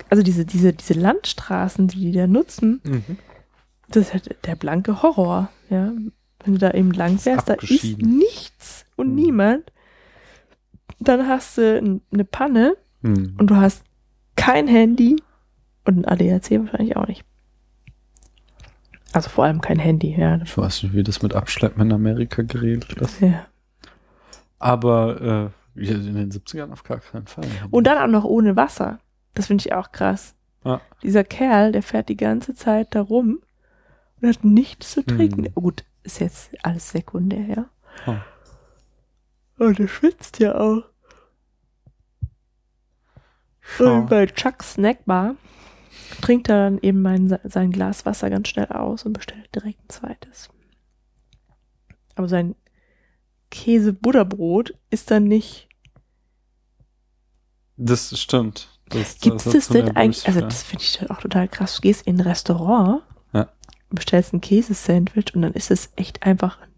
also 0.09 0.23
diese, 0.23 0.45
diese, 0.45 0.73
diese 0.73 0.93
Landstraßen, 0.93 1.87
die 1.87 1.99
die 1.99 2.11
da 2.11 2.27
nutzen, 2.27 2.81
Mhm. 2.83 3.17
das 3.89 4.07
ist 4.07 4.13
halt 4.13 4.45
der 4.45 4.55
blanke 4.55 5.01
Horror. 5.01 5.49
Ja. 5.69 5.91
Wenn 6.43 6.53
du 6.53 6.59
da 6.59 6.71
eben 6.71 6.91
lang 6.91 7.19
fährst, 7.19 7.47
da 7.49 7.53
ist 7.53 7.97
nichts 7.99 8.85
und 8.95 9.07
Hm. 9.07 9.15
niemand. 9.15 9.71
Dann 11.03 11.27
hast 11.27 11.57
du 11.57 11.99
eine 12.11 12.23
Panne 12.25 12.75
Hm. 13.01 13.35
und 13.37 13.47
du 13.47 13.55
hast 13.57 13.83
kein 14.35 14.67
Handy 14.67 15.21
und 15.85 15.97
ein 15.97 16.05
ADAC 16.05 16.51
wahrscheinlich 16.51 16.95
auch 16.95 17.07
nicht. 17.07 17.25
Also 19.11 19.29
vor 19.29 19.43
allem 19.45 19.61
kein 19.61 19.77
Handy, 19.77 20.15
ja. 20.17 20.39
Ich 20.41 20.57
weiß 20.57 20.83
nicht, 20.83 20.93
wie 20.95 21.03
das 21.03 21.21
mit 21.21 21.35
Abschleppen 21.35 21.81
in 21.83 21.91
Amerika 21.91 22.41
geregelt 22.41 22.93
ist. 22.93 23.19
ja. 23.21 23.45
Aber 24.57 25.51
äh, 25.75 25.81
in 25.81 26.15
den 26.15 26.31
70ern 26.31 26.71
auf 26.71 26.83
gar 26.83 26.99
keinen 26.99 27.27
Fall. 27.27 27.45
Und 27.69 27.85
dann 27.85 27.97
auch 27.97 28.07
noch 28.11 28.23
ohne 28.23 28.55
Wasser. 28.55 28.99
Das 29.33 29.47
finde 29.47 29.63
ich 29.65 29.73
auch 29.73 29.91
krass. 29.91 30.35
Ja. 30.63 30.79
Dieser 31.03 31.23
Kerl, 31.25 31.73
der 31.73 31.83
fährt 31.83 32.07
die 32.09 32.15
ganze 32.17 32.55
Zeit 32.55 32.95
da 32.95 33.01
rum 33.01 33.39
und 34.21 34.29
hat 34.29 34.43
nichts 34.45 34.91
zu 34.91 35.03
trinken. 35.05 35.45
Hm. 35.45 35.53
Gut, 35.55 35.83
ist 36.03 36.19
jetzt 36.21 36.51
alles 36.63 36.89
sekundär, 36.91 37.45
ja. 37.45 37.65
Oh. 38.07 38.15
Und 39.65 39.77
der 39.79 39.87
schwitzt 39.89 40.39
ja 40.39 40.55
auch. 40.55 40.83
Und 43.79 44.09
bei 44.09 44.25
Chuck's 44.27 44.73
Snackbar 44.73 45.35
trinkt 46.21 46.49
er 46.49 46.69
dann 46.69 46.79
eben 46.81 47.01
mein, 47.01 47.37
sein 47.43 47.71
Glas 47.71 48.05
Wasser 48.05 48.29
ganz 48.29 48.47
schnell 48.49 48.67
aus 48.67 49.03
und 49.03 49.13
bestellt 49.13 49.49
direkt 49.55 49.79
ein 49.79 49.89
zweites. 49.89 50.49
Aber 52.15 52.27
sein 52.27 52.55
Käse-Butterbrot 53.51 54.73
ist 54.89 55.11
dann 55.11 55.25
nicht. 55.25 55.67
Das 57.77 58.17
stimmt. 58.19 58.69
Das, 58.89 59.19
Gibt 59.19 59.37
es 59.37 59.43
das 59.45 59.53
das 59.53 59.67
denn 59.69 59.95
eigentlich? 59.95 60.27
Also, 60.27 60.41
das 60.41 60.63
finde 60.63 60.83
ich 60.83 60.97
dann 60.97 61.09
auch 61.09 61.21
total 61.21 61.47
krass. 61.47 61.75
Du 61.75 61.81
gehst 61.81 62.05
in 62.05 62.17
ein 62.17 62.21
Restaurant, 62.27 63.01
Ja. 63.33 63.49
bestellst 63.89 64.33
ein 64.33 64.41
Käsesandwich 64.41 65.33
und 65.33 65.41
dann 65.41 65.53
ist 65.53 65.71
es 65.71 65.91
echt 65.95 66.23
einfach 66.23 66.59
ein 66.61 66.72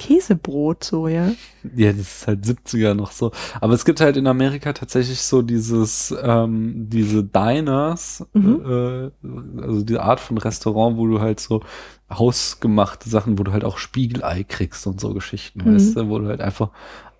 Käsebrot, 0.00 0.82
so, 0.82 1.08
ja. 1.08 1.32
Ja, 1.76 1.92
das 1.92 2.00
ist 2.00 2.26
halt 2.26 2.44
70er 2.44 2.94
noch 2.94 3.12
so. 3.12 3.32
Aber 3.60 3.74
es 3.74 3.84
gibt 3.84 4.00
halt 4.00 4.16
in 4.16 4.26
Amerika 4.26 4.72
tatsächlich 4.72 5.20
so 5.20 5.42
dieses, 5.42 6.14
ähm, 6.22 6.88
diese 6.88 7.22
Diners, 7.22 8.26
Mhm. 8.32 8.60
äh, 8.64 9.60
also 9.62 9.82
die 9.82 9.98
Art 9.98 10.20
von 10.20 10.38
Restaurant, 10.38 10.96
wo 10.96 11.06
du 11.06 11.20
halt 11.20 11.38
so 11.38 11.62
hausgemachte 12.10 13.10
Sachen, 13.10 13.38
wo 13.38 13.42
du 13.42 13.52
halt 13.52 13.64
auch 13.64 13.76
Spiegelei 13.76 14.42
kriegst 14.44 14.86
und 14.86 15.00
so 15.00 15.12
Geschichten, 15.12 15.60
Mhm. 15.64 15.74
weißt 15.74 15.96
du, 15.96 16.08
wo 16.08 16.18
du 16.18 16.28
halt 16.28 16.40
einfach 16.40 16.70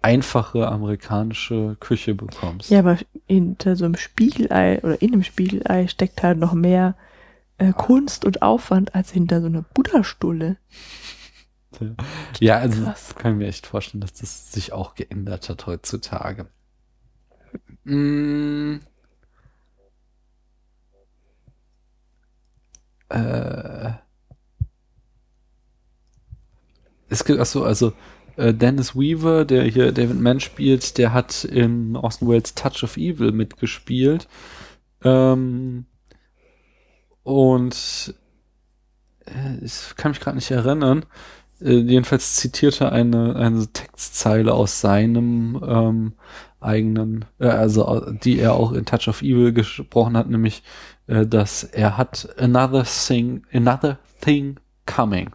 einfache 0.01 0.67
amerikanische 0.67 1.77
Küche 1.81 2.15
bekommst. 2.15 2.71
Ja, 2.71 2.79
aber 2.79 2.97
hinter 3.27 3.77
so 3.77 3.85
einem 3.85 3.97
Spiegelei 3.97 4.81
oder 4.83 5.03
in 5.03 5.13
einem 5.13 5.23
Spiegelei 5.23 5.87
steckt 5.89 6.23
halt 6.23 6.39
noch 6.39 6.55
mehr 6.55 6.97
äh, 7.59 7.75
Kunst 7.75 8.25
und 8.25 8.41
Aufwand 8.41 8.95
als 8.95 9.11
hinter 9.11 9.43
so 9.43 9.49
einer 9.49 9.61
Buddhastulle. 9.75 10.57
Ja, 12.41 12.59
also 12.59 12.83
Krass. 12.85 13.15
kann 13.17 13.33
ich 13.33 13.39
mir 13.39 13.49
echt 13.49 13.67
vorstellen, 13.67 14.01
dass 14.01 14.13
das 14.15 14.53
sich 14.53 14.73
auch 14.73 14.95
geändert 14.95 15.49
hat 15.49 15.67
heutzutage. 15.67 16.47
Mm. 17.85 18.79
Äh. 23.09 23.93
Es 27.09 27.25
gibt, 27.25 27.41
achso, 27.41 27.65
also 27.65 27.93
äh, 28.37 28.55
Dennis 28.55 28.95
Weaver, 28.95 29.45
der 29.45 29.65
hier 29.65 29.93
David 29.93 30.21
Mann 30.21 30.41
spielt, 30.41 30.97
der 30.97 31.13
hat 31.13 31.45
in 31.45 31.97
Austin 31.97 32.29
Wales 32.29 32.55
Touch 32.55 32.83
of 32.85 32.97
Evil 32.97 33.33
mitgespielt. 33.33 34.29
Ähm, 35.03 35.87
und 37.23 38.15
äh, 39.27 39.65
ich 39.65 39.97
kann 39.97 40.13
mich 40.13 40.21
gerade 40.21 40.37
nicht 40.37 40.51
erinnern. 40.51 41.05
Äh, 41.61 41.79
jedenfalls 41.81 42.37
zitierte 42.37 42.93
eine, 42.93 43.37
eine 43.37 43.67
Textzeile 43.67 44.55
aus 44.55 44.81
seinem 44.81 45.61
ähm, 45.67 46.13
eigenen, 46.61 47.25
äh, 47.39 47.47
also 47.49 48.11
die 48.11 48.39
er 48.39 48.55
auch 48.55 48.73
in 48.73 48.85
Touch 48.85 49.09
of 49.09 49.23
Evil 49.23 49.53
gesprochen 49.53 50.17
hat, 50.17 50.29
nämlich, 50.29 50.63
äh, 51.07 51.27
dass 51.27 51.65
er 51.65 51.97
hat 51.97 52.29
another 52.39 52.85
thing, 52.85 53.45
another 53.53 53.99
thing 54.21 54.59
coming, 54.87 55.31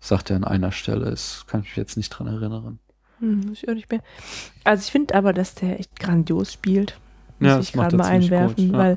sagt 0.00 0.30
er 0.30 0.36
an 0.36 0.44
einer 0.44 0.72
Stelle. 0.72 1.10
Das 1.10 1.44
kann 1.46 1.60
ich 1.60 1.68
mich 1.68 1.76
jetzt 1.76 1.96
nicht 1.96 2.10
dran 2.10 2.26
erinnern. 2.26 2.78
Hm, 3.18 3.46
muss 3.48 3.62
ich 3.62 3.68
auch 3.68 3.74
nicht 3.74 3.90
mehr. 3.90 4.02
Also 4.64 4.82
ich 4.84 4.92
finde 4.92 5.14
aber, 5.14 5.32
dass 5.32 5.54
der 5.54 5.78
echt 5.78 5.98
grandios 5.98 6.52
spielt. 6.52 6.98
Muss 7.38 7.48
Ja, 7.48 7.58
ich 7.60 7.72
gerade 7.72 7.96
er 7.96 7.98
mal 7.98 8.06
einwerfen, 8.06 8.66
gut, 8.66 8.72
ja. 8.72 8.78
weil 8.78 8.96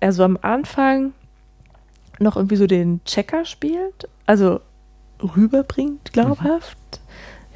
er 0.00 0.12
so 0.12 0.24
am 0.24 0.38
Anfang 0.40 1.12
noch 2.18 2.36
irgendwie 2.36 2.56
so 2.56 2.66
den 2.66 3.02
Checker 3.04 3.44
spielt, 3.44 4.08
also 4.24 4.60
rüberbringt, 5.22 6.12
glaubhaft. 6.12 6.78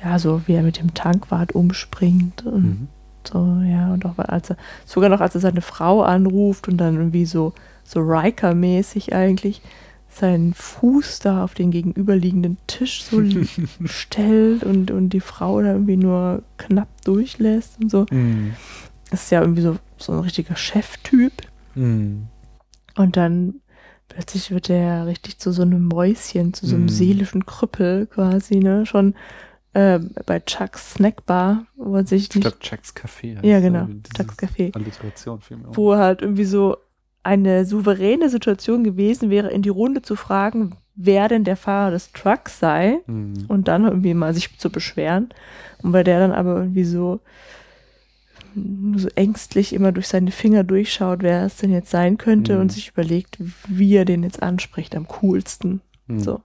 Ja, 0.03 0.19
so 0.19 0.43
wie 0.47 0.55
er 0.55 0.63
mit 0.63 0.79
dem 0.79 0.95
Tankwart 0.95 1.53
umspringt 1.55 2.47
und 2.47 2.63
Mhm. 2.65 2.89
so, 3.31 3.61
ja, 3.65 3.93
und 3.93 4.07
auch 4.07 4.19
als 4.19 4.51
er, 4.51 4.57
sogar 4.87 5.11
noch 5.11 5.21
als 5.21 5.35
er 5.35 5.41
seine 5.43 5.61
Frau 5.61 6.03
anruft 6.03 6.69
und 6.69 6.79
dann 6.79 6.97
irgendwie 6.97 7.27
so, 7.27 7.53
so 7.85 8.01
Riker-mäßig 8.01 9.15
eigentlich 9.15 9.61
seinen 10.09 10.55
Fuß 10.55 11.21
da 11.21 11.45
auf 11.45 11.55
den 11.55 11.71
gegenüberliegenden 11.71 12.57
Tisch 12.67 13.05
so 13.05 13.23
stellt 13.85 14.65
und, 14.65 14.91
und 14.91 15.11
die 15.11 15.21
Frau 15.21 15.61
da 15.61 15.73
irgendwie 15.73 15.97
nur 15.99 16.43
knapp 16.57 16.89
durchlässt 17.05 17.79
und 17.81 17.91
so. 17.91 18.07
Mhm. 18.11 18.55
Das 19.11 19.25
ist 19.25 19.31
ja 19.31 19.41
irgendwie 19.41 19.63
so, 19.63 19.77
so 19.99 20.13
ein 20.15 20.21
richtiger 20.21 20.57
Cheftyp. 20.57 21.33
Mhm. 21.75 22.27
Und 22.97 23.17
dann 23.17 23.57
plötzlich 24.11 24.51
wird 24.51 24.69
er 24.71 25.07
richtig 25.07 25.39
zu 25.39 25.53
so 25.53 25.63
einem 25.63 25.87
Mäuschen, 25.87 26.53
zu 26.55 26.67
so 26.67 26.75
einem 26.77 26.85
Mhm. 26.85 26.89
seelischen 26.91 27.47
Krüppel 27.47 28.07
quasi, 28.07 28.57
ne? 28.57 28.85
Schon 28.87 29.15
äh, 29.73 30.01
bei 30.27 30.41
Chucks 30.41 30.95
Snackbar, 30.95 31.65
wo 31.77 31.95
er 31.97 32.05
sich 32.07 32.29
Ich 32.29 32.35
nicht 32.35 32.43
glaube, 32.43 32.57
Jack's 32.61 32.95
Café. 32.95 33.37
heißt 33.37 33.45
Ja, 33.45 33.61
genau. 33.61 33.87
Chucks 34.17 34.37
Café. 34.37 34.75
Alliteration 34.75 35.41
fiel 35.41 35.59
mir 35.59 35.69
auf. 35.69 35.77
wo 35.77 35.95
halt 35.97 36.23
irgendwie 36.23 36.45
so 36.45 36.77
eine 37.23 37.65
souveräne 37.65 38.29
Situation 38.31 38.83
gewesen 38.83 39.31
wäre, 39.31 39.49
in 39.51 39.63
die 39.63 39.69
Runde 39.69 40.03
zu 40.03 40.17
fragen, 40.17 40.77
wer 40.97 41.29
denn 41.29 41.45
der 41.45 41.57
Fahrer 41.57 41.93
des 41.93 42.11
Trucks 42.13 42.59
sei 42.59 42.99
Mhm. 43.07 43.45
und 43.49 43.69
dann 43.69 43.85
irgendwie 43.85 44.15
mal 44.15 44.35
sich 44.35 44.59
zu 44.59 44.71
beschweren. 44.71 45.29
Und 45.83 45.93
bei 45.93 46.03
der 46.03 46.19
dann 46.19 46.33
aber 46.33 46.57
irgendwie 46.57 46.85
so 46.85 47.21
so 48.97 49.09
ängstlich 49.15 49.73
immer 49.73 49.93
durch 49.93 50.09
seine 50.09 50.31
Finger 50.31 50.65
durchschaut, 50.65 51.23
wer 51.23 51.45
es 51.47 51.57
denn 51.57 51.73
jetzt 51.73 51.91
sein 51.91 52.19
könnte 52.19 52.55
Mhm. 52.57 52.61
und 52.63 52.73
sich 52.73 52.89
überlegt, 52.89 53.39
wie 53.69 53.95
er 53.95 54.05
den 54.05 54.23
jetzt 54.23 54.43
anspricht 54.43 54.95
am 54.97 55.07
coolsten. 55.09 55.81
Mhm. 56.07 56.21
So. 56.21 56.41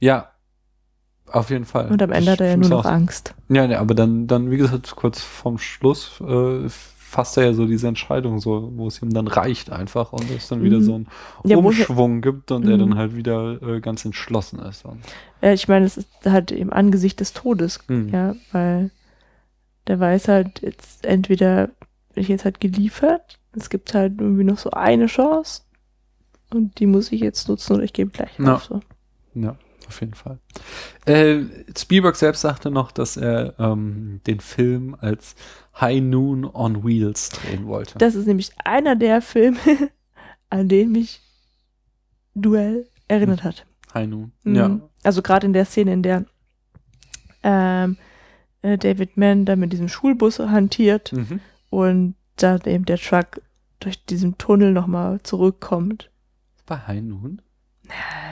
Ja, 0.00 0.30
auf 1.30 1.50
jeden 1.50 1.64
Fall. 1.64 1.90
Und 1.90 2.02
am 2.02 2.10
Ende 2.12 2.32
hat 2.32 2.40
er 2.40 2.48
ja 2.48 2.52
Ich 2.54 2.58
nur 2.60 2.68
noch 2.70 2.84
Angst. 2.84 3.34
Ja, 3.48 3.66
ne, 3.66 3.78
aber 3.78 3.94
dann, 3.94 4.26
dann, 4.26 4.50
wie 4.50 4.56
gesagt, 4.56 4.94
kurz 4.96 5.20
vorm 5.20 5.58
Schluss 5.58 6.20
äh, 6.20 6.68
fasst 6.68 7.36
er 7.36 7.44
ja 7.44 7.52
so 7.54 7.66
diese 7.66 7.86
Entscheidung, 7.88 8.40
so, 8.40 8.72
wo 8.74 8.88
es 8.88 9.00
ihm 9.00 9.12
dann 9.12 9.28
reicht 9.28 9.70
einfach 9.70 10.12
und 10.12 10.28
es 10.30 10.48
dann 10.48 10.62
wieder 10.64 10.78
Mhm. 10.78 10.82
so 10.82 10.94
einen 10.94 11.06
Ja, 11.44 11.56
Umschwung 11.58 12.20
gibt 12.20 12.50
und 12.50 12.66
er 12.66 12.76
Mhm. 12.76 12.80
dann 12.80 12.96
halt 12.96 13.14
wieder 13.14 13.62
äh, 13.62 13.80
ganz 13.80 14.04
entschlossen 14.04 14.58
ist. 14.60 14.84
Und, 14.84 14.98
Ja, 15.40 15.52
ich 15.52 15.68
meine, 15.68 15.84
es 15.86 15.96
ist 15.96 16.08
halt 16.24 16.50
im 16.50 16.72
Angesicht 16.72 17.20
des 17.20 17.32
Todes, 17.32 17.78
Mhm. 17.88 18.08
ja, 18.08 18.34
weil 18.50 18.90
der 19.86 19.98
weiß 20.00 20.28
halt 20.28 20.60
jetzt 20.62 21.04
entweder 21.04 21.68
bin 22.14 22.22
ich 22.22 22.28
jetzt 22.28 22.44
halt 22.44 22.60
geliefert, 22.60 23.38
es 23.54 23.70
gibt 23.70 23.94
halt 23.94 24.20
irgendwie 24.20 24.44
noch 24.44 24.58
so 24.58 24.70
eine 24.70 25.06
Chance 25.06 25.62
und 26.52 26.78
die 26.78 26.86
muss 26.86 27.10
ich 27.12 27.20
jetzt 27.20 27.48
nutzen 27.48 27.74
oder 27.74 27.84
ich 27.84 27.92
gebe 27.92 28.10
gleich 28.10 28.38
Ja. 28.38 28.54
auf. 28.56 28.64
So. 28.64 28.80
Ja, 29.34 29.56
auf 29.88 30.00
jeden 30.00 30.14
Fall. 30.14 30.38
Äh, 31.06 31.44
Spielberg 31.76 32.16
selbst 32.16 32.42
sagte 32.42 32.70
noch, 32.70 32.92
dass 32.92 33.16
er 33.16 33.58
ähm, 33.58 34.20
den 34.26 34.40
Film 34.40 34.94
als 35.00 35.34
High 35.80 36.02
Noon 36.02 36.44
on 36.44 36.84
Wheels 36.84 37.30
drehen 37.30 37.66
wollte. 37.66 37.98
Das 37.98 38.14
ist 38.14 38.26
nämlich 38.26 38.52
einer 38.64 38.94
der 38.94 39.22
Filme, 39.22 39.58
an 40.50 40.68
den 40.68 40.92
mich 40.92 41.20
Duell 42.34 42.86
erinnert 43.08 43.42
hat. 43.42 43.66
High 43.94 44.06
Noon. 44.08 44.32
Mhm. 44.44 44.54
Ja. 44.54 44.80
Also 45.02 45.22
gerade 45.22 45.46
in 45.46 45.52
der 45.54 45.64
Szene, 45.64 45.92
in 45.94 46.02
der 46.02 46.24
ähm, 47.42 47.96
äh, 48.62 48.78
David 48.78 49.16
Mann 49.16 49.44
da 49.44 49.56
mit 49.56 49.72
diesem 49.72 49.88
Schulbus 49.88 50.38
hantiert 50.38 51.12
Mhm. 51.12 51.40
und 51.70 52.14
dann 52.36 52.60
eben 52.66 52.84
der 52.84 52.98
Truck 52.98 53.40
durch 53.80 54.04
diesen 54.06 54.38
Tunnel 54.38 54.72
nochmal 54.72 55.20
zurückkommt. 55.22 56.10
Bei 56.66 56.78
High 56.78 57.02
Noon? 57.02 57.42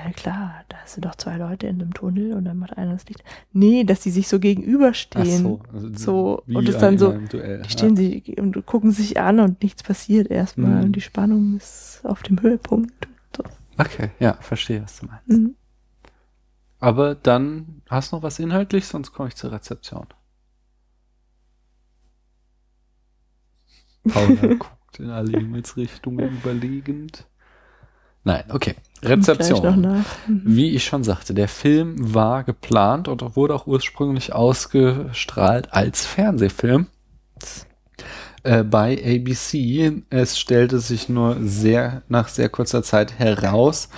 Ja, 0.05 0.11
klar, 0.13 0.65
da 0.69 0.77
sind 0.87 1.05
doch 1.05 1.17
zwei 1.17 1.37
Leute 1.37 1.67
in 1.67 1.83
einem 1.83 1.93
Tunnel 1.93 2.33
und 2.35 2.45
dann 2.45 2.57
macht 2.57 2.79
einer 2.79 2.93
das 2.93 3.07
Licht. 3.09 3.23
Nee, 3.53 3.85
dass 3.85 4.01
die 4.01 4.11
sich 4.11 4.29
so 4.29 4.39
gegenüberstehen. 4.39 5.25
Ach 5.61 5.71
so. 5.73 5.75
Also 5.75 5.95
So, 5.95 6.43
und 6.47 6.69
es 6.69 6.79
dann 6.79 6.97
so- 6.97 7.13
Duell. 7.13 7.61
Die 7.63 7.71
stehen 7.71 7.97
sich 7.97 8.39
und 8.41 8.65
gucken 8.65 8.93
sich 8.93 9.19
an 9.21 9.41
und 9.41 9.63
nichts 9.63 9.83
passiert 9.83 10.31
erstmal. 10.31 10.77
Mhm. 10.77 10.85
Und 10.85 10.93
die 10.93 11.01
Spannung 11.01 11.57
ist 11.57 12.01
auf 12.05 12.23
dem 12.23 12.41
Höhepunkt. 12.41 13.09
So. 13.37 13.43
ja. 13.43 13.51
Okay, 13.85 14.11
ja, 14.21 14.35
verstehe, 14.41 14.83
was 14.83 15.01
du 15.01 15.07
meinst. 15.07 15.29
Mhm. 15.29 15.55
Aber 16.79 17.15
dann 17.15 17.83
hast 17.91 18.13
du 18.13 18.17
noch 18.17 18.23
was 18.23 18.39
inhaltlich, 18.39 18.87
sonst 18.87 19.13
komme 19.13 19.29
ich 19.29 19.37
zur 19.37 19.53
Rezeption. 19.53 20.07
Paula 24.09 24.55
guckt 24.59 24.99
in 24.99 25.11
alle 25.11 25.39
Himmelsrichtungen 25.39 26.29
überlegend. 26.29 27.27
Nein, 28.23 28.45
okay. 28.51 28.75
Rezeption. 29.03 30.05
Mhm. 30.27 30.43
Wie 30.45 30.75
ich 30.75 30.85
schon 30.85 31.05
sagte, 31.05 31.33
der 31.33 31.49
Film 31.49 31.97
war 32.15 32.45
geplant 32.45 33.09
und 33.09 33.37
wurde 33.37 33.55
auch 33.55 33.67
ursprünglich 33.67 34.35
ausgestrahlt 34.35 35.73
als 35.73 36.05
Fernsehfilm 36.05 36.89
äh, 38.43 38.63
bei 38.63 38.93
ABC. 39.03 40.03
Es 40.11 40.39
stellte 40.39 40.81
sich 40.81 41.09
nur 41.09 41.37
sehr 41.41 42.03
nach 42.09 42.29
sehr 42.29 42.51
kurzer 42.51 42.83
Zeit 42.83 43.19
heraus, 43.19 43.89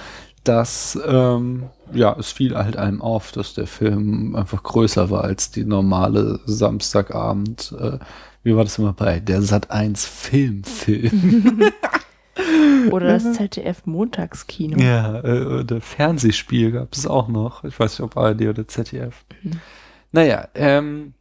dass 0.45 0.97
ähm, 1.05 1.71
ja 1.93 2.15
es 2.17 2.31
fiel 2.31 2.57
halt 2.57 2.77
einem 2.77 3.03
auf, 3.03 3.33
dass 3.33 3.55
der 3.55 3.67
Film 3.67 4.37
einfach 4.37 4.63
größer 4.63 5.11
war 5.11 5.25
als 5.25 5.51
die 5.51 5.65
normale 5.65 6.39
Samstagabend. 6.47 7.75
Äh, 7.79 7.99
wie 8.43 8.57
war 8.57 8.65
das 8.65 8.79
immer 8.79 8.93
bei 8.93 9.21
der 9.21 9.43
Sat 9.43 9.71
1 9.71 10.05
Filmfilm? 10.05 11.73
Oder 12.91 13.09
das 13.09 13.35
ZDF 13.35 13.87
Montagskino. 13.87 14.79
Ja, 14.79 15.23
äh, 15.23 15.45
oder 15.45 15.81
Fernsehspiel 15.81 16.73
gab 16.73 16.93
es 16.95 17.07
auch 17.07 17.29
noch. 17.29 17.63
Ich 17.65 17.79
weiß 17.79 17.93
nicht, 17.93 18.01
ob 18.01 18.17
ARD 18.17 18.43
oder 18.49 18.67
ZDF. 18.67 19.25
Naja, 20.13 20.49
ähm, 20.55 21.15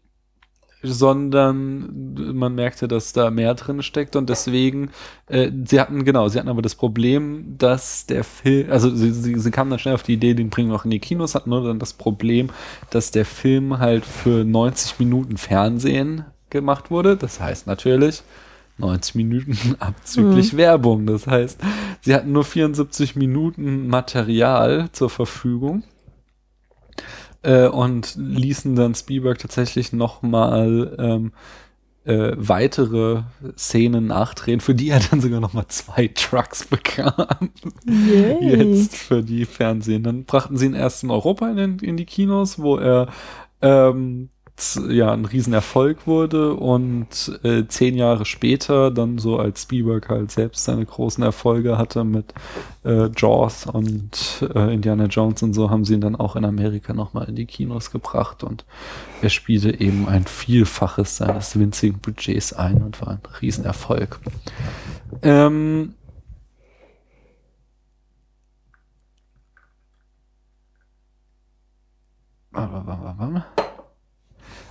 sondern 0.84 2.16
man 2.34 2.56
merkte, 2.56 2.88
dass 2.88 3.14
da 3.14 3.30
mehr 3.30 3.54
drin 3.54 3.84
steckt 3.84 4.16
und 4.16 4.30
deswegen, 4.30 4.90
äh, 5.28 5.52
sie 5.66 5.80
hatten, 5.80 6.06
genau, 6.06 6.28
sie 6.28 6.40
hatten 6.40 6.50
aber 6.50 6.62
das 6.62 6.76
Problem, 6.76 7.56
dass 7.58 8.08
der 8.08 8.24
Film, 8.24 8.72
also 8.72 8.90
sie, 8.90 9.12
sie, 9.12 9.38
sie 9.38 9.52
kamen 9.52 9.70
dann 9.70 9.80
schnell 9.80 9.94
auf 9.94 10.04
die 10.04 10.14
Idee, 10.14 10.34
den 10.34 10.50
bringen 10.50 10.70
wir 10.70 10.76
auch 10.76 10.86
in 10.86 10.92
die 10.92 11.00
Kinos, 11.00 11.36
hatten 11.36 11.52
nur 11.52 11.64
dann 11.64 11.78
das 11.78 11.94
Problem, 11.94 12.50
dass 12.90 13.12
der 13.12 13.26
Film 13.26 13.78
halt 13.78 14.06
für 14.06 14.44
90 14.44 14.98
Minuten 14.98 15.38
Fernsehen 15.38 16.26
gemacht 16.52 16.92
wurde. 16.92 17.18
Das 17.18 17.40
heißt 17.40 17.68
natürlich, 17.68 18.24
90 18.78 19.16
Minuten 19.16 19.76
abzüglich 19.80 20.58
Werbung. 20.58 21.06
Das 21.06 21.28
heißt, 21.28 21.60
sie 22.02 22.14
hatten 22.14 22.32
nur 22.32 22.44
74 22.44 23.16
Minuten 23.16 23.88
Material 23.88 24.90
zur 24.92 25.10
Verfügung 25.10 25.84
äh, 27.44 27.68
und 27.68 28.16
ließen 28.18 28.76
dann 28.76 28.96
Spielberg 28.96 29.40
tatsächlich 29.40 29.94
nochmal 29.94 30.96
ähm, 31.00 31.32
äh, 32.04 32.34
weitere 32.36 33.24
Szenen 33.56 34.08
nachdrehen, 34.08 34.60
für 34.60 34.74
die 34.74 34.90
er 34.90 35.00
dann 35.00 35.22
sogar 35.22 35.40
nochmal 35.40 35.68
zwei 35.68 36.08
Trucks 36.08 36.66
bekam. 36.70 37.52
Yay. 37.86 38.74
Jetzt 38.74 38.96
für 38.96 39.22
die 39.24 39.46
Fernsehen. 39.46 40.04
Dann 40.04 40.26
brachten 40.26 40.58
sie 40.58 40.66
ihn 40.66 40.74
erst 40.74 41.04
in 41.04 41.12
Europa 41.12 41.50
in, 41.52 41.80
in 41.80 41.98
die 41.98 42.06
Kinos, 42.06 42.60
wo 42.60 42.78
er 42.78 43.08
ähm, 43.62 44.30
ja 44.90 45.12
ein 45.12 45.26
Riesenerfolg 45.26 46.08
wurde 46.08 46.54
und 46.54 47.40
äh, 47.44 47.66
zehn 47.68 47.96
Jahre 47.96 48.26
später 48.26 48.92
dann 48.92 49.18
so 49.18 49.38
als 49.38 49.64
Spielberg 49.64 50.10
halt 50.10 50.32
selbst 50.32 50.64
seine 50.64 50.86
großen 50.86 51.24
Erfolge 51.24 51.78
hatte 51.78 52.04
mit 52.04 52.34
äh, 52.84 53.10
Jaws 53.16 53.66
und 53.66 54.48
äh, 54.54 54.74
Indiana 54.74 55.06
Jones 55.06 55.44
und 55.44 55.54
so 55.54 55.70
haben 55.70 55.86
sie 55.86 55.96
ihn 55.96 56.02
dann 56.02 56.16
auch 56.16 56.36
in 56.36 56.46
Amerika 56.46 56.94
nochmal 56.94 57.30
in 57.30 57.36
die 57.36 57.46
Kinos 57.46 57.92
gebracht 57.92 58.44
und 58.44 58.66
er 59.22 59.30
spielte 59.30 59.80
eben 59.80 60.08
ein 60.08 60.26
Vielfaches 60.26 61.18
seines 61.18 61.58
winzigen 61.58 62.00
Budgets 62.00 62.54
ein 62.54 62.82
und 62.82 63.02
war 63.02 63.10
ein 63.10 63.22
Riesenerfolg. 63.42 64.20
Ähm, 65.22 65.94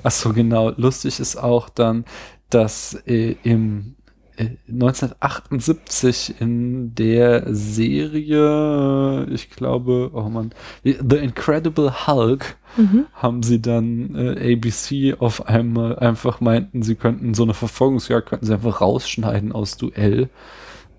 Ach 0.02 0.10
so, 0.10 0.32
genau. 0.32 0.70
Lustig 0.77 1.20
ist 1.20 1.36
auch 1.36 1.68
dann, 1.68 2.05
dass 2.51 2.94
äh, 3.06 3.36
im 3.43 3.94
äh, 4.36 4.48
1978 4.68 6.40
in 6.40 6.94
der 6.94 7.44
Serie, 7.55 9.27
äh, 9.28 9.32
ich 9.35 9.51
glaube, 9.51 10.10
oh 10.12 10.28
man, 10.28 10.51
The 10.85 11.16
Incredible 11.16 12.06
Hulk, 12.06 12.56
Mhm. 12.77 13.06
haben 13.14 13.43
sie 13.43 13.60
dann 13.60 14.14
äh, 14.14 14.55
ABC 14.55 15.16
auf 15.18 15.48
einmal 15.48 15.98
einfach 15.98 16.40
meinten, 16.40 16.82
sie 16.82 16.94
könnten 16.94 17.35
so 17.35 17.43
eine 17.43 17.52
Verfolgungsjagd 17.52 18.28
könnten 18.28 18.47
sie 18.47 18.55
einfach 18.55 18.81
rausschneiden 18.81 19.51
aus 19.51 19.77
Duell. 19.77 20.28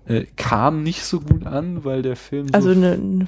Äh, 0.04 0.24
kam 0.36 0.82
nicht 0.82 1.04
so 1.04 1.20
gut 1.20 1.46
an, 1.46 1.84
weil 1.84 2.02
der 2.02 2.16
Film 2.16 2.48
so 2.48 2.54
Also 2.54 2.70
eine, 2.70 2.92
eine, 2.92 3.26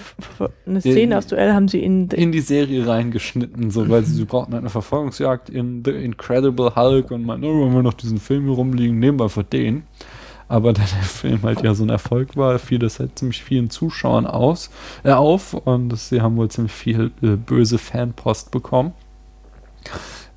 eine 0.67 0.81
Szene 0.81 1.13
Ja, 1.13 1.19
aus 1.19 1.29
Duell 1.29 1.53
haben 1.53 1.69
sie 1.69 1.81
in, 1.81 2.09
in 2.11 2.33
die 2.33 2.41
Serie 2.41 2.87
reingeschnitten, 2.87 3.71
so, 3.71 3.89
weil 3.89 4.05
sie, 4.05 4.15
sie 4.15 4.25
brauchten 4.25 4.55
halt 4.55 4.63
eine 4.63 4.71
Verfolgungsjagd 4.71 5.51
in 5.51 5.85
The 5.85 5.93
Incredible 5.93 6.75
Hulk 6.75 7.13
und 7.13 7.25
meinten, 7.25 7.45
oh, 7.45 7.65
wenn 7.65 7.75
wir 7.75 7.83
noch 7.85 7.95
diesen 7.95 8.19
Film 8.19 8.47
hier 8.47 8.55
rumliegen, 8.55 8.99
nehmen 8.99 9.21
wir 9.21 9.25
einfach 9.25 9.45
den. 9.45 9.85
Aber 10.49 10.73
da 10.73 10.83
der 10.83 11.03
Film 11.03 11.43
halt 11.45 11.63
ja 11.63 11.75
so 11.75 11.85
ein 11.85 11.91
Erfolg 11.91 12.37
war, 12.37 12.59
fiel 12.59 12.81
das 12.81 12.99
halt 12.99 13.19
ziemlich 13.19 13.45
vielen 13.45 13.71
Zuschauern 13.71 14.27
aus, 14.27 14.71
äh, 15.05 15.13
auf 15.13 15.55
und 15.55 15.97
sie 15.97 16.23
haben 16.23 16.37
wohl 16.37 16.51
ziemlich 16.51 16.73
viel 16.73 17.13
äh, 17.23 17.37
böse 17.37 17.79
Fanpost 17.79 18.51
bekommen. 18.51 18.95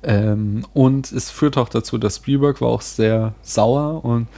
Ähm, 0.02 0.64
und 0.72 1.10
es 1.10 1.30
führt 1.30 1.58
auch 1.58 1.68
dazu, 1.68 1.98
dass 1.98 2.16
Spielberg 2.16 2.60
war 2.60 2.68
auch 2.68 2.82
sehr 2.82 3.34
sauer 3.42 4.04
und 4.04 4.28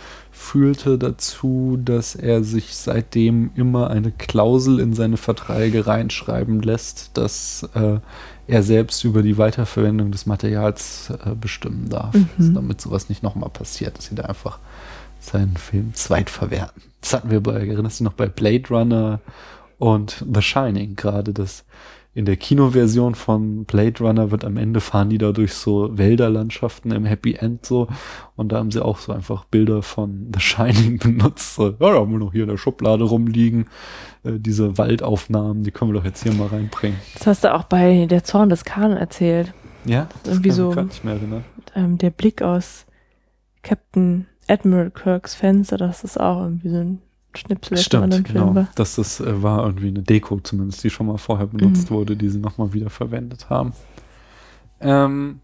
fühlte 0.40 0.96
dazu, 0.98 1.78
dass 1.84 2.14
er 2.14 2.42
sich 2.42 2.74
seitdem 2.74 3.50
immer 3.56 3.90
eine 3.90 4.10
Klausel 4.10 4.80
in 4.80 4.94
seine 4.94 5.18
Verträge 5.18 5.86
reinschreiben 5.86 6.62
lässt, 6.62 7.10
dass 7.14 7.68
äh, 7.74 7.98
er 8.46 8.62
selbst 8.62 9.04
über 9.04 9.22
die 9.22 9.36
Weiterverwendung 9.36 10.10
des 10.10 10.24
Materials 10.24 11.10
äh, 11.24 11.34
bestimmen 11.34 11.90
darf, 11.90 12.14
Mhm. 12.14 12.28
dass 12.38 12.52
damit 12.54 12.80
sowas 12.80 13.08
nicht 13.10 13.22
nochmal 13.22 13.50
passiert, 13.50 13.98
dass 13.98 14.06
sie 14.06 14.14
da 14.14 14.24
einfach 14.24 14.58
seinen 15.20 15.56
Film 15.58 15.92
zweitverwerten. 15.94 16.82
Das 17.02 17.12
hatten 17.12 17.30
wir 17.30 17.42
bei, 17.42 17.52
erinnerst 17.68 18.00
du 18.00 18.04
noch 18.04 18.14
bei 18.14 18.26
Blade 18.26 18.64
Runner 18.70 19.20
und 19.78 20.24
The 20.34 20.40
Shining 20.42 20.96
gerade, 20.96 21.34
dass 21.34 21.64
in 22.12 22.24
der 22.24 22.36
Kinoversion 22.36 23.14
von 23.14 23.64
Blade 23.66 24.02
Runner 24.02 24.30
wird 24.32 24.44
am 24.44 24.56
Ende 24.56 24.80
fahren 24.80 25.10
die 25.10 25.18
da 25.18 25.30
durch 25.30 25.54
so 25.54 25.96
Wälderlandschaften 25.96 26.90
im 26.90 27.04
Happy 27.04 27.34
End 27.34 27.64
so 27.64 27.86
und 28.34 28.50
da 28.50 28.56
haben 28.58 28.72
sie 28.72 28.84
auch 28.84 28.98
so 28.98 29.12
einfach 29.12 29.44
Bilder 29.44 29.82
von 29.82 30.30
The 30.34 30.40
Shining 30.40 30.98
benutzt. 31.02 31.54
So, 31.54 31.68
ja, 31.68 31.76
da 31.78 31.94
haben 31.94 32.10
wir 32.10 32.18
noch 32.18 32.32
hier 32.32 32.42
in 32.42 32.48
der 32.48 32.56
Schublade 32.56 33.04
rumliegen. 33.04 33.66
Äh, 34.24 34.38
diese 34.40 34.76
Waldaufnahmen, 34.76 35.62
die 35.62 35.70
können 35.70 35.92
wir 35.92 35.98
doch 36.00 36.04
jetzt 36.04 36.22
hier 36.24 36.32
mal 36.32 36.48
reinbringen. 36.48 36.98
Das 37.14 37.26
hast 37.28 37.44
du 37.44 37.54
auch 37.54 37.64
bei 37.64 38.06
Der 38.06 38.24
Zorn 38.24 38.48
des 38.48 38.64
Khan 38.64 38.92
erzählt. 38.92 39.52
Ja, 39.84 40.08
das 40.24 40.34
Irgendwie 40.34 40.50
so- 40.50 40.70
ich 40.70 40.76
gar 40.76 40.84
nicht 40.84 41.04
mehr 41.04 41.14
erinnern. 41.14 41.44
Ähm, 41.76 41.96
der 41.96 42.10
Blick 42.10 42.42
aus 42.42 42.86
Captain 43.62 44.26
Admiral 44.48 44.90
Kirks 44.90 45.34
Fenster, 45.36 45.76
das 45.76 46.02
ist 46.02 46.18
auch 46.18 46.42
irgendwie 46.42 46.68
so 46.70 46.76
ein 46.78 46.98
Schnipsel 47.34 47.76
Stimmt, 47.76 48.24
genau. 48.24 48.54
war. 48.54 48.68
Das, 48.74 48.96
das 48.96 49.20
äh, 49.20 49.42
war 49.42 49.64
irgendwie 49.64 49.88
eine 49.88 50.02
Deko 50.02 50.40
zumindest, 50.40 50.82
die 50.84 50.90
schon 50.90 51.06
mal 51.06 51.18
vorher 51.18 51.46
benutzt 51.46 51.90
Mhm. 51.90 51.94
wurde, 51.94 52.16
die 52.16 52.28
sie 52.28 52.38
nochmal 52.38 52.72
wieder 52.72 52.90
verwendet 52.90 53.48
haben. 53.50 53.72
Ähm, 54.80 55.40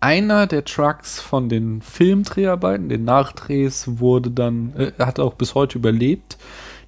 einer 0.00 0.46
der 0.46 0.64
Trucks 0.64 1.20
von 1.20 1.48
den 1.48 1.80
Filmdreharbeiten, 1.82 2.88
den 2.88 3.04
Nachdrehs, 3.04 3.98
wurde 3.98 4.30
dann, 4.30 4.74
äh, 4.76 4.92
hat 4.98 5.18
auch 5.20 5.34
bis 5.34 5.54
heute 5.54 5.78
überlebt. 5.78 6.38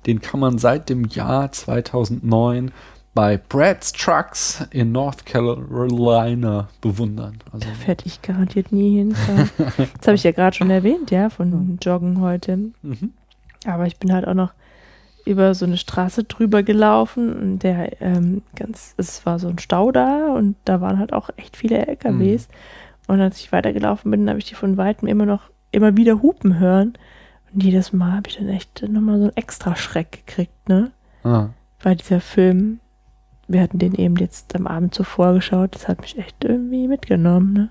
Den 0.06 0.20
kann 0.20 0.40
man 0.40 0.58
seit 0.58 0.88
dem 0.88 1.04
Jahr 1.04 1.52
2009 1.52 2.70
bei 3.14 3.36
Brad's 3.36 3.92
Trucks 3.92 4.64
in 4.70 4.92
North 4.92 5.26
Carolina 5.26 6.68
bewundern. 6.80 7.38
Also, 7.52 7.66
Da 7.66 7.86
werde 7.86 8.04
ich 8.06 8.22
garantiert 8.22 8.72
nie 8.72 8.98
hinfahren. 8.98 9.50
das 9.98 10.06
habe 10.06 10.14
ich 10.14 10.22
ja 10.22 10.32
gerade 10.32 10.56
schon 10.56 10.70
erwähnt, 10.70 11.10
ja, 11.10 11.28
von 11.28 11.78
Joggen 11.82 12.20
heute. 12.20 12.56
mhm. 12.82 13.12
Aber 13.66 13.86
ich 13.86 13.98
bin 13.98 14.12
halt 14.12 14.26
auch 14.26 14.34
noch 14.34 14.52
über 15.26 15.54
so 15.54 15.66
eine 15.66 15.76
Straße 15.76 16.24
drüber 16.24 16.62
gelaufen 16.62 17.32
und 17.34 17.58
der 17.62 18.00
ähm, 18.00 18.40
ganz, 18.56 18.94
es 18.96 19.26
war 19.26 19.38
so 19.38 19.48
ein 19.48 19.58
Stau 19.58 19.92
da 19.92 20.32
und 20.32 20.56
da 20.64 20.80
waren 20.80 20.98
halt 20.98 21.12
auch 21.12 21.28
echt 21.36 21.56
viele 21.56 21.86
LKWs. 21.86 22.48
Und 23.06 23.20
als 23.20 23.38
ich 23.38 23.52
weitergelaufen 23.52 24.10
bin, 24.10 24.28
habe 24.28 24.38
ich 24.38 24.46
die 24.46 24.54
von 24.54 24.76
weitem 24.76 25.08
immer 25.08 25.26
noch, 25.26 25.50
immer 25.72 25.96
wieder 25.96 26.22
hupen 26.22 26.58
hören. 26.58 26.94
Und 27.52 27.62
jedes 27.62 27.92
Mal 27.92 28.12
habe 28.12 28.28
ich 28.28 28.36
dann 28.38 28.48
echt 28.48 28.82
nochmal 28.88 29.18
so 29.18 29.24
einen 29.24 29.36
extra 29.36 29.76
Schreck 29.76 30.24
gekriegt, 30.24 30.68
ne? 30.68 30.90
ah, 31.24 31.48
Weil 31.82 31.96
dieser 31.96 32.20
Film, 32.20 32.80
wir 33.52 33.62
hatten 33.62 33.78
den 33.78 33.94
eben 33.94 34.16
jetzt 34.16 34.54
am 34.54 34.66
Abend 34.66 34.94
zuvor 34.94 35.34
geschaut, 35.34 35.74
das 35.74 35.88
hat 35.88 36.00
mich 36.00 36.18
echt 36.18 36.44
irgendwie 36.44 36.86
mitgenommen, 36.86 37.52
ne? 37.52 37.70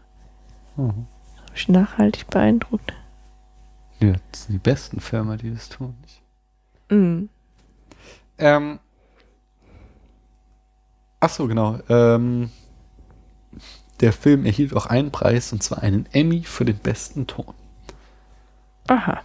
mhm. 0.76 1.08
Hab 1.48 1.56
ich 1.56 1.70
nachhaltig 1.70 2.28
beeindruckt. 2.28 2.94
Ja, 4.00 4.14
das 4.32 4.44
sind 4.44 4.54
die 4.54 4.60
besten 4.60 5.00
Filme, 5.00 5.38
die 5.38 5.54
das 5.54 5.70
tun. 5.70 5.96
Mhm. 6.90 7.30
Ähm, 8.38 8.80
ach 11.20 11.30
so, 11.30 11.48
genau. 11.48 11.80
Ähm, 11.90 12.50
der 14.00 14.14
Film 14.14 14.46
erhielt 14.46 14.74
auch 14.76 14.86
einen 14.86 15.12
Preis, 15.12 15.52
und 15.52 15.64
zwar 15.64 15.84
einen 15.84 16.08
Emmy 16.12 16.44
für 16.44 16.66
den 16.66 16.78
besten 16.78 17.28
Ton. 17.28 17.54
Aha. 18.88 19.22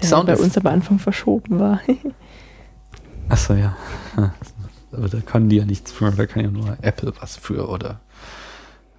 Der 0.00 0.08
Sound 0.08 0.26
bei 0.26 0.36
uns 0.36 0.56
am 0.56 0.66
Anfang 0.66 0.98
verschoben 0.98 1.58
war. 1.58 1.80
Ach 3.28 3.36
so, 3.36 3.54
ja. 3.54 3.76
Aber 4.96 5.08
da 5.08 5.20
kann 5.20 5.48
die 5.48 5.56
ja 5.56 5.64
nichts 5.64 5.92
für, 5.92 6.10
da 6.10 6.26
kann 6.26 6.42
ja 6.42 6.50
nur 6.50 6.76
Apple 6.80 7.12
was 7.20 7.36
für 7.36 7.68
oder 7.68 8.00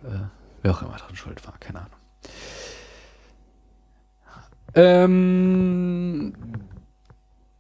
äh, 0.04 0.20
wer 0.62 0.72
auch 0.72 0.82
immer 0.82 0.98
dran 0.98 1.16
schuld 1.16 1.46
war, 1.46 1.56
keine 1.60 1.80
Ahnung. 1.80 1.92
Ähm, 4.76 6.34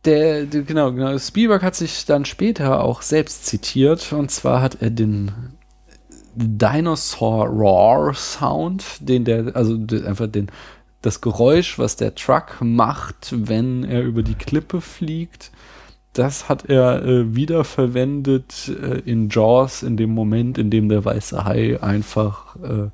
der, 0.05 0.45
der, 0.45 0.61
genau, 0.61 0.91
genau, 0.91 1.17
Spielberg 1.17 1.63
hat 1.63 1.75
sich 1.75 2.05
dann 2.05 2.25
später 2.25 2.83
auch 2.83 3.01
selbst 3.01 3.45
zitiert 3.45 4.13
und 4.13 4.29
zwar 4.29 4.61
hat 4.61 4.81
er 4.81 4.91
den 4.91 5.31
Dinosaur 6.35 7.47
Roar 7.47 8.13
Sound, 8.13 8.83
den 8.99 9.25
der, 9.25 9.55
also 9.55 9.73
einfach 10.05 10.27
den, 10.27 10.51
das 11.01 11.21
Geräusch, 11.21 11.79
was 11.79 11.95
der 11.95 12.13
Truck 12.13 12.57
macht, 12.61 13.33
wenn 13.35 13.83
er 13.83 14.03
über 14.03 14.21
die 14.21 14.35
Klippe 14.35 14.81
fliegt, 14.81 15.51
das 16.17 16.49
hat 16.49 16.65
er 16.69 17.05
äh, 17.05 17.35
wiederverwendet 17.35 18.71
äh, 18.81 18.99
in 18.99 19.29
Jaws 19.29 19.83
in 19.83 19.97
dem 19.97 20.09
Moment, 20.09 20.57
in 20.57 20.69
dem 20.69 20.89
der 20.89 21.05
weiße 21.05 21.45
Hai 21.45 21.81
einfach 21.81 22.55
äh, 22.57 22.89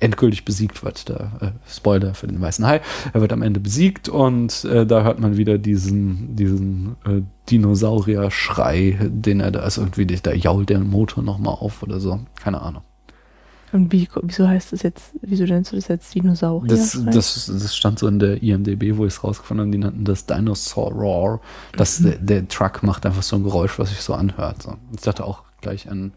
endgültig 0.00 0.44
besiegt 0.44 0.84
wird. 0.84 1.08
Der, 1.08 1.32
äh, 1.40 1.50
Spoiler 1.68 2.14
für 2.14 2.26
den 2.26 2.40
weißen 2.40 2.66
Hai. 2.66 2.80
Er 3.12 3.20
wird 3.20 3.32
am 3.32 3.42
Ende 3.42 3.60
besiegt 3.60 4.08
und 4.08 4.64
äh, 4.64 4.86
da 4.86 5.02
hört 5.02 5.18
man 5.18 5.36
wieder 5.36 5.58
diesen, 5.58 6.36
diesen 6.36 6.96
äh, 7.04 7.22
Dinosaurier-Schrei, 7.50 8.98
den 9.00 9.40
er 9.40 9.50
da 9.50 9.66
ist 9.66 9.78
irgendwie, 9.78 10.06
da 10.06 10.32
jault 10.32 10.68
der 10.68 10.80
Motor 10.80 11.22
nochmal 11.22 11.54
auf 11.54 11.82
oder 11.82 12.00
so. 12.00 12.20
Keine 12.36 12.60
Ahnung. 12.60 12.82
Und 13.72 13.92
wie, 13.92 14.08
wieso 14.22 14.48
heißt 14.48 14.72
das 14.72 14.82
jetzt, 14.82 15.12
wieso 15.20 15.44
nennst 15.44 15.72
du 15.72 15.76
das 15.76 15.88
jetzt 15.88 16.14
Dinosaurier? 16.14 16.68
Das, 16.68 16.98
das, 17.04 17.46
das 17.52 17.76
stand 17.76 17.98
so 17.98 18.06
in 18.08 18.18
der 18.18 18.42
IMDB, 18.42 18.96
wo 18.96 19.04
ich 19.04 19.12
es 19.14 19.22
rausgefunden 19.24 19.66
habe, 19.66 19.72
die 19.72 19.78
nannten 19.78 20.04
das 20.04 20.24
Dinosaur 20.26 20.92
Roar. 20.92 21.40
Das, 21.76 21.98
der, 21.98 22.16
der 22.16 22.48
Truck 22.48 22.82
macht 22.82 23.04
einfach 23.04 23.22
so 23.22 23.36
ein 23.36 23.42
Geräusch, 23.42 23.78
was 23.78 23.90
sich 23.90 24.00
so 24.00 24.14
anhört. 24.14 24.62
So. 24.62 24.74
Ich 24.94 25.02
dachte 25.02 25.24
auch 25.24 25.42
gleich 25.60 25.90
an 25.90 26.12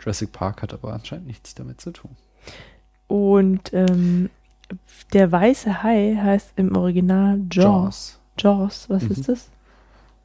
Jurassic 0.00 0.32
Park, 0.32 0.62
hat 0.62 0.74
aber 0.74 0.92
anscheinend 0.92 1.26
nichts 1.28 1.54
damit 1.54 1.80
zu 1.80 1.92
tun. 1.92 2.10
Und 3.06 3.72
ähm, 3.72 4.28
der 5.12 5.30
weiße 5.32 5.82
Hai 5.82 6.18
heißt 6.20 6.52
im 6.56 6.76
Original 6.76 7.40
Jaws. 7.50 8.18
Jaws, 8.38 8.86
was 8.88 9.02
Mhm. 9.04 9.10
ist 9.12 9.28
das? 9.28 9.48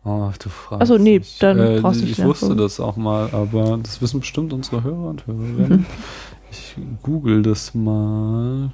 Oh, 0.05 0.29
du 0.37 0.49
fragst. 0.49 0.81
Ach 0.83 0.87
so, 0.87 0.97
nee, 0.97 1.19
mich. 1.19 1.39
dann 1.39 1.57
äh, 1.59 1.79
brauchst 1.79 2.01
du 2.01 2.03
Ich 2.03 2.17
nicht 2.17 2.27
wusste 2.27 2.45
nachgucken. 2.47 2.61
das 2.61 2.79
auch 2.81 2.97
mal, 2.97 3.29
aber 3.31 3.79
das 3.81 4.01
wissen 4.01 4.19
bestimmt 4.19 4.51
unsere 4.51 4.83
Hörer 4.83 5.09
und 5.09 5.25
Hörerinnen. 5.27 5.85
ich 6.77 7.01
google 7.01 7.41
das 7.41 7.73
mal. 7.73 8.71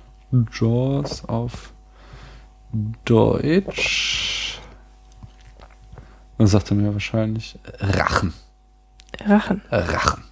Jaws 0.51 1.25
auf 1.25 1.73
Deutsch. 3.05 4.59
Dann 6.37 6.47
sagt 6.47 6.71
er 6.71 6.77
mir 6.77 6.93
wahrscheinlich 6.93 7.57
Rachen. 7.79 8.33
Rachen. 9.19 9.61
Rachen. 9.71 10.23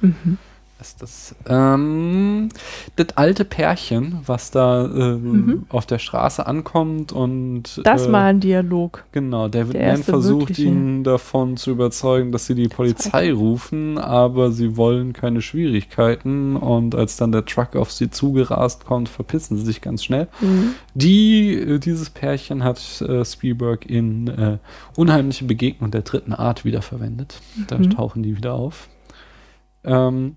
Mhm. 0.00 0.38
Ist 0.80 1.00
das. 1.02 1.34
Ähm, 1.48 2.48
das 2.96 3.08
alte 3.16 3.44
Pärchen, 3.44 4.18
was 4.26 4.50
da 4.50 4.84
ähm, 4.84 5.22
Mhm. 5.46 5.66
auf 5.70 5.86
der 5.86 5.98
Straße 5.98 6.46
ankommt 6.46 7.12
und 7.12 7.80
Das 7.84 8.06
äh, 8.06 8.12
war 8.12 8.24
ein 8.24 8.40
Dialog. 8.40 9.04
Genau, 9.12 9.48
David 9.48 9.74
Der 9.74 9.92
Mann 9.92 10.02
versucht 10.02 10.50
wirkliche. 10.50 10.68
ihn 10.68 11.02
davon 11.04 11.56
zu 11.56 11.70
überzeugen, 11.70 12.30
dass 12.30 12.46
sie 12.46 12.54
die 12.54 12.68
Polizei 12.68 13.32
rufen, 13.32 13.96
aber 13.98 14.52
sie 14.52 14.76
wollen 14.76 15.12
keine 15.14 15.40
Schwierigkeiten 15.42 16.56
und 16.56 16.94
als 16.94 17.16
dann 17.16 17.32
der 17.32 17.44
Truck 17.46 17.74
auf 17.74 17.90
sie 17.90 18.10
zugerast 18.10 18.84
kommt, 18.84 19.08
verpissen 19.08 19.56
sie 19.56 19.64
sich 19.64 19.80
ganz 19.80 20.04
schnell. 20.04 20.28
Mhm. 20.40 20.74
Die, 20.94 21.54
äh, 21.54 21.78
dieses 21.78 22.10
Pärchen 22.10 22.62
hat 22.64 23.00
äh, 23.00 23.24
Spielberg 23.24 23.86
in 23.86 24.28
äh, 24.28 24.58
Unheimliche 24.96 25.44
Begegnung 25.46 25.90
der 25.90 26.02
dritten 26.02 26.32
Art 26.34 26.64
wiederverwendet. 26.64 27.40
Da 27.68 27.78
Mhm. 27.78 27.90
tauchen 27.90 28.22
die 28.22 28.36
wieder 28.36 28.54
auf. 28.54 28.88
Ähm, 29.84 30.36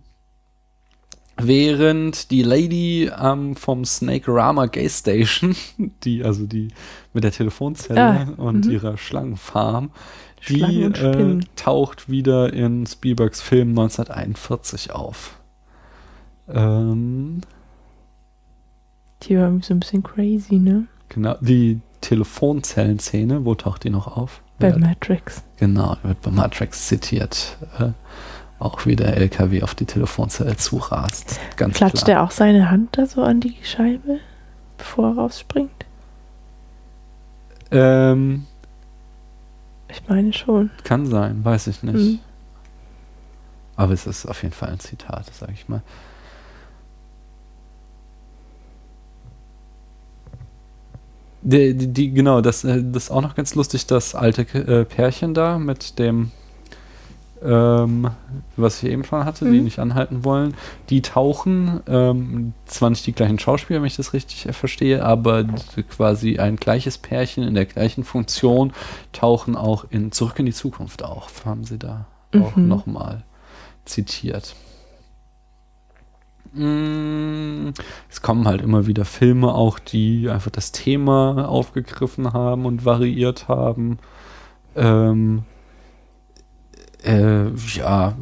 während 1.41 2.31
die 2.31 2.43
Lady 2.43 3.09
ähm, 3.19 3.55
vom 3.55 3.85
Snake-Rama 3.85 4.67
Gas 4.67 4.99
Station, 4.99 5.55
die, 6.03 6.23
also 6.23 6.45
die 6.45 6.69
mit 7.13 7.23
der 7.23 7.31
Telefonzelle 7.31 8.01
Ah, 8.01 8.27
und 8.37 8.65
mhm. 8.65 8.71
ihrer 8.71 8.97
Schlangenfarm, 8.97 9.91
die 10.47 10.83
äh, 10.83 11.39
taucht 11.55 12.09
wieder 12.09 12.53
in 12.53 12.85
Spielbergs 12.85 13.41
Film 13.41 13.69
1941 13.69 14.91
auf. 14.91 15.37
Ähm, 16.47 17.41
Die 19.23 19.37
war 19.37 19.51
so 19.61 19.73
ein 19.73 19.79
bisschen 19.81 20.03
crazy, 20.03 20.55
ne? 20.55 20.87
Genau, 21.09 21.35
die 21.41 21.79
Telefonzellenszene, 22.01 23.43
wo 23.45 23.55
taucht 23.55 23.83
die 23.83 23.89
noch 23.89 24.15
auf? 24.15 24.41
Bei 24.59 24.69
Ja, 24.69 24.77
Matrix. 24.77 25.43
genau, 25.57 25.97
wird 26.03 26.21
bei 26.21 26.31
Matrix 26.31 26.87
zitiert. 26.87 27.57
Äh, 27.77 27.89
auch 28.59 28.85
wie 28.85 28.95
der 28.95 29.15
LKW 29.17 29.63
auf 29.63 29.73
die 29.75 29.85
Telefonzelle 29.85 30.55
zurast. 30.57 31.39
Ganz 31.55 31.77
Klatscht 31.77 32.05
klar. 32.05 32.17
er 32.17 32.23
auch 32.23 32.31
seine 32.31 32.69
Hand 32.69 32.97
da 32.97 33.05
so 33.05 33.23
an 33.23 33.39
die 33.39 33.55
Scheibe, 33.63 34.19
bevor 34.77 35.09
er 35.11 35.15
rausspringt? 35.15 35.85
Ähm, 37.71 38.45
Ich 39.87 40.01
meine 40.07 40.33
schon. 40.33 40.71
kann 40.83 41.05
sein, 41.05 41.43
weiß 41.45 41.67
ich 41.67 41.83
nicht. 41.83 41.95
Mhm. 41.95 42.19
Aber 43.75 43.93
es 43.93 44.05
ist 44.07 44.25
auf 44.25 44.43
jeden 44.43 44.53
Fall 44.53 44.69
ein 44.69 44.79
Zitat, 44.79 45.33
sage 45.33 45.53
ich 45.53 45.69
mal. 45.69 45.81
Die, 51.41 51.73
die, 51.73 51.87
die, 51.87 52.11
genau, 52.11 52.41
das, 52.41 52.63
äh, 52.65 52.83
das 52.83 53.03
ist 53.05 53.11
auch 53.11 53.21
noch 53.21 53.35
ganz 53.35 53.55
lustig, 53.55 53.87
das 53.87 54.13
alte 54.13 54.41
äh, 54.41 54.83
Pärchen 54.83 55.33
da 55.33 55.57
mit 55.57 55.97
dem, 55.97 56.31
ähm, 57.43 58.09
was 58.57 58.83
ich 58.83 58.89
eben 58.91 59.03
schon 59.03 59.23
hatte, 59.25 59.45
die 59.45 59.57
Mhm. 59.59 59.63
nicht 59.63 59.79
anhalten 59.79 60.23
wollen, 60.25 60.53
die 60.89 61.01
tauchen, 61.01 61.79
ähm, 61.87 62.53
zwar 62.65 62.89
nicht 62.89 63.05
die 63.07 63.13
gleichen 63.13 63.39
Schauspieler, 63.39 63.79
wenn 63.79 63.87
ich 63.87 63.95
das 63.95 64.13
richtig 64.13 64.47
verstehe, 64.55 65.03
aber 65.05 65.45
quasi 65.89 66.37
ein 66.39 66.57
gleiches 66.57 66.97
Pärchen 66.97 67.43
in 67.43 67.53
der 67.55 67.65
gleichen 67.65 68.03
Funktion 68.03 68.73
tauchen 69.13 69.55
auch 69.55 69.85
in 69.89 70.11
Zurück 70.11 70.39
in 70.39 70.45
die 70.47 70.53
Zukunft 70.53 71.03
auf, 71.03 71.45
haben 71.45 71.63
sie 71.63 71.79
da 71.79 72.05
auch 72.33 72.55
Mhm. 72.55 72.67
nochmal 72.67 73.23
zitiert. 73.85 74.55
Mm, 76.53 77.69
Es 78.09 78.21
kommen 78.21 78.47
halt 78.47 78.61
immer 78.61 78.87
wieder 78.87 79.05
Filme 79.05 79.53
auch, 79.53 79.77
die 79.79 80.29
einfach 80.29 80.51
das 80.51 80.71
Thema 80.71 81.47
aufgegriffen 81.47 82.33
haben 82.33 82.65
und 82.65 82.85
variiert 82.85 83.47
haben. 83.47 83.99
Ähm, 84.75 85.43
äh, 87.03 87.49
ja, 87.75 88.15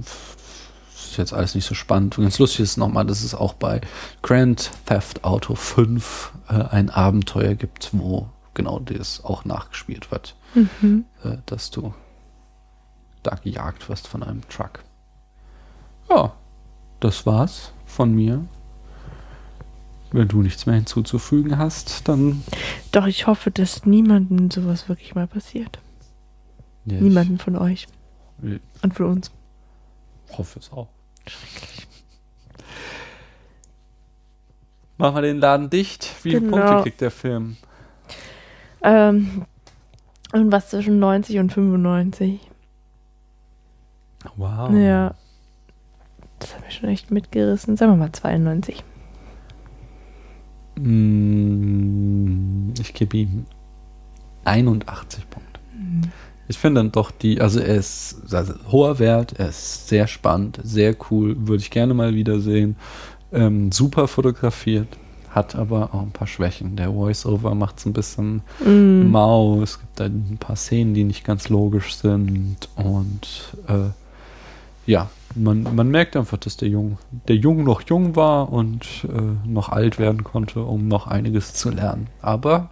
ist 0.95 1.17
jetzt 1.17 1.33
alles 1.33 1.55
nicht 1.55 1.65
so 1.65 1.75
spannend. 1.75 2.17
Und 2.17 2.23
ganz 2.25 2.39
lustig 2.39 2.61
ist 2.61 2.77
nochmal, 2.77 3.05
dass 3.05 3.23
es 3.23 3.33
auch 3.33 3.53
bei 3.53 3.81
Grand 4.21 4.71
Theft 4.85 5.23
Auto 5.23 5.55
5 5.55 6.33
äh, 6.49 6.53
ein 6.53 6.89
Abenteuer 6.89 7.55
gibt, 7.55 7.89
wo 7.93 8.29
genau 8.53 8.79
das 8.79 9.23
auch 9.23 9.45
nachgespielt 9.45 10.11
wird, 10.11 10.35
Mhm. 10.55 11.05
äh, 11.23 11.37
dass 11.45 11.69
du 11.71 11.93
da 13.23 13.35
gejagt 13.35 13.89
wirst 13.89 14.07
von 14.07 14.23
einem 14.23 14.47
Truck. 14.49 14.83
Ja, 16.09 16.33
das 16.99 17.25
war's 17.25 17.71
von 17.85 18.13
mir. 18.13 18.45
Wenn 20.11 20.29
du 20.29 20.41
nichts 20.41 20.65
mehr 20.65 20.75
hinzuzufügen 20.75 21.57
hast, 21.57 22.07
dann 22.07 22.41
Doch, 22.93 23.07
ich 23.07 23.27
hoffe, 23.27 23.51
dass 23.51 23.85
niemandem 23.85 24.49
sowas 24.49 24.87
wirklich 24.87 25.13
mal 25.15 25.27
passiert. 25.27 25.79
ja, 26.85 27.01
Niemanden 27.01 27.37
von 27.39 27.57
euch. 27.57 27.87
Und 28.41 28.93
für 28.93 29.05
uns. 29.07 29.31
Ich 30.29 30.37
hoffe 30.37 30.59
es 30.59 30.71
auch. 30.71 30.87
Machen 34.97 35.15
wir 35.15 35.21
den 35.21 35.37
Laden 35.39 35.69
dicht. 35.69 36.05
Wie 36.23 36.29
viele 36.31 36.41
Genau. 36.41 36.57
Punkte 36.57 36.83
kriegt 36.83 37.01
der 37.01 37.11
Film? 37.11 37.57
Ähm, 38.81 39.45
irgendwas 40.33 40.69
zwischen 40.69 40.99
90 40.99 41.39
und 41.39 41.51
95. 41.53 42.39
Wow. 44.35 44.71
Ja. 44.73 45.13
Das 46.39 46.55
hat 46.55 46.63
mich 46.65 46.75
schon 46.75 46.89
echt 46.89 47.11
mitgerissen. 47.11 47.77
Sagen 47.77 47.91
wir 47.93 47.97
mal 47.97 48.11
92. 48.11 48.83
Mm, 51.37 52.73
Ich 52.79 52.93
gebe 52.93 53.17
ihm 53.17 53.45
81 54.45 55.29
Punkte. 55.29 55.59
Ich 56.47 56.57
finde 56.57 56.79
dann 56.81 56.91
doch 56.91 57.11
die, 57.11 57.41
also 57.41 57.59
er 57.59 57.75
ist 57.75 58.33
also 58.33 58.53
hoher 58.71 58.99
Wert, 58.99 59.33
er 59.37 59.49
ist 59.49 59.87
sehr 59.89 60.07
spannend, 60.07 60.59
sehr 60.63 60.95
cool, 61.11 61.35
würde 61.47 61.61
ich 61.61 61.71
gerne 61.71 61.93
mal 61.93 62.15
wiedersehen. 62.15 62.75
Ähm, 63.33 63.71
super 63.73 64.07
fotografiert, 64.07 64.87
hat 65.31 65.55
aber 65.55 65.93
auch 65.93 66.01
ein 66.01 66.11
paar 66.11 66.27
Schwächen. 66.27 66.77
Der 66.77 66.93
Voice-Over 66.93 67.53
macht 67.53 67.79
es 67.79 67.85
ein 67.85 67.91
bisschen 67.93 68.41
Mhm. 68.65 69.11
mau. 69.11 69.61
Es 69.61 69.79
gibt 69.79 69.99
da 69.99 70.05
ein 70.05 70.37
paar 70.39 70.55
Szenen, 70.55 70.93
die 70.93 71.03
nicht 71.03 71.25
ganz 71.25 71.49
logisch 71.49 71.95
sind. 71.95 72.69
Und 72.77 73.53
äh, 73.67 73.91
ja, 74.89 75.09
man, 75.35 75.63
man 75.75 75.89
merkt 75.89 76.15
einfach, 76.15 76.37
dass 76.37 76.55
der 76.55 76.69
Jung, 76.69 76.97
der 77.27 77.35
Jung 77.35 77.65
noch 77.65 77.81
jung 77.81 78.15
war 78.15 78.51
und 78.53 78.85
äh, 79.03 79.47
noch 79.49 79.67
alt 79.69 79.99
werden 79.99 80.23
konnte, 80.23 80.61
um 80.61 80.87
noch 80.87 81.07
einiges 81.07 81.53
zu 81.53 81.69
lernen. 81.69 82.07
Aber 82.21 82.69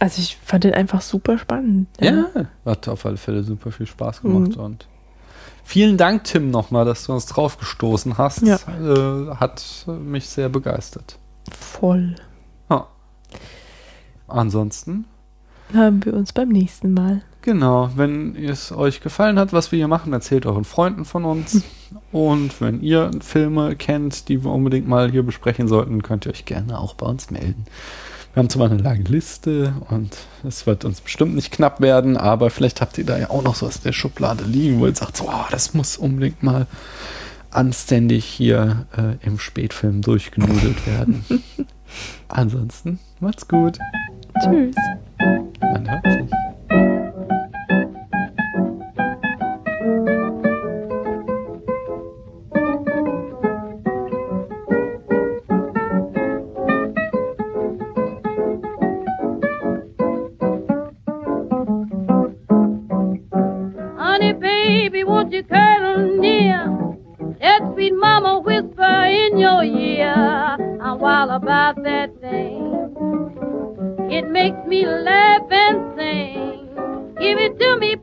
Also 0.00 0.20
ich 0.20 0.36
fand 0.36 0.64
den 0.64 0.74
einfach 0.74 1.00
super 1.00 1.38
spannend. 1.38 1.88
ja, 2.00 2.26
hat 2.64 2.88
auf 2.88 3.04
alle 3.06 3.16
Fälle 3.16 3.42
super 3.42 3.72
viel 3.72 3.86
Spaß 3.86 4.22
gemacht. 4.22 4.56
Mhm. 4.56 4.62
Und 4.62 4.88
vielen 5.64 5.96
Dank, 5.96 6.24
Tim, 6.24 6.50
nochmal, 6.50 6.84
dass 6.84 7.04
du 7.04 7.12
uns 7.12 7.26
draufgestoßen 7.26 8.18
hast. 8.18 8.42
Ja. 8.42 8.56
Äh, 8.56 9.34
hat 9.36 9.86
mich 9.86 10.28
sehr 10.28 10.48
begeistert. 10.48 11.18
Voll. 11.50 12.14
Ansonsten 14.28 15.06
Haben 15.74 16.04
wir 16.04 16.14
uns 16.14 16.32
beim 16.32 16.50
nächsten 16.50 16.92
Mal. 16.92 17.22
Genau, 17.42 17.90
wenn 17.96 18.36
es 18.36 18.72
euch 18.72 19.00
gefallen 19.00 19.38
hat, 19.38 19.52
was 19.52 19.72
wir 19.72 19.78
hier 19.78 19.88
machen, 19.88 20.12
erzählt 20.12 20.44
euren 20.44 20.64
Freunden 20.64 21.04
von 21.04 21.24
uns. 21.24 21.62
Und 22.12 22.60
wenn 22.60 22.82
ihr 22.82 23.10
Filme 23.20 23.74
kennt, 23.74 24.28
die 24.28 24.44
wir 24.44 24.50
unbedingt 24.52 24.86
mal 24.86 25.10
hier 25.10 25.22
besprechen 25.22 25.68
sollten, 25.68 26.02
könnt 26.02 26.26
ihr 26.26 26.32
euch 26.32 26.44
gerne 26.44 26.78
auch 26.78 26.94
bei 26.94 27.06
uns 27.06 27.30
melden. 27.30 27.64
Wir 28.38 28.44
haben 28.44 28.50
zwar 28.50 28.70
eine 28.70 28.80
lange 28.80 29.02
Liste 29.02 29.74
und 29.90 30.16
es 30.46 30.64
wird 30.64 30.84
uns 30.84 31.00
bestimmt 31.00 31.34
nicht 31.34 31.50
knapp 31.50 31.80
werden, 31.80 32.16
aber 32.16 32.50
vielleicht 32.50 32.80
habt 32.80 32.96
ihr 32.96 33.04
da 33.04 33.18
ja 33.18 33.30
auch 33.30 33.42
noch 33.42 33.56
so 33.56 33.66
in 33.66 33.72
der 33.84 33.90
Schublade 33.90 34.44
liegen, 34.44 34.78
wo 34.78 34.86
ihr 34.86 34.94
sagt, 34.94 35.16
so, 35.16 35.24
oh, 35.28 35.46
das 35.50 35.74
muss 35.74 35.96
unbedingt 35.96 36.44
mal 36.44 36.68
anständig 37.50 38.24
hier 38.24 38.86
äh, 38.96 39.26
im 39.26 39.40
Spätfilm 39.40 40.02
durchgenudelt 40.02 40.86
werden. 40.86 41.24
Ansonsten, 42.28 43.00
macht's 43.18 43.48
gut. 43.48 43.80
Tschüss. 44.40 44.76
Man 45.60 45.90
hört 45.90 46.04
sich. 46.04 46.47
About 71.38 71.76
that 71.84 72.10
thing. 72.20 72.64
It 74.10 74.28
makes 74.28 74.58
me 74.66 74.84
laugh 74.84 75.46
and 75.52 75.96
sing. 75.96 77.14
Give 77.20 77.38
it 77.38 77.58
to 77.60 77.76
me, 77.78 77.94